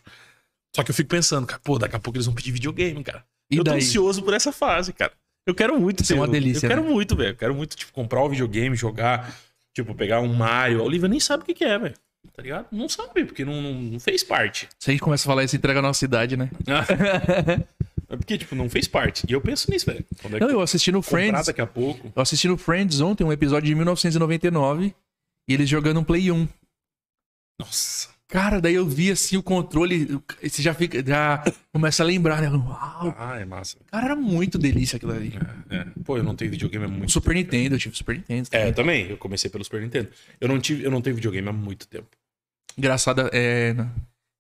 Só 0.76 0.84
que 0.84 0.92
eu 0.92 0.96
fico 0.96 1.10
pensando, 1.10 1.48
cara, 1.48 1.62
pô, 1.64 1.80
daqui 1.80 1.96
a 1.96 2.00
pouco 2.00 2.18
eles 2.18 2.26
vão 2.26 2.36
pedir 2.36 2.52
videogame, 2.52 3.02
cara. 3.04 3.24
E 3.50 3.56
eu 3.58 3.64
tô 3.64 3.72
daí? 3.72 3.80
ansioso 3.80 4.22
por 4.22 4.34
essa 4.34 4.52
fase, 4.52 4.92
cara. 4.92 5.14
Eu 5.48 5.56
quero 5.56 5.80
muito 5.80 6.02
Isso 6.04 6.12
é 6.12 6.16
ter 6.16 6.20
uma 6.22 6.28
um- 6.28 6.32
delícia, 6.32 6.66
Eu 6.66 6.70
quero 6.70 6.84
né? 6.84 6.90
muito, 6.90 7.16
velho. 7.16 7.30
Eu 7.30 7.36
quero 7.36 7.56
muito, 7.56 7.76
tipo, 7.78 7.94
comprar 7.94 8.22
o 8.24 8.30
videogame, 8.30 8.76
jogar. 8.76 9.34
Tipo, 9.74 9.94
pegar 9.96 10.20
um 10.22 10.34
Mario. 10.34 10.82
A 10.82 10.84
Olivia 10.84 11.08
nem 11.08 11.20
sabe 11.20 11.44
o 11.44 11.46
que, 11.46 11.54
que 11.54 11.64
é, 11.64 11.78
velho. 11.78 11.94
Tá 12.36 12.42
ligado? 12.42 12.66
Não 12.72 12.90
sabe, 12.90 13.24
porque 13.24 13.46
não, 13.46 13.62
não, 13.62 13.74
não 13.76 14.00
fez 14.00 14.24
parte. 14.24 14.68
Se 14.80 14.90
a 14.90 14.92
gente 14.92 15.02
começa 15.02 15.24
a 15.26 15.30
falar 15.32 15.44
isso, 15.44 15.56
entrega 15.56 15.80
a 15.80 15.82
nossa 15.84 16.04
idade, 16.04 16.36
né? 16.36 16.50
É 18.10 18.16
porque, 18.16 18.38
tipo, 18.38 18.56
não 18.56 18.70
fez 18.70 18.88
parte. 18.88 19.26
E 19.28 19.32
eu 19.34 19.42
penso 19.42 19.70
nisso, 19.72 19.86
velho. 19.86 20.06
Quando 20.22 20.38
é 20.38 20.40
Não, 20.40 20.50
eu 20.50 20.62
assisti 20.62 20.92
no 20.92 21.02
comprar 21.02 21.18
Friends. 21.20 21.46
daqui 21.48 21.62
a 21.62 21.68
pouco. 21.68 22.12
Eu 22.16 22.22
assisti 22.22 22.48
no 22.48 22.58
Friends 22.58 23.02
ontem 23.02 23.24
um 23.24 23.32
episódio 23.32 23.68
de 23.68 23.76
1999 23.76 24.94
e 25.48 25.54
eles 25.54 25.68
jogando 25.70 26.00
um 26.00 26.04
Play 26.04 26.32
1. 26.32 26.48
Nossa. 27.60 28.10
Cara, 28.28 28.60
daí 28.60 28.74
eu 28.74 28.86
vi 28.88 29.12
assim 29.12 29.38
o 29.38 29.44
controle, 29.44 30.20
você 30.42 30.62
já 30.62 30.74
fica, 30.74 31.02
já 31.06 31.44
começa 31.72 32.02
a 32.02 32.06
lembrar, 32.06 32.42
né? 32.42 32.50
Uau, 32.50 33.16
Ah, 33.18 33.40
é 33.40 33.46
massa. 33.46 33.78
cara, 33.92 34.06
era 34.08 34.16
muito 34.16 34.58
delícia 34.58 34.98
aquilo 34.98 35.12
ali. 35.14 35.32
É, 35.70 35.76
é. 35.78 35.86
Pô, 36.04 36.18
eu 36.18 36.24
não 36.24 36.36
tenho 36.36 36.50
videogame 36.50 36.86
há 36.86 36.88
muito 36.88 37.12
Super 37.12 37.36
Nintendo, 37.36 37.76
eu 37.76 37.80
tive 37.80 37.96
Super 37.96 38.16
Nintendo. 38.16 38.50
É, 38.52 38.58
também. 38.58 38.68
eu 38.70 38.74
também. 38.74 39.10
Eu 39.12 39.18
comecei 39.18 39.50
pelo 39.50 39.64
Super 39.64 39.80
Nintendo. 39.82 40.10
Eu 40.42 40.48
não, 40.48 40.60
tive, 40.60 40.84
eu 40.84 40.90
não 40.92 41.02
tenho 41.02 41.16
videogame 41.16 41.48
há 41.48 41.54
muito 41.54 41.88
tempo. 41.88 42.08
Engraçado, 42.76 43.30
é, 43.32 43.76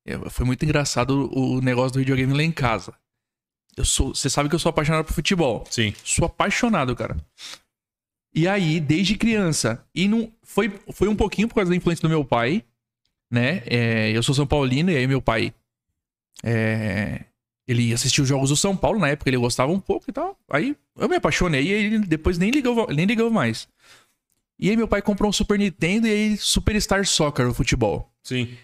é, 0.05 0.29
foi 0.31 0.45
muito 0.45 0.65
engraçado 0.65 1.29
o 1.31 1.61
negócio 1.61 1.93
do 1.93 1.99
videogame 1.99 2.33
lá 2.33 2.43
em 2.43 2.51
casa. 2.51 2.91
Eu 3.77 3.85
sou, 3.85 4.15
você 4.15 4.29
sabe 4.29 4.49
que 4.49 4.55
eu 4.55 4.59
sou 4.59 4.69
apaixonado 4.69 5.05
por 5.05 5.13
futebol. 5.13 5.65
Sim. 5.69 5.93
Sou 6.03 6.25
apaixonado, 6.25 6.95
cara. 6.95 7.17
E 8.33 8.47
aí, 8.47 8.79
desde 8.79 9.15
criança, 9.15 9.85
e 9.93 10.07
não 10.07 10.31
foi, 10.43 10.71
foi 10.93 11.07
um 11.07 11.15
pouquinho 11.15 11.47
por 11.47 11.55
causa 11.55 11.69
da 11.69 11.75
influência 11.75 12.01
do 12.01 12.09
meu 12.09 12.23
pai, 12.23 12.63
né? 13.31 13.63
É, 13.65 14.11
eu 14.11 14.21
sou 14.23 14.35
São 14.35 14.45
Paulino, 14.47 14.91
e 14.91 14.97
aí 14.97 15.07
meu 15.07 15.21
pai. 15.21 15.53
é, 16.43 17.25
ele 17.67 17.91
assistiu 17.93 18.23
os 18.23 18.29
jogos 18.29 18.49
do 18.49 18.55
São 18.55 18.77
Paulo 18.77 18.99
na 18.99 19.09
época, 19.09 19.29
ele 19.29 19.37
gostava 19.37 19.71
um 19.71 19.79
pouco 19.79 20.05
e 20.07 20.13
tal. 20.13 20.37
Aí 20.49 20.75
eu 20.97 21.09
me 21.09 21.15
apaixonei 21.15 21.63
e 21.63 21.71
ele 21.71 21.99
depois 21.99 22.37
nem 22.37 22.51
ligou, 22.51 22.87
nem 22.93 23.05
ligou 23.05 23.31
mais. 23.31 23.67
E 24.59 24.69
aí 24.69 24.77
meu 24.77 24.87
pai 24.87 25.01
comprou 25.01 25.29
um 25.29 25.33
Super 25.33 25.57
Nintendo 25.57 26.07
e 26.07 26.11
aí 26.11 26.37
Superstar 26.37 27.05
Soccer, 27.05 27.47
o 27.49 27.53
futebol. 27.53 28.09
Sim. 28.23 28.55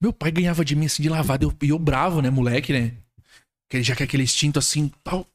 Meu 0.00 0.12
pai 0.12 0.30
ganhava 0.30 0.64
de 0.64 0.76
mim 0.76 0.86
assim 0.86 1.02
de 1.02 1.08
lavada. 1.08 1.44
Eu, 1.44 1.52
e 1.62 1.70
eu 1.70 1.78
bravo, 1.78 2.20
né, 2.20 2.30
moleque, 2.30 2.72
né? 2.72 2.92
Que 3.70 3.76
ele 3.78 3.84
já 3.84 3.96
quer 3.96 4.04
aquele 4.04 4.24
instinto 4.24 4.58
assim, 4.58 4.88
tal. 5.02 5.26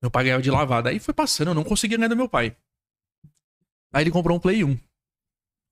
Meu 0.00 0.10
pai 0.10 0.24
ganhava 0.24 0.42
de 0.42 0.50
lavada. 0.50 0.90
Aí 0.90 0.98
foi 1.00 1.14
passando, 1.14 1.48
eu 1.48 1.54
não 1.54 1.64
conseguia 1.64 1.96
ganhar 1.96 2.08
do 2.08 2.16
meu 2.16 2.28
pai. 2.28 2.54
Aí 3.92 4.04
ele 4.04 4.10
comprou 4.10 4.36
um 4.36 4.40
Play 4.40 4.62
1. 4.62 4.78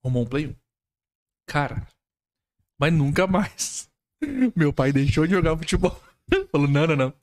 Arrumou 0.03 0.23
um 0.23 0.27
Play 0.27 0.47
1. 0.47 0.55
Cara, 1.47 1.87
mas 2.79 2.91
nunca 2.91 3.27
mais. 3.27 3.89
Meu 4.55 4.71
pai 4.71 4.91
deixou 4.91 5.25
de 5.25 5.33
jogar 5.33 5.57
futebol. 5.57 5.99
Falou, 6.51 6.67
não, 6.67 6.87
não, 6.87 6.95
não. 6.95 7.13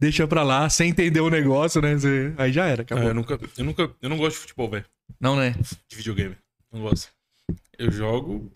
Deixa 0.00 0.28
pra 0.28 0.42
lá, 0.42 0.68
sem 0.70 0.90
entender 0.90 1.20
o 1.20 1.28
negócio, 1.30 1.80
né? 1.82 1.94
Aí 2.38 2.52
já 2.52 2.66
era, 2.66 2.82
É, 2.82 2.84
acabou. 2.84 3.04
eu, 3.04 3.14
nunca, 3.14 3.38
eu 3.56 3.64
nunca. 3.64 3.94
Eu 4.00 4.08
não 4.08 4.16
gosto 4.16 4.36
de 4.36 4.40
futebol, 4.42 4.70
velho. 4.70 4.84
Não, 5.18 5.34
né? 5.34 5.54
De 5.88 5.96
videogame. 5.96 6.36
Não 6.70 6.82
gosto. 6.82 7.10
Eu 7.76 7.90
jogo. 7.90 8.50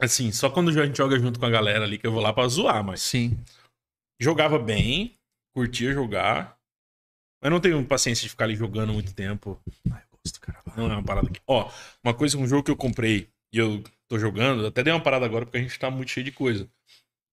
Assim, 0.00 0.32
só 0.32 0.50
quando 0.50 0.70
a 0.70 0.86
gente 0.86 0.96
joga 0.96 1.18
junto 1.18 1.38
com 1.38 1.46
a 1.46 1.50
galera 1.50 1.84
ali 1.84 1.96
que 1.98 2.06
eu 2.06 2.12
vou 2.12 2.22
lá 2.22 2.32
pra 2.32 2.48
zoar, 2.48 2.82
mas. 2.82 3.02
Sim. 3.02 3.38
Jogava 4.20 4.58
bem, 4.58 5.16
curtia 5.54 5.92
jogar. 5.92 6.56
Mas 7.42 7.50
não 7.50 7.58
tenho 7.60 7.82
paciência 7.86 8.22
de 8.22 8.28
ficar 8.28 8.44
ali 8.44 8.54
jogando 8.54 8.92
muito 8.92 9.14
tempo. 9.14 9.58
Ai, 9.90 10.02
eu 10.12 10.18
gosto, 10.22 10.40
cara. 10.40 10.60
Não 10.76 10.90
é 10.90 10.94
uma 10.94 11.02
parada 11.02 11.28
que. 11.30 11.40
Ó, 11.46 11.70
uma 12.04 12.12
coisa, 12.12 12.36
um 12.36 12.46
jogo 12.46 12.62
que 12.64 12.70
eu 12.70 12.76
comprei 12.76 13.28
e 13.52 13.58
eu 13.58 13.82
tô 14.08 14.18
jogando, 14.18 14.66
até 14.66 14.82
dei 14.82 14.92
uma 14.92 15.00
parada 15.02 15.24
agora 15.24 15.46
porque 15.46 15.56
a 15.58 15.62
gente 15.62 15.78
tá 15.78 15.90
muito 15.90 16.10
cheio 16.10 16.24
de 16.24 16.32
coisa. 16.32 16.68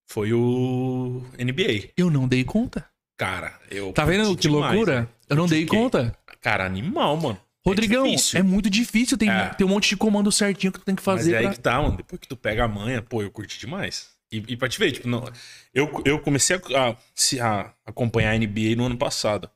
Foi 0.09 0.31
o 0.31 1.21
NBA. 1.38 1.89
Eu 1.97 2.09
não 2.09 2.25
dei 2.27 2.45
conta. 2.45 2.88
Cara, 3.19 3.59
eu. 3.69 3.91
Tá 3.91 4.05
vendo 4.05 4.33
que 4.38 4.43
demais, 4.43 4.73
loucura? 4.73 5.01
né? 5.01 5.07
Eu 5.29 5.35
não 5.35 5.45
dei 5.47 5.65
conta. 5.65 6.17
Cara, 6.39 6.65
animal, 6.65 7.17
mano. 7.17 7.41
Rodrigão, 7.65 8.05
é, 8.05 8.11
difícil. 8.11 8.43
muito 8.45 8.69
difícil. 8.69 9.17
Tem, 9.17 9.29
É. 9.29 9.49
tem 9.49 9.67
um 9.67 9.69
monte 9.69 9.89
de 9.89 9.97
comando 9.97 10.31
certinho 10.31 10.71
que 10.71 10.79
tu 10.79 10.85
tem 10.85 10.95
que 10.95 11.01
Mas 11.05 11.19
fazer. 11.19 11.33
é 11.33 11.38
aí 11.39 11.43
pra- 11.43 11.53
que 11.53 11.59
tá, 11.59 11.81
mano. 11.81 11.97
Depois 11.97 12.21
que 12.21 12.27
tu 12.29 12.38
pega 12.38 12.63
a 12.63 12.67
manha, 12.67 13.01
pô, 13.01 13.21
eu 13.21 13.29
curti 13.29 13.59
demais. 13.59 14.15
E, 14.32 14.43
e 14.47 14.57
pra 14.57 14.67
te 14.67 14.78
ver, 14.78 14.91
tipo, 14.91 15.07
não, 15.07 15.23
eu, 15.73 16.01
eu 16.05 16.19
comecei 16.19 16.55
a, 16.75 16.89
a- 16.89 16.95
a 17.45 17.73
acompanhar 17.86 18.32
a 18.32 18.38
NBA 18.38 18.75
no 18.75 18.86
ano 18.86 18.97
passado. 18.97 19.49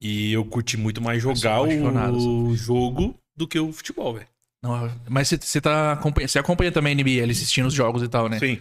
E 0.00 0.32
eu 0.32 0.44
curti 0.44 0.76
muito 0.76 1.00
mais 1.02 1.20
jogar 1.22 1.60
o 1.62 2.54
jogo 2.54 3.18
do 3.36 3.46
que 3.48 3.58
o 3.58 3.72
futebol, 3.72 4.14
velho. 4.14 4.26
Não, 4.62 4.90
mas 5.08 5.28
você- 5.28 5.60
tá 5.60 5.92
acompanha, 5.92 6.26
você 6.26 6.38
acompanha 6.38 6.72
também 6.72 6.92
a 6.92 6.94
NBA, 6.94 7.24
assistindo 7.30 7.66
os 7.66 7.74
jogos 7.74 8.02
e 8.02 8.08
tal, 8.08 8.28
né? 8.28 8.38
Sim. 8.38 8.58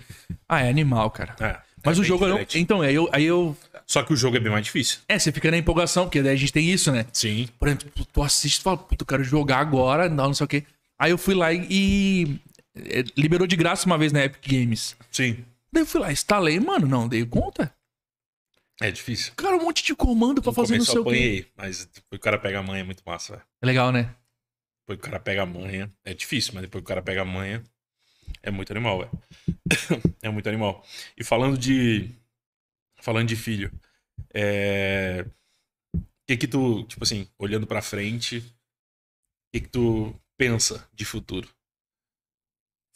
Ah, 0.48 0.62
é 0.64 0.70
animal, 0.70 1.10
cara. 1.12 1.36
É, 1.40 1.58
Mas 1.84 1.98
é 1.98 2.02
o 2.02 2.04
jogo 2.04 2.26
não. 2.28 2.32
diferente. 2.38 2.60
Então, 2.60 2.82
aí 2.82 2.94
eu, 2.94 3.10
aí 3.12 3.24
eu. 3.26 3.56
Só 3.86 4.04
que 4.04 4.14
o 4.14 4.16
jogo 4.16 4.36
é 4.38 4.40
bem 4.40 4.52
mais 4.52 4.66
difícil. 4.66 5.00
É, 5.08 5.18
você 5.18 5.32
fica 5.32 5.50
na 5.50 5.58
empolgação, 5.58 6.04
porque 6.06 6.22
daí 6.22 6.34
a 6.34 6.38
gente 6.38 6.52
tem 6.54 6.70
isso, 6.70 6.92
né? 6.92 7.06
Sim. 7.14 7.48
Por 7.58 7.68
exemplo, 7.68 7.90
tu- 8.14 8.22
assiste 8.22 8.60
e 8.60 8.64
fala, 8.64 8.78
puta, 8.78 9.04
eu 9.04 9.08
quero 9.08 9.24
jogar 9.24 9.60
agora, 9.60 10.10
não, 10.10 10.26
não 10.28 10.34
sei 10.34 10.46
o 10.46 10.48
quê. 10.48 10.64
Aí 11.00 11.12
eu 11.12 11.18
fui 11.18 11.34
lá 11.36 11.54
e, 11.54 11.64
é, 11.64 12.38
liberou 13.16 13.48
de 13.48 13.56
graça 13.56 13.86
uma 13.86 13.98
vez 13.98 14.12
na 14.12 14.24
Epic 14.26 14.48
Games. 14.48 14.96
Sim. 15.12 15.46
Daí 15.72 15.84
eu 15.84 15.88
fui 15.88 16.00
lá, 16.02 16.12
instalei, 16.12 16.60
mano, 16.60 16.88
não, 16.88 17.08
dei 17.08 17.26
conta. 17.26 17.74
É 18.80 18.92
difícil. 18.92 19.34
Cara, 19.36 19.58
um 19.58 19.64
monte 19.64 19.84
de 19.84 19.96
comando 19.96 20.42
pra 20.42 20.52
No 20.52 20.56
fazer 20.56 20.78
no 20.78 20.86
seu 20.86 21.02
apanhei, 21.02 21.48
mas 21.56 21.86
depois 21.86 22.20
o 22.20 22.22
cara 22.22 22.38
pega 22.38 22.60
a 22.60 22.64
manha 22.64 22.82
é 22.82 22.84
muito 22.84 23.04
massa, 23.06 23.34
velho. 23.34 23.46
É 23.62 23.66
legal, 23.66 23.92
né? 23.92 24.16
Depois 24.82 25.00
o 25.00 25.02
cara 25.02 25.20
pega 25.20 25.42
a 25.42 25.46
manha, 25.46 25.92
é 26.06 26.14
difícil, 26.14 26.54
mas 26.54 26.62
depois 26.62 26.82
que 26.82 26.86
o 26.86 26.88
cara 26.88 27.02
pega 27.02 27.24
a 27.24 27.26
manha, 27.26 27.64
é 28.44 28.52
muito 28.52 28.72
animal, 28.72 29.00
velho. 29.00 29.12
é 30.22 30.30
muito 30.30 30.48
animal. 30.48 30.86
E 31.18 31.24
falando 31.24 31.58
de. 31.58 32.12
Falando 33.02 33.28
de 33.28 33.36
filho, 33.36 33.72
é. 34.34 35.26
O 35.94 36.02
que 36.28 36.38
que 36.38 36.48
tu, 36.48 36.84
tipo 36.84 37.04
assim, 37.04 37.28
olhando 37.40 37.66
pra 37.66 37.82
frente, 37.82 38.38
o 38.40 38.44
que 39.54 39.62
que 39.62 39.70
tu 39.70 40.14
pensa 40.38 40.88
de 40.94 41.06
futuro? 41.06 41.50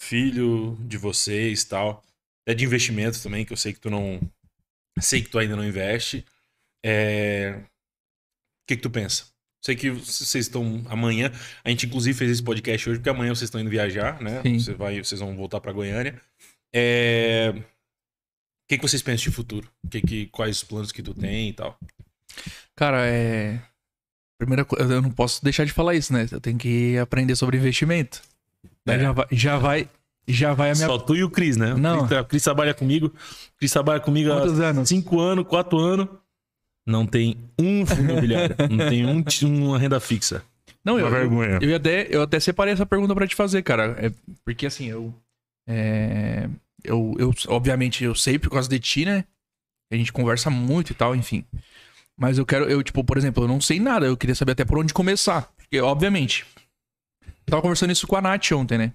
Filho 0.02 0.76
de 0.82 0.98
vocês 0.98 1.64
tal. 1.64 2.04
Até 2.44 2.56
de 2.56 2.66
investimento 2.66 3.22
também, 3.22 3.46
que 3.46 3.54
eu 3.54 3.58
sei 3.58 3.72
que 3.72 3.80
tu 3.80 3.90
não. 3.90 4.20
Sei 5.00 5.22
que 5.22 5.30
tu 5.30 5.38
ainda 5.38 5.56
não 5.56 5.64
investe. 5.64 6.26
É. 6.84 7.60
O 7.60 8.68
que 8.68 8.76
que 8.78 8.82
tu 8.82 8.90
pensa? 8.90 9.26
Sei 9.64 9.76
que 9.76 9.92
vocês 9.92 10.48
estão 10.48 10.84
amanhã. 10.90 11.32
A 11.64 11.70
gente 11.70 11.86
inclusive 11.86 12.18
fez 12.18 12.32
esse 12.32 12.44
podcast 12.44 12.90
hoje 12.90 12.98
porque 12.98 13.12
amanhã 13.12 13.34
vocês 13.36 13.48
estão 13.48 13.62
indo 13.62 13.70
viajar, 13.70 14.20
né? 14.20 14.42
Sim. 14.42 14.58
Você 14.58 14.74
vai, 14.74 14.98
vocês 14.98 15.22
vão 15.22 15.36
voltar 15.36 15.62
para 15.62 15.72
Goiânia. 15.72 16.20
É... 16.74 17.54
O 17.56 17.64
que, 18.68 18.78
que 18.78 18.82
vocês 18.82 19.04
pensam 19.04 19.30
de 19.30 19.36
futuro? 19.36 19.72
Que, 19.88 20.02
que 20.02 20.26
quais 20.28 20.58
os 20.58 20.64
planos 20.64 20.92
que 20.92 21.04
tu 21.04 21.14
tem 21.14 21.50
e 21.50 21.54
tal? 21.54 21.80
Cara, 22.76 23.06
é. 23.06 23.62
Primeira 24.40 24.66
coisa, 24.66 24.92
eu 24.92 25.02
não 25.02 25.12
posso 25.12 25.44
deixar 25.44 25.64
de 25.64 25.72
falar 25.72 25.94
isso, 25.94 26.12
né? 26.12 26.28
Eu 26.32 26.42
tenho 26.42 26.58
que 26.58 26.98
aprender 26.98 27.36
sobre 27.36 27.58
investimento. 27.58 28.24
Daí 28.86 28.98
É. 28.98 29.02
já, 29.02 29.12
vai, 29.12 29.28
já 29.32 29.58
vai. 29.58 29.90
Já 30.28 30.54
vai 30.54 30.72
a 30.72 30.76
minha. 30.76 30.86
Só 30.88 30.98
tu 30.98 31.16
e 31.16 31.24
o 31.24 31.30
Cris, 31.30 31.58
né? 31.58 31.74
Não. 31.74 32.06
O 32.06 32.26
Cris, 32.26 32.44
trabalha 32.44 32.74
comigo. 32.74 33.08
O 33.08 33.58
Cris 33.58 33.72
trabalha 33.72 34.00
comigo 34.00 34.32
há 34.32 34.42
Quantos 34.42 34.60
anos? 34.60 34.88
cinco 34.90 35.20
anos, 35.20 35.46
quatro 35.48 35.78
anos. 35.80 36.08
Não 36.86 37.06
tem 37.06 37.38
um 37.60 37.86
fundo 37.86 38.02
imobiliário. 38.12 38.56
não 38.70 38.78
tem 38.90 39.06
um, 39.06 39.66
uma 39.68 39.78
renda 39.80 40.00
fixa. 40.00 40.44
Não, 40.86 40.98
eu, 41.00 41.06
Uma 41.08 41.18
eu, 41.18 41.20
vergonha. 41.30 41.60
eu, 41.62 41.76
até, 41.76 42.08
eu 42.10 42.22
até 42.24 42.40
separei 42.40 42.74
essa 42.74 42.86
pergunta 42.86 43.14
pra 43.14 43.28
te 43.28 43.36
fazer, 43.36 43.62
cara. 43.62 43.96
É, 44.00 44.12
porque 44.44 44.66
assim, 44.66 44.88
eu, 44.90 45.14
é, 45.68 46.48
eu. 46.84 47.16
Eu, 47.20 47.34
obviamente, 47.48 48.04
eu 48.04 48.16
sei 48.16 48.40
por 48.40 48.50
causa 48.50 48.68
de 48.70 48.80
ti, 48.80 49.06
né? 49.06 49.26
A 49.92 49.96
gente 49.96 50.12
conversa 50.14 50.50
muito 50.50 50.92
e 50.92 50.96
tal, 50.96 51.16
enfim. 51.16 51.44
Mas 52.18 52.38
eu 52.38 52.46
quero, 52.46 52.66
eu, 52.66 52.82
tipo, 52.82 53.04
por 53.04 53.18
exemplo, 53.18 53.44
eu 53.44 53.48
não 53.48 53.60
sei 53.60 53.80
nada. 53.80 54.06
Eu 54.06 54.16
queria 54.18 54.36
saber 54.36 54.54
até 54.54 54.64
por 54.66 54.78
onde 54.78 54.94
começar. 54.94 55.52
Porque, 55.58 55.80
obviamente. 55.82 56.46
Tava 57.46 57.62
conversando 57.62 57.92
isso 57.92 58.08
com 58.08 58.16
a 58.16 58.22
Nath 58.22 58.52
ontem, 58.52 58.78
né? 58.78 58.94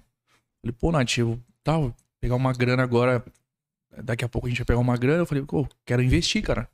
Falei, 0.61 0.75
pô, 0.77 0.91
Nath, 0.91 1.17
eu 1.17 1.39
tava 1.63 1.79
vou 1.79 1.95
pegar 2.19 2.35
uma 2.35 2.53
grana 2.53 2.83
agora. 2.83 3.23
Daqui 4.03 4.23
a 4.25 4.29
pouco 4.29 4.47
a 4.47 4.49
gente 4.49 4.59
vai 4.59 4.65
pegar 4.65 4.79
uma 4.79 4.97
grana. 4.97 5.21
Eu 5.21 5.25
falei, 5.25 5.43
pô, 5.43 5.67
quero 5.85 6.01
investir, 6.01 6.41
cara. 6.43 6.69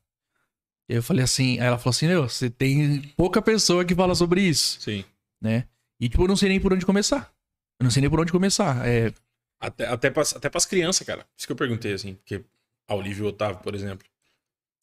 E 0.89 0.93
aí 0.93 0.99
eu 0.99 1.03
falei 1.03 1.23
assim, 1.23 1.59
aí 1.59 1.67
ela 1.67 1.77
falou 1.77 1.91
assim, 1.91 2.07
meu, 2.07 2.27
você 2.27 2.49
tem 2.49 3.01
pouca 3.15 3.41
pessoa 3.41 3.85
que 3.85 3.95
fala 3.95 4.13
sobre 4.15 4.41
isso 4.41 4.81
Sim. 4.81 5.05
né? 5.41 5.65
E, 5.99 6.09
tipo, 6.09 6.23
eu 6.23 6.27
não 6.27 6.35
sei 6.35 6.49
nem 6.49 6.59
por 6.59 6.73
onde 6.73 6.85
começar. 6.85 7.31
Eu 7.79 7.85
não 7.85 7.91
sei 7.91 8.01
nem 8.01 8.09
por 8.09 8.19
onde 8.19 8.31
começar. 8.31 8.85
É, 8.85 9.13
Até, 9.59 9.87
até, 9.87 10.09
pras, 10.09 10.35
até 10.35 10.49
pras 10.49 10.65
crianças, 10.65 11.05
cara. 11.07 11.25
Isso 11.37 11.47
que 11.47 11.53
eu 11.53 11.57
perguntei, 11.57 11.93
assim. 11.93 12.15
Porque 12.15 12.43
a 12.87 12.95
Olivia 12.95 13.23
e 13.23 13.25
o 13.25 13.29
Otávio, 13.29 13.61
por 13.61 13.73
exemplo, 13.73 14.05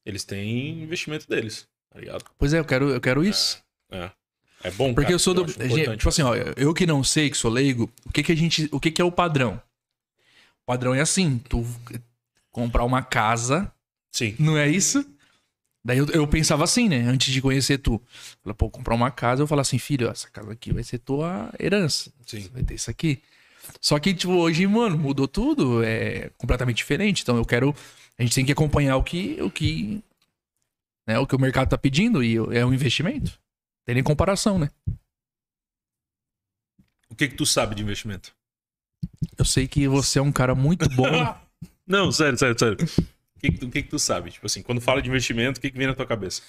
eles 0.06 0.24
têm 0.24 0.82
investimento 0.82 1.28
deles, 1.28 1.68
tá 1.90 2.00
ligado? 2.00 2.24
pois 2.38 2.54
é, 2.54 2.58
eu 2.58 2.64
quero, 2.64 2.88
eu 2.88 3.00
quero 3.00 3.22
isso. 3.22 3.62
É. 3.90 4.04
É 4.04 4.12
bom, 4.72 4.92
Porque 4.92 5.04
cara, 5.04 5.14
eu 5.14 5.18
sou 5.18 5.32
do. 5.32 5.46
gente, 5.46 5.64
importante. 5.64 5.98
tipo 5.98 6.08
assim, 6.08 6.22
ó, 6.22 6.34
eu 6.34 6.74
que 6.74 6.84
não 6.84 7.02
sei, 7.02 7.30
que 7.30 7.36
sou 7.36 7.50
leigo, 7.50 7.90
o 8.04 8.12
que 8.12 8.22
que 8.22 8.32
a 8.32 8.36
gente. 8.36 8.68
O 8.72 8.80
que 8.80 8.90
que 8.90 9.00
é 9.00 9.04
o 9.04 9.12
padrão? 9.12 9.62
O 10.62 10.66
padrão 10.66 10.94
é 10.94 11.00
assim: 11.00 11.38
tu 11.48 11.64
comprar 12.50 12.84
uma 12.84 13.02
casa, 13.02 13.72
Sim. 14.10 14.34
não 14.38 14.58
é 14.58 14.68
isso? 14.68 15.04
Daí 15.82 15.96
eu, 15.96 16.06
eu 16.08 16.26
pensava 16.26 16.62
assim, 16.64 16.88
né? 16.88 17.00
Antes 17.02 17.32
de 17.32 17.40
conhecer 17.40 17.78
tu. 17.78 18.00
Falei, 18.42 18.54
pô, 18.54 18.68
comprar 18.68 18.94
uma 18.94 19.10
casa, 19.10 19.42
eu 19.42 19.46
falo 19.46 19.62
assim, 19.62 19.78
filho, 19.78 20.08
ó, 20.08 20.10
essa 20.10 20.28
casa 20.28 20.52
aqui 20.52 20.72
vai 20.72 20.82
ser 20.82 20.98
tua 20.98 21.50
herança. 21.58 22.12
Sim. 22.26 22.50
Vai 22.52 22.62
ter 22.62 22.74
isso 22.74 22.90
aqui. 22.90 23.22
Só 23.80 23.98
que, 23.98 24.12
tipo, 24.12 24.32
hoje, 24.32 24.66
mano, 24.66 24.98
mudou 24.98 25.26
tudo. 25.26 25.82
É 25.82 26.30
completamente 26.36 26.76
diferente. 26.76 27.22
Então 27.22 27.36
eu 27.36 27.46
quero. 27.46 27.74
A 28.18 28.22
gente 28.22 28.34
tem 28.34 28.44
que 28.44 28.52
acompanhar 28.52 28.96
o 28.96 29.02
que. 29.02 29.38
O 29.40 29.50
que, 29.50 30.02
né, 31.06 31.18
o, 31.18 31.26
que 31.26 31.34
o 31.34 31.40
mercado 31.40 31.70
tá 31.70 31.78
pedindo 31.78 32.22
e 32.22 32.36
é 32.36 32.64
um 32.64 32.74
investimento. 32.74 33.39
Tem 33.90 33.94
nem 33.96 34.04
comparação, 34.04 34.56
né? 34.56 34.70
O 37.08 37.14
que 37.16 37.26
que 37.26 37.34
tu 37.34 37.44
sabe 37.44 37.74
de 37.74 37.82
investimento? 37.82 38.32
Eu 39.36 39.44
sei 39.44 39.66
que 39.66 39.88
você 39.88 40.20
é 40.20 40.22
um 40.22 40.30
cara 40.30 40.54
muito 40.54 40.88
bom. 40.90 41.10
Não, 41.84 42.12
sério, 42.12 42.38
sério, 42.38 42.56
sério. 42.56 42.76
O 42.76 43.40
que 43.40 43.50
que, 43.50 43.58
tu, 43.58 43.66
o 43.66 43.68
que 43.68 43.82
que 43.82 43.88
tu 43.88 43.98
sabe? 43.98 44.30
Tipo 44.30 44.46
assim, 44.46 44.62
quando 44.62 44.80
fala 44.80 45.02
de 45.02 45.08
investimento, 45.08 45.58
o 45.58 45.60
que 45.60 45.72
que 45.72 45.76
vem 45.76 45.88
na 45.88 45.94
tua 45.94 46.06
cabeça? 46.06 46.40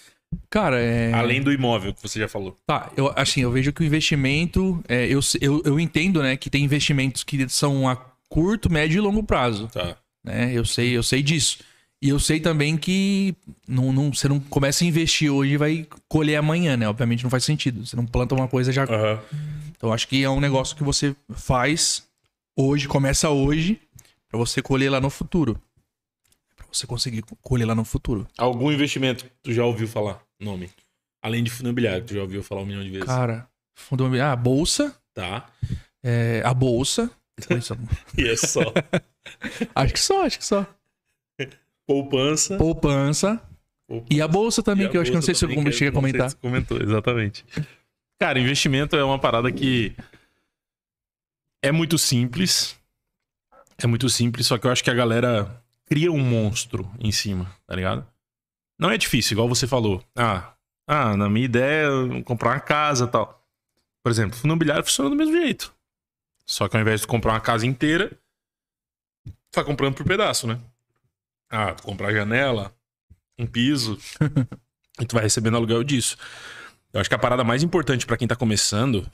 Cara, 0.51 0.79
é. 0.79 1.11
Além 1.13 1.41
do 1.41 1.51
imóvel 1.51 1.95
que 1.95 2.01
você 2.03 2.19
já 2.19 2.27
falou. 2.27 2.55
Tá, 2.67 2.91
eu, 2.95 3.11
assim, 3.15 3.41
eu 3.41 3.51
vejo 3.51 3.73
que 3.73 3.81
o 3.81 3.85
investimento. 3.85 4.79
é, 4.87 5.07
eu, 5.07 5.19
eu, 5.41 5.63
eu 5.65 5.79
entendo, 5.79 6.21
né, 6.21 6.37
que 6.37 6.47
tem 6.47 6.63
investimentos 6.63 7.23
que 7.23 7.49
são 7.49 7.89
a 7.89 7.95
curto, 8.29 8.71
médio 8.71 8.99
e 8.99 9.01
longo 9.01 9.23
prazo. 9.23 9.67
Tá. 9.69 9.97
né? 10.23 10.53
Eu 10.53 10.63
sei, 10.63 10.95
eu 10.95 11.01
sei 11.01 11.23
disso. 11.23 11.57
E 12.01 12.09
eu 12.09 12.19
sei 12.19 12.39
também 12.39 12.77
que 12.77 13.35
não, 13.67 13.93
não, 13.93 14.11
você 14.11 14.27
não 14.27 14.39
começa 14.39 14.83
a 14.83 14.87
investir 14.87 15.29
hoje 15.31 15.53
e 15.53 15.57
vai 15.57 15.87
colher 16.07 16.35
amanhã, 16.37 16.75
né? 16.75 16.87
Obviamente 16.89 17.23
não 17.23 17.29
faz 17.29 17.43
sentido. 17.43 17.85
Você 17.85 17.95
não 17.95 18.05
planta 18.07 18.33
uma 18.33 18.47
coisa 18.47 18.71
já. 18.71 18.85
Aham. 18.85 19.21
Então 19.77 19.93
acho 19.93 20.07
que 20.07 20.23
é 20.23 20.29
um 20.29 20.39
negócio 20.39 20.75
que 20.75 20.83
você 20.83 21.15
faz 21.29 22.03
hoje, 22.57 22.87
começa 22.87 23.29
hoje, 23.29 23.79
pra 24.27 24.37
você 24.37 24.61
colher 24.63 24.89
lá 24.89 24.99
no 24.99 25.11
futuro. 25.11 25.61
Pra 26.55 26.65
você 26.71 26.87
conseguir 26.87 27.23
colher 27.41 27.65
lá 27.65 27.75
no 27.75 27.85
futuro. 27.85 28.27
Algum 28.37 28.71
investimento 28.71 29.25
que 29.25 29.31
tu 29.43 29.53
já 29.53 29.63
ouviu 29.63 29.87
falar? 29.87 30.21
Nome. 30.39 30.69
Além 31.23 31.43
de 31.43 31.51
fundo 31.51 31.67
imobiliário, 31.67 32.01
que 32.01 32.07
tu 32.07 32.15
já 32.15 32.21
ouviu 32.21 32.41
falar 32.41 32.61
um 32.61 32.65
milhão 32.65 32.83
de 32.83 32.89
vezes. 32.89 33.05
Cara, 33.05 33.47
fundo 33.75 34.01
imobiliário, 34.03 34.31
ah, 34.31 34.33
a 34.33 34.35
bolsa, 34.35 34.95
Tá. 35.13 35.47
é, 36.03 36.41
a 36.43 36.53
bolsa. 36.53 37.11
Isso, 37.57 37.77
E 38.17 38.27
é 38.27 38.35
só. 38.35 38.61
acho 39.75 39.93
que 39.93 39.99
só, 39.99 40.25
acho 40.25 40.39
que 40.39 40.45
só. 40.45 40.65
Poupança. 41.91 42.57
Poupança. 42.57 43.41
Poupança. 43.85 44.07
E 44.09 44.21
a 44.21 44.27
bolsa 44.27 44.63
também, 44.63 44.85
a 44.85 44.89
que 44.89 44.95
eu 44.95 45.01
acho 45.01 45.11
que 45.11 45.15
não 45.15 45.21
sei 45.21 45.35
se 45.35 45.43
eu 45.43 45.49
cheguei 45.49 45.69
a 45.69 45.71
sei 45.73 45.91
comentar. 45.91 46.29
se 46.29 46.35
comentou, 46.37 46.81
exatamente. 46.81 47.43
Cara, 48.17 48.39
investimento 48.39 48.95
é 48.95 49.03
uma 49.03 49.19
parada 49.19 49.51
que 49.51 49.93
é 51.61 51.69
muito 51.69 51.97
simples. 51.97 52.79
É 53.77 53.85
muito 53.87 54.09
simples, 54.09 54.47
só 54.47 54.57
que 54.57 54.65
eu 54.65 54.71
acho 54.71 54.83
que 54.83 54.89
a 54.89 54.93
galera 54.93 55.61
cria 55.85 56.11
um 56.11 56.23
monstro 56.23 56.89
em 56.97 57.11
cima, 57.11 57.53
tá 57.67 57.75
ligado? 57.75 58.07
Não 58.79 58.89
é 58.89 58.97
difícil, 58.97 59.35
igual 59.35 59.49
você 59.49 59.67
falou. 59.67 60.01
Ah, 60.15 60.53
ah 60.87 61.17
na 61.17 61.29
minha 61.29 61.45
ideia, 61.45 61.87
é 62.17 62.23
comprar 62.23 62.51
uma 62.51 62.59
casa 62.61 63.05
e 63.05 63.07
tal. 63.09 63.45
Por 64.01 64.09
exemplo, 64.09 64.37
fundo 64.37 64.51
imobiliário 64.51 64.85
funciona 64.85 65.09
do 65.09 65.15
mesmo 65.15 65.33
jeito. 65.33 65.73
Só 66.45 66.69
que 66.69 66.77
ao 66.77 66.81
invés 66.81 67.01
de 67.01 67.07
comprar 67.07 67.33
uma 67.33 67.41
casa 67.41 67.65
inteira, 67.65 68.17
vai 69.53 69.65
comprando 69.65 69.95
por 69.95 70.05
pedaço, 70.05 70.47
né? 70.47 70.57
Ah, 71.51 71.73
tu 71.73 71.83
comprar 71.83 72.13
janela, 72.13 72.73
um 73.37 73.45
piso, 73.45 73.99
e 74.99 75.05
tu 75.05 75.13
vai 75.13 75.23
recebendo 75.23 75.57
aluguel 75.57 75.83
disso. 75.83 76.17
Eu 76.93 77.01
acho 77.01 77.09
que 77.09 77.15
a 77.15 77.19
parada 77.19 77.43
mais 77.43 77.61
importante 77.61 78.05
pra 78.05 78.17
quem 78.17 78.27
tá 78.27 78.35
começando 78.35 79.05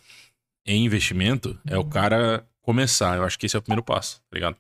em 0.66 0.86
investimento 0.86 1.60
é 1.66 1.78
o 1.78 1.86
cara 1.86 2.48
começar. 2.62 3.18
Eu 3.18 3.24
acho 3.24 3.40
que 3.40 3.46
esse 3.46 3.56
é 3.56 3.60
o 3.60 3.62
primeiro 3.62 3.84
passo, 3.84 4.20
tá 4.30 4.36
ligado? 4.36 4.58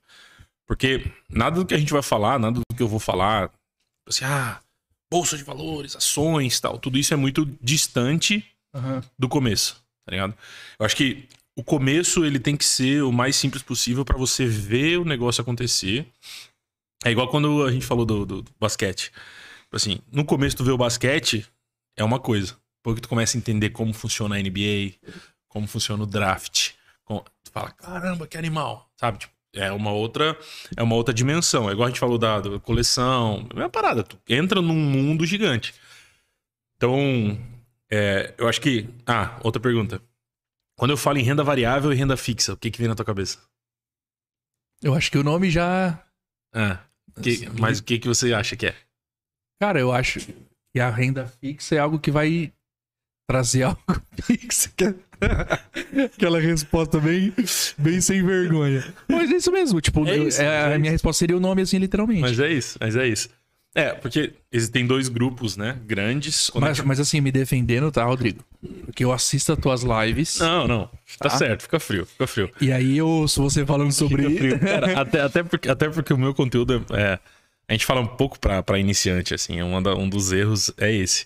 Porque 0.65 1.11
nada 1.29 1.57
do 1.57 1.65
que 1.65 1.73
a 1.73 1.77
gente 1.77 1.93
vai 1.93 2.01
falar, 2.01 2.39
nada 2.39 2.59
do 2.59 2.75
que 2.75 2.81
eu 2.81 2.87
vou 2.87 2.99
falar, 2.99 3.51
assim, 4.07 4.25
ah, 4.25 4.59
bolsa 5.11 5.37
de 5.37 5.43
valores, 5.43 5.95
ações, 5.95 6.59
tal, 6.59 6.77
tudo 6.77 6.97
isso 6.97 7.13
é 7.13 7.17
muito 7.17 7.45
distante 7.61 8.45
Aham. 8.73 9.01
do 9.17 9.29
começo, 9.29 9.75
tá 10.05 10.11
ligado? 10.11 10.33
Eu 10.79 10.85
acho 10.85 10.95
que 10.95 11.27
o 11.57 11.63
começo 11.63 12.23
ele 12.23 12.39
tem 12.39 12.55
que 12.55 12.65
ser 12.65 13.01
o 13.01 13.11
mais 13.11 13.35
simples 13.35 13.63
possível 13.63 14.05
pra 14.05 14.17
você 14.17 14.45
ver 14.45 14.99
o 14.99 15.05
negócio 15.05 15.41
acontecer. 15.41 16.05
É 17.05 17.11
igual 17.11 17.27
quando 17.29 17.63
a 17.65 17.71
gente 17.71 17.85
falou 17.85 18.05
do, 18.05 18.25
do- 18.25 18.41
do 18.41 18.51
basquete. 18.59 19.11
Tipo 19.63 19.75
Assim, 19.75 19.99
no 20.11 20.25
começo 20.25 20.55
tu 20.57 20.63
vê 20.63 20.71
o 20.71 20.77
basquete, 20.77 21.45
é 21.95 22.03
uma 22.03 22.19
coisa. 22.19 22.57
Depois 22.79 22.95
que 22.95 23.01
tu 23.01 23.09
começa 23.09 23.37
a 23.37 23.39
entender 23.39 23.69
como 23.71 23.93
funciona 23.93 24.35
a 24.35 24.39
NBA, 24.39 24.93
como 25.47 25.67
funciona 25.67 26.03
o 26.03 26.07
draft, 26.07 26.71
com- 27.03 27.23
tu 27.43 27.51
fala, 27.51 27.71
caramba, 27.71 28.25
que 28.27 28.37
animal, 28.37 28.89
sabe? 28.99 29.19
Tipo, 29.19 29.33
é 29.53 29.71
uma 29.71 29.91
outra, 29.91 30.37
é 30.75 30.83
uma 30.83 30.95
outra 30.95 31.13
dimensão. 31.13 31.69
É 31.69 31.73
igual 31.73 31.87
a 31.87 31.89
gente 31.89 31.99
falou 31.99 32.17
da, 32.17 32.39
da 32.39 32.59
coleção, 32.59 33.47
é 33.53 33.59
uma 33.59 33.69
parada, 33.69 34.03
tu 34.03 34.17
entra 34.27 34.61
num 34.61 34.73
mundo 34.75 35.25
gigante. 35.25 35.73
Então, 36.75 37.37
é, 37.91 38.33
eu 38.37 38.47
acho 38.47 38.61
que, 38.61 38.87
ah, 39.05 39.39
outra 39.43 39.59
pergunta. 39.61 40.01
Quando 40.77 40.91
eu 40.91 40.97
falo 40.97 41.17
em 41.17 41.23
renda 41.23 41.43
variável 41.43 41.91
e 41.91 41.95
renda 41.95 42.15
fixa, 42.15 42.53
o 42.53 42.57
que 42.57 42.69
que 42.69 42.77
vem 42.79 42.87
na 42.87 42.93
tua 42.95 43.05
cabeça? 43.05 43.39
Eu 44.81 44.93
acho 44.93 45.09
que 45.11 45.17
o 45.17 45.23
nome 45.23 45.49
já. 45.49 45.99
Ah, 46.53 46.79
que- 47.21 47.49
mas 47.59 47.79
o 47.79 47.83
que 47.83 47.99
que 47.99 48.07
você 48.07 48.33
acha 48.33 48.55
que 48.55 48.67
é? 48.67 48.75
Cara, 49.61 49.79
eu 49.79 49.91
acho 49.91 50.19
que 50.73 50.79
a 50.79 50.89
renda 50.89 51.25
fixa 51.41 51.75
é 51.75 51.79
algo 51.79 51.99
que 51.99 52.11
vai 52.11 52.51
trazer 53.29 53.63
algo 53.63 53.81
fixo. 54.23 54.71
que 54.75 54.85
é- 54.85 54.95
Aquela 56.15 56.39
resposta 56.39 56.99
bem, 56.99 57.33
bem 57.77 57.99
sem 57.99 58.23
vergonha. 58.23 58.93
Mas 59.07 59.31
é 59.31 59.35
isso 59.37 59.51
mesmo. 59.51 59.81
Tipo, 59.81 60.07
É 60.07 60.15
isso, 60.17 60.39
é- 60.41 60.45
é 60.45 60.63
a 60.65 60.69
isso. 60.71 60.79
minha 60.79 60.91
resposta 60.91 61.19
seria 61.19 61.35
o 61.35 61.39
nome 61.39 61.63
assim, 61.63 61.79
literalmente. 61.79 62.21
Mas 62.21 62.39
é 62.39 62.51
isso, 62.53 62.77
mas 62.79 62.95
é 62.95 63.07
isso. 63.07 63.27
É, 63.79 63.93
porque 63.93 64.33
existem 64.51 64.87
dois 64.87 65.07
grupos, 65.07 65.55
né? 65.55 65.77
Grandes. 65.85 66.49
Mas, 66.55 66.79
mas 66.81 66.99
assim, 66.99 67.21
me 67.21 67.31
defendendo, 67.31 67.91
tá, 67.91 68.03
Rodrigo? 68.03 68.43
Porque 68.85 69.05
eu 69.05 69.11
assisto 69.13 69.53
as 69.53 69.59
tuas 69.59 69.83
lives. 69.83 70.39
Não, 70.39 70.67
não. 70.67 70.85
Tá, 71.19 71.29
Tá. 71.29 71.37
certo, 71.37 71.61
fica 71.61 71.79
frio, 71.79 72.03
fica 72.05 72.25
frio. 72.25 72.51
E 72.59 72.71
aí 72.71 72.97
eu 72.97 73.07
ouço 73.07 73.39
você 73.43 73.63
falando 73.63 73.91
sobre. 73.91 74.23
Fica 74.23 74.37
frio. 74.37 74.59
Cara, 74.59 74.99
até, 75.01 75.21
até, 75.21 75.43
porque, 75.43 75.69
até 75.69 75.89
porque 75.89 76.11
o 76.11 76.17
meu 76.17 76.33
conteúdo 76.33 76.83
é. 76.91 77.01
é- 77.13 77.19
a 77.69 77.73
gente 77.73 77.85
fala 77.85 78.01
um 78.01 78.07
pouco 78.07 78.39
pra, 78.39 78.63
pra 78.63 78.79
iniciante, 78.79 79.33
assim. 79.35 79.59
é 79.59 79.63
uma 79.63 79.81
da- 79.81 79.93
um 79.93 80.09
dos 80.09 80.31
erros 80.31 80.71
é 80.77 80.91
esse. 80.91 81.25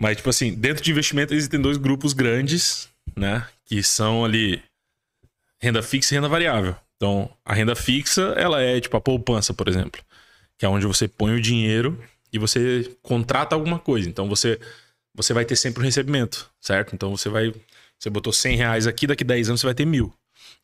Mas, 0.00 0.16
tipo 0.16 0.30
assim, 0.30 0.52
dentro 0.54 0.82
de 0.82 0.90
investimento 0.90 1.32
existem 1.34 1.60
dois 1.60 1.76
grupos 1.76 2.12
grandes, 2.12 2.88
né? 3.16 3.46
Que 3.66 3.82
são 3.84 4.24
ali 4.24 4.60
renda 5.60 5.82
fixa 5.82 6.14
e 6.14 6.16
renda 6.16 6.28
variável. 6.28 6.74
Então, 6.96 7.30
a 7.44 7.54
renda 7.54 7.76
fixa, 7.76 8.34
ela 8.36 8.60
é 8.62 8.80
tipo 8.80 8.96
a 8.96 9.00
poupança, 9.00 9.54
por 9.54 9.68
exemplo. 9.68 10.00
Que 10.58 10.66
é 10.66 10.68
onde 10.68 10.86
você 10.86 11.08
põe 11.08 11.34
o 11.34 11.40
dinheiro 11.40 11.98
e 12.32 12.38
você 12.38 12.94
contrata 13.02 13.54
alguma 13.54 13.78
coisa. 13.78 14.08
Então, 14.08 14.28
você, 14.28 14.60
você 15.14 15.32
vai 15.32 15.44
ter 15.44 15.56
sempre 15.56 15.80
um 15.80 15.84
recebimento, 15.84 16.50
certo? 16.60 16.94
Então, 16.94 17.16
você 17.16 17.28
vai... 17.28 17.54
Você 17.98 18.10
botou 18.10 18.32
100 18.32 18.56
reais 18.56 18.86
aqui, 18.86 19.06
daqui 19.06 19.24
10 19.24 19.48
anos 19.48 19.60
você 19.60 19.66
vai 19.66 19.74
ter 19.74 19.86
mil. 19.86 20.12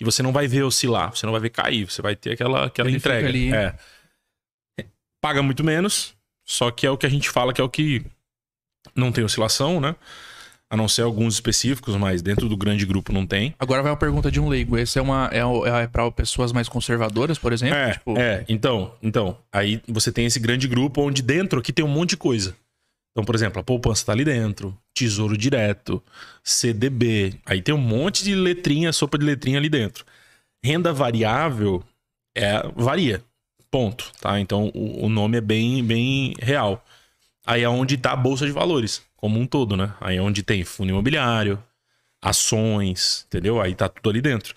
E 0.00 0.04
você 0.04 0.22
não 0.22 0.32
vai 0.32 0.46
ver 0.46 0.62
oscilar, 0.62 1.14
você 1.14 1.26
não 1.26 1.32
vai 1.32 1.40
ver 1.40 1.50
cair, 1.50 1.90
você 1.90 2.02
vai 2.02 2.14
ter 2.14 2.32
aquela, 2.32 2.66
aquela 2.66 2.88
Ele 2.88 2.96
entrega. 2.96 3.26
ali. 3.26 3.52
É. 3.52 3.74
Paga 5.20 5.42
muito 5.42 5.64
menos, 5.64 6.14
só 6.44 6.70
que 6.70 6.86
é 6.86 6.90
o 6.90 6.98
que 6.98 7.06
a 7.06 7.08
gente 7.08 7.30
fala 7.30 7.52
que 7.52 7.60
é 7.60 7.64
o 7.64 7.68
que 7.68 8.04
não 8.94 9.10
tem 9.10 9.24
oscilação, 9.24 9.80
né? 9.80 9.96
A 10.74 10.76
não 10.76 10.88
ser 10.88 11.02
alguns 11.02 11.34
específicos, 11.34 11.94
mas 11.94 12.20
dentro 12.20 12.48
do 12.48 12.56
grande 12.56 12.84
grupo 12.84 13.12
não 13.12 13.24
tem. 13.24 13.54
Agora 13.60 13.80
vai 13.80 13.92
uma 13.92 13.96
pergunta 13.96 14.28
de 14.28 14.40
um 14.40 14.48
leigo. 14.48 14.76
Esse 14.76 14.98
é 14.98 15.02
uma 15.02 15.28
é, 15.32 15.44
o- 15.44 15.64
é 15.64 15.86
para 15.86 16.10
pessoas 16.10 16.52
mais 16.52 16.68
conservadoras, 16.68 17.38
por 17.38 17.52
exemplo? 17.52 17.76
É, 17.76 17.92
Tipo, 17.92 18.18
é, 18.18 18.44
então, 18.48 18.92
então, 19.00 19.38
aí 19.52 19.80
você 19.86 20.10
tem 20.10 20.26
esse 20.26 20.40
grande 20.40 20.66
grupo 20.66 21.00
onde 21.00 21.22
dentro 21.22 21.60
aqui 21.60 21.72
tem 21.72 21.84
um 21.84 21.88
monte 21.88 22.10
de 22.10 22.16
coisa. 22.16 22.56
Então, 23.12 23.24
por 23.24 23.36
exemplo, 23.36 23.60
a 23.60 23.62
poupança 23.62 24.04
tá 24.06 24.10
ali 24.10 24.24
dentro, 24.24 24.76
tesouro 24.92 25.36
direto, 25.38 26.02
CDB, 26.42 27.34
aí 27.46 27.62
tem 27.62 27.74
um 27.74 27.78
monte 27.78 28.24
de 28.24 28.34
letrinha, 28.34 28.92
sopa 28.92 29.16
de 29.16 29.24
letrinha 29.24 29.58
ali 29.58 29.68
dentro. 29.68 30.04
Renda 30.64 30.92
variável 30.92 31.82
é 32.36 32.60
varia, 32.74 33.22
ponto, 33.70 34.10
tá? 34.20 34.40
Então 34.40 34.72
o, 34.74 35.06
o 35.06 35.08
nome 35.08 35.38
é 35.38 35.40
bem, 35.40 35.84
bem 35.84 36.34
real. 36.40 36.84
Aí 37.46 37.62
é 37.62 37.68
onde 37.68 37.96
tá 37.96 38.12
a 38.12 38.16
bolsa 38.16 38.44
de 38.46 38.52
valores, 38.52 39.02
como 39.24 39.40
um 39.40 39.46
todo, 39.46 39.74
né? 39.74 39.94
Aí 40.02 40.18
é 40.18 40.20
onde 40.20 40.42
tem 40.42 40.62
fundo 40.64 40.90
imobiliário, 40.90 41.58
ações, 42.20 43.24
entendeu? 43.26 43.58
Aí 43.58 43.74
tá 43.74 43.88
tudo 43.88 44.10
ali 44.10 44.20
dentro. 44.20 44.54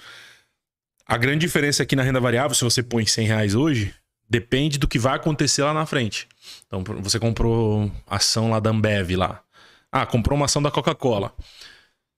A 1.06 1.16
grande 1.16 1.40
diferença 1.46 1.84
aqui 1.84 1.96
na 1.96 2.04
renda 2.04 2.20
variável, 2.20 2.54
se 2.54 2.66
você 2.66 2.84
põe 2.84 3.06
100 3.06 3.28
reais 3.28 3.56
hoje, 3.56 3.96
depende 4.30 4.78
do 4.78 4.86
que 4.86 5.00
vai 5.00 5.16
acontecer 5.16 5.64
lá 5.64 5.74
na 5.74 5.86
frente. 5.86 6.28
Então, 6.66 6.84
você 7.00 7.18
comprou 7.18 7.90
ação 8.06 8.50
lá 8.50 8.60
da 8.60 8.70
Ambev 8.72 9.12
lá. 9.16 9.42
Ah, 9.90 10.06
comprou 10.06 10.36
uma 10.36 10.48
ação 10.48 10.62
da 10.62 10.70
Coca-Cola. 10.70 11.34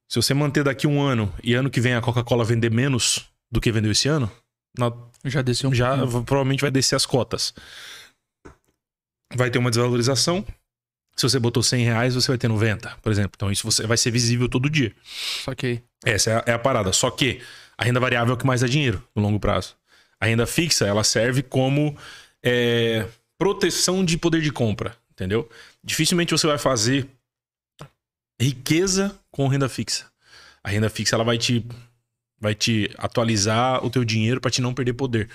Se 0.09 0.19
você 0.19 0.33
manter 0.33 0.63
daqui 0.63 0.87
um 0.87 0.99
ano 0.99 1.31
e 1.43 1.53
ano 1.53 1.69
que 1.69 1.79
vem 1.79 1.93
a 1.93 2.01
Coca-Cola 2.01 2.43
vender 2.43 2.71
menos 2.71 3.29
do 3.51 3.61
que 3.61 3.71
vendeu 3.71 3.91
esse 3.91 4.07
ano, 4.07 4.31
na- 4.75 4.91
já 5.23 5.43
desceu 5.43 5.69
um 5.69 5.73
já 5.75 5.95
pouquinho. 5.95 6.23
provavelmente 6.23 6.61
vai 6.61 6.71
descer 6.71 6.95
as 6.95 7.05
cotas. 7.05 7.53
Vai 9.35 9.51
ter 9.51 9.59
uma 9.59 9.69
desvalorização. 9.69 10.43
Se 11.19 11.23
você 11.23 11.37
botou 11.37 11.61
100 11.61 11.83
reais, 11.83 12.15
você 12.15 12.29
vai 12.29 12.37
ter 12.37 12.47
90, 12.47 12.97
por 13.01 13.11
exemplo. 13.11 13.31
Então 13.35 13.51
isso 13.51 13.69
você 13.69 13.85
vai 13.85 13.97
ser 13.97 14.09
visível 14.09 14.47
todo 14.47 14.69
dia. 14.69 14.93
Saquei. 15.43 15.83
Essa 16.05 16.29
é 16.29 16.35
a, 16.35 16.43
é 16.45 16.53
a 16.53 16.59
parada. 16.59 16.93
Só 16.93 17.11
que 17.11 17.41
a 17.77 17.83
renda 17.83 17.99
variável 17.99 18.31
é 18.31 18.35
o 18.35 18.37
que 18.37 18.47
mais 18.47 18.61
dá 18.61 18.67
dinheiro 18.67 19.03
no 19.13 19.21
longo 19.21 19.37
prazo. 19.37 19.75
A 20.17 20.27
renda 20.27 20.47
fixa, 20.47 20.87
ela 20.87 21.03
serve 21.03 21.43
como 21.43 21.93
é, 22.41 23.05
proteção 23.37 24.05
de 24.05 24.17
poder 24.17 24.39
de 24.39 24.49
compra, 24.49 24.95
entendeu? 25.11 25.49
Dificilmente 25.83 26.31
você 26.31 26.47
vai 26.47 26.57
fazer 26.57 27.05
riqueza 28.39 29.13
com 29.29 29.45
renda 29.49 29.67
fixa. 29.67 30.05
A 30.63 30.69
renda 30.69 30.89
fixa, 30.89 31.17
ela 31.17 31.25
vai 31.25 31.37
te, 31.37 31.65
vai 32.39 32.55
te 32.55 32.89
atualizar 32.97 33.85
o 33.85 33.89
teu 33.89 34.05
dinheiro 34.05 34.39
para 34.39 34.51
te 34.51 34.61
não 34.61 34.73
perder 34.73 34.93
poder. 34.93 35.25
O 35.25 35.29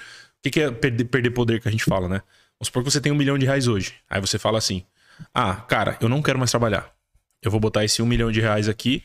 que, 0.44 0.50
que 0.50 0.60
é 0.60 0.70
perder, 0.70 1.04
perder 1.04 1.30
poder 1.32 1.60
que 1.60 1.68
a 1.68 1.70
gente 1.70 1.84
fala, 1.84 2.08
né? 2.08 2.22
Vamos 2.58 2.68
supor 2.68 2.82
que 2.82 2.90
você 2.90 3.02
tem 3.02 3.12
um 3.12 3.16
milhão 3.16 3.36
de 3.36 3.44
reais 3.44 3.68
hoje. 3.68 3.96
Aí 4.08 4.18
você 4.18 4.38
fala 4.38 4.56
assim, 4.56 4.82
ah, 5.32 5.56
cara, 5.56 5.96
eu 6.00 6.08
não 6.08 6.22
quero 6.22 6.38
mais 6.38 6.50
trabalhar. 6.50 6.92
Eu 7.42 7.50
vou 7.50 7.60
botar 7.60 7.84
esse 7.84 8.00
um 8.02 8.06
milhão 8.06 8.32
de 8.32 8.40
reais 8.40 8.68
aqui 8.68 9.02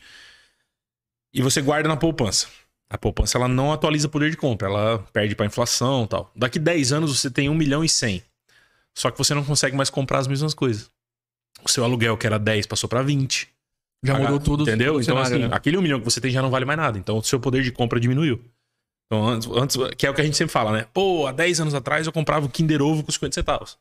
e 1.32 1.42
você 1.42 1.60
guarda 1.60 1.88
na 1.88 1.96
poupança. 1.96 2.48
A 2.88 2.98
poupança 2.98 3.38
ela 3.38 3.46
não 3.46 3.72
atualiza 3.72 4.08
poder 4.08 4.30
de 4.30 4.36
compra, 4.36 4.66
ela 4.68 4.98
perde 5.12 5.36
para 5.36 5.46
inflação, 5.46 6.04
e 6.04 6.08
tal. 6.08 6.32
Daqui 6.34 6.58
10 6.58 6.92
anos 6.92 7.16
você 7.18 7.30
tem 7.30 7.48
1 7.48 7.54
milhão 7.54 7.84
e 7.84 7.88
100. 7.88 8.22
Só 8.96 9.10
que 9.10 9.18
você 9.18 9.32
não 9.34 9.44
consegue 9.44 9.76
mais 9.76 9.90
comprar 9.90 10.18
as 10.18 10.26
mesmas 10.26 10.54
coisas. 10.54 10.90
O 11.62 11.68
seu 11.68 11.84
aluguel 11.84 12.16
que 12.16 12.26
era 12.26 12.38
10 12.38 12.66
passou 12.66 12.88
para 12.88 13.02
20. 13.02 13.48
Já 14.02 14.14
Pagar- 14.14 14.24
mudou 14.32 14.40
tudo. 14.40 14.62
Entendeu? 14.64 14.94
o 14.96 15.00
Então 15.00 15.16
cenário, 15.16 15.36
assim, 15.36 15.48
né? 15.48 15.54
aquele 15.54 15.76
1 15.76 15.82
milhão 15.82 15.98
que 16.00 16.04
você 16.04 16.20
tem 16.20 16.30
já 16.32 16.42
não 16.42 16.50
vale 16.50 16.64
mais 16.64 16.78
nada. 16.78 16.98
Então 16.98 17.18
o 17.18 17.22
seu 17.22 17.38
poder 17.38 17.62
de 17.62 17.70
compra 17.70 18.00
diminuiu. 18.00 18.42
Então 19.06 19.24
antes, 19.28 19.48
antes 19.48 19.76
que 19.96 20.06
é 20.06 20.10
o 20.10 20.14
que 20.14 20.20
a 20.20 20.24
gente 20.24 20.36
sempre 20.36 20.52
fala, 20.52 20.72
né? 20.72 20.86
Pô, 20.92 21.26
há 21.26 21.32
10 21.32 21.60
anos 21.60 21.74
atrás 21.74 22.06
eu 22.06 22.12
comprava 22.12 22.46
o 22.46 22.48
Kinder 22.48 22.80
Ovo 22.82 23.04
com 23.04 23.12
50 23.12 23.34
centavos. 23.34 23.78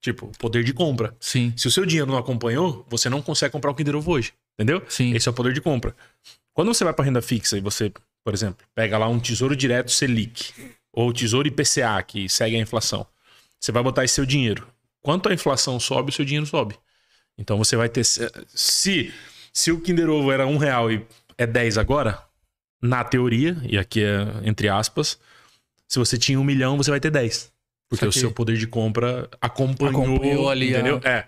Tipo, 0.00 0.30
poder 0.38 0.62
de 0.62 0.72
compra. 0.72 1.16
Sim, 1.18 1.52
Se 1.56 1.66
o 1.66 1.70
seu 1.70 1.84
dinheiro 1.84 2.10
não 2.10 2.18
acompanhou, 2.18 2.86
você 2.88 3.08
não 3.08 3.20
consegue 3.20 3.52
comprar 3.52 3.70
o 3.70 3.74
Kinder 3.74 3.96
Ovo 3.96 4.12
hoje. 4.12 4.32
Entendeu? 4.54 4.82
sim. 4.88 5.14
Esse 5.14 5.28
é 5.28 5.30
o 5.30 5.34
poder 5.34 5.52
de 5.52 5.60
compra. 5.60 5.94
Quando 6.52 6.74
você 6.74 6.84
vai 6.84 6.92
para 6.92 7.04
renda 7.04 7.22
fixa 7.22 7.56
e 7.56 7.60
você, 7.60 7.92
por 8.24 8.34
exemplo, 8.34 8.66
pega 8.74 8.98
lá 8.98 9.08
um 9.08 9.20
tesouro 9.20 9.54
direto 9.54 9.90
Selic 9.90 10.52
ou 10.92 11.12
tesouro 11.12 11.46
IPCA 11.46 12.02
que 12.04 12.28
segue 12.28 12.56
a 12.56 12.60
inflação, 12.60 13.06
você 13.60 13.70
vai 13.70 13.82
botar 13.82 14.04
esse 14.04 14.14
seu 14.14 14.26
dinheiro. 14.26 14.66
Quanto 15.00 15.28
a 15.28 15.34
inflação 15.34 15.78
sobe, 15.78 16.10
o 16.10 16.12
seu 16.12 16.24
dinheiro 16.24 16.46
sobe. 16.46 16.76
Então 17.36 17.56
você 17.56 17.76
vai 17.76 17.88
ter. 17.88 18.04
Se, 18.04 19.12
se 19.52 19.70
o 19.70 19.80
Kinder 19.80 20.10
Ovo 20.10 20.32
era 20.32 20.46
um 20.46 20.56
real 20.56 20.90
e 20.90 21.06
é 21.36 21.46
10 21.46 21.78
agora, 21.78 22.20
na 22.82 23.04
teoria, 23.04 23.56
e 23.62 23.78
aqui 23.78 24.02
é 24.02 24.26
entre 24.42 24.68
aspas, 24.68 25.18
se 25.86 25.98
você 25.98 26.18
tinha 26.18 26.38
um 26.38 26.44
milhão, 26.44 26.76
você 26.76 26.90
vai 26.90 27.00
ter 27.00 27.10
10. 27.10 27.52
Porque 27.88 28.04
o 28.06 28.12
seu 28.12 28.30
poder 28.32 28.56
de 28.58 28.66
compra 28.66 29.28
acompanhou, 29.40 30.02
Acompanhou 30.02 30.48
ali 30.50 30.68
a- 30.74 30.80
entendeu? 30.80 31.00
É. 31.04 31.26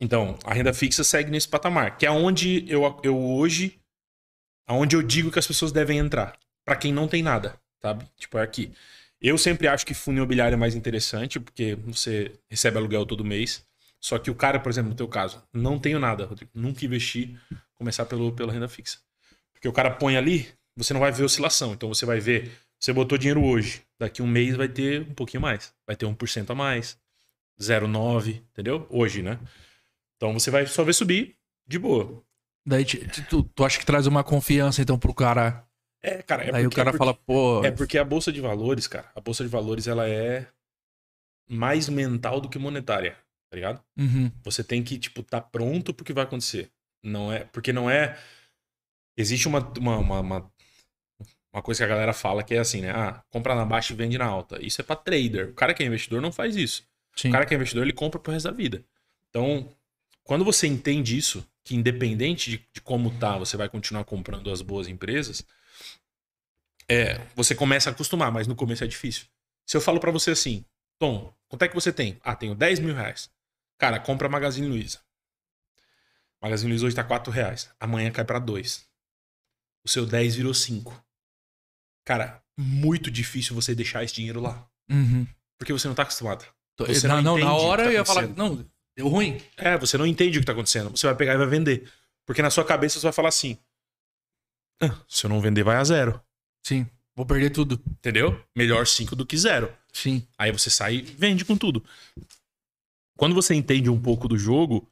Então, 0.00 0.38
a 0.44 0.52
renda 0.52 0.72
fixa 0.72 1.04
segue 1.04 1.30
nesse 1.30 1.48
patamar, 1.48 1.96
que 1.96 2.04
é 2.06 2.10
onde 2.10 2.64
eu, 2.68 2.82
eu 3.04 3.16
hoje, 3.18 3.78
aonde 4.66 4.96
eu 4.96 5.02
digo 5.02 5.30
que 5.30 5.38
as 5.38 5.46
pessoas 5.46 5.70
devem 5.70 5.98
entrar. 5.98 6.36
Pra 6.64 6.74
quem 6.76 6.92
não 6.92 7.06
tem 7.06 7.22
nada, 7.22 7.56
sabe? 7.80 8.04
Tipo, 8.16 8.38
é 8.38 8.42
aqui. 8.42 8.72
Eu 9.20 9.38
sempre 9.38 9.68
acho 9.68 9.86
que 9.86 9.94
fundo 9.94 10.16
imobiliário 10.16 10.54
é 10.54 10.58
mais 10.58 10.74
interessante, 10.74 11.38
porque 11.38 11.76
você 11.86 12.32
recebe 12.50 12.78
aluguel 12.78 13.06
todo 13.06 13.24
mês. 13.24 13.64
Só 14.00 14.18
que 14.18 14.30
o 14.30 14.34
cara, 14.34 14.58
por 14.58 14.70
exemplo, 14.70 14.90
no 14.90 14.96
teu 14.96 15.06
caso, 15.06 15.40
não 15.52 15.78
tenho 15.78 16.00
nada, 16.00 16.24
Rodrigo. 16.24 16.50
Nunca 16.54 16.84
investi, 16.84 17.36
começar 17.76 18.04
pelo, 18.06 18.32
pela 18.32 18.52
renda 18.52 18.68
fixa. 18.68 18.98
Porque 19.52 19.68
o 19.68 19.72
cara 19.72 19.90
põe 19.92 20.16
ali, 20.16 20.48
você 20.76 20.92
não 20.92 21.00
vai 21.00 21.12
ver 21.12 21.22
oscilação. 21.22 21.72
Então 21.72 21.88
você 21.88 22.04
vai 22.04 22.18
ver, 22.18 22.50
você 22.80 22.92
botou 22.92 23.16
dinheiro 23.16 23.44
hoje, 23.44 23.82
daqui 24.02 24.20
um 24.20 24.26
mês 24.26 24.56
vai 24.56 24.68
ter 24.68 25.02
um 25.02 25.14
pouquinho 25.14 25.40
mais. 25.40 25.72
Vai 25.86 25.94
ter 25.96 26.06
1% 26.06 26.50
a 26.50 26.54
mais, 26.54 26.98
0,9, 27.60 28.42
entendeu? 28.52 28.86
Hoje, 28.90 29.22
né? 29.22 29.38
Então 30.16 30.32
você 30.34 30.50
vai 30.50 30.66
só 30.66 30.82
ver 30.84 30.92
subir 30.92 31.36
de 31.66 31.78
boa. 31.78 32.22
Daí 32.66 32.84
tu, 32.84 33.42
tu 33.42 33.64
acha 33.64 33.78
que 33.78 33.86
traz 33.86 34.06
uma 34.06 34.22
confiança, 34.24 34.82
então, 34.82 34.98
pro 34.98 35.14
cara. 35.14 35.64
É, 36.02 36.20
cara, 36.22 36.44
é 36.44 36.54
Aí 36.54 36.62
o 36.66 36.68
porque- 36.70 36.76
cara 36.76 36.90
é 36.90 36.92
porque- 36.92 36.98
fala, 36.98 37.14
pô. 37.14 37.64
É 37.64 37.70
porque 37.70 37.96
a 37.98 38.04
bolsa 38.04 38.32
de 38.32 38.40
valores, 38.40 38.86
cara, 38.88 39.10
a 39.14 39.20
bolsa 39.20 39.44
de 39.44 39.48
valores 39.50 39.86
ela 39.86 40.08
é 40.08 40.48
mais 41.48 41.88
mental 41.88 42.40
do 42.40 42.48
que 42.48 42.58
monetária, 42.58 43.16
tá 43.50 43.56
ligado? 43.56 43.82
uhum, 43.96 44.30
Você 44.44 44.64
tem 44.64 44.82
que, 44.82 44.98
tipo, 44.98 45.22
tá 45.22 45.40
pronto 45.40 45.92
pro 45.94 46.04
que 46.04 46.12
vai 46.12 46.24
acontecer. 46.24 46.70
Não 47.04 47.32
é, 47.32 47.44
porque 47.44 47.72
não 47.72 47.88
é 47.90 48.18
existe 49.16 49.46
uma 49.48 49.58
uma, 49.78 49.96
uma, 49.98 50.20
uma 50.20 50.52
uma 51.52 51.62
coisa 51.62 51.78
que 51.78 51.84
a 51.84 51.88
galera 51.88 52.12
fala 52.12 52.42
que 52.42 52.54
é 52.54 52.58
assim, 52.58 52.80
né? 52.80 52.90
Ah, 52.90 53.22
compra 53.30 53.54
na 53.54 53.64
baixa 53.64 53.92
e 53.92 53.96
vende 53.96 54.16
na 54.16 54.24
alta. 54.24 54.64
Isso 54.64 54.80
é 54.80 54.84
pra 54.84 54.96
trader. 54.96 55.50
O 55.50 55.54
cara 55.54 55.74
que 55.74 55.82
é 55.82 55.86
investidor 55.86 56.22
não 56.22 56.32
faz 56.32 56.56
isso. 56.56 56.84
sim. 57.14 57.28
O 57.28 57.32
cara 57.32 57.44
que 57.44 57.52
é 57.52 57.56
investidor, 57.56 57.84
ele 57.84 57.92
compra 57.92 58.18
pro 58.18 58.32
resto 58.32 58.48
da 58.48 58.56
vida. 58.56 58.82
Então, 59.28 59.68
quando 60.24 60.44
você 60.44 60.66
entende 60.66 61.16
isso, 61.16 61.46
que 61.64 61.74
independente 61.74 62.50
de, 62.50 62.66
de 62.72 62.80
como 62.80 63.10
tá, 63.18 63.36
você 63.36 63.56
vai 63.56 63.68
continuar 63.68 64.04
comprando 64.04 64.50
as 64.50 64.62
boas 64.62 64.88
empresas, 64.88 65.44
é, 66.88 67.20
você 67.34 67.54
começa 67.54 67.90
a 67.90 67.92
acostumar, 67.92 68.32
mas 68.32 68.46
no 68.46 68.56
começo 68.56 68.84
é 68.84 68.86
difícil. 68.86 69.26
Se 69.66 69.76
eu 69.76 69.80
falo 69.80 70.00
pra 70.00 70.10
você 70.10 70.30
assim, 70.30 70.64
Tom, 70.98 71.34
quanto 71.48 71.62
é 71.62 71.68
que 71.68 71.74
você 71.74 71.92
tem? 71.92 72.18
Ah, 72.22 72.34
tenho 72.34 72.54
10 72.54 72.80
mil 72.80 72.94
reais. 72.94 73.30
Cara, 73.78 73.98
compra 73.98 74.28
Magazine 74.28 74.66
Luiza. 74.66 75.00
Magazine 76.40 76.70
Luiza 76.70 76.86
hoje 76.86 76.96
tá 76.96 77.04
4 77.04 77.32
reais. 77.32 77.70
Amanhã 77.78 78.10
cai 78.10 78.24
pra 78.24 78.38
2. 78.38 78.86
O 79.84 79.88
seu 79.88 80.06
10 80.06 80.36
virou 80.36 80.54
5. 80.54 81.02
Cara, 82.04 82.42
muito 82.58 83.10
difícil 83.10 83.54
você 83.54 83.74
deixar 83.74 84.04
esse 84.04 84.14
dinheiro 84.14 84.40
lá. 84.40 84.66
Uhum. 84.90 85.26
Porque 85.58 85.72
você 85.72 85.88
não 85.88 85.94
tá 85.94 86.02
acostumado. 86.02 86.44
Você 86.78 87.06
não, 87.06 87.22
não 87.22 87.38
não, 87.38 87.44
na 87.44 87.54
hora 87.54 87.84
tá 87.84 87.88
eu 87.90 87.92
ia 87.92 88.04
falar, 88.04 88.24
acontecendo. 88.24 88.56
não, 88.56 88.66
deu 88.96 89.08
ruim. 89.08 89.40
É, 89.56 89.78
você 89.78 89.96
não 89.96 90.06
entende 90.06 90.38
o 90.38 90.40
que 90.40 90.46
tá 90.46 90.52
acontecendo. 90.52 90.90
Você 90.90 91.06
vai 91.06 91.14
pegar 91.14 91.34
e 91.34 91.38
vai 91.38 91.46
vender. 91.46 91.88
Porque 92.26 92.42
na 92.42 92.50
sua 92.50 92.64
cabeça 92.64 92.98
você 92.98 93.06
vai 93.06 93.12
falar 93.12 93.28
assim: 93.28 93.56
"Ah, 94.80 94.96
se 95.08 95.24
eu 95.24 95.30
não 95.30 95.40
vender, 95.40 95.62
vai 95.62 95.76
a 95.76 95.84
zero. 95.84 96.20
Sim, 96.64 96.88
vou 97.14 97.26
perder 97.26 97.50
tudo. 97.50 97.80
Entendeu? 97.86 98.42
Melhor 98.56 98.86
5 98.86 99.14
do 99.14 99.26
que 99.26 99.36
zero. 99.36 99.72
Sim. 99.92 100.26
Aí 100.38 100.50
você 100.50 100.70
sai 100.70 100.96
e 100.96 101.02
vende 101.02 101.44
com 101.44 101.56
tudo. 101.56 101.84
Quando 103.16 103.34
você 103.34 103.54
entende 103.54 103.90
um 103.90 104.00
pouco 104.00 104.26
do 104.26 104.38
jogo, 104.38 104.88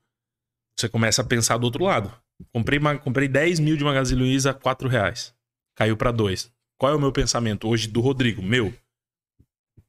você 0.76 0.88
começa 0.88 1.22
a 1.22 1.24
pensar 1.24 1.56
do 1.56 1.64
outro 1.64 1.84
lado. 1.84 2.12
Comprei, 2.52 2.78
comprei 3.02 3.28
10 3.28 3.58
mil 3.60 3.76
de 3.76 3.84
Magazine 3.84 4.20
Luiza 4.20 4.50
a 4.50 4.54
4 4.54 4.88
reais. 4.88 5.34
Caiu 5.74 5.96
pra 5.96 6.10
2. 6.12 6.52
Qual 6.80 6.90
é 6.90 6.96
o 6.96 6.98
meu 6.98 7.12
pensamento 7.12 7.68
hoje 7.68 7.88
do 7.88 8.00
Rodrigo? 8.00 8.40
Meu. 8.40 8.74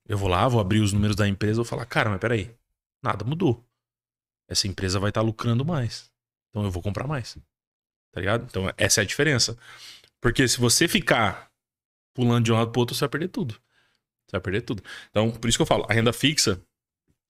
Eu 0.06 0.18
vou 0.18 0.28
lá, 0.28 0.46
vou 0.46 0.60
abrir 0.60 0.82
os 0.82 0.92
números 0.92 1.16
da 1.16 1.26
empresa, 1.26 1.56
vou 1.56 1.64
falar, 1.64 1.86
cara, 1.86 2.10
mas 2.10 2.20
peraí. 2.20 2.54
Nada 3.02 3.24
mudou. 3.24 3.66
Essa 4.46 4.68
empresa 4.68 5.00
vai 5.00 5.10
estar 5.10 5.22
lucrando 5.22 5.64
mais. 5.64 6.12
Então 6.50 6.66
eu 6.66 6.70
vou 6.70 6.84
comprar 6.84 7.08
mais. 7.08 7.38
Tá 8.12 8.20
ligado? 8.20 8.44
Então 8.44 8.70
essa 8.76 9.00
é 9.00 9.04
a 9.04 9.08
diferença. 9.08 9.58
Porque 10.20 10.46
se 10.46 10.60
você 10.60 10.86
ficar 10.86 11.50
pulando 12.14 12.44
de 12.44 12.52
um 12.52 12.56
lado 12.56 12.72
pro 12.72 12.82
outro, 12.82 12.94
você 12.94 13.00
vai 13.00 13.10
perder 13.10 13.30
tudo. 13.30 13.54
Você 13.54 14.34
vai 14.34 14.42
perder 14.42 14.62
tudo. 14.64 14.84
Então, 15.12 15.32
por 15.32 15.48
isso 15.48 15.58
que 15.58 15.62
eu 15.62 15.66
falo, 15.66 15.86
a 15.90 15.94
renda 15.94 16.12
fixa, 16.12 16.62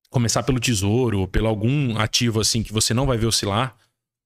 começar 0.10 0.42
pelo 0.42 0.60
tesouro, 0.60 1.20
ou 1.20 1.28
pelo 1.28 1.48
algum 1.48 2.00
ativo 2.00 2.40
assim 2.40 2.64
que 2.64 2.74
você 2.74 2.96
não 2.96 3.06
vai 3.06 3.16
ver 3.16 3.28
oscilar, 3.28 3.78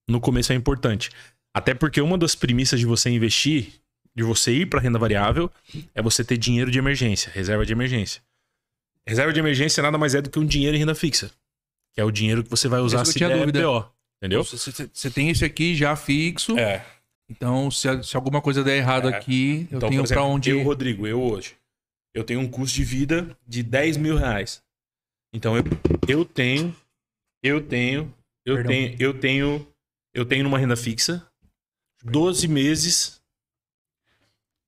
no 0.08 0.22
começo 0.22 0.54
é 0.54 0.56
importante. 0.56 1.10
Até 1.54 1.74
porque 1.74 2.00
uma 2.00 2.18
das 2.18 2.36
premissas 2.36 2.80
de 2.80 2.86
você 2.86 3.10
investir, 3.10 3.82
de 4.16 4.24
você 4.24 4.52
ir 4.54 4.66
para 4.68 4.80
renda 4.80 4.98
variável, 4.98 5.52
é 5.94 6.02
você 6.02 6.24
ter 6.24 6.38
dinheiro 6.38 6.72
de 6.72 6.80
emergência, 6.80 7.32
reserva 7.32 7.66
de 7.66 7.74
emergência. 7.74 8.22
Reserva 9.08 9.32
de 9.34 9.40
emergência 9.40 9.84
nada 9.84 9.98
mais 9.98 10.16
é 10.16 10.22
do 10.22 10.30
que 10.30 10.40
um 10.40 10.46
dinheiro 10.46 10.76
em 10.76 10.80
renda 10.80 10.96
fixa, 10.96 11.30
que 11.94 12.02
é 12.02 12.04
o 12.04 12.12
dinheiro 12.12 12.44
que 12.44 12.50
você 12.50 12.68
vai 12.68 12.80
usar 12.80 13.06
se 13.06 13.20
der 13.20 13.38
dúvida. 13.38 13.62
BO, 13.62 13.86
entendeu? 14.18 14.44
Você, 14.44 15.10
tem 15.12 15.30
esse 15.30 15.44
aqui 15.46 15.76
já 15.76 15.96
fixo. 15.96 16.58
É. 16.58 16.86
Então, 17.30 17.70
se, 17.70 17.88
se 18.04 18.16
alguma 18.16 18.42
coisa 18.42 18.64
der 18.64 18.78
errado 18.78 19.10
É. 19.10 19.16
aqui, 19.16 19.68
eu 19.72 19.78
Então, 19.78 19.90
tenho 19.90 20.08
pra 20.08 20.24
onde. 20.24 20.50
eu, 20.50 20.64
Rodrigo, 20.64 21.06
eu 21.06 21.22
hoje, 21.22 21.56
eu 22.14 22.24
tenho 22.24 22.40
um 22.40 22.48
custo 22.48 22.76
de 22.76 22.84
vida 22.84 23.38
de 23.46 23.62
10 23.62 23.98
mil 23.98 24.16
reais. 24.16 24.64
Então 25.34 25.58
eu, 25.58 25.64
eu 26.08 26.24
tenho, 26.24 26.74
eu 27.44 27.62
tenho, 27.62 28.14
eu 28.46 28.56
Perdão. 28.56 28.72
tenho, 28.72 28.96
eu 29.00 29.20
tenho, 29.20 29.68
eu 30.14 30.26
tenho 30.26 30.44
numa 30.46 30.58
renda 30.58 30.76
fixa 30.78 31.28
12 32.04 32.48
meses. 32.48 33.22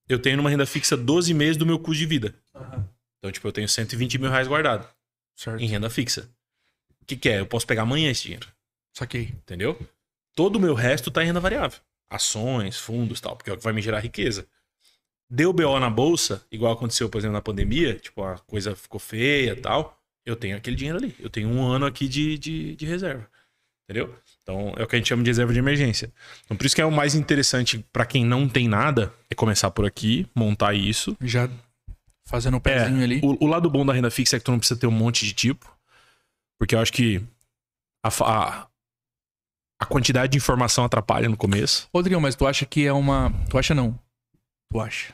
Eu 0.08 0.20
tenho 0.20 0.38
numa 0.38 0.50
renda 0.50 0.66
fixa 0.66 0.96
12 0.96 1.34
meses 1.34 1.58
do 1.58 1.66
meu 1.66 1.78
custo 1.80 2.00
de 2.00 2.06
vida. 2.06 2.34
Então, 3.20 3.32
tipo, 3.32 3.48
eu 3.48 3.52
tenho 3.52 3.68
120 3.68 4.18
mil 4.18 4.30
reais 4.30 4.48
guardado 4.48 4.88
Certo. 5.36 5.62
em 5.62 5.68
renda 5.68 5.90
fixa. 5.90 6.30
O 7.02 7.06
que, 7.06 7.16
que 7.16 7.30
é? 7.30 7.40
Eu 7.40 7.46
posso 7.46 7.66
pegar 7.68 7.82
amanhã 7.84 8.10
esse 8.12 8.24
dinheiro 8.24 8.48
Saquei. 8.94 9.34
entendeu? 9.38 9.78
Todo 10.36 10.58
o 10.58 10.60
meu 10.60 10.74
resto 10.74 11.10
tá 11.12 11.24
em 11.24 11.28
renda 11.28 11.40
variável. 11.40 11.80
Ações, 12.10 12.78
fundos 12.78 13.20
tal, 13.20 13.36
porque 13.36 13.50
é 13.50 13.54
o 13.54 13.58
que 13.58 13.64
vai 13.64 13.74
me 13.74 13.82
gerar 13.82 14.00
riqueza. 14.00 14.48
Deu 15.30 15.52
BO 15.52 15.78
na 15.80 15.90
bolsa, 15.90 16.46
igual 16.50 16.72
aconteceu, 16.74 17.10
por 17.10 17.18
exemplo, 17.18 17.34
na 17.34 17.42
pandemia, 17.42 17.96
tipo, 17.96 18.24
a 18.24 18.38
coisa 18.40 18.76
ficou 18.76 19.00
feia 19.00 19.52
e 19.52 19.56
tal, 19.56 20.02
eu 20.26 20.36
tenho 20.36 20.56
aquele 20.56 20.76
dinheiro 20.76 20.98
ali. 20.98 21.14
Eu 21.20 21.30
tenho 21.30 21.50
um 21.50 21.66
ano 21.66 21.86
aqui 21.86 22.08
de, 22.08 22.38
de, 22.38 22.76
de 22.76 22.86
reserva. 22.86 23.30
Entendeu? 23.84 24.14
Então, 24.50 24.74
é 24.78 24.84
o 24.84 24.88
que 24.88 24.96
a 24.96 25.00
gente 25.00 25.10
chama 25.10 25.24
de 25.24 25.30
reserva 25.30 25.52
de 25.52 25.60
emergência. 25.60 26.10
Então, 26.46 26.56
por 26.56 26.66
isso 26.66 26.74
que 26.74 26.82
é 26.82 26.86
o 26.86 26.92
mais 26.92 27.16
interessante 27.16 27.84
pra 27.92 28.06
quem 28.06 28.24
não 28.24 28.48
tem 28.48 28.66
nada, 28.66 29.14
é 29.30 29.36
começar 29.36 29.70
por 29.72 29.86
aqui, 29.86 30.26
montar 30.34 30.74
isso. 30.74 31.18
Já 31.20 31.50
fazendo 32.26 32.54
o 32.54 32.58
É, 32.58 32.62
pezinho 32.62 33.04
ali. 33.04 33.20
o, 33.22 33.44
o 33.44 33.48
lado 33.48 33.70
bom 33.70 33.86
da 33.86 33.92
renda 33.92 34.10
fixa 34.10 34.38
é 34.38 34.40
que 34.40 34.46
tu 34.46 34.52
não 34.52 34.60
precisa 34.60 34.80
ter 34.80 34.88
um 34.88 34.92
monte 34.92 35.26
de 35.26 35.34
tipo. 35.34 35.70
Porque 36.58 36.76
eu 36.76 36.80
acho 36.80 36.94
que 36.94 37.22
a, 38.06 38.08
a, 38.24 38.68
a 39.82 39.86
quantidade 39.86 40.32
de 40.32 40.38
informação 40.38 40.86
atrapalha 40.86 41.28
no 41.28 41.36
começo. 41.36 41.90
Rodrigo, 41.94 42.22
mas 42.22 42.34
tu 42.36 42.48
acha 42.48 42.66
que 42.66 42.86
é 42.86 42.94
uma. 42.94 43.32
Tu 43.50 43.58
acha 43.58 43.76
não? 43.76 44.00
Tu 44.72 44.80
acha? 44.80 45.14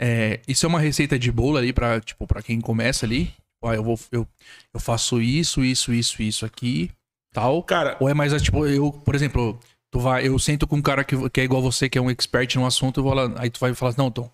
É, 0.00 0.40
isso 0.48 0.66
é 0.66 0.68
uma 0.68 0.80
receita 0.80 1.16
de 1.16 1.30
bolo 1.30 1.58
ali 1.58 1.72
pra, 1.72 2.00
tipo, 2.00 2.26
pra 2.26 2.42
quem 2.42 2.60
começa 2.60 3.06
ali? 3.06 3.32
Ó, 3.62 3.72
eu, 3.72 3.84
vou, 3.84 4.00
eu, 4.10 4.26
eu 4.74 4.80
faço 4.80 5.20
isso, 5.20 5.62
isso, 5.62 5.92
isso, 5.92 6.22
isso 6.22 6.46
aqui, 6.46 6.90
tal. 7.32 7.62
Cara, 7.62 7.96
Ou 8.00 8.08
é 8.08 8.14
mais, 8.14 8.32
tipo, 8.42 8.66
eu, 8.66 8.92
por 8.92 9.14
exemplo, 9.14 9.58
tu 9.90 9.98
vai, 10.00 10.26
eu 10.26 10.38
sento 10.38 10.66
com 10.66 10.76
um 10.76 10.82
cara 10.82 11.04
que, 11.04 11.28
que 11.30 11.40
é 11.40 11.44
igual 11.44 11.62
você, 11.62 11.88
que 11.88 11.98
é 11.98 12.00
um 12.00 12.10
expert 12.10 12.54
no 12.56 12.66
assunto, 12.66 13.00
eu 13.00 13.04
vou 13.04 13.14
lá, 13.14 13.32
aí 13.36 13.50
tu 13.50 13.58
vai 13.60 13.74
falar, 13.74 13.94
não, 13.96 14.10
Tom, 14.10 14.30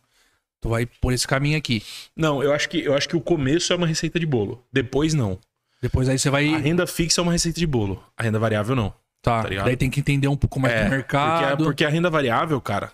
tu 0.61 0.69
vai 0.69 0.87
por 0.87 1.13
esse 1.13 1.27
caminho 1.27 1.57
aqui. 1.59 1.83
não, 2.17 2.43
eu 2.43 2.53
acho 2.53 2.69
que 2.69 2.81
eu 2.83 2.95
acho 2.95 3.09
que 3.09 3.17
o 3.17 3.21
começo 3.21 3.73
é 3.73 3.77
uma 3.77 3.87
receita 3.87 4.19
de 4.19 4.27
bolo. 4.27 4.65
Depois 4.73 5.15
não. 5.15 5.39
Depois 5.83 6.09
aí 6.09 6.19
você 6.19 6.31
vai. 6.31 6.53
A 6.55 6.59
renda 6.59 6.87
fixa 6.87 7.21
é 7.21 7.23
uma 7.23 7.33
receita 7.33 7.61
de 7.61 7.67
bolo. 7.67 8.03
A 8.17 8.23
renda 8.23 8.39
variável 8.39 8.75
não. 8.75 8.93
tá, 9.23 9.43
tá 9.43 9.49
daí 9.65 9.77
tem 9.77 9.91
que 9.91 10.01
entender 10.01 10.27
um 10.29 10.37
pouco 10.37 10.59
mais 10.59 10.73
É, 10.75 10.85
do 10.85 10.91
mercado. 10.91 11.31
Porque, 11.39 11.45
a- 11.53 11.57
porque 11.57 11.85
a 11.85 11.89
renda 11.91 12.09
variável, 12.09 12.59
cara, 12.61 12.91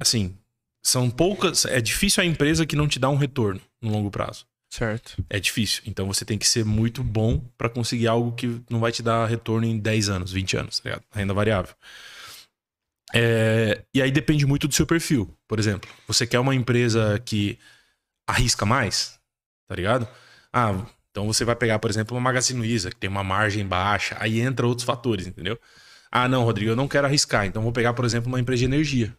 assim, 0.00 0.34
são 0.82 1.10
poucas. 1.10 1.64
É 1.66 1.80
difícil 1.80 2.22
a 2.22 2.26
empresa 2.26 2.64
que 2.66 2.74
não 2.76 2.88
te 2.88 2.98
dá 2.98 3.08
um 3.10 3.16
retorno 3.16 3.60
no 3.82 3.90
longo 3.90 4.10
prazo. 4.10 4.46
Certo. 4.70 5.24
É 5.30 5.40
difícil. 5.40 5.82
Então 5.86 6.06
você 6.06 6.24
tem 6.24 6.38
que 6.38 6.46
ser 6.46 6.64
muito 6.64 7.02
bom 7.02 7.38
pra 7.56 7.68
conseguir 7.68 8.06
algo 8.06 8.32
que 8.32 8.60
não 8.70 8.80
vai 8.80 8.92
te 8.92 9.02
dar 9.02 9.26
retorno 9.26 9.66
em 9.66 9.78
10 9.78 10.08
anos, 10.08 10.30
20 10.30 10.56
anos, 10.56 10.78
tá 10.78 10.88
ligado? 10.90 11.04
Renda 11.12 11.32
variável. 11.34 11.74
É, 13.14 13.82
E 13.94 14.02
aí 14.02 14.10
depende 14.10 14.44
muito 14.46 14.68
do 14.68 14.74
seu 14.74 14.86
perfil. 14.86 15.34
Por 15.46 15.58
exemplo, 15.58 15.88
você 16.06 16.26
quer 16.26 16.38
uma 16.38 16.54
empresa 16.54 17.18
que 17.24 17.58
arrisca 18.26 18.66
mais, 18.66 19.18
tá 19.68 19.74
ligado? 19.74 20.06
Ah, 20.52 20.86
então 21.10 21.26
você 21.26 21.44
vai 21.44 21.56
pegar, 21.56 21.78
por 21.78 21.90
exemplo, 21.90 22.16
uma 22.16 22.22
Magazine 22.22 22.60
Luiza, 22.60 22.90
que 22.90 22.96
tem 22.96 23.08
uma 23.08 23.24
margem 23.24 23.66
baixa, 23.66 24.16
aí 24.20 24.40
entra 24.40 24.66
outros 24.66 24.84
fatores, 24.86 25.26
entendeu? 25.26 25.58
Ah, 26.10 26.28
não, 26.28 26.44
Rodrigo, 26.44 26.70
eu 26.70 26.76
não 26.76 26.88
quero 26.88 27.06
arriscar, 27.06 27.46
então 27.46 27.62
vou 27.62 27.72
pegar, 27.72 27.94
por 27.94 28.04
exemplo, 28.04 28.28
uma 28.28 28.40
empresa 28.40 28.60
de 28.60 28.64
energia. 28.66 29.16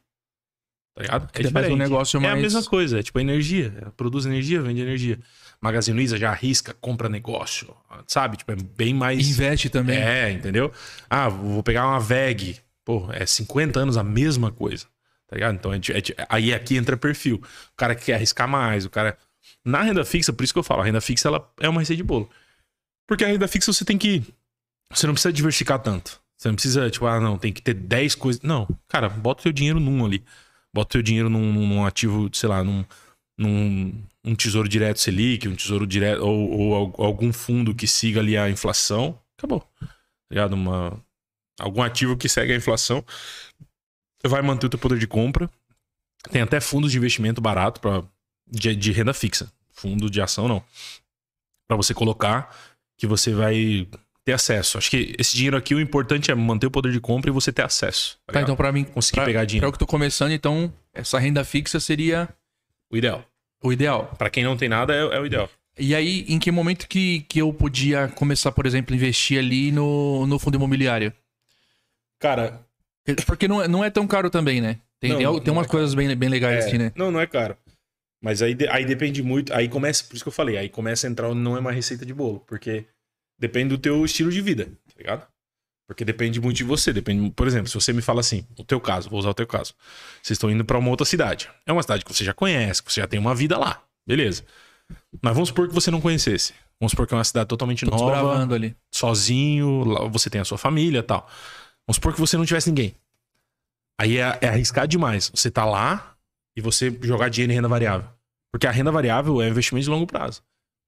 Tá 1.00 1.04
ligado? 1.04 1.52
Faz 1.52 1.68
um 1.70 1.76
negócio 1.78 2.18
É 2.18 2.26
a 2.26 2.30
mais- 2.32 2.42
mesma 2.42 2.64
coisa, 2.64 3.00
é 3.00 3.04
tipo 3.04 3.20
energia. 3.20 3.74
é, 3.82 3.90
Produz 3.92 4.26
energia, 4.26 4.62
vende 4.62 4.82
energia. 4.82 5.18
Magazine 5.62 5.96
Luiza 5.98 6.18
já 6.18 6.32
arrisca, 6.32 6.74
compra 6.80 7.08
negócio, 7.10 7.74
sabe? 8.08 8.38
Tipo, 8.38 8.52
é 8.52 8.56
bem 8.56 8.94
mais. 8.94 9.30
Investe 9.30 9.70
também. 9.70 9.98
É, 9.98 10.32
entendeu? 10.32 10.72
Ah, 11.10 11.28
vou 11.30 11.62
pegar 11.64 11.86
uma 11.88 12.00
VEG. 12.00 12.58
Pô, 12.86 13.08
é 13.12 13.26
50 13.26 13.80
anos 13.80 13.98
a 13.98 14.04
mesma 14.04 14.52
coisa. 14.52 14.86
Tá 15.28 15.36
ligado? 15.36 15.56
Então, 15.56 15.74
é 15.74 15.78
é 15.78 16.26
aí 16.30 16.54
aqui 16.54 16.76
entra 16.76 16.98
perfil. 16.98 17.36
O 17.36 17.76
cara 17.78 17.94
que 17.94 18.06
quer 18.06 18.16
arriscar 18.16 18.48
mais, 18.48 18.86
o 18.86 18.90
cara. 18.90 19.18
Na 19.64 19.82
renda 19.84 20.04
fixa, 20.06 20.32
por 20.34 20.44
isso 20.44 20.54
que 20.54 20.60
eu 20.60 20.64
falo, 20.64 20.82
a 20.82 20.86
renda 20.86 21.02
fixa 21.02 21.28
ela 21.28 21.48
é 21.60 21.70
uma 21.70 21.82
receita 21.82 21.98
de 21.98 22.04
bolo. 22.04 22.30
Porque 23.08 23.24
a 23.24 23.28
renda 23.28 23.48
fixa 23.48 23.72
você 23.72 23.84
tem 23.86 23.98
que. 23.98 24.24
Você 24.92 25.06
não 25.08 25.14
precisa 25.14 25.32
diversificar 25.34 25.80
tanto. 25.80 26.20
Você 26.38 26.48
não 26.48 26.56
precisa, 26.56 26.90
tipo, 26.90 27.06
ah, 27.06 27.20
não, 27.20 27.38
tem 27.38 27.52
que 27.52 27.62
ter 27.62 27.74
10 27.74 28.16
coisas. 28.16 28.42
Não, 28.42 28.66
cara, 28.88 29.10
bota 29.10 29.42
o 29.42 29.44
teu 29.44 29.52
dinheiro 29.52 29.80
num 29.80 30.06
ali. 30.06 30.24
Bota 30.74 30.88
o 30.88 30.92
teu 30.92 31.02
dinheiro 31.02 31.30
num, 31.30 31.52
num 31.52 31.86
ativo, 31.86 32.30
sei 32.34 32.50
lá, 32.50 32.64
num, 32.64 32.86
num 33.38 34.04
um 34.24 34.36
tesouro 34.36 34.68
direto 34.70 35.00
Selic, 35.00 35.48
um 35.48 35.56
tesouro 35.56 35.88
direto, 35.88 36.22
ou, 36.22 36.52
ou 36.52 36.76
al- 36.76 37.06
algum 37.06 37.34
fundo 37.34 37.74
que 37.74 37.88
siga 37.88 38.20
ali 38.20 38.38
a 38.38 38.50
inflação. 38.50 39.20
Acabou. 39.38 39.62
Tá 39.80 39.88
ligado? 40.32 40.54
Uma, 40.54 41.04
algum 41.60 41.82
ativo 41.82 42.16
que 42.18 42.30
segue 42.30 42.54
a 42.54 42.58
inflação 42.58 43.04
vai 44.26 44.42
manter 44.42 44.66
o 44.66 44.70
teu 44.70 44.80
poder 44.80 45.00
de 45.00 45.08
compra. 45.08 45.50
Tem 46.30 46.42
até 46.42 46.60
fundos 46.60 46.92
de 46.92 46.98
investimento 46.98 47.40
barato 47.40 47.80
para 47.80 48.04
de, 48.46 48.76
de 48.76 48.92
renda 48.92 49.14
fixa. 49.14 49.52
Fundo 49.72 50.10
de 50.10 50.22
ação 50.22 50.48
não. 50.48 50.64
Para 51.68 51.78
você 51.78 51.94
colocar 51.94 52.54
que 52.98 53.08
você 53.08 53.34
vai 53.34 53.88
ter 54.30 54.34
acesso. 54.34 54.78
Acho 54.78 54.90
que 54.92 55.16
esse 55.18 55.36
dinheiro 55.36 55.58
aqui 55.58 55.74
o 55.74 55.80
importante 55.80 56.30
é 56.32 56.36
manter 56.36 56.68
o 56.68 56.72
poder 56.72 56.92
de 56.92 57.00
compra 57.00 57.30
e 57.30 57.34
você 57.34 57.52
ter 57.52 57.64
acesso. 57.64 58.18
Tá, 58.28 58.34
Tá, 58.34 58.42
então 58.42 58.56
pra 58.56 58.72
mim, 58.72 58.84
conseguir 58.84 59.16
pra, 59.18 59.26
pegar 59.26 59.40
pra 59.40 59.46
dinheiro. 59.46 59.68
eu 59.68 59.72
que 59.72 59.80
tô 59.80 59.88
começando, 59.88 60.32
então 60.32 60.72
essa 60.94 61.18
renda 61.20 61.44
fixa 61.44 61.80
seria 61.80 62.30
O 62.92 62.96
ideal. 62.98 63.26
o 63.64 63.74
ideal. 63.74 64.14
Para 64.18 64.30
quem 64.30 64.44
não 64.44 64.56
tem 64.56 64.70
nada 64.70 64.94
é, 64.94 65.00
é 65.00 65.20
o 65.20 65.26
ideal. 65.26 65.50
E 65.78 65.96
aí, 65.96 66.26
em 66.28 66.38
que 66.40 66.52
momento 66.52 66.88
que, 66.88 67.22
que 67.22 67.40
eu 67.40 67.54
podia 67.54 68.08
começar, 68.10 68.52
por 68.52 68.66
exemplo, 68.66 68.94
investir 68.94 69.40
ali 69.40 69.72
no, 69.72 70.28
no 70.28 70.38
fundo 70.38 70.56
imobiliário? 70.56 71.14
Cara, 72.20 72.60
Porque 73.26 73.48
não, 73.48 73.62
é- 73.64 73.68
não 73.68 73.84
é 73.84 73.90
tão 73.90 74.06
caro 74.06 74.30
também, 74.30 74.60
né? 74.62 74.78
Tem, 75.00 75.12
Não, 75.12 75.18
tem, 75.18 75.26
não- 75.26 75.40
tem 75.40 75.54
umas 75.54 75.68
é 75.68 75.70
coisas 75.70 75.94
bem, 75.96 76.14
bem 76.16 76.30
legais 76.30 76.66
É, 76.66 76.68
assim, 76.68 76.78
né? 76.78 76.92
Não, 76.96 77.10
não 77.10 77.20
é 77.20 77.26
caro. 77.26 77.56
Mas 78.22 78.42
aí, 78.42 78.56
aí 78.70 78.84
depende 78.86 79.24
muito. 79.24 79.54
Aí 79.54 79.70
começa, 79.70 80.04
por 80.04 80.16
isso 80.16 80.24
que 80.24 80.28
eu 80.28 80.34
falei, 80.34 80.58
aí 80.58 80.68
começa 80.68 81.08
a 81.08 81.10
entrar, 81.10 81.34
não 81.34 81.56
é 81.56 81.60
uma 81.62 81.72
receita 81.72 82.06
de 82.06 82.14
bolo, 82.14 82.42
porque 82.46 82.86
depende 83.40 83.70
do 83.70 83.78
teu 83.78 84.04
estilo 84.06 84.32
de 84.32 84.42
vida, 84.42 84.66
tá 84.66 84.94
ligado? 84.98 85.28
Porque 85.88 86.06
depende 86.06 86.40
muito 86.40 86.58
de 86.58 86.64
você. 86.64 86.94
Depende, 86.94 87.32
por 87.32 87.48
exemplo, 87.48 87.68
se 87.68 87.74
você 87.74 87.92
me 87.92 88.02
fala 88.02 88.20
assim, 88.20 88.46
o 88.58 88.64
teu 88.64 88.80
caso, 88.80 89.10
vou 89.10 89.20
usar 89.20 89.30
o 89.30 89.34
teu 89.34 89.48
caso. 89.48 89.74
Vocês 90.22 90.36
estão 90.36 90.52
indo 90.52 90.64
para 90.64 90.78
uma 90.78 90.90
outra 90.90 91.06
cidade. 91.06 91.50
É 91.66 91.74
uma 91.74 91.82
cidade 91.82 92.06
que 92.06 92.14
você 92.14 92.24
já 92.24 92.34
conhece, 92.34 92.84
que 92.84 92.94
você 92.94 93.02
já 93.02 93.08
tem 93.08 93.20
uma 93.20 93.34
vida 93.34 93.58
lá. 93.58 93.82
Beleza. 94.06 94.46
Mas 95.22 95.34
vamos 95.34 95.50
supor 95.50 95.68
que 95.68 95.74
você 95.74 95.90
não 95.90 96.00
conhecesse. 96.00 96.54
Vamos 96.80 96.92
supor 96.92 97.08
que 97.08 97.14
é 97.14 97.18
uma 97.18 97.24
cidade 97.24 97.48
totalmente 97.48 97.86
Tô 97.86 97.92
nova, 97.92 98.54
ali. 98.54 98.76
sozinho, 98.92 99.84
lá 99.84 100.08
você 100.08 100.30
tem 100.30 100.40
a 100.40 100.46
sua 100.46 100.58
família 100.58 101.00
e 101.00 101.04
tal. 101.04 101.28
Vamos 101.88 101.96
supor 101.96 102.14
que 102.14 102.20
você 102.20 102.38
não 102.38 102.46
tivesse 102.46 102.70
ninguém. 102.70 102.94
Aí 104.00 104.18
é, 104.18 104.38
é 104.42 104.48
arriscar 104.48 104.88
demais. 104.88 105.32
Você 105.34 105.50
tá 105.52 105.66
lá 105.66 106.16
e 106.56 106.62
você 106.62 106.96
jogar 107.02 107.30
dinheiro 107.30 107.52
em 107.52 107.56
renda 107.56 107.68
variável. 107.68 108.08
Porque 108.52 108.66
a 108.66 108.72
renda 108.72 108.92
variável 108.92 109.42
é 109.42 109.50
investimento 109.50 109.84
de 109.86 109.90
longo 109.90 110.08
prazo. 110.08 110.42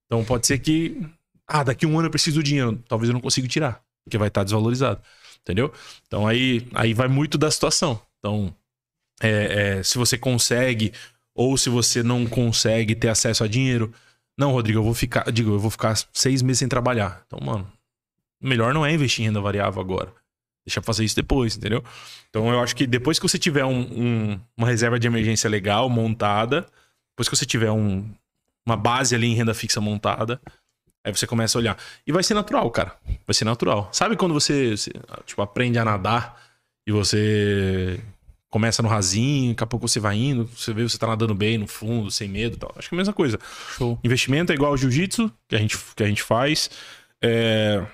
Então 0.05 0.23
pode 0.23 0.47
ser 0.47 0.59
que, 0.59 1.05
ah, 1.51 1.63
daqui 1.63 1.85
um 1.85 1.97
ano 1.97 2.07
eu 2.07 2.11
preciso 2.11 2.39
do 2.39 2.43
dinheiro. 2.43 2.81
Talvez 2.87 3.09
eu 3.09 3.13
não 3.13 3.21
consiga 3.21 3.47
tirar, 3.47 3.81
porque 4.03 4.17
vai 4.17 4.27
estar 4.27 4.43
desvalorizado. 4.43 5.01
Entendeu? 5.41 5.73
Então 6.07 6.27
aí, 6.27 6.67
aí 6.73 6.93
vai 6.93 7.07
muito 7.07 7.37
da 7.37 7.49
situação. 7.49 7.99
Então, 8.19 8.53
é, 9.21 9.79
é, 9.79 9.83
se 9.83 9.97
você 9.97 10.17
consegue 10.17 10.93
ou 11.33 11.57
se 11.57 11.69
você 11.69 12.03
não 12.03 12.25
consegue 12.25 12.95
ter 12.95 13.09
acesso 13.09 13.43
a 13.43 13.47
dinheiro. 13.47 13.93
Não, 14.37 14.51
Rodrigo, 14.51 14.79
eu 14.79 14.83
vou 14.83 14.93
ficar. 14.93 15.31
Digo, 15.31 15.51
eu 15.51 15.59
vou 15.59 15.71
ficar 15.71 15.95
seis 16.13 16.41
meses 16.41 16.59
sem 16.59 16.67
trabalhar. 16.67 17.23
Então, 17.27 17.39
mano, 17.41 17.67
melhor 18.39 18.73
não 18.73 18.85
é 18.85 18.93
investir 18.93 19.23
em 19.23 19.27
renda 19.27 19.41
variável 19.41 19.81
agora. 19.81 20.13
Deixa 20.65 20.79
eu 20.79 20.83
fazer 20.83 21.03
isso 21.03 21.15
depois, 21.15 21.57
entendeu? 21.57 21.83
Então 22.29 22.49
eu 22.49 22.59
acho 22.59 22.75
que 22.75 22.85
depois 22.85 23.17
que 23.17 23.27
você 23.27 23.39
tiver 23.39 23.65
um, 23.65 23.79
um, 23.79 24.39
uma 24.55 24.67
reserva 24.67 24.99
de 24.99 25.07
emergência 25.07 25.49
legal 25.49 25.89
montada, 25.89 26.67
depois 27.11 27.27
que 27.27 27.35
você 27.35 27.45
tiver 27.45 27.71
um, 27.71 28.07
uma 28.65 28.77
base 28.77 29.15
ali 29.15 29.27
em 29.27 29.33
renda 29.33 29.53
fixa 29.53 29.81
montada, 29.81 30.39
aí 31.03 31.15
você 31.15 31.25
começa 31.27 31.57
a 31.57 31.59
olhar. 31.59 31.77
E 32.05 32.11
vai 32.11 32.23
ser 32.23 32.33
natural, 32.33 32.69
cara. 32.71 32.95
Vai 33.25 33.33
ser 33.33 33.45
natural. 33.45 33.89
Sabe 33.91 34.15
quando 34.15 34.33
você, 34.33 34.75
tipo, 35.25 35.41
aprende 35.41 35.77
a 35.79 35.85
nadar 35.85 36.41
e 36.85 36.91
você 36.91 37.99
começa 38.49 38.83
no 38.83 38.89
rasinho, 38.89 39.51
daqui 39.51 39.63
a 39.63 39.67
pouco 39.67 39.87
você 39.87 39.99
vai 39.99 40.17
indo, 40.17 40.45
você 40.45 40.73
vê 40.73 40.83
você 40.83 40.97
tá 40.97 41.07
nadando 41.07 41.33
bem 41.33 41.57
no 41.57 41.67
fundo, 41.67 42.11
sem 42.11 42.27
medo 42.27 42.55
e 42.55 42.59
tal. 42.59 42.73
Acho 42.75 42.89
que 42.89 42.95
é 42.95 42.97
a 42.97 42.99
mesma 42.99 43.13
coisa. 43.13 43.39
Show. 43.77 43.97
Investimento 44.03 44.51
é 44.51 44.55
igual 44.55 44.71
ao 44.71 44.77
jiu-jitsu, 44.77 45.31
que 45.47 45.55
a 45.55 45.59
gente, 45.59 45.77
que 45.95 46.03
a 46.03 46.07
gente 46.07 46.21
faz. 46.21 46.69
É, 47.21 47.85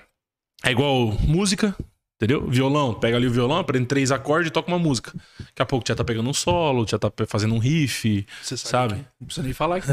é 0.64 0.70
igual 0.70 1.12
música, 1.22 1.76
entendeu? 2.18 2.46
Violão, 2.48 2.92
pega 2.94 3.16
ali 3.16 3.26
o 3.26 3.30
violão, 3.30 3.58
aprende 3.58 3.86
três 3.86 4.10
acordes 4.10 4.48
e 4.50 4.52
toca 4.52 4.68
uma 4.68 4.78
música. 4.78 5.12
Daqui 5.38 5.62
a 5.62 5.64
pouco 5.66 5.86
já 5.86 5.94
tá 5.94 6.04
pegando 6.04 6.28
um 6.28 6.34
solo, 6.34 6.86
já 6.86 6.98
tá 6.98 7.10
fazendo 7.26 7.54
um 7.54 7.58
riff, 7.58 8.26
Você 8.42 8.56
sabe? 8.56 8.94
que- 8.94 9.04
Não 9.20 9.26
precisa 9.26 9.44
nem 9.44 9.52
falar 9.54 9.80
que 9.80 9.86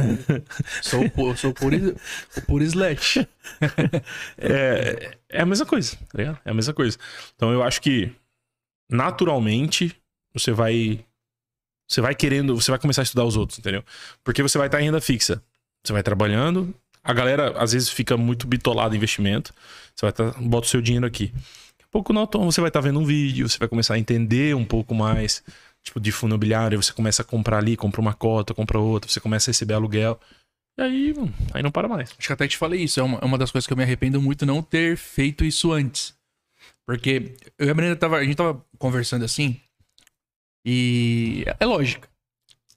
sou, 0.82 1.02
sou 1.38 1.52
o 1.52 2.42
puro 2.46 2.64
slash. 2.64 3.28
É, 4.38 5.18
é 5.30 5.42
a 5.42 5.46
mesma 5.46 5.66
coisa, 5.66 5.96
tá 6.12 6.18
ligado? 6.18 6.40
É 6.44 6.50
a 6.52 6.54
mesma 6.54 6.74
coisa. 6.74 6.98
Então 7.36 7.52
eu 7.52 7.62
acho 7.64 7.80
que 7.82 8.12
naturalmente 8.90 9.96
você 10.34 10.52
vai 10.52 11.06
você 11.88 12.02
vai 12.02 12.16
querendo, 12.16 12.56
você 12.60 12.72
vai 12.72 12.80
começar 12.80 13.02
a 13.02 13.04
estudar 13.04 13.24
os 13.26 13.38
outros, 13.38 13.60
entendeu? 13.60 13.84
Porque 14.24 14.42
você 14.42 14.58
vai 14.58 14.68
estar 14.68 14.82
em 14.82 14.86
renda 14.86 15.00
fixa. 15.00 15.42
Você 15.84 15.94
vai 15.94 16.02
trabalhando, 16.02 16.74
a 17.04 17.14
galera 17.14 17.54
às 17.60 17.74
vezes 17.74 17.90
fica 17.90 18.18
muito 18.18 18.48
bitolada 18.48 18.96
em 18.96 18.98
investimento. 18.98 19.54
Você 19.96 20.04
vai 20.04 20.10
estar, 20.10 20.32
bota 20.42 20.66
o 20.66 20.70
seu 20.70 20.82
dinheiro 20.82 21.06
aqui. 21.06 21.32
Pouco 21.96 22.12
não, 22.12 22.28
você 22.52 22.60
vai 22.60 22.68
estar 22.68 22.82
vendo 22.82 23.00
um 23.00 23.06
vídeo, 23.06 23.48
você 23.48 23.58
vai 23.58 23.70
começar 23.70 23.94
a 23.94 23.98
entender 23.98 24.54
um 24.54 24.66
pouco 24.66 24.94
mais, 24.94 25.42
tipo 25.82 25.98
de 25.98 26.12
fundo 26.12 26.32
imobiliário, 26.32 26.84
você 26.84 26.92
começa 26.92 27.22
a 27.22 27.26
comprar 27.26 27.60
ali, 27.60 27.78
compra 27.78 28.02
uma 28.02 28.14
cota, 28.14 28.54
compra 28.54 28.78
outra, 28.78 29.10
você 29.10 29.22
começa 29.22 29.50
a 29.50 29.54
receber 29.54 29.76
aluguel. 29.76 30.20
E 30.78 30.82
aí, 30.82 31.14
mano, 31.16 31.34
aí 31.54 31.64
não 31.64 31.72
para 31.72 31.88
mais. 31.88 32.10
Acho 32.20 32.28
que 32.28 32.34
até 32.34 32.50
te 32.50 32.58
falei 32.58 32.82
isso. 32.84 33.00
É 33.00 33.04
uma, 33.04 33.18
é 33.20 33.24
uma 33.24 33.38
das 33.38 33.50
coisas 33.50 33.66
que 33.66 33.72
eu 33.72 33.78
me 33.78 33.84
arrependo 33.84 34.22
muito 34.22 34.46
não 34.46 34.62
ter 34.62 34.98
feito 34.98 35.46
isso 35.46 35.72
antes. 35.72 36.14
Porque 36.86 37.34
eu 37.58 37.68
e 37.68 37.70
a 37.70 37.74
Brenda 37.74 37.96
tava, 37.96 38.18
a 38.18 38.26
gente 38.26 38.36
tava 38.36 38.62
conversando 38.78 39.24
assim. 39.24 39.58
E 40.66 41.46
é 41.62 41.66
lógico. 41.66 42.10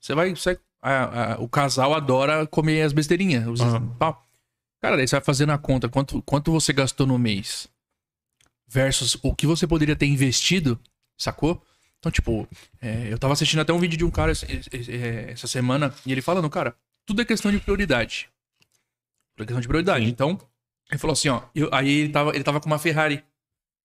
Você 0.00 0.14
vai. 0.14 0.30
Você, 0.30 0.60
a- 0.80 1.32
a- 1.34 1.40
o 1.40 1.48
casal 1.48 1.92
adora 1.92 2.46
comer 2.46 2.82
as 2.82 2.92
besteirinhas. 2.92 3.48
Os, 3.48 3.60
tal. 3.98 4.24
Cara, 4.80 4.96
daí 4.96 5.08
você 5.08 5.16
vai 5.16 5.24
fazendo 5.24 5.50
a 5.50 5.58
conta 5.58 5.88
quanto, 5.88 6.22
quanto 6.22 6.52
você 6.52 6.72
gastou 6.72 7.04
no 7.04 7.18
mês 7.18 7.68
versus 8.68 9.16
o 9.22 9.34
que 9.34 9.46
você 9.46 9.66
poderia 9.66 9.96
ter 9.96 10.06
investido, 10.06 10.78
sacou? 11.16 11.62
Então, 11.98 12.12
tipo, 12.12 12.46
é, 12.80 13.12
eu 13.12 13.18
tava 13.18 13.32
assistindo 13.32 13.60
até 13.60 13.72
um 13.72 13.78
vídeo 13.80 13.96
de 13.98 14.04
um 14.04 14.10
cara 14.10 14.32
é, 14.32 15.32
essa 15.32 15.46
semana 15.46 15.92
e 16.06 16.12
ele 16.12 16.22
falando, 16.22 16.48
cara, 16.48 16.76
tudo 17.04 17.22
é 17.22 17.24
questão 17.24 17.50
de 17.50 17.58
prioridade. 17.58 18.28
Tudo 19.34 19.44
é 19.44 19.46
questão 19.46 19.60
de 19.60 19.66
prioridade. 19.68 20.04
Sim. 20.04 20.10
Então, 20.10 20.38
ele 20.90 20.98
falou 20.98 21.12
assim, 21.12 21.28
ó, 21.28 21.42
eu- 21.54 21.68
aí 21.72 21.88
ele 21.90 22.12
tava, 22.12 22.34
ele 22.34 22.44
tava 22.44 22.60
com 22.60 22.66
uma 22.66 22.78
Ferrari. 22.78 23.24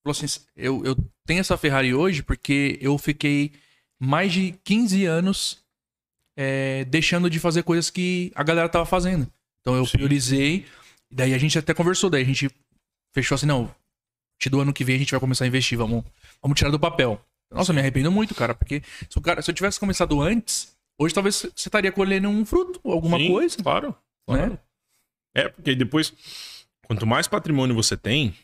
Falou 0.04 0.12
assim, 0.12 0.26
eu, 0.56 0.84
eu 0.86 0.96
tenho 1.26 1.40
essa 1.40 1.58
Ferrari 1.58 1.94
hoje 1.94 2.22
porque 2.22 2.78
eu 2.82 2.98
fiquei 2.98 3.52
mais 4.00 4.34
de 4.34 4.52
15 4.64 5.06
anos 5.06 5.64
é, 6.36 6.84
deixando 6.86 7.30
de 7.30 7.40
fazer 7.40 7.64
coisas 7.64 7.90
que 7.90 8.32
a 8.36 8.44
galera 8.44 8.68
tava 8.70 8.86
fazendo. 8.86 9.32
Então 9.62 9.76
eu 9.76 9.86
Sim. 9.86 9.94
priorizei, 9.98 10.66
daí 11.10 11.34
a 11.34 11.38
gente 11.38 11.58
até 11.58 11.74
conversou, 11.74 12.10
daí 12.10 12.22
a 12.22 12.26
gente 12.26 12.50
fechou 13.14 13.36
assim, 13.36 13.46
não, 13.46 13.74
te 14.44 14.50
do 14.50 14.60
ano 14.60 14.74
que 14.74 14.84
vem 14.84 14.96
a 14.96 15.00
gente 15.00 15.12
vai 15.12 15.20
começar 15.20 15.46
a 15.46 15.48
investir, 15.48 15.78
vamos, 15.78 16.04
vamos 16.42 16.58
tirar 16.58 16.70
do 16.70 16.80
papel. 16.80 17.20
Nossa, 17.52 17.72
me 17.72 17.80
arrependo 17.80 18.12
muito, 18.12 18.34
cara, 18.36 18.54
porque 18.54 18.82
se, 19.10 19.18
o 19.18 19.22
cara, 19.22 19.42
se 19.42 19.50
eu 19.50 19.56
tivesse 19.56 19.80
começado 19.80 20.20
antes, 20.22 20.76
hoje 21.00 21.14
talvez 21.14 21.36
você 21.36 21.52
estaria 21.56 21.92
colhendo 21.92 22.28
um 22.28 22.46
fruto, 22.46 22.80
alguma 22.84 23.18
Sim, 23.18 23.28
coisa. 23.28 23.58
Claro. 23.62 23.96
claro. 24.26 24.52
Né? 24.52 24.60
É, 25.36 25.50
porque 25.50 25.76
depois, 25.76 26.14
quanto 26.86 27.06
mais 27.06 27.28
patrimônio 27.28 27.76
você 27.76 27.96
tem, 27.96 28.36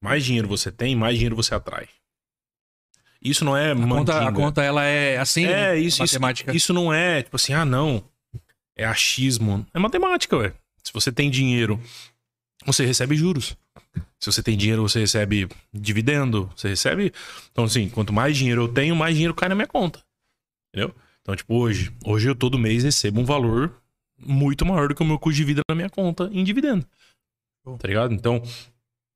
mais 0.00 0.24
dinheiro 0.24 0.48
você 0.48 0.70
tem, 0.70 0.94
mais 0.94 1.14
dinheiro 1.14 1.36
você 1.36 1.54
atrai. 1.54 1.88
Isso 3.22 3.44
não 3.44 3.56
é 3.56 3.72
A 3.72 3.76
conta, 3.76 4.28
a 4.28 4.32
conta, 4.32 4.62
ela 4.62 4.84
é 4.84 5.16
assim, 5.16 5.46
É, 5.46 5.76
isso, 5.76 6.02
isso, 6.04 6.14
matemática. 6.14 6.54
isso 6.54 6.72
não 6.72 6.92
é 6.92 7.22
tipo 7.22 7.36
assim, 7.36 7.54
ah, 7.54 7.64
não. 7.64 8.04
É 8.76 8.84
achismo. 8.84 9.66
É 9.72 9.78
matemática, 9.78 10.36
ué. 10.36 10.52
Se 10.82 10.92
você 10.92 11.10
tem 11.10 11.30
dinheiro, 11.30 11.80
você 12.66 12.84
recebe 12.84 13.16
juros. 13.16 13.56
Se 14.18 14.30
você 14.32 14.42
tem 14.42 14.56
dinheiro, 14.56 14.82
você 14.82 15.00
recebe 15.00 15.48
dividendo. 15.72 16.50
Você 16.56 16.68
recebe. 16.68 17.12
Então, 17.52 17.64
assim, 17.64 17.88
quanto 17.88 18.12
mais 18.12 18.36
dinheiro 18.36 18.62
eu 18.62 18.68
tenho, 18.68 18.96
mais 18.96 19.14
dinheiro 19.14 19.34
cai 19.34 19.48
na 19.48 19.54
minha 19.54 19.66
conta. 19.66 20.00
Entendeu? 20.74 20.94
Então, 21.22 21.34
tipo, 21.36 21.54
hoje, 21.54 21.92
hoje 22.04 22.28
eu 22.28 22.34
todo 22.34 22.58
mês 22.58 22.84
recebo 22.84 23.20
um 23.20 23.24
valor 23.24 23.74
muito 24.18 24.64
maior 24.64 24.88
do 24.88 24.94
que 24.94 25.02
o 25.02 25.06
meu 25.06 25.18
custo 25.18 25.36
de 25.36 25.44
vida 25.44 25.60
na 25.68 25.74
minha 25.74 25.90
conta 25.90 26.28
em 26.32 26.42
dividendo. 26.44 26.86
Bom. 27.64 27.76
Tá 27.76 27.88
ligado? 27.88 28.14
Então, 28.14 28.42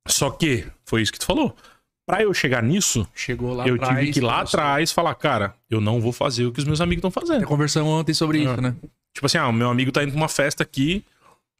só 0.08 0.30
que, 0.30 0.66
foi 0.84 1.02
isso 1.02 1.12
que 1.12 1.18
tu 1.18 1.26
falou. 1.26 1.56
Pra 2.06 2.22
eu 2.22 2.34
chegar 2.34 2.62
nisso, 2.62 3.06
Chegou 3.14 3.54
lá 3.54 3.66
eu 3.68 3.76
atrás. 3.76 3.98
tive 4.00 4.12
que 4.12 4.18
ir 4.18 4.22
lá 4.22 4.38
começou. 4.38 4.58
atrás 4.60 4.90
falar, 4.92 5.14
cara, 5.14 5.54
eu 5.70 5.80
não 5.80 6.00
vou 6.00 6.12
fazer 6.12 6.44
o 6.46 6.52
que 6.52 6.58
os 6.58 6.64
meus 6.64 6.80
amigos 6.80 6.98
estão 7.04 7.10
fazendo. 7.10 7.46
Conversamos 7.46 7.88
ontem 7.92 8.12
sobre 8.12 8.40
Ah. 8.40 8.52
isso, 8.52 8.60
né? 8.60 8.74
Tipo 9.14 9.26
assim, 9.26 9.38
ah, 9.38 9.46
o 9.48 9.52
meu 9.52 9.70
amigo 9.70 9.92
tá 9.92 10.02
indo 10.02 10.10
pra 10.10 10.20
uma 10.20 10.28
festa 10.28 10.62
aqui, 10.64 11.04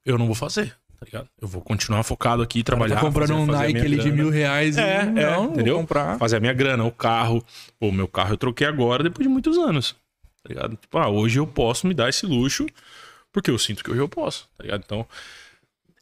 eu 0.04 0.18
não 0.18 0.26
vou 0.26 0.34
fazer, 0.34 0.74
tá 1.00 1.06
ligado? 1.06 1.28
Eu 1.40 1.48
vou 1.48 1.62
continuar 1.62 2.02
focado 2.02 2.42
aqui, 2.42 2.62
trabalhar. 2.62 2.96
tá 2.96 3.00
comprando 3.00 3.30
fazer- 3.30 3.40
um 3.42 3.46
fazer 3.46 3.72
Nike 3.72 3.78
ali 3.78 3.96
de 3.96 4.02
grana, 4.02 4.16
mil 4.16 4.30
reais 4.30 4.76
e 4.76 4.80
É, 4.80 4.96
é, 4.96 5.04
não, 5.06 5.44
vou 5.44 5.52
entendeu? 5.54 5.76
comprar. 5.78 6.18
Fazer 6.18 6.36
a 6.36 6.40
minha 6.40 6.52
grana, 6.52 6.84
o 6.84 6.92
carro. 6.92 7.42
Pô, 7.78 7.90
meu 7.90 8.06
carro 8.06 8.34
eu 8.34 8.36
troquei 8.36 8.66
agora 8.66 9.02
depois 9.02 9.26
de 9.26 9.32
muitos 9.32 9.56
anos, 9.56 9.96
tá 10.42 10.48
ligado? 10.50 10.76
Tipo, 10.76 10.98
ah, 10.98 11.08
hoje 11.08 11.38
eu 11.38 11.46
posso 11.46 11.86
me 11.86 11.94
dar 11.94 12.10
esse 12.10 12.26
luxo 12.26 12.66
porque 13.32 13.50
eu 13.50 13.58
sinto 13.58 13.82
que 13.82 13.90
hoje 13.90 14.00
eu 14.00 14.08
posso, 14.08 14.46
tá 14.58 14.62
ligado? 14.64 14.82
Então, 14.84 15.06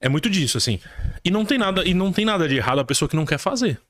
é 0.00 0.08
muito 0.08 0.28
disso, 0.28 0.58
assim. 0.58 0.80
E 1.24 1.30
não 1.30 1.44
tem 1.44 1.58
nada, 1.58 1.84
e 1.84 1.94
não 1.94 2.12
tem 2.12 2.24
nada 2.24 2.48
de 2.48 2.56
errado 2.56 2.80
a 2.80 2.84
pessoa 2.84 3.08
que 3.08 3.16
não 3.16 3.24
quer 3.26 3.38
fazer. 3.38 3.80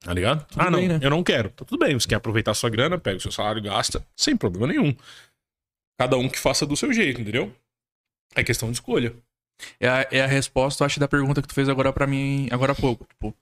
Tá 0.00 0.14
ligado? 0.14 0.46
Tudo 0.46 0.60
ah, 0.60 0.70
não, 0.70 0.78
bem, 0.78 0.88
né? 0.88 1.00
eu 1.02 1.10
não 1.10 1.24
quero. 1.24 1.50
Tá 1.50 1.64
tudo 1.64 1.84
bem, 1.84 1.98
você 1.98 2.06
quer 2.06 2.14
aproveitar 2.14 2.52
a 2.52 2.54
sua 2.54 2.70
grana, 2.70 2.96
pega 2.98 3.16
o 3.16 3.20
seu 3.20 3.32
salário 3.32 3.58
e 3.58 3.62
gasta, 3.62 4.06
sem 4.14 4.36
problema 4.36 4.68
nenhum. 4.68 4.94
Cada 5.98 6.16
um 6.16 6.28
que 6.28 6.38
faça 6.38 6.64
do 6.64 6.76
seu 6.76 6.92
jeito, 6.92 7.20
entendeu? 7.20 7.52
É 8.36 8.44
questão 8.44 8.70
de 8.70 8.76
escolha. 8.76 9.12
É 9.80 9.88
a, 9.88 10.08
é 10.10 10.20
a 10.22 10.26
resposta, 10.26 10.82
eu 10.82 10.86
acho, 10.86 11.00
da 11.00 11.08
pergunta 11.08 11.42
que 11.42 11.48
tu 11.48 11.54
fez 11.54 11.68
agora 11.68 11.92
pra 11.92 12.06
mim, 12.06 12.48
agora 12.50 12.72
há 12.72 12.76
pouco. 12.76 13.04
Tipo, 13.06 13.34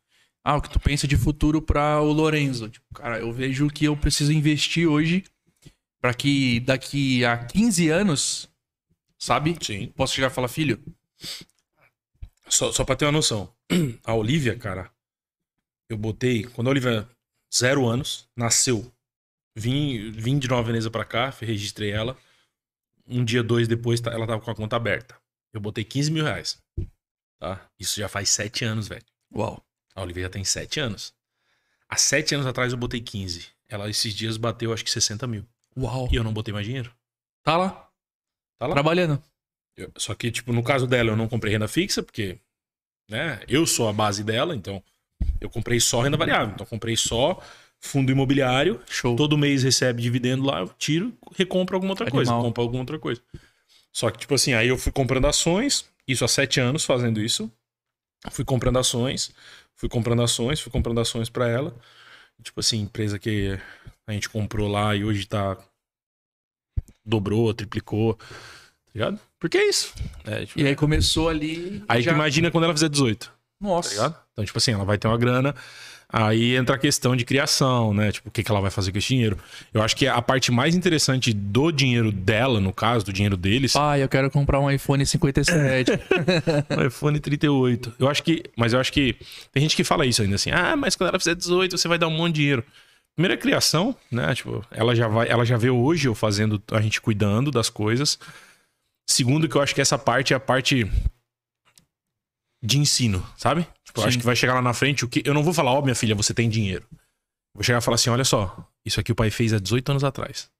ah, 0.44 0.56
o 0.56 0.62
que 0.62 0.70
tu 0.70 0.80
pensa 0.80 1.06
de 1.06 1.16
futuro 1.16 1.60
pra 1.60 2.00
o 2.00 2.12
Lorenzo? 2.12 2.68
Tipo, 2.68 2.86
cara, 2.94 3.18
eu 3.18 3.32
vejo 3.32 3.68
que 3.68 3.84
eu 3.84 3.96
preciso 3.96 4.32
investir 4.32 4.88
hoje 4.88 5.24
pra 6.00 6.14
que 6.14 6.60
daqui 6.60 7.24
a 7.24 7.36
15 7.44 7.88
anos, 7.88 8.48
sabe? 9.18 9.56
Sim. 9.60 9.88
Posso 9.96 10.14
chegar 10.14 10.28
e 10.30 10.34
falar, 10.34 10.48
filho, 10.48 10.80
Só, 12.48 12.70
só 12.72 12.84
pra 12.84 12.94
ter 12.96 13.04
uma 13.06 13.12
noção. 13.12 13.52
A 14.04 14.14
Olivia, 14.14 14.56
cara, 14.56 14.90
eu 15.88 15.96
botei. 15.96 16.44
Quando 16.44 16.68
a 16.68 16.70
Olivia, 16.70 17.08
zero 17.54 17.86
anos, 17.86 18.28
nasceu. 18.36 18.90
Vim, 19.54 20.10
vim 20.12 20.38
de 20.38 20.46
Nova 20.48 20.62
Veneza 20.62 20.90
pra 20.90 21.04
cá, 21.04 21.30
registrei 21.40 21.90
ela. 21.90 22.16
Um 23.08 23.24
dia, 23.24 23.42
dois 23.42 23.66
depois, 23.66 24.00
tá- 24.00 24.12
ela 24.12 24.26
tava 24.26 24.40
com 24.40 24.50
a 24.50 24.54
conta 24.54 24.76
aberta. 24.76 25.16
Eu 25.52 25.60
botei 25.60 25.84
15 25.84 26.10
mil 26.10 26.24
reais. 26.24 26.58
Tá? 27.38 27.60
Isso 27.78 27.98
já 28.00 28.08
faz 28.08 28.28
sete 28.30 28.64
anos, 28.64 28.88
velho. 28.88 29.04
uau, 29.34 29.62
A 29.94 30.02
Olivia 30.02 30.24
já 30.24 30.30
tem 30.30 30.44
sete 30.44 30.80
anos. 30.80 31.12
Há 31.88 31.96
sete 31.96 32.34
anos 32.34 32.46
atrás 32.46 32.72
eu 32.72 32.78
botei 32.78 33.00
15. 33.00 33.46
Ela 33.68 33.88
esses 33.90 34.14
dias 34.14 34.36
bateu 34.36 34.72
acho 34.72 34.84
que 34.84 34.90
60 34.90 35.26
mil. 35.26 35.44
uau. 35.76 36.08
E 36.10 36.16
eu 36.16 36.24
não 36.24 36.32
botei 36.32 36.52
mais 36.54 36.66
dinheiro. 36.66 36.92
Tá 37.42 37.56
lá, 37.56 37.88
Tá 38.58 38.66
lá. 38.66 38.72
trabalhando. 38.74 39.22
Eu- 39.76 39.92
só 39.98 40.14
que, 40.14 40.30
tipo, 40.30 40.52
no 40.52 40.62
caso 40.62 40.86
dela, 40.86 41.10
eu 41.10 41.16
não 41.16 41.28
comprei 41.28 41.52
renda 41.52 41.68
fixa, 41.68 42.02
porque, 42.02 42.38
né, 43.08 43.40
eu 43.46 43.66
sou 43.66 43.88
a 43.88 43.92
base 43.92 44.24
dela, 44.24 44.54
então 44.56 44.82
Eu 45.40 45.48
comprei 45.48 45.80
só 45.80 46.02
renda 46.02 46.16
variável. 46.16 46.52
Então, 46.54 46.64
eu 46.64 46.68
comprei 46.68 46.94
só 46.96 47.42
fundo 47.80 48.10
imobiliário. 48.12 48.82
Show. 48.86 49.16
Todo 49.16 49.36
mês 49.38 49.62
recebe 49.62 50.02
dividendo 50.02 50.44
lá, 50.44 50.60
eu 50.60 50.68
tiro, 50.68 51.16
recompro 51.34 51.74
alguma 51.76 51.92
outra 51.92 52.10
coisa. 52.10 52.30
Animal. 52.30 52.44
Compro 52.48 52.62
alguma 52.62 52.82
outra 52.82 52.98
coisa. 52.98 53.22
Só 53.96 54.10
que, 54.10 54.18
tipo 54.18 54.34
assim, 54.34 54.52
aí 54.52 54.68
eu 54.68 54.76
fui 54.76 54.92
comprando 54.92 55.26
ações, 55.26 55.86
isso 56.06 56.22
há 56.22 56.28
sete 56.28 56.60
anos 56.60 56.84
fazendo 56.84 57.18
isso. 57.18 57.50
Fui 58.30 58.44
comprando 58.44 58.78
ações, 58.78 59.32
fui 59.74 59.88
comprando 59.88 60.20
ações, 60.22 60.60
fui 60.60 60.70
comprando 60.70 61.00
ações 61.00 61.30
pra 61.30 61.48
ela. 61.48 61.74
Tipo 62.42 62.60
assim, 62.60 62.80
empresa 62.80 63.18
que 63.18 63.58
a 64.06 64.12
gente 64.12 64.28
comprou 64.28 64.68
lá 64.68 64.94
e 64.94 65.02
hoje 65.02 65.24
tá. 65.26 65.56
dobrou, 67.02 67.54
triplicou. 67.54 68.16
Tá 68.16 68.26
ligado? 68.94 69.18
Porque 69.38 69.56
é 69.56 69.66
isso. 69.66 69.94
É, 70.26 70.44
tipo, 70.44 70.60
E 70.60 70.66
aí 70.66 70.76
começou 70.76 71.30
ali. 71.30 71.82
aí 71.88 72.02
já... 72.02 72.12
imagina 72.12 72.50
quando 72.50 72.64
ela 72.64 72.74
fizer 72.74 72.90
18 72.90 73.28
tá 73.28 73.32
Nossa. 73.58 73.88
ligado? 73.94 74.22
Então, 74.34 74.44
tipo 74.44 74.58
assim, 74.58 74.72
ela 74.72 74.84
vai 74.84 74.98
ter 74.98 75.08
uma 75.08 75.16
grana. 75.16 75.54
Aí 76.08 76.54
entra 76.54 76.76
a 76.76 76.78
questão 76.78 77.16
de 77.16 77.24
criação, 77.24 77.92
né? 77.92 78.12
Tipo, 78.12 78.28
o 78.28 78.32
que, 78.32 78.42
que 78.42 78.50
ela 78.50 78.60
vai 78.60 78.70
fazer 78.70 78.92
com 78.92 78.98
esse 78.98 79.08
dinheiro. 79.08 79.36
Eu 79.74 79.82
acho 79.82 79.96
que 79.96 80.06
a 80.06 80.22
parte 80.22 80.52
mais 80.52 80.74
interessante 80.74 81.32
do 81.32 81.72
dinheiro 81.72 82.12
dela, 82.12 82.60
no 82.60 82.72
caso, 82.72 83.04
do 83.04 83.12
dinheiro 83.12 83.36
deles, 83.36 83.72
Pai, 83.72 84.02
eu 84.02 84.08
quero 84.08 84.30
comprar 84.30 84.60
um 84.60 84.70
iPhone 84.70 85.04
57. 85.04 85.90
o 85.90 86.82
iPhone 86.86 87.18
38. 87.18 87.94
Eu 87.98 88.08
acho 88.08 88.22
que. 88.22 88.44
Mas 88.56 88.72
eu 88.72 88.78
acho 88.78 88.92
que. 88.92 89.16
Tem 89.52 89.62
gente 89.62 89.74
que 89.74 89.82
fala 89.82 90.06
isso 90.06 90.22
ainda 90.22 90.36
assim. 90.36 90.50
Ah, 90.52 90.76
mas 90.76 90.94
quando 90.94 91.10
ela 91.10 91.18
fizer 91.18 91.34
18, 91.34 91.76
você 91.76 91.88
vai 91.88 91.98
dar 91.98 92.06
um 92.06 92.16
monte 92.16 92.34
de 92.34 92.40
dinheiro. 92.40 92.64
Primeiro 93.16 93.34
é 93.34 93.36
criação, 93.36 93.96
né? 94.10 94.32
Tipo, 94.34 94.64
ela 94.70 94.94
já 94.94 95.08
vai, 95.08 95.28
ela 95.28 95.44
já 95.44 95.56
vê 95.56 95.70
hoje 95.70 96.06
eu 96.06 96.14
fazendo, 96.14 96.62
a 96.70 96.80
gente 96.80 97.00
cuidando 97.00 97.50
das 97.50 97.68
coisas. 97.68 98.18
Segundo, 99.08 99.48
que 99.48 99.56
eu 99.56 99.62
acho 99.62 99.74
que 99.74 99.80
essa 99.80 99.98
parte 99.98 100.32
é 100.34 100.36
a 100.36 100.40
parte 100.40 100.90
de 102.66 102.78
ensino, 102.78 103.24
sabe? 103.36 103.66
Tipo, 103.84 104.00
eu 104.00 104.04
acho 104.06 104.18
que 104.18 104.24
vai 104.24 104.36
chegar 104.36 104.54
lá 104.54 104.62
na 104.62 104.74
frente 104.74 105.04
o 105.04 105.08
que. 105.08 105.22
Eu 105.24 105.32
não 105.32 105.42
vou 105.42 105.54
falar, 105.54 105.72
ó, 105.72 105.80
minha 105.80 105.94
filha, 105.94 106.14
você 106.14 106.34
tem 106.34 106.48
dinheiro. 106.48 106.84
Vou 107.54 107.62
chegar 107.62 107.78
e 107.78 107.82
falar 107.82 107.94
assim: 107.94 108.10
olha 108.10 108.24
só, 108.24 108.68
isso 108.84 109.00
aqui 109.00 109.12
o 109.12 109.14
pai 109.14 109.30
fez 109.30 109.52
há 109.52 109.58
18 109.58 109.90
anos 109.90 110.04
atrás. 110.04 110.50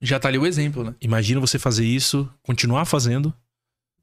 já 0.00 0.18
tá 0.20 0.28
ali 0.28 0.38
o 0.38 0.46
exemplo, 0.46 0.84
né? 0.84 0.94
Imagina 1.00 1.40
você 1.40 1.58
fazer 1.58 1.84
isso, 1.84 2.28
continuar 2.42 2.84
fazendo. 2.84 3.34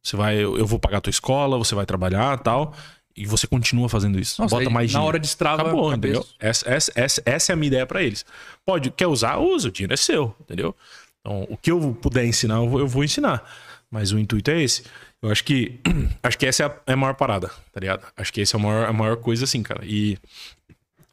Você 0.03 0.15
vai, 0.15 0.38
eu 0.41 0.65
vou 0.65 0.80
pagar 0.80 0.97
a 0.97 1.01
tua 1.01 1.11
escola, 1.11 1.57
você 1.57 1.76
vai 1.76 1.85
trabalhar 1.85 2.38
tal. 2.39 2.73
E 3.15 3.26
você 3.26 3.47
continua 3.47 3.89
fazendo 3.89 4.19
isso. 4.19 4.39
Nossa, 4.39 4.55
Bota 4.55 4.68
aí, 4.68 4.73
mais 4.73 4.91
na 4.91 4.99
dinheiro. 4.99 5.07
hora 5.07 5.19
de 5.19 5.26
estrava, 5.26 5.64
Acabou, 5.64 5.91
entendeu? 5.91 6.23
Essa, 6.39 6.69
essa, 6.69 6.91
essa, 6.95 7.22
essa 7.26 7.51
é 7.51 7.53
a 7.53 7.55
minha 7.55 7.68
ideia 7.68 7.85
pra 7.85 8.03
eles. 8.03 8.23
Pode, 8.64 8.91
quer 8.91 9.07
usar, 9.07 9.38
usa, 9.38 9.69
o 9.69 9.72
dinheiro 9.72 9.93
é 9.93 9.97
seu, 9.97 10.35
entendeu? 10.39 10.76
Então, 11.19 11.47
o 11.49 11.57
que 11.57 11.72
eu 11.72 11.97
puder 11.99 12.26
ensinar, 12.26 12.57
eu 12.57 12.69
vou, 12.69 12.80
eu 12.80 12.88
vou 12.88 13.03
ensinar. 13.03 13.43
Mas 13.89 14.11
o 14.11 14.19
intuito 14.19 14.51
é 14.51 14.61
esse. 14.61 14.84
Eu 15.22 15.31
acho 15.31 15.44
que 15.44 15.80
acho 16.23 16.38
que 16.38 16.45
essa 16.45 16.64
é 16.64 16.65
a, 16.68 16.76
é 16.88 16.94
a 16.94 16.98
maior 16.98 17.14
parada, 17.15 17.49
tá 17.72 17.80
ligado? 17.80 18.06
Acho 18.15 18.31
que 18.34 18.41
essa 18.41 18.56
é 18.57 18.60
a 18.60 18.64
maior, 18.64 18.85
a 18.89 18.94
maior 18.94 19.18
coisa, 19.18 19.44
assim, 19.45 19.64
cara. 19.64 19.81
E 19.85 20.18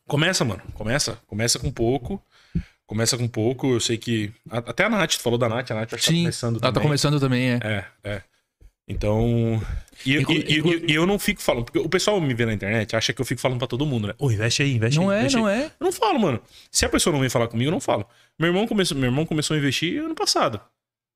começa, 0.06 0.44
mano. 0.44 0.62
Começa. 0.74 1.18
Começa 1.26 1.58
com 1.58 1.70
pouco. 1.70 2.22
Começa 2.86 3.16
com 3.16 3.26
pouco. 3.26 3.72
Eu 3.74 3.80
sei 3.80 3.96
que. 3.96 4.30
a- 4.50 4.58
Até 4.58 4.84
a 4.84 4.90
Nath, 4.90 5.12
tu 5.14 5.20
falou 5.22 5.38
da 5.38 5.48
Nath, 5.48 5.70
a 5.70 5.74
Nath 5.74 5.94
acho 5.94 6.04
que 6.04 6.10
tá 6.12 6.18
começando 6.18 6.52
ela 6.56 6.60
tá 6.60 6.72
também. 6.72 6.82
começando 6.88 7.20
também, 7.20 7.50
é. 7.52 7.58
É, 7.62 7.84
é. 8.04 8.22
Então. 8.86 9.62
E, 10.04 10.16
Inclu- 10.18 10.34
e- 10.34 10.58
e- 10.60 10.92
e- 10.92 10.94
eu 10.94 11.06
não 11.06 11.18
fico 11.18 11.40
falando, 11.40 11.64
porque 11.64 11.78
o 11.78 11.88
pessoal 11.88 12.20
me 12.20 12.34
vê 12.34 12.44
na 12.44 12.52
internet, 12.52 12.94
acha 12.94 13.14
que 13.14 13.20
eu 13.22 13.24
fico 13.24 13.40
falando 13.40 13.58
pra 13.58 13.66
todo 13.66 13.86
mundo, 13.86 14.08
né? 14.08 14.14
Ô, 14.18 14.30
investe 14.30 14.62
aí, 14.62 14.74
investe 14.74 15.00
Não 15.00 15.08
aí. 15.08 15.16
é, 15.16 15.20
investe 15.20 15.38
não 15.38 15.46
aí. 15.46 15.62
é. 15.62 15.64
Eu 15.66 15.84
não 15.84 15.92
falo, 15.92 16.18
mano. 16.18 16.38
Se 16.70 16.84
a 16.84 16.88
pessoa 16.90 17.12
não 17.12 17.20
vem 17.20 17.30
falar 17.30 17.48
comigo, 17.48 17.68
eu 17.68 17.72
não 17.72 17.80
falo. 17.80 18.06
Meu 18.38 18.48
irmão 18.50 18.66
começou, 18.66 18.94
meu 18.96 19.06
irmão 19.06 19.24
começou 19.24 19.54
a 19.54 19.58
investir 19.58 20.02
ano 20.04 20.14
passado. 20.14 20.60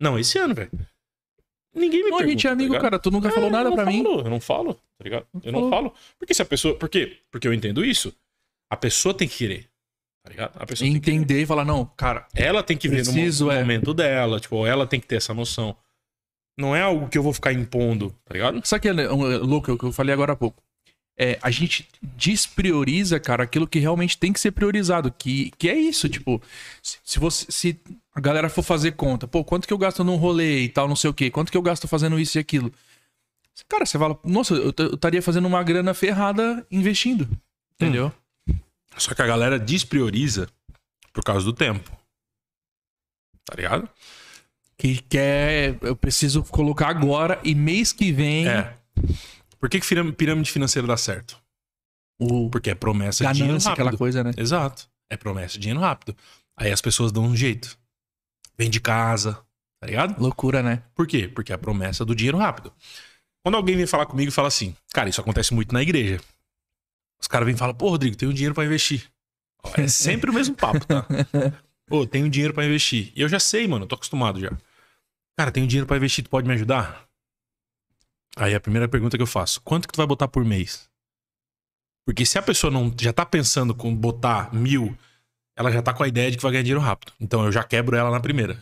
Não, 0.01 0.19
esse 0.19 0.39
ano, 0.39 0.55
velho. 0.55 0.71
Ninguém 1.75 2.03
me 2.05 2.11
Pô, 2.11 2.17
a 2.17 2.19
pergunta, 2.19 2.31
gente 2.33 2.47
é 2.47 2.51
tá 2.51 2.53
amigo, 2.55 2.73
ligado? 2.73 2.83
cara. 2.83 2.99
Tu 2.99 3.11
nunca 3.11 3.29
É, 3.29 3.33
falou 3.33 3.51
nada 3.51 3.69
não 3.69 3.77
pra 3.77 3.87
mim. 3.87 4.03
falo, 4.03 4.21
Eu 4.21 4.31
não 4.31 4.41
falo, 4.41 4.75
tá 4.75 5.05
ligado? 5.05 5.27
eu 5.43 5.53
não 5.53 5.71
falo. 5.71 5.93
Porque 6.19 6.35
se 6.35 6.43
a 6.43 6.45
pessoa. 6.45 6.75
Por 6.77 6.89
quê? 6.89 7.19
Porque 7.31 7.47
eu 7.47 7.53
entendo 7.55 7.85
isso. 7.85 8.13
A 8.71 8.77
pessoa 8.77 9.15
tem 9.15 9.29
que 9.29 9.37
querer. 9.39 9.69
Tá 10.25 10.31
ligado? 10.31 10.53
A 10.57 10.67
pessoa 10.67 10.87
tem 10.91 11.01
que 11.01 11.11
Entender 11.11 11.43
e 11.43 11.47
falar, 11.47 11.65
não, 11.65 11.85
cara, 11.97 12.27
ela 12.35 12.63
tem 12.63 12.77
que 12.77 12.89
ver 12.89 13.05
no, 13.05 13.13
Preciso, 13.13 13.47
no 13.47 13.51
é. 13.53 13.61
momento 13.61 13.95
dela, 13.95 14.39
tipo, 14.41 14.67
ela 14.67 14.87
tem 14.87 14.99
que 15.01 15.07
ter 15.07 15.17
essa 15.17 15.33
noção. 15.33 15.75
Não 16.59 16.75
é 16.75 16.83
algo 16.83 17.09
que 17.09 17.17
eu 17.17 17.23
vou 17.23 17.33
ficar 17.33 17.53
impondo, 17.53 18.15
tá 18.25 18.35
ligado? 18.35 18.61
Sabe 18.67 18.83
que 18.83 18.89
é 18.89 18.91
é 18.91 19.09
louco, 19.09 19.71
é 19.71 19.75
o 19.75 19.79
que 19.79 19.85
eu 19.85 19.93
falei 19.93 20.13
agora 20.13 20.33
há 20.33 20.37
pouco? 20.37 20.63
É, 21.21 21.39
a 21.43 21.51
gente 21.51 21.89
desprioriza, 22.03 23.19
cara, 23.19 23.43
aquilo 23.45 23.67
que 23.67 23.79
realmente 23.79 24.19
tem 24.19 24.33
que 24.33 24.39
ser 24.41 24.51
priorizado. 24.53 25.11
Que, 25.17 25.51
que 25.59 25.69
é 25.69 25.77
isso, 25.77 26.09
tipo, 26.09 26.43
se, 26.83 26.99
se 27.05 27.19
você. 27.19 27.47
Se 27.51 27.81
a 28.19 28.23
galera 28.23 28.49
for 28.49 28.63
fazer 28.63 28.93
conta, 28.93 29.27
pô, 29.27 29.45
quanto 29.45 29.67
que 29.67 29.73
eu 29.73 29.79
gasto 29.79 30.05
num 30.05 30.17
rolê 30.17 30.63
e 30.63 30.69
tal, 30.69 30.89
não 30.89 30.97
sei 30.97 31.11
o 31.11 31.15
quê, 31.15 31.31
quanto 31.31 31.51
que 31.51 31.59
eu 31.59 31.63
gasto 31.63 31.87
fazendo 31.89 32.19
isso 32.19 32.39
e 32.39 32.41
aquilo? 32.41 32.73
Cara, 33.69 33.85
você 33.85 33.99
fala, 33.99 34.19
nossa, 34.25 34.55
eu 34.55 34.71
estaria 34.95 35.21
fazendo 35.21 35.47
uma 35.47 35.63
grana 35.63 35.93
ferrada 35.93 36.65
investindo. 36.71 37.29
Entendeu? 37.75 38.13
Só 38.97 39.15
que 39.15 39.23
a 39.23 39.27
galera 39.27 39.59
desprioriza 39.59 40.49
por 41.13 41.23
causa 41.23 41.45
do 41.45 41.53
tempo. 41.53 41.91
Tá 43.45 43.55
ligado? 43.57 43.89
Que 44.77 45.01
quer. 45.03 45.79
Eu 45.81 45.97
preciso 45.97 46.43
colocar 46.45 46.89
agora 46.89 47.41
e 47.43 47.55
mês 47.55 47.93
que 47.93 48.13
vem. 48.13 48.49
É. 48.49 48.75
Por 49.59 49.69
que, 49.69 49.81
que 49.81 50.13
pirâmide 50.13 50.51
financeira 50.51 50.87
dá 50.87 50.97
certo? 50.97 51.41
O 52.19 52.51
Porque 52.51 52.71
é 52.71 52.75
promessa 52.75 53.25
de 53.27 53.33
dinheiro 53.33 53.59
rápido. 53.59 53.73
aquela 53.73 53.97
coisa, 53.97 54.25
né? 54.25 54.33
Exato. 54.37 54.89
É 55.09 55.17
promessa 55.17 55.55
de 55.55 55.61
dinheiro 55.61 55.81
rápido. 55.81 56.17
Aí 56.57 56.73
as 56.73 56.81
pessoas 56.81 57.13
dão 57.13 57.25
um 57.25 57.37
jeito. 57.37 57.79
Vende 58.59 58.81
casa, 58.81 59.35
tá 59.81 59.87
ligado? 59.87 60.21
Loucura, 60.21 60.63
né? 60.63 60.83
Por 60.95 61.07
quê? 61.07 61.29
Porque 61.29 61.53
é 61.53 61.55
a 61.55 61.59
promessa 61.59 62.05
do 62.05 62.15
dinheiro 62.15 62.39
rápido. 62.39 62.73
Quando 63.43 63.55
alguém 63.55 63.77
vem 63.77 63.87
falar 63.87 64.07
comigo 64.07 64.29
e 64.29 64.33
fala 64.33 64.49
assim, 64.49 64.75
cara, 64.93 65.09
isso 65.09 65.21
acontece 65.21 65.55
muito 65.55 65.73
na 65.73 65.81
igreja. 65.81 66.21
Os 67.21 67.29
caras 67.29 67.47
vêm 67.47 67.55
e 67.55 67.59
falam, 67.59 67.75
pô, 67.75 67.91
Rodrigo, 67.91 68.17
tenho 68.17 68.33
dinheiro 68.33 68.55
pra 68.55 68.65
investir. 68.65 69.11
Ó, 69.63 69.71
É 69.77 69.89
sempre 69.89 70.31
o 70.31 70.35
mesmo 70.35 70.55
papo, 70.55 70.85
tá? 70.87 71.07
Pô, 71.87 72.07
tenho 72.07 72.29
dinheiro 72.29 72.53
pra 72.53 72.67
investir. 72.67 73.11
E 73.17 73.23
eu 73.23 73.29
já 73.29 73.41
sei, 73.41 73.67
mano, 73.67 73.85
eu 73.85 73.89
tô 73.89 73.95
acostumado 73.95 74.39
já. 74.39 74.51
Cara, 75.39 75.51
tenho 75.51 75.67
dinheiro 75.67 75.87
pra 75.87 75.97
investir, 75.97 76.23
tu 76.23 76.29
pode 76.29 76.47
me 76.47 76.53
ajudar? 76.53 77.09
Aí 78.37 78.55
a 78.55 78.61
primeira 78.61 78.87
pergunta 78.87 79.17
que 79.17 79.23
eu 79.23 79.27
faço, 79.27 79.61
quanto 79.63 79.89
que 79.89 79.95
tu 79.95 79.97
vai 79.97 80.07
botar 80.07 80.29
por 80.29 80.45
mês? 80.45 80.89
Porque 82.05 82.27
se 82.27 82.39
a 82.39 82.43
pessoa 82.43 82.71
não 82.71 82.95
já 83.01 83.13
tá 83.13 83.25
pensando 83.25 83.75
com 83.75 83.95
botar 83.95 84.55
mil, 84.55 84.97
ela 85.59 85.73
já 85.73 85.83
tá 85.83 85.93
com 85.93 86.05
a 86.05 86.09
ideia 86.09 86.31
de 86.31 86.37
que 86.37 86.43
vai 86.43 86.53
ganhar 86.53 86.63
dinheiro 86.63 86.81
rápido. 86.81 87.13
Então 87.21 87.45
eu 87.45 87.51
já 87.51 87.65
quebro 87.65 87.97
ela 87.97 88.11
na 88.11 88.21
primeira. 88.21 88.55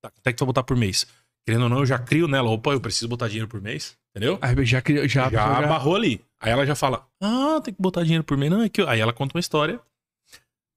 Tá, 0.00 0.08
quanto 0.10 0.26
é 0.26 0.32
que 0.32 0.36
tu 0.38 0.40
vai 0.44 0.46
botar 0.46 0.62
por 0.62 0.76
mês? 0.76 1.04
Querendo 1.44 1.62
ou 1.64 1.68
não, 1.68 1.80
eu 1.80 1.86
já 1.86 1.98
crio 1.98 2.28
nela, 2.28 2.48
opa, 2.50 2.70
eu 2.70 2.80
preciso 2.80 3.08
botar 3.08 3.26
dinheiro 3.26 3.48
por 3.48 3.60
mês, 3.60 3.98
entendeu? 4.10 4.38
Aí 4.40 4.54
já, 4.64 4.80
já, 4.86 5.06
já 5.06 5.30
já- 5.30 5.58
abarrou 5.58 5.96
ali. 5.96 6.24
Aí 6.40 6.52
ela 6.52 6.64
já 6.64 6.74
fala: 6.76 7.06
Ah, 7.20 7.60
tem 7.62 7.74
que 7.74 7.82
botar 7.82 8.02
dinheiro 8.04 8.22
por 8.22 8.38
mês. 8.38 8.50
Não, 8.52 8.62
é 8.62 8.68
que 8.68 8.80
eu... 8.80 8.88
Aí 8.88 9.00
ela 9.00 9.12
conta 9.12 9.36
uma 9.36 9.40
história. 9.40 9.80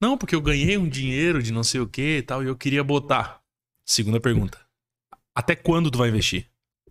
Não, 0.01 0.17
porque 0.17 0.35
eu 0.35 0.41
ganhei 0.41 0.77
um 0.77 0.89
dinheiro 0.89 1.41
de 1.41 1.53
não 1.53 1.63
sei 1.63 1.79
o 1.79 1.87
que 1.87 2.17
e 2.17 2.21
tal, 2.21 2.43
e 2.43 2.47
eu 2.47 2.55
queria 2.55 2.83
botar. 2.83 3.39
Segunda 3.85 4.19
pergunta: 4.19 4.59
Até 5.35 5.55
quando 5.55 5.89
tu 5.91 5.97
vai 5.99 6.09
investir? 6.09 6.47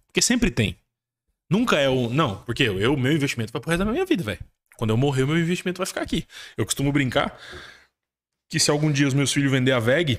Porque 0.07 0.23
sempre 0.23 0.51
tem. 0.51 0.77
Nunca 1.51 1.77
é 1.79 1.89
o. 1.89 2.09
Não, 2.09 2.37
porque 2.45 2.63
eu, 2.63 2.97
meu 2.97 3.13
investimento 3.13 3.53
vai 3.53 3.61
pro 3.61 3.71
resto 3.71 3.85
da 3.85 3.91
minha 3.93 4.07
vida, 4.07 4.23
velho. 4.23 4.41
Quando 4.77 4.91
eu 4.91 4.97
morrer, 4.97 5.23
o 5.25 5.27
meu 5.27 5.39
investimento 5.39 5.79
vai 5.79 5.87
ficar 5.87 6.03
aqui. 6.03 6.27
Eu 6.57 6.65
costumo 6.65 6.93
brincar 6.93 7.39
que 8.49 8.59
se 8.59 8.71
algum 8.71 8.91
dia 8.91 9.07
os 9.07 9.15
meus 9.15 9.33
filhos 9.33 9.51
vender 9.51 9.73
a 9.73 9.81
VEG, 9.81 10.19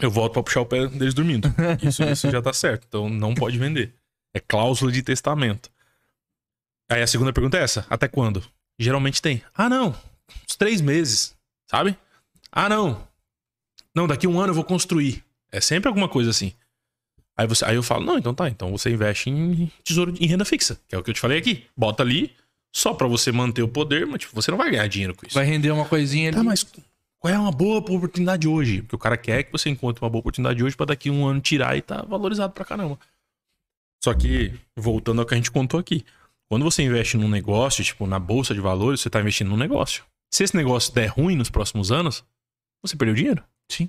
eu 0.00 0.10
volto 0.10 0.32
pra 0.32 0.42
puxar 0.42 0.60
o 0.60 0.66
pé 0.66 0.86
deles 0.88 1.14
dormindo. 1.14 1.48
Isso, 1.82 2.02
isso 2.02 2.30
já 2.30 2.42
tá 2.42 2.52
certo. 2.52 2.84
Então 2.88 3.08
não 3.08 3.34
pode 3.34 3.58
vender. 3.58 3.94
É 4.34 4.40
cláusula 4.40 4.90
de 4.90 5.02
testamento. 5.02 5.70
Aí 6.90 7.00
a 7.00 7.06
segunda 7.06 7.32
pergunta 7.32 7.56
é 7.56 7.62
essa: 7.62 7.86
até 7.88 8.08
quando? 8.08 8.44
Geralmente 8.78 9.22
tem. 9.22 9.42
Ah, 9.54 9.68
não. 9.68 9.90
Uns 10.48 10.56
três 10.56 10.80
meses. 10.80 11.36
Sabe? 11.70 11.96
Ah, 12.50 12.68
não. 12.68 13.06
Não, 13.94 14.08
daqui 14.08 14.26
um 14.26 14.40
ano 14.40 14.50
eu 14.50 14.54
vou 14.54 14.64
construir. 14.64 15.24
É 15.52 15.60
sempre 15.60 15.88
alguma 15.88 16.08
coisa 16.08 16.30
assim. 16.30 16.52
Aí, 17.36 17.46
você, 17.46 17.64
aí 17.64 17.76
eu 17.76 17.82
falo, 17.82 18.04
não, 18.04 18.18
então 18.18 18.34
tá. 18.34 18.48
Então 18.48 18.70
você 18.70 18.90
investe 18.90 19.30
em 19.30 19.70
tesouro 19.84 20.14
em 20.18 20.26
renda 20.26 20.44
fixa, 20.44 20.78
que 20.88 20.94
é 20.94 20.98
o 20.98 21.02
que 21.02 21.10
eu 21.10 21.14
te 21.14 21.20
falei 21.20 21.38
aqui. 21.38 21.64
Bota 21.76 22.02
ali, 22.02 22.34
só 22.72 22.92
pra 22.92 23.06
você 23.06 23.30
manter 23.30 23.62
o 23.62 23.68
poder, 23.68 24.06
mas 24.06 24.20
tipo, 24.20 24.34
você 24.34 24.50
não 24.50 24.58
vai 24.58 24.70
ganhar 24.70 24.86
dinheiro 24.88 25.14
com 25.14 25.26
isso. 25.26 25.34
vai 25.34 25.44
render 25.44 25.70
uma 25.70 25.84
coisinha 25.84 26.28
ali. 26.28 26.36
Tá, 26.36 26.42
mas 26.42 26.66
qual 27.24 27.32
é 27.32 27.38
uma 27.38 27.50
boa 27.50 27.78
oportunidade 27.78 28.46
hoje? 28.46 28.82
Porque 28.82 28.96
o 28.96 28.98
cara 28.98 29.16
quer 29.16 29.44
que 29.44 29.50
você 29.50 29.70
encontre 29.70 30.04
uma 30.04 30.10
boa 30.10 30.20
oportunidade 30.20 30.62
hoje 30.62 30.76
pra 30.76 30.84
daqui 30.84 31.08
um 31.08 31.26
ano 31.26 31.40
tirar 31.40 31.74
e 31.74 31.80
tá 31.80 32.02
valorizado 32.02 32.52
pra 32.52 32.66
caramba. 32.66 32.98
Só 34.04 34.12
que, 34.12 34.52
voltando 34.76 35.22
ao 35.22 35.26
que 35.26 35.32
a 35.32 35.36
gente 35.38 35.50
contou 35.50 35.80
aqui, 35.80 36.04
quando 36.50 36.64
você 36.64 36.82
investe 36.82 37.16
num 37.16 37.26
negócio, 37.26 37.82
tipo 37.82 38.06
na 38.06 38.18
bolsa 38.18 38.52
de 38.52 38.60
valores, 38.60 39.00
você 39.00 39.08
tá 39.08 39.22
investindo 39.22 39.48
num 39.48 39.56
negócio. 39.56 40.04
Se 40.30 40.44
esse 40.44 40.54
negócio 40.54 40.92
der 40.92 41.06
ruim 41.06 41.34
nos 41.34 41.48
próximos 41.48 41.90
anos, 41.90 42.22
você 42.82 42.94
perdeu 42.94 43.14
dinheiro. 43.14 43.42
Sim. 43.70 43.88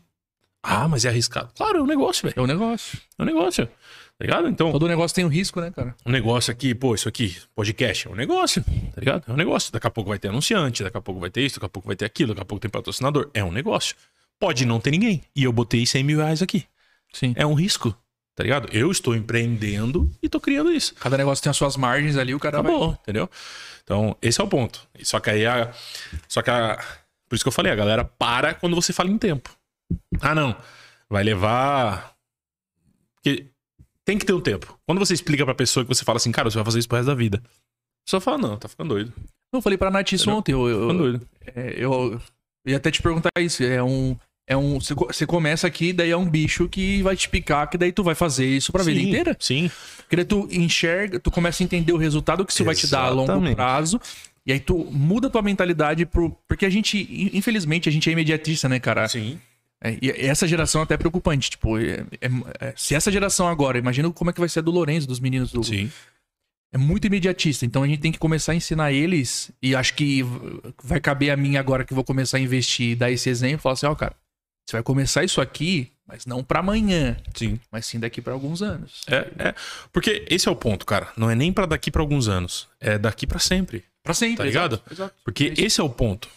Ah, 0.64 0.88
mas 0.88 1.04
é 1.04 1.10
arriscado. 1.10 1.52
Claro, 1.58 1.80
é 1.80 1.82
um 1.82 1.88
negócio, 1.88 2.24
velho. 2.26 2.40
É 2.40 2.42
um 2.42 2.48
negócio. 2.48 2.98
É 3.20 3.22
um 3.22 3.26
negócio. 3.26 3.70
Tá 4.18 4.24
ligado? 4.26 4.48
Então, 4.48 4.72
Todo 4.72 4.88
negócio 4.88 5.14
tem 5.14 5.26
um 5.26 5.30
risco, 5.30 5.60
né, 5.60 5.72
cara? 5.72 5.94
um 6.06 6.12
negócio 6.12 6.50
aqui, 6.52 6.74
pô, 6.74 6.96
isso 6.96 7.10
aqui, 7.10 7.36
podcast, 7.54 8.08
é 8.08 8.12
um 8.12 8.16
negócio, 8.16 8.64
tá 8.64 9.00
ligado? 9.00 9.24
É 9.28 9.32
um 9.32 9.36
negócio. 9.36 9.74
Daqui 9.74 9.88
a 9.88 9.90
pouco 9.90 10.10
vai 10.10 10.18
ter 10.18 10.30
anunciante, 10.30 10.84
daqui 10.84 10.96
a 10.98 11.02
pouco 11.02 11.20
vai 11.20 11.30
ter 11.30 11.42
isso, 11.42 11.56
daqui 11.56 11.66
a 11.66 11.70
pouco 11.70 11.88
vai 11.88 11.98
ter 11.98 12.06
aquilo, 12.06 12.30
daqui 12.34 12.42
a 12.42 12.46
pouco 12.46 12.62
tem 12.62 12.72
patrocinador. 12.72 13.30
É 13.34 13.44
um 13.44 13.52
negócio. 13.52 13.96
Pode 14.40 14.66
não 14.66 14.80
ter 14.80 14.92
ninguém. 14.92 15.22
E 15.36 15.44
eu 15.44 15.52
botei 15.52 15.86
100 15.86 16.04
mil 16.04 16.20
reais 16.20 16.42
aqui. 16.42 16.66
Sim. 17.12 17.34
É 17.36 17.46
um 17.46 17.54
risco. 17.54 17.94
tá 18.36 18.44
ligado? 18.44 18.70
Eu 18.72 18.90
estou 18.90 19.16
empreendendo 19.16 20.10
e 20.24 20.30
tô 20.30 20.40
criando 20.40 20.72
isso. 20.72 20.96
Cada 20.96 21.18
negócio 21.18 21.44
tem 21.44 21.50
as 21.50 21.58
suas 21.58 21.76
margens 21.76 22.16
ali, 22.18 22.34
o 22.34 22.40
cara 22.40 22.62
vai... 22.62 22.72
Acabou, 22.72 22.98
entendeu? 23.02 23.30
Então, 23.84 24.16
esse 24.22 24.40
é 24.40 24.44
o 24.44 24.48
ponto. 24.48 24.88
Só 25.04 25.20
que 25.20 25.30
aí 25.30 25.46
a. 25.46 25.72
Só 26.28 26.42
que 26.42 26.50
a. 26.50 26.78
Por 27.28 27.36
isso 27.36 27.44
que 27.44 27.48
eu 27.50 27.52
falei, 27.52 27.72
a 27.72 27.76
galera 27.76 28.04
para 28.06 28.54
quando 28.54 28.76
você 28.76 28.92
fala 28.94 29.10
em 29.12 29.18
tempo. 29.18 29.56
Ah, 30.22 30.34
não. 30.34 30.56
Vai 31.10 31.24
levar. 31.24 32.16
Porque 33.16 33.48
tem 34.06 34.18
que 34.18 34.26
ter 34.26 34.34
um 34.34 34.40
tempo. 34.42 34.78
Quando 34.86 35.00
você 35.00 35.14
explica 35.14 35.44
pra 35.44 35.56
pessoa 35.56 35.84
que 35.84 35.94
você 35.94 36.04
fala 36.06 36.18
assim, 36.18 36.32
cara, 36.32 36.50
você 36.50 36.56
vai 36.58 36.66
fazer 36.66 36.80
isso 36.80 36.88
pro 36.88 36.98
resto 36.98 37.08
da 37.08 37.16
vida. 37.16 37.42
A 37.44 38.06
pessoa 38.06 38.22
fala, 38.22 38.38
não, 38.38 38.58
tá 38.58 38.68
ficando 38.68 38.90
doido. 38.90 39.12
Eu 39.54 39.62
falei 39.62 39.78
pra 39.78 39.90
Nath 39.90 40.12
isso 40.12 40.30
ontem. 40.30 40.52
Eu, 40.52 40.64
Tá 40.64 40.70
eu, 40.70 40.82
ficando 40.82 40.98
doido. 41.00 41.28
é, 41.56 41.74
eu, 41.78 41.92
eu 42.14 42.22
ia 42.68 42.78
até 42.78 42.92
te 42.92 43.02
perguntar 43.02 43.30
isso. 43.40 43.64
É 43.64 43.82
um. 43.82 44.16
É 44.48 44.56
um. 44.56 44.80
Você 44.80 44.94
co- 44.94 45.08
Você 45.12 45.26
começa 45.26 45.66
aqui, 45.66 45.92
daí 45.92 46.12
é 46.12 46.18
um 46.18 46.30
bicho 46.30 46.68
que 46.70 47.02
vai 47.02 47.16
te 47.16 47.28
picar, 47.28 47.68
que 47.70 47.78
daí 47.80 47.92
tu 47.92 48.04
vai 48.04 48.14
fazer 48.14 48.46
isso 48.46 48.72
pra 48.72 48.84
vida 48.84 49.00
Sim, 49.00 49.08
inteira. 49.08 49.38
Sim. 49.40 49.72
Porque 49.98 50.16
daí 50.18 50.26
tu 50.26 50.48
enxerga, 50.52 51.20
tu 51.20 51.32
começa 51.32 51.64
a 51.64 51.66
entender 51.66 51.94
o 51.94 51.98
resultado 51.98 52.46
que 52.46 52.52
isso 52.52 52.64
vai 52.64 52.76
te 52.76 52.86
dar 52.86 53.06
a 53.06 53.10
longo 53.10 53.24
Exatamente. 53.32 53.56
prazo. 53.56 54.00
E 54.46 54.52
aí 54.52 54.60
tu 54.60 54.78
muda 54.92 55.30
tua 55.32 55.42
mentalidade 55.42 56.06
pro. 56.06 56.38
Porque 56.48 56.66
a 56.66 56.70
gente, 56.70 56.98
in- 56.98 57.32
infelizmente, 57.38 57.90
a 57.90 57.92
gente 57.92 58.08
é 58.08 58.14
imediatista, 58.14 58.70
né, 58.70 58.80
cara? 58.80 59.08
Sim. 59.08 59.40
É, 59.86 59.98
e 60.02 60.10
essa 60.28 60.48
geração 60.48 60.82
é 60.82 60.84
até 60.84 60.98
preocupante. 60.98 61.50
Tipo, 61.52 61.78
é- 61.78 62.06
é- 62.22 62.30
é- 62.68 62.74
se 62.76 62.96
essa 62.96 63.12
geração 63.12 63.48
agora, 63.48 63.78
imagina 63.78 64.10
como 64.12 64.30
é 64.30 64.34
que 64.34 64.40
vai 64.40 64.50
ser 64.50 64.60
a 64.60 64.62
do 64.64 64.72
Lourenço, 64.72 65.08
dos 65.08 65.20
meninos 65.20 65.52
do. 65.52 65.64
Sim. 65.64 65.92
É 66.74 66.78
muito 66.78 67.06
imediatista. 67.08 67.66
Então 67.66 67.84
a 67.84 67.88
gente 67.88 68.00
tem 68.02 68.12
que 68.12 68.18
começar 68.20 68.52
a 68.52 68.56
ensinar 68.56 68.92
eles. 68.92 69.52
E 69.62 69.76
acho 69.76 69.94
que 69.94 70.24
vai 70.84 71.00
caber 71.00 71.30
a 71.30 71.38
mim 71.38 71.56
agora 71.56 71.86
que 71.86 71.94
vou 71.94 72.04
começar 72.04 72.38
a 72.38 72.40
investir 72.40 72.92
e 72.92 72.96
dar 72.96 73.12
esse 73.12 73.30
exemplo. 73.30 73.60
Falar 73.60 73.74
assim: 73.74 73.86
ó, 73.86 73.96
cara, 73.96 74.16
você 74.68 74.76
vai 74.76 74.84
começar 74.84 75.24
isso 75.24 75.40
aqui, 75.40 75.92
mas 76.08 76.26
não 76.26 76.44
pra 76.44 76.60
amanhã, 76.60 77.16
Sim. 77.36 77.60
mas 77.72 77.86
sim 77.86 78.00
daqui 78.00 78.22
pra 78.22 78.34
alguns 78.34 78.62
anos. 78.62 79.04
É, 79.08 79.28
é. 79.38 79.56
Porque 79.94 80.26
esse 80.30 80.48
é 80.48 80.52
o 80.52 80.56
ponto, 80.56 80.86
cara. 80.86 81.10
Não 81.16 81.30
é 81.30 81.36
nem 81.36 81.54
pra 81.54 81.66
daqui 81.66 81.90
pra 81.92 82.02
alguns 82.02 82.28
anos. 82.28 82.68
É 82.80 82.98
daqui 82.98 83.26
pra 83.28 83.40
sempre. 83.40 83.84
Pra 84.04 84.14
sempre. 84.14 84.38
Tá 84.38 84.44
ligado? 84.46 84.74
exato, 84.76 84.94
exato. 84.94 85.16
Porque 85.24 85.54
É 85.58 85.62
esse 85.62 85.80
é 85.80 85.84
o 85.84 85.90
ponto. 85.90 86.28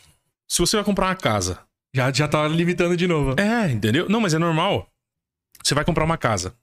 Se 0.47 0.59
você 0.61 0.77
vai 0.77 0.85
comprar 0.85 1.07
uma 1.07 1.17
casa. 1.17 1.59
Já, 1.95 2.13
já 2.13 2.29
tá 2.29 2.47
limitando 2.47 2.97
de 2.97 3.07
novo. 3.07 3.35
É, 3.41 3.71
entendeu? 3.71 4.09
Não, 4.09 4.21
mas 4.21 4.35
é 4.35 4.39
normal. 4.39 4.89
Você 5.63 5.75
vai 5.75 5.85
comprar 5.85 6.05
uma 6.05 6.19
casa. 6.19 6.55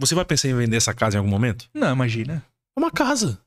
Você 0.00 0.14
vai 0.14 0.24
pensar 0.24 0.48
em 0.48 0.54
vender 0.54 0.76
essa 0.76 0.94
casa 0.94 1.16
em 1.16 1.18
algum 1.18 1.30
momento? 1.30 1.68
Não, 1.74 1.92
imagina. 1.92 2.44
É 2.76 2.80
uma 2.80 2.90
casa. 2.90 3.40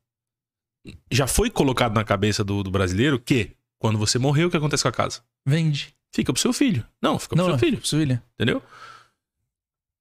Já 1.09 1.27
foi 1.27 1.49
colocado 1.49 1.93
na 1.93 2.03
cabeça 2.03 2.43
do, 2.43 2.63
do 2.63 2.71
brasileiro 2.71 3.19
que 3.19 3.55
quando 3.79 3.97
você 3.97 4.19
morrer, 4.19 4.45
o 4.45 4.51
que 4.51 4.57
acontece 4.57 4.83
com 4.83 4.89
a 4.89 4.91
casa? 4.91 5.21
Vende. 5.45 5.95
Fica 6.13 6.33
pro 6.33 6.41
seu 6.41 6.53
filho. 6.53 6.85
Não, 7.01 7.17
fica 7.17 7.35
pro 7.35 7.43
não, 7.43 7.51
seu 7.51 7.59
filho. 7.59 7.85
Seu 7.85 7.99
filho. 7.99 8.21
Entendeu? 8.35 8.61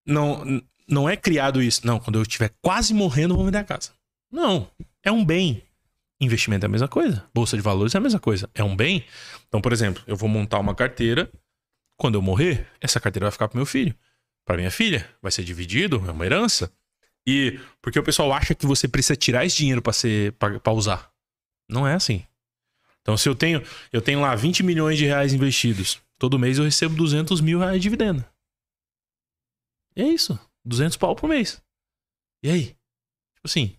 Não, 0.04 0.62
não 0.88 1.08
é 1.08 1.16
criado 1.16 1.62
isso. 1.62 1.86
Não, 1.86 2.00
quando 2.00 2.18
eu 2.18 2.22
estiver 2.22 2.52
quase 2.60 2.92
morrendo, 2.92 3.32
eu 3.32 3.36
vou 3.36 3.46
vender 3.46 3.58
a 3.58 3.64
casa. 3.64 3.92
Não. 4.30 4.68
É 5.02 5.12
um 5.12 5.24
bem. 5.24 5.62
Investimento 6.20 6.66
é 6.66 6.68
a 6.68 6.70
mesma 6.70 6.88
coisa. 6.88 7.26
Bolsa 7.32 7.56
de 7.56 7.62
valores 7.62 7.94
é 7.94 7.98
a 7.98 8.00
mesma 8.00 8.20
coisa. 8.20 8.48
É 8.54 8.62
um 8.62 8.76
bem. 8.76 9.04
Então, 9.48 9.60
por 9.60 9.72
exemplo, 9.72 10.02
eu 10.06 10.14
vou 10.14 10.28
montar 10.28 10.58
uma 10.58 10.74
carteira. 10.74 11.30
Quando 11.96 12.16
eu 12.16 12.22
morrer, 12.22 12.66
essa 12.80 13.00
carteira 13.00 13.24
vai 13.24 13.32
ficar 13.32 13.48
pro 13.48 13.56
meu 13.56 13.66
filho. 13.66 13.94
Pra 14.44 14.56
minha 14.56 14.70
filha. 14.70 15.08
Vai 15.22 15.32
ser 15.32 15.44
dividido, 15.44 16.04
é 16.06 16.12
uma 16.12 16.26
herança. 16.26 16.70
E 17.26 17.58
porque 17.80 17.98
o 17.98 18.02
pessoal 18.02 18.32
acha 18.32 18.54
que 18.54 18.66
você 18.66 18.86
precisa 18.86 19.16
tirar 19.16 19.46
esse 19.46 19.56
dinheiro 19.56 19.80
pra 19.80 19.92
ser 19.92 20.32
para 20.32 20.72
usar. 20.72 21.10
Não 21.68 21.86
é 21.86 21.94
assim. 21.94 22.24
Então, 23.00 23.16
se 23.16 23.28
eu 23.28 23.34
tenho, 23.34 23.62
eu 23.92 24.02
tenho 24.02 24.20
lá 24.20 24.34
20 24.34 24.62
milhões 24.62 24.98
de 24.98 25.06
reais 25.06 25.32
investidos, 25.32 26.00
todo 26.18 26.38
mês 26.38 26.58
eu 26.58 26.64
recebo 26.64 26.94
200 26.96 27.40
mil 27.40 27.58
reais 27.58 27.76
de 27.76 27.80
dividendo. 27.80 28.24
E 29.96 30.02
é 30.02 30.08
isso. 30.08 30.38
200 30.64 30.96
pau 30.96 31.16
por 31.16 31.28
mês. 31.28 31.62
E 32.42 32.50
aí? 32.50 32.64
Tipo 33.34 33.46
assim, 33.46 33.76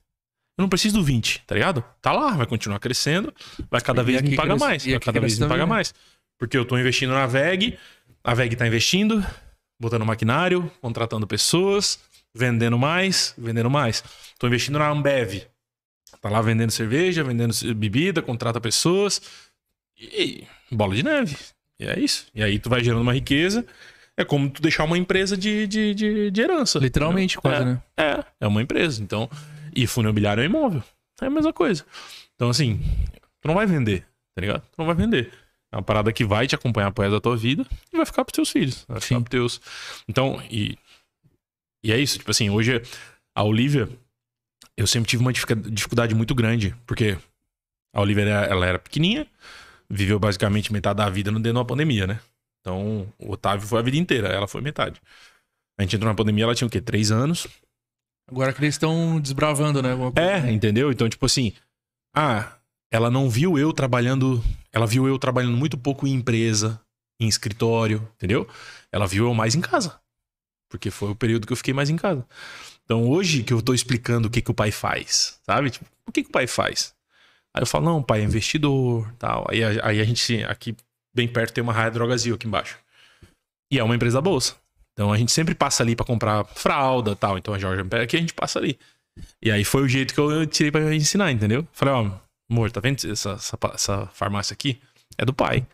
eu 0.61 0.63
não 0.63 0.69
preciso 0.69 0.95
do 0.97 1.03
20, 1.03 1.43
tá 1.45 1.55
ligado? 1.55 1.83
Tá 2.01 2.11
lá, 2.11 2.31
vai 2.31 2.45
continuar 2.45 2.79
crescendo, 2.79 3.33
vai 3.69 3.81
cada 3.81 4.01
E 4.01 4.05
vez 4.05 4.21
me 4.21 4.35
pagar 4.35 4.49
cresce- 4.55 4.65
mais, 4.65 4.85
vai 4.85 4.99
cada 4.99 5.19
vez 5.19 5.39
me 5.39 5.47
pagar 5.47 5.65
né? 5.65 5.69
mais. 5.69 5.93
Porque 6.37 6.57
eu 6.57 6.63
tô 6.65 6.77
investindo 6.77 7.11
na 7.11 7.25
VEG, 7.27 7.77
a 8.23 8.33
VEG 8.33 8.55
tá 8.55 8.65
investindo, 8.67 9.25
botando 9.79 10.05
maquinário, 10.05 10.71
contratando 10.81 11.25
pessoas, 11.27 11.99
vendendo 12.33 12.77
mais, 12.77 13.33
vendendo 13.37 13.69
mais. 13.69 14.03
Tô 14.39 14.47
investindo 14.47 14.79
na 14.79 14.89
Ambev. 14.89 15.43
Tá 16.21 16.29
lá 16.29 16.41
vendendo 16.41 16.71
cerveja, 16.71 17.23
vendendo 17.23 17.53
bebida, 17.75 18.21
contrata 18.21 18.61
pessoas. 18.61 19.21
E 19.99 20.43
bola 20.71 20.95
de 20.95 21.03
neve. 21.03 21.35
E 21.79 21.85
é 21.85 21.99
isso. 21.99 22.27
E 22.33 22.43
aí 22.43 22.59
tu 22.59 22.69
vai 22.69 22.83
gerando 22.83 23.01
uma 23.01 23.13
riqueza. 23.13 23.65
É 24.17 24.23
como 24.23 24.49
tu 24.49 24.61
deixar 24.61 24.83
uma 24.83 24.97
empresa 24.97 25.35
de, 25.37 25.65
de, 25.65 25.93
de, 25.95 26.31
de 26.31 26.41
herança. 26.41 26.77
Literalmente, 26.79 27.37
entendeu? 27.37 27.57
quase, 27.59 27.69
é, 27.69 27.73
né? 27.73 27.81
É, 28.39 28.45
é 28.45 28.47
uma 28.47 28.61
empresa. 28.61 29.01
Então, 29.01 29.29
e 29.75 29.87
fundo 29.87 30.05
imobiliário 30.05 30.41
é 30.41 30.45
imóvel. 30.45 30.83
É 31.21 31.25
a 31.25 31.29
mesma 31.29 31.53
coisa. 31.53 31.85
Então, 32.35 32.49
assim, 32.49 32.79
tu 33.39 33.47
não 33.47 33.55
vai 33.55 33.65
vender, 33.65 34.01
tá 34.35 34.41
ligado? 34.41 34.61
Tu 34.61 34.75
não 34.77 34.85
vai 34.85 34.95
vender. 34.95 35.31
É 35.71 35.77
uma 35.77 35.83
parada 35.83 36.11
que 36.11 36.25
vai 36.25 36.47
te 36.47 36.55
acompanhar 36.55 36.91
pro 36.91 37.03
resto 37.03 37.13
da 37.15 37.21
tua 37.21 37.37
vida 37.37 37.65
e 37.93 37.97
vai 37.97 38.05
ficar 38.05 38.25
pros 38.25 38.33
teus 38.33 38.49
filhos. 38.49 38.83
Vai 38.87 38.99
ficar 38.99 39.21
pros 39.21 39.29
teus. 39.29 39.61
Então, 40.07 40.41
e. 40.49 40.77
E 41.83 41.91
é 41.91 41.97
isso. 41.97 42.17
Tipo 42.17 42.31
assim, 42.31 42.49
hoje 42.49 42.81
a 43.35 43.43
Olivia, 43.43 43.87
eu 44.75 44.85
sempre 44.85 45.09
tive 45.09 45.21
uma 45.21 45.31
dificuldade 45.31 46.13
muito 46.13 46.35
grande, 46.35 46.75
porque 46.85 47.17
a 47.93 48.01
Olivia 48.01 48.23
era- 48.23 48.45
ela 48.47 48.65
era 48.65 48.79
pequenininha, 48.79 49.25
viveu 49.89 50.19
basicamente 50.19 50.71
metade 50.73 50.97
da 50.97 51.09
vida 51.09 51.31
no 51.31 51.37
dentro 51.39 51.53
de 51.53 51.57
uma 51.59 51.65
pandemia, 51.65 52.05
né? 52.07 52.19
Então, 52.59 53.11
o 53.17 53.31
Otávio 53.31 53.67
foi 53.67 53.79
a 53.79 53.81
vida 53.81 53.97
inteira, 53.97 54.27
ela 54.27 54.47
foi 54.47 54.61
metade. 54.61 55.01
A 55.77 55.83
gente 55.83 55.95
entrou 55.95 56.09
na 56.11 56.15
pandemia, 56.15 56.43
ela 56.43 56.53
tinha 56.55 56.67
o 56.67 56.69
quê? 56.69 56.79
Três 56.79 57.11
anos. 57.11 57.47
Agora 58.31 58.53
que 58.53 58.61
eles 58.61 58.75
estão 58.75 59.19
desbravando, 59.19 59.81
né? 59.81 59.89
É, 60.15 60.49
entendeu? 60.51 60.89
Então, 60.89 61.09
tipo 61.09 61.25
assim, 61.25 61.53
ah, 62.15 62.53
ela 62.89 63.11
não 63.11 63.29
viu 63.29 63.59
eu 63.59 63.73
trabalhando, 63.73 64.41
ela 64.71 64.87
viu 64.87 65.05
eu 65.05 65.19
trabalhando 65.19 65.57
muito 65.57 65.77
pouco 65.77 66.07
em 66.07 66.13
empresa, 66.13 66.79
em 67.19 67.27
escritório, 67.27 68.07
entendeu? 68.15 68.47
Ela 68.91 69.05
viu 69.05 69.25
eu 69.25 69.33
mais 69.33 69.53
em 69.53 69.61
casa. 69.61 69.99
Porque 70.69 70.89
foi 70.89 71.11
o 71.11 71.15
período 71.15 71.45
que 71.45 71.51
eu 71.51 71.57
fiquei 71.57 71.73
mais 71.73 71.89
em 71.89 71.97
casa. 71.97 72.25
Então, 72.85 73.07
hoje 73.07 73.43
que 73.43 73.51
eu 73.51 73.61
tô 73.61 73.73
explicando 73.73 74.29
o 74.29 74.31
que, 74.31 74.41
que 74.41 74.51
o 74.51 74.53
pai 74.53 74.71
faz, 74.71 75.37
sabe? 75.45 75.69
Tipo, 75.69 75.85
o 76.07 76.11
que, 76.11 76.23
que 76.23 76.29
o 76.29 76.31
pai 76.31 76.47
faz? 76.47 76.95
Aí 77.53 77.61
eu 77.61 77.67
falo, 77.67 77.85
não, 77.85 78.01
pai 78.01 78.21
é 78.21 78.23
investidor, 78.23 79.13
tal. 79.19 79.45
Aí, 79.49 79.61
aí 79.63 79.99
a 79.99 80.03
gente, 80.05 80.41
aqui 80.45 80.75
bem 81.13 81.27
perto 81.27 81.53
tem 81.53 81.61
uma 81.61 81.73
Raia 81.73 81.91
Drogazil 81.91 82.35
aqui 82.35 82.47
embaixo. 82.47 82.79
E 83.69 83.77
é 83.77 83.83
uma 83.83 83.95
empresa 83.95 84.17
da 84.17 84.21
bolsa. 84.21 84.55
Então 84.93 85.11
a 85.11 85.17
gente 85.17 85.31
sempre 85.31 85.55
passa 85.55 85.83
ali 85.83 85.95
pra 85.95 86.05
comprar 86.05 86.45
fralda, 86.45 87.15
tal. 87.15 87.37
Então 87.37 87.53
a 87.53 87.59
Jorge 87.59 87.81
Ampere 87.81 88.03
aqui 88.03 88.17
a 88.17 88.19
gente 88.19 88.33
passa 88.33 88.59
ali. 88.59 88.77
E 89.41 89.51
aí 89.51 89.63
foi 89.63 89.83
o 89.83 89.87
jeito 89.87 90.13
que 90.13 90.19
eu 90.19 90.45
tirei 90.45 90.71
pra 90.71 90.93
ensinar, 90.95 91.31
entendeu? 91.31 91.67
Falei, 91.73 91.93
ó, 91.93 92.11
amor, 92.49 92.71
tá 92.71 92.79
vendo 92.79 93.11
essa, 93.11 93.31
essa, 93.31 93.57
essa 93.73 94.07
farmácia 94.07 94.53
aqui? 94.53 94.81
É 95.17 95.25
do 95.25 95.33
pai. 95.33 95.65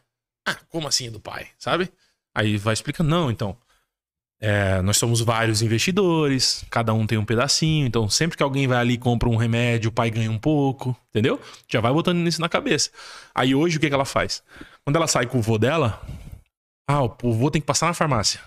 Ah, 0.48 0.56
como 0.70 0.88
assim 0.88 1.08
é 1.08 1.12
do 1.12 1.20
pai? 1.20 1.48
Sabe? 1.60 1.92
Aí 2.36 2.58
vai 2.58 2.74
explicando, 2.74 3.10
não, 3.10 3.30
então. 3.30 3.58
é, 4.40 4.82
nós 4.84 4.98
somos 4.98 5.20
vários 5.22 5.62
investidores, 5.62 6.64
cada 6.70 6.94
um 6.94 7.08
tem 7.08 7.18
um 7.18 7.26
pedacinho, 7.26 7.88
então 7.88 8.08
sempre 8.10 8.38
que 8.38 8.44
alguém 8.44 8.68
vai 8.68 8.78
ali 8.78 8.94
e 8.94 8.98
compra 8.98 9.28
um 9.28 9.36
remédio, 9.36 9.90
o 9.90 9.92
pai 9.94 10.12
ganha 10.12 10.30
um 10.32 10.38
pouco, 10.38 10.96
entendeu? 11.10 11.42
Já 11.68 11.82
vai 11.82 11.92
botando 11.92 12.26
isso 12.28 12.40
na 12.40 12.48
cabeça. 12.48 12.92
Aí 13.34 13.56
hoje 13.56 13.78
o 13.78 13.80
que, 13.80 13.88
que 13.88 13.94
ela 13.94 14.06
faz? 14.06 14.44
Quando 14.86 14.96
ela 14.96 15.08
sai 15.08 15.26
com 15.26 15.40
o 15.40 15.42
vô 15.42 15.58
dela, 15.58 16.02
ah, 16.88 17.04
o 17.04 17.34
vô 17.34 17.50
tem 17.50 17.60
que 17.62 17.66
passar 17.68 17.88
na 17.88 17.94
farmácia. 17.94 18.40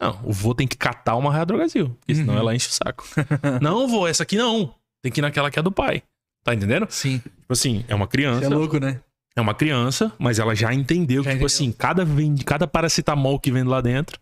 Não, 0.00 0.20
o 0.24 0.32
vô 0.32 0.54
tem 0.54 0.66
que 0.66 0.76
catar 0.76 1.16
uma 1.16 1.32
Raia 1.32 1.46
Drogazil, 1.46 1.88
porque 2.00 2.14
senão 2.14 2.34
Uhum. 2.34 2.40
ela 2.40 2.54
enche 2.54 2.68
o 2.68 2.72
saco. 2.72 3.04
não, 3.62 3.88
vô, 3.88 4.06
essa 4.06 4.22
aqui 4.24 4.36
não. 4.36 4.74
Tem 5.02 5.10
que 5.10 5.20
ir 5.20 5.22
naquela 5.22 5.50
que 5.50 5.58
é 5.58 5.62
do 5.62 5.72
pai. 5.72 6.02
Tá 6.44 6.54
entendendo? 6.54 6.86
Sim. 6.90 7.18
Tipo 7.18 7.52
assim, 7.52 7.84
é 7.88 7.94
uma 7.94 8.06
criança. 8.06 8.44
é 8.44 8.48
louco, 8.48 8.78
né? 8.78 9.00
É 9.34 9.40
uma 9.40 9.54
criança, 9.54 10.12
mas 10.18 10.38
ela 10.38 10.54
já 10.54 10.72
entendeu 10.72 11.22
Já 11.22 11.30
que, 11.30 11.36
tipo 11.36 11.46
entendeu. 11.46 11.46
assim, 11.46 11.72
cada, 11.72 12.04
vende, 12.04 12.44
cada 12.44 12.66
paracetamol 12.66 13.38
que 13.40 13.50
vende 13.50 13.68
lá 13.68 13.80
dentro, 13.80 14.18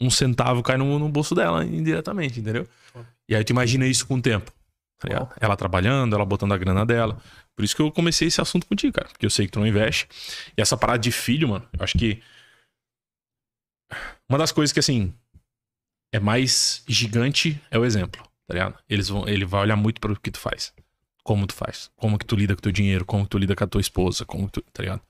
um 0.00 0.10
centavo 0.10 0.62
cai 0.62 0.76
no, 0.76 0.98
no 0.98 1.08
bolso 1.08 1.34
dela 1.34 1.64
indiretamente, 1.64 2.40
entendeu? 2.40 2.66
E 3.28 3.34
aí 3.34 3.42
tu 3.44 3.50
imagina 3.50 3.86
isso 3.86 4.06
com 4.06 4.16
o 4.16 4.20
tempo. 4.22 4.52
tá? 4.98 5.28
Ela 5.40 5.56
trabalhando, 5.56 6.14
ela 6.14 6.24
botando 6.24 6.52
a 6.52 6.58
grana 6.58 6.84
dela. 6.84 7.18
Por 7.56 7.64
isso 7.64 7.74
que 7.76 7.80
eu 7.82 7.90
comecei 7.92 8.28
esse 8.28 8.40
assunto 8.40 8.66
contigo, 8.66 8.92
cara. 8.94 9.08
Porque 9.08 9.24
eu 9.24 9.30
sei 9.30 9.46
que 9.46 9.52
tu 9.52 9.60
não 9.60 9.66
investe. 9.66 10.08
E 10.56 10.60
essa 10.60 10.76
parada 10.76 10.98
de 10.98 11.12
filho, 11.12 11.48
mano, 11.48 11.64
eu 11.78 11.84
acho 11.84 11.96
que. 11.96 12.20
Uma 14.28 14.38
das 14.38 14.52
coisas 14.52 14.72
que, 14.72 14.80
assim, 14.80 15.12
é 16.12 16.20
mais 16.20 16.82
gigante 16.86 17.60
é 17.70 17.78
o 17.78 17.84
exemplo, 17.84 18.22
tá 18.46 18.54
ligado? 18.54 18.78
Eles 18.88 19.08
vão, 19.08 19.28
ele 19.28 19.44
vai 19.44 19.62
olhar 19.62 19.76
muito 19.76 20.00
para 20.00 20.12
o 20.12 20.18
que 20.18 20.30
tu 20.30 20.38
faz. 20.38 20.72
Como 21.22 21.46
tu 21.46 21.54
faz. 21.54 21.90
Como 21.96 22.18
que 22.18 22.24
tu 22.24 22.36
lida 22.36 22.54
com 22.54 22.60
o 22.60 22.62
teu 22.62 22.72
dinheiro, 22.72 23.04
como 23.04 23.24
que 23.24 23.30
tu 23.30 23.38
lida 23.38 23.56
com 23.56 23.64
a 23.64 23.66
tua 23.66 23.80
esposa, 23.80 24.24
como 24.24 24.48
tu, 24.48 24.62
tá 24.72 24.82
ligado? 24.82 25.00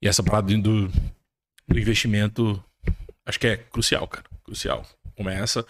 E 0.00 0.08
essa 0.08 0.22
parada 0.22 0.56
do, 0.56 0.88
do 0.88 1.78
investimento, 1.78 2.62
acho 3.26 3.38
que 3.38 3.48
é 3.48 3.56
crucial, 3.56 4.06
cara. 4.08 4.24
Crucial. 4.44 4.86
Começa. 5.16 5.66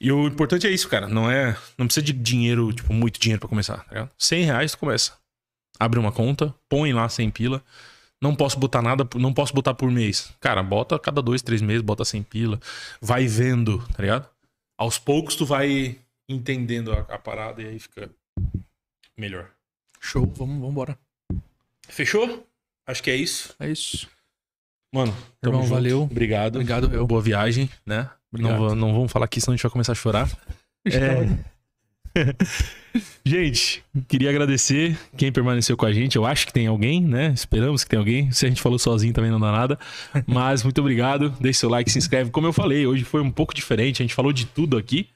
E 0.00 0.12
o 0.12 0.26
importante 0.26 0.66
é 0.66 0.70
isso, 0.70 0.88
cara. 0.88 1.08
Não 1.08 1.30
é. 1.30 1.56
Não 1.76 1.86
precisa 1.86 2.04
de 2.04 2.12
dinheiro, 2.12 2.72
tipo, 2.72 2.92
muito 2.92 3.18
dinheiro 3.18 3.40
pra 3.40 3.48
começar, 3.48 3.78
tá 3.78 3.88
ligado? 3.88 4.10
100 4.18 4.44
reais 4.44 4.72
tu 4.72 4.78
começa. 4.78 5.12
Abre 5.78 5.98
uma 5.98 6.12
conta, 6.12 6.54
põe 6.68 6.92
lá 6.92 7.08
100 7.08 7.30
pila. 7.30 7.64
Não 8.20 8.34
posso 8.34 8.58
botar 8.58 8.80
nada, 8.82 9.06
não 9.16 9.32
posso 9.32 9.52
botar 9.52 9.74
por 9.74 9.90
mês. 9.90 10.32
Cara, 10.40 10.62
bota 10.62 10.96
a 10.96 10.98
cada 10.98 11.20
dois, 11.20 11.42
três 11.42 11.60
meses, 11.60 11.82
bota 11.82 12.04
100 12.04 12.22
pila. 12.22 12.60
Vai 13.00 13.26
vendo, 13.26 13.78
tá 13.88 14.02
ligado? 14.02 14.28
aos 14.78 14.98
poucos 14.98 15.34
tu 15.34 15.46
vai 15.46 15.98
entendendo 16.28 16.92
a, 16.92 17.00
a 17.00 17.18
parada 17.18 17.62
e 17.62 17.66
aí 17.66 17.78
fica 17.78 18.10
melhor. 19.16 19.50
Show, 20.00 20.26
vamos, 20.26 20.56
vamos 20.56 20.70
embora. 20.70 20.98
Fechou? 21.88 22.46
Acho 22.86 23.02
que 23.02 23.10
é 23.10 23.16
isso. 23.16 23.54
É 23.58 23.70
isso. 23.70 24.08
Mano, 24.92 25.12
tamo 25.40 25.54
Irmão, 25.54 25.62
junto. 25.62 25.74
valeu. 25.74 26.02
Obrigado. 26.02 26.56
Obrigado, 26.56 26.94
eu. 26.94 27.06
Boa 27.06 27.20
viagem, 27.22 27.70
né? 27.84 28.10
Não, 28.32 28.50
Obrigado. 28.50 28.74
não 28.74 28.92
vamos 28.92 29.10
falar 29.10 29.24
aqui, 29.24 29.40
senão 29.40 29.54
a 29.54 29.56
gente 29.56 29.62
vai 29.62 29.72
começar 29.72 29.92
a 29.92 29.96
chorar. 29.96 30.28
É. 30.88 31.55
gente, 33.24 33.82
queria 34.08 34.30
agradecer 34.30 34.96
quem 35.16 35.30
permaneceu 35.30 35.76
com 35.76 35.86
a 35.86 35.92
gente. 35.92 36.16
Eu 36.16 36.24
acho 36.24 36.46
que 36.46 36.52
tem 36.52 36.66
alguém, 36.66 37.02
né? 37.02 37.32
Esperamos 37.34 37.84
que 37.84 37.90
tenha 37.90 38.00
alguém. 38.00 38.30
Se 38.32 38.46
a 38.46 38.48
gente 38.48 38.62
falou 38.62 38.78
sozinho 38.78 39.12
também 39.12 39.30
não 39.30 39.40
dá 39.40 39.52
nada. 39.52 39.78
Mas 40.26 40.62
muito 40.62 40.80
obrigado. 40.80 41.30
Deixe 41.40 41.60
seu 41.60 41.68
like, 41.68 41.90
se 41.90 41.98
inscreve. 41.98 42.30
Como 42.30 42.46
eu 42.46 42.52
falei, 42.52 42.86
hoje 42.86 43.04
foi 43.04 43.20
um 43.20 43.30
pouco 43.30 43.54
diferente. 43.54 44.02
A 44.02 44.04
gente 44.04 44.14
falou 44.14 44.32
de 44.32 44.46
tudo 44.46 44.76
aqui. 44.76 45.08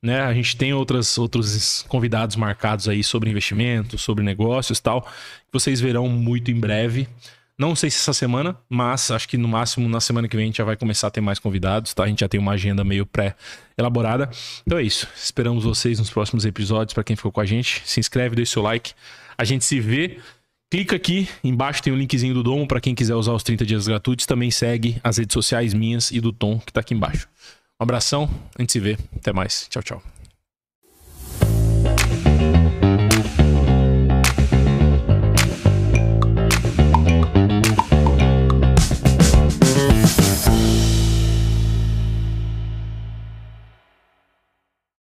Né? 0.00 0.20
A 0.20 0.32
gente 0.32 0.56
tem 0.56 0.72
outras, 0.72 1.18
outros 1.18 1.84
convidados 1.88 2.36
marcados 2.36 2.88
aí 2.88 3.02
sobre 3.02 3.30
investimentos, 3.30 4.00
sobre 4.00 4.22
negócios 4.22 4.78
tal. 4.80 5.02
Que 5.02 5.52
vocês 5.52 5.80
verão 5.80 6.08
muito 6.08 6.50
em 6.50 6.58
breve. 6.58 7.08
Não 7.58 7.74
sei 7.74 7.90
se 7.90 7.98
essa 7.98 8.12
semana, 8.12 8.56
mas 8.68 9.10
acho 9.10 9.28
que 9.28 9.36
no 9.36 9.48
máximo 9.48 9.88
na 9.88 10.00
semana 10.00 10.28
que 10.28 10.36
vem 10.36 10.44
a 10.44 10.46
gente 10.46 10.58
já 10.58 10.64
vai 10.64 10.76
começar 10.76 11.08
a 11.08 11.10
ter 11.10 11.20
mais 11.20 11.40
convidados, 11.40 11.92
tá? 11.92 12.04
A 12.04 12.06
gente 12.06 12.20
já 12.20 12.28
tem 12.28 12.38
uma 12.38 12.52
agenda 12.52 12.84
meio 12.84 13.04
pré-elaborada. 13.04 14.30
Então 14.64 14.78
é 14.78 14.82
isso. 14.82 15.08
Esperamos 15.16 15.64
vocês 15.64 15.98
nos 15.98 16.08
próximos 16.08 16.44
episódios. 16.44 16.94
Para 16.94 17.02
quem 17.02 17.16
ficou 17.16 17.32
com 17.32 17.40
a 17.40 17.44
gente, 17.44 17.82
se 17.84 17.98
inscreve, 17.98 18.36
deixa 18.36 18.52
seu 18.52 18.62
like. 18.62 18.92
A 19.36 19.44
gente 19.44 19.64
se 19.64 19.80
vê. 19.80 20.18
Clica 20.70 20.94
aqui, 20.94 21.26
embaixo 21.42 21.82
tem 21.82 21.92
o 21.92 21.96
linkzinho 21.96 22.34
do 22.34 22.42
Dom 22.42 22.66
para 22.66 22.78
quem 22.78 22.94
quiser 22.94 23.14
usar 23.14 23.32
os 23.32 23.42
30 23.42 23.66
dias 23.66 23.88
gratuitos. 23.88 24.24
Também 24.24 24.50
segue 24.52 25.00
as 25.02 25.16
redes 25.16 25.34
sociais 25.34 25.74
minhas 25.74 26.12
e 26.12 26.20
do 26.20 26.32
Tom 26.32 26.60
que 26.60 26.72
tá 26.72 26.80
aqui 26.80 26.94
embaixo. 26.94 27.26
Um 27.80 27.84
abração, 27.84 28.30
a 28.56 28.62
gente 28.62 28.72
se 28.72 28.78
vê. 28.78 28.96
Até 29.16 29.32
mais. 29.32 29.66
Tchau, 29.68 29.82
tchau. 29.82 30.17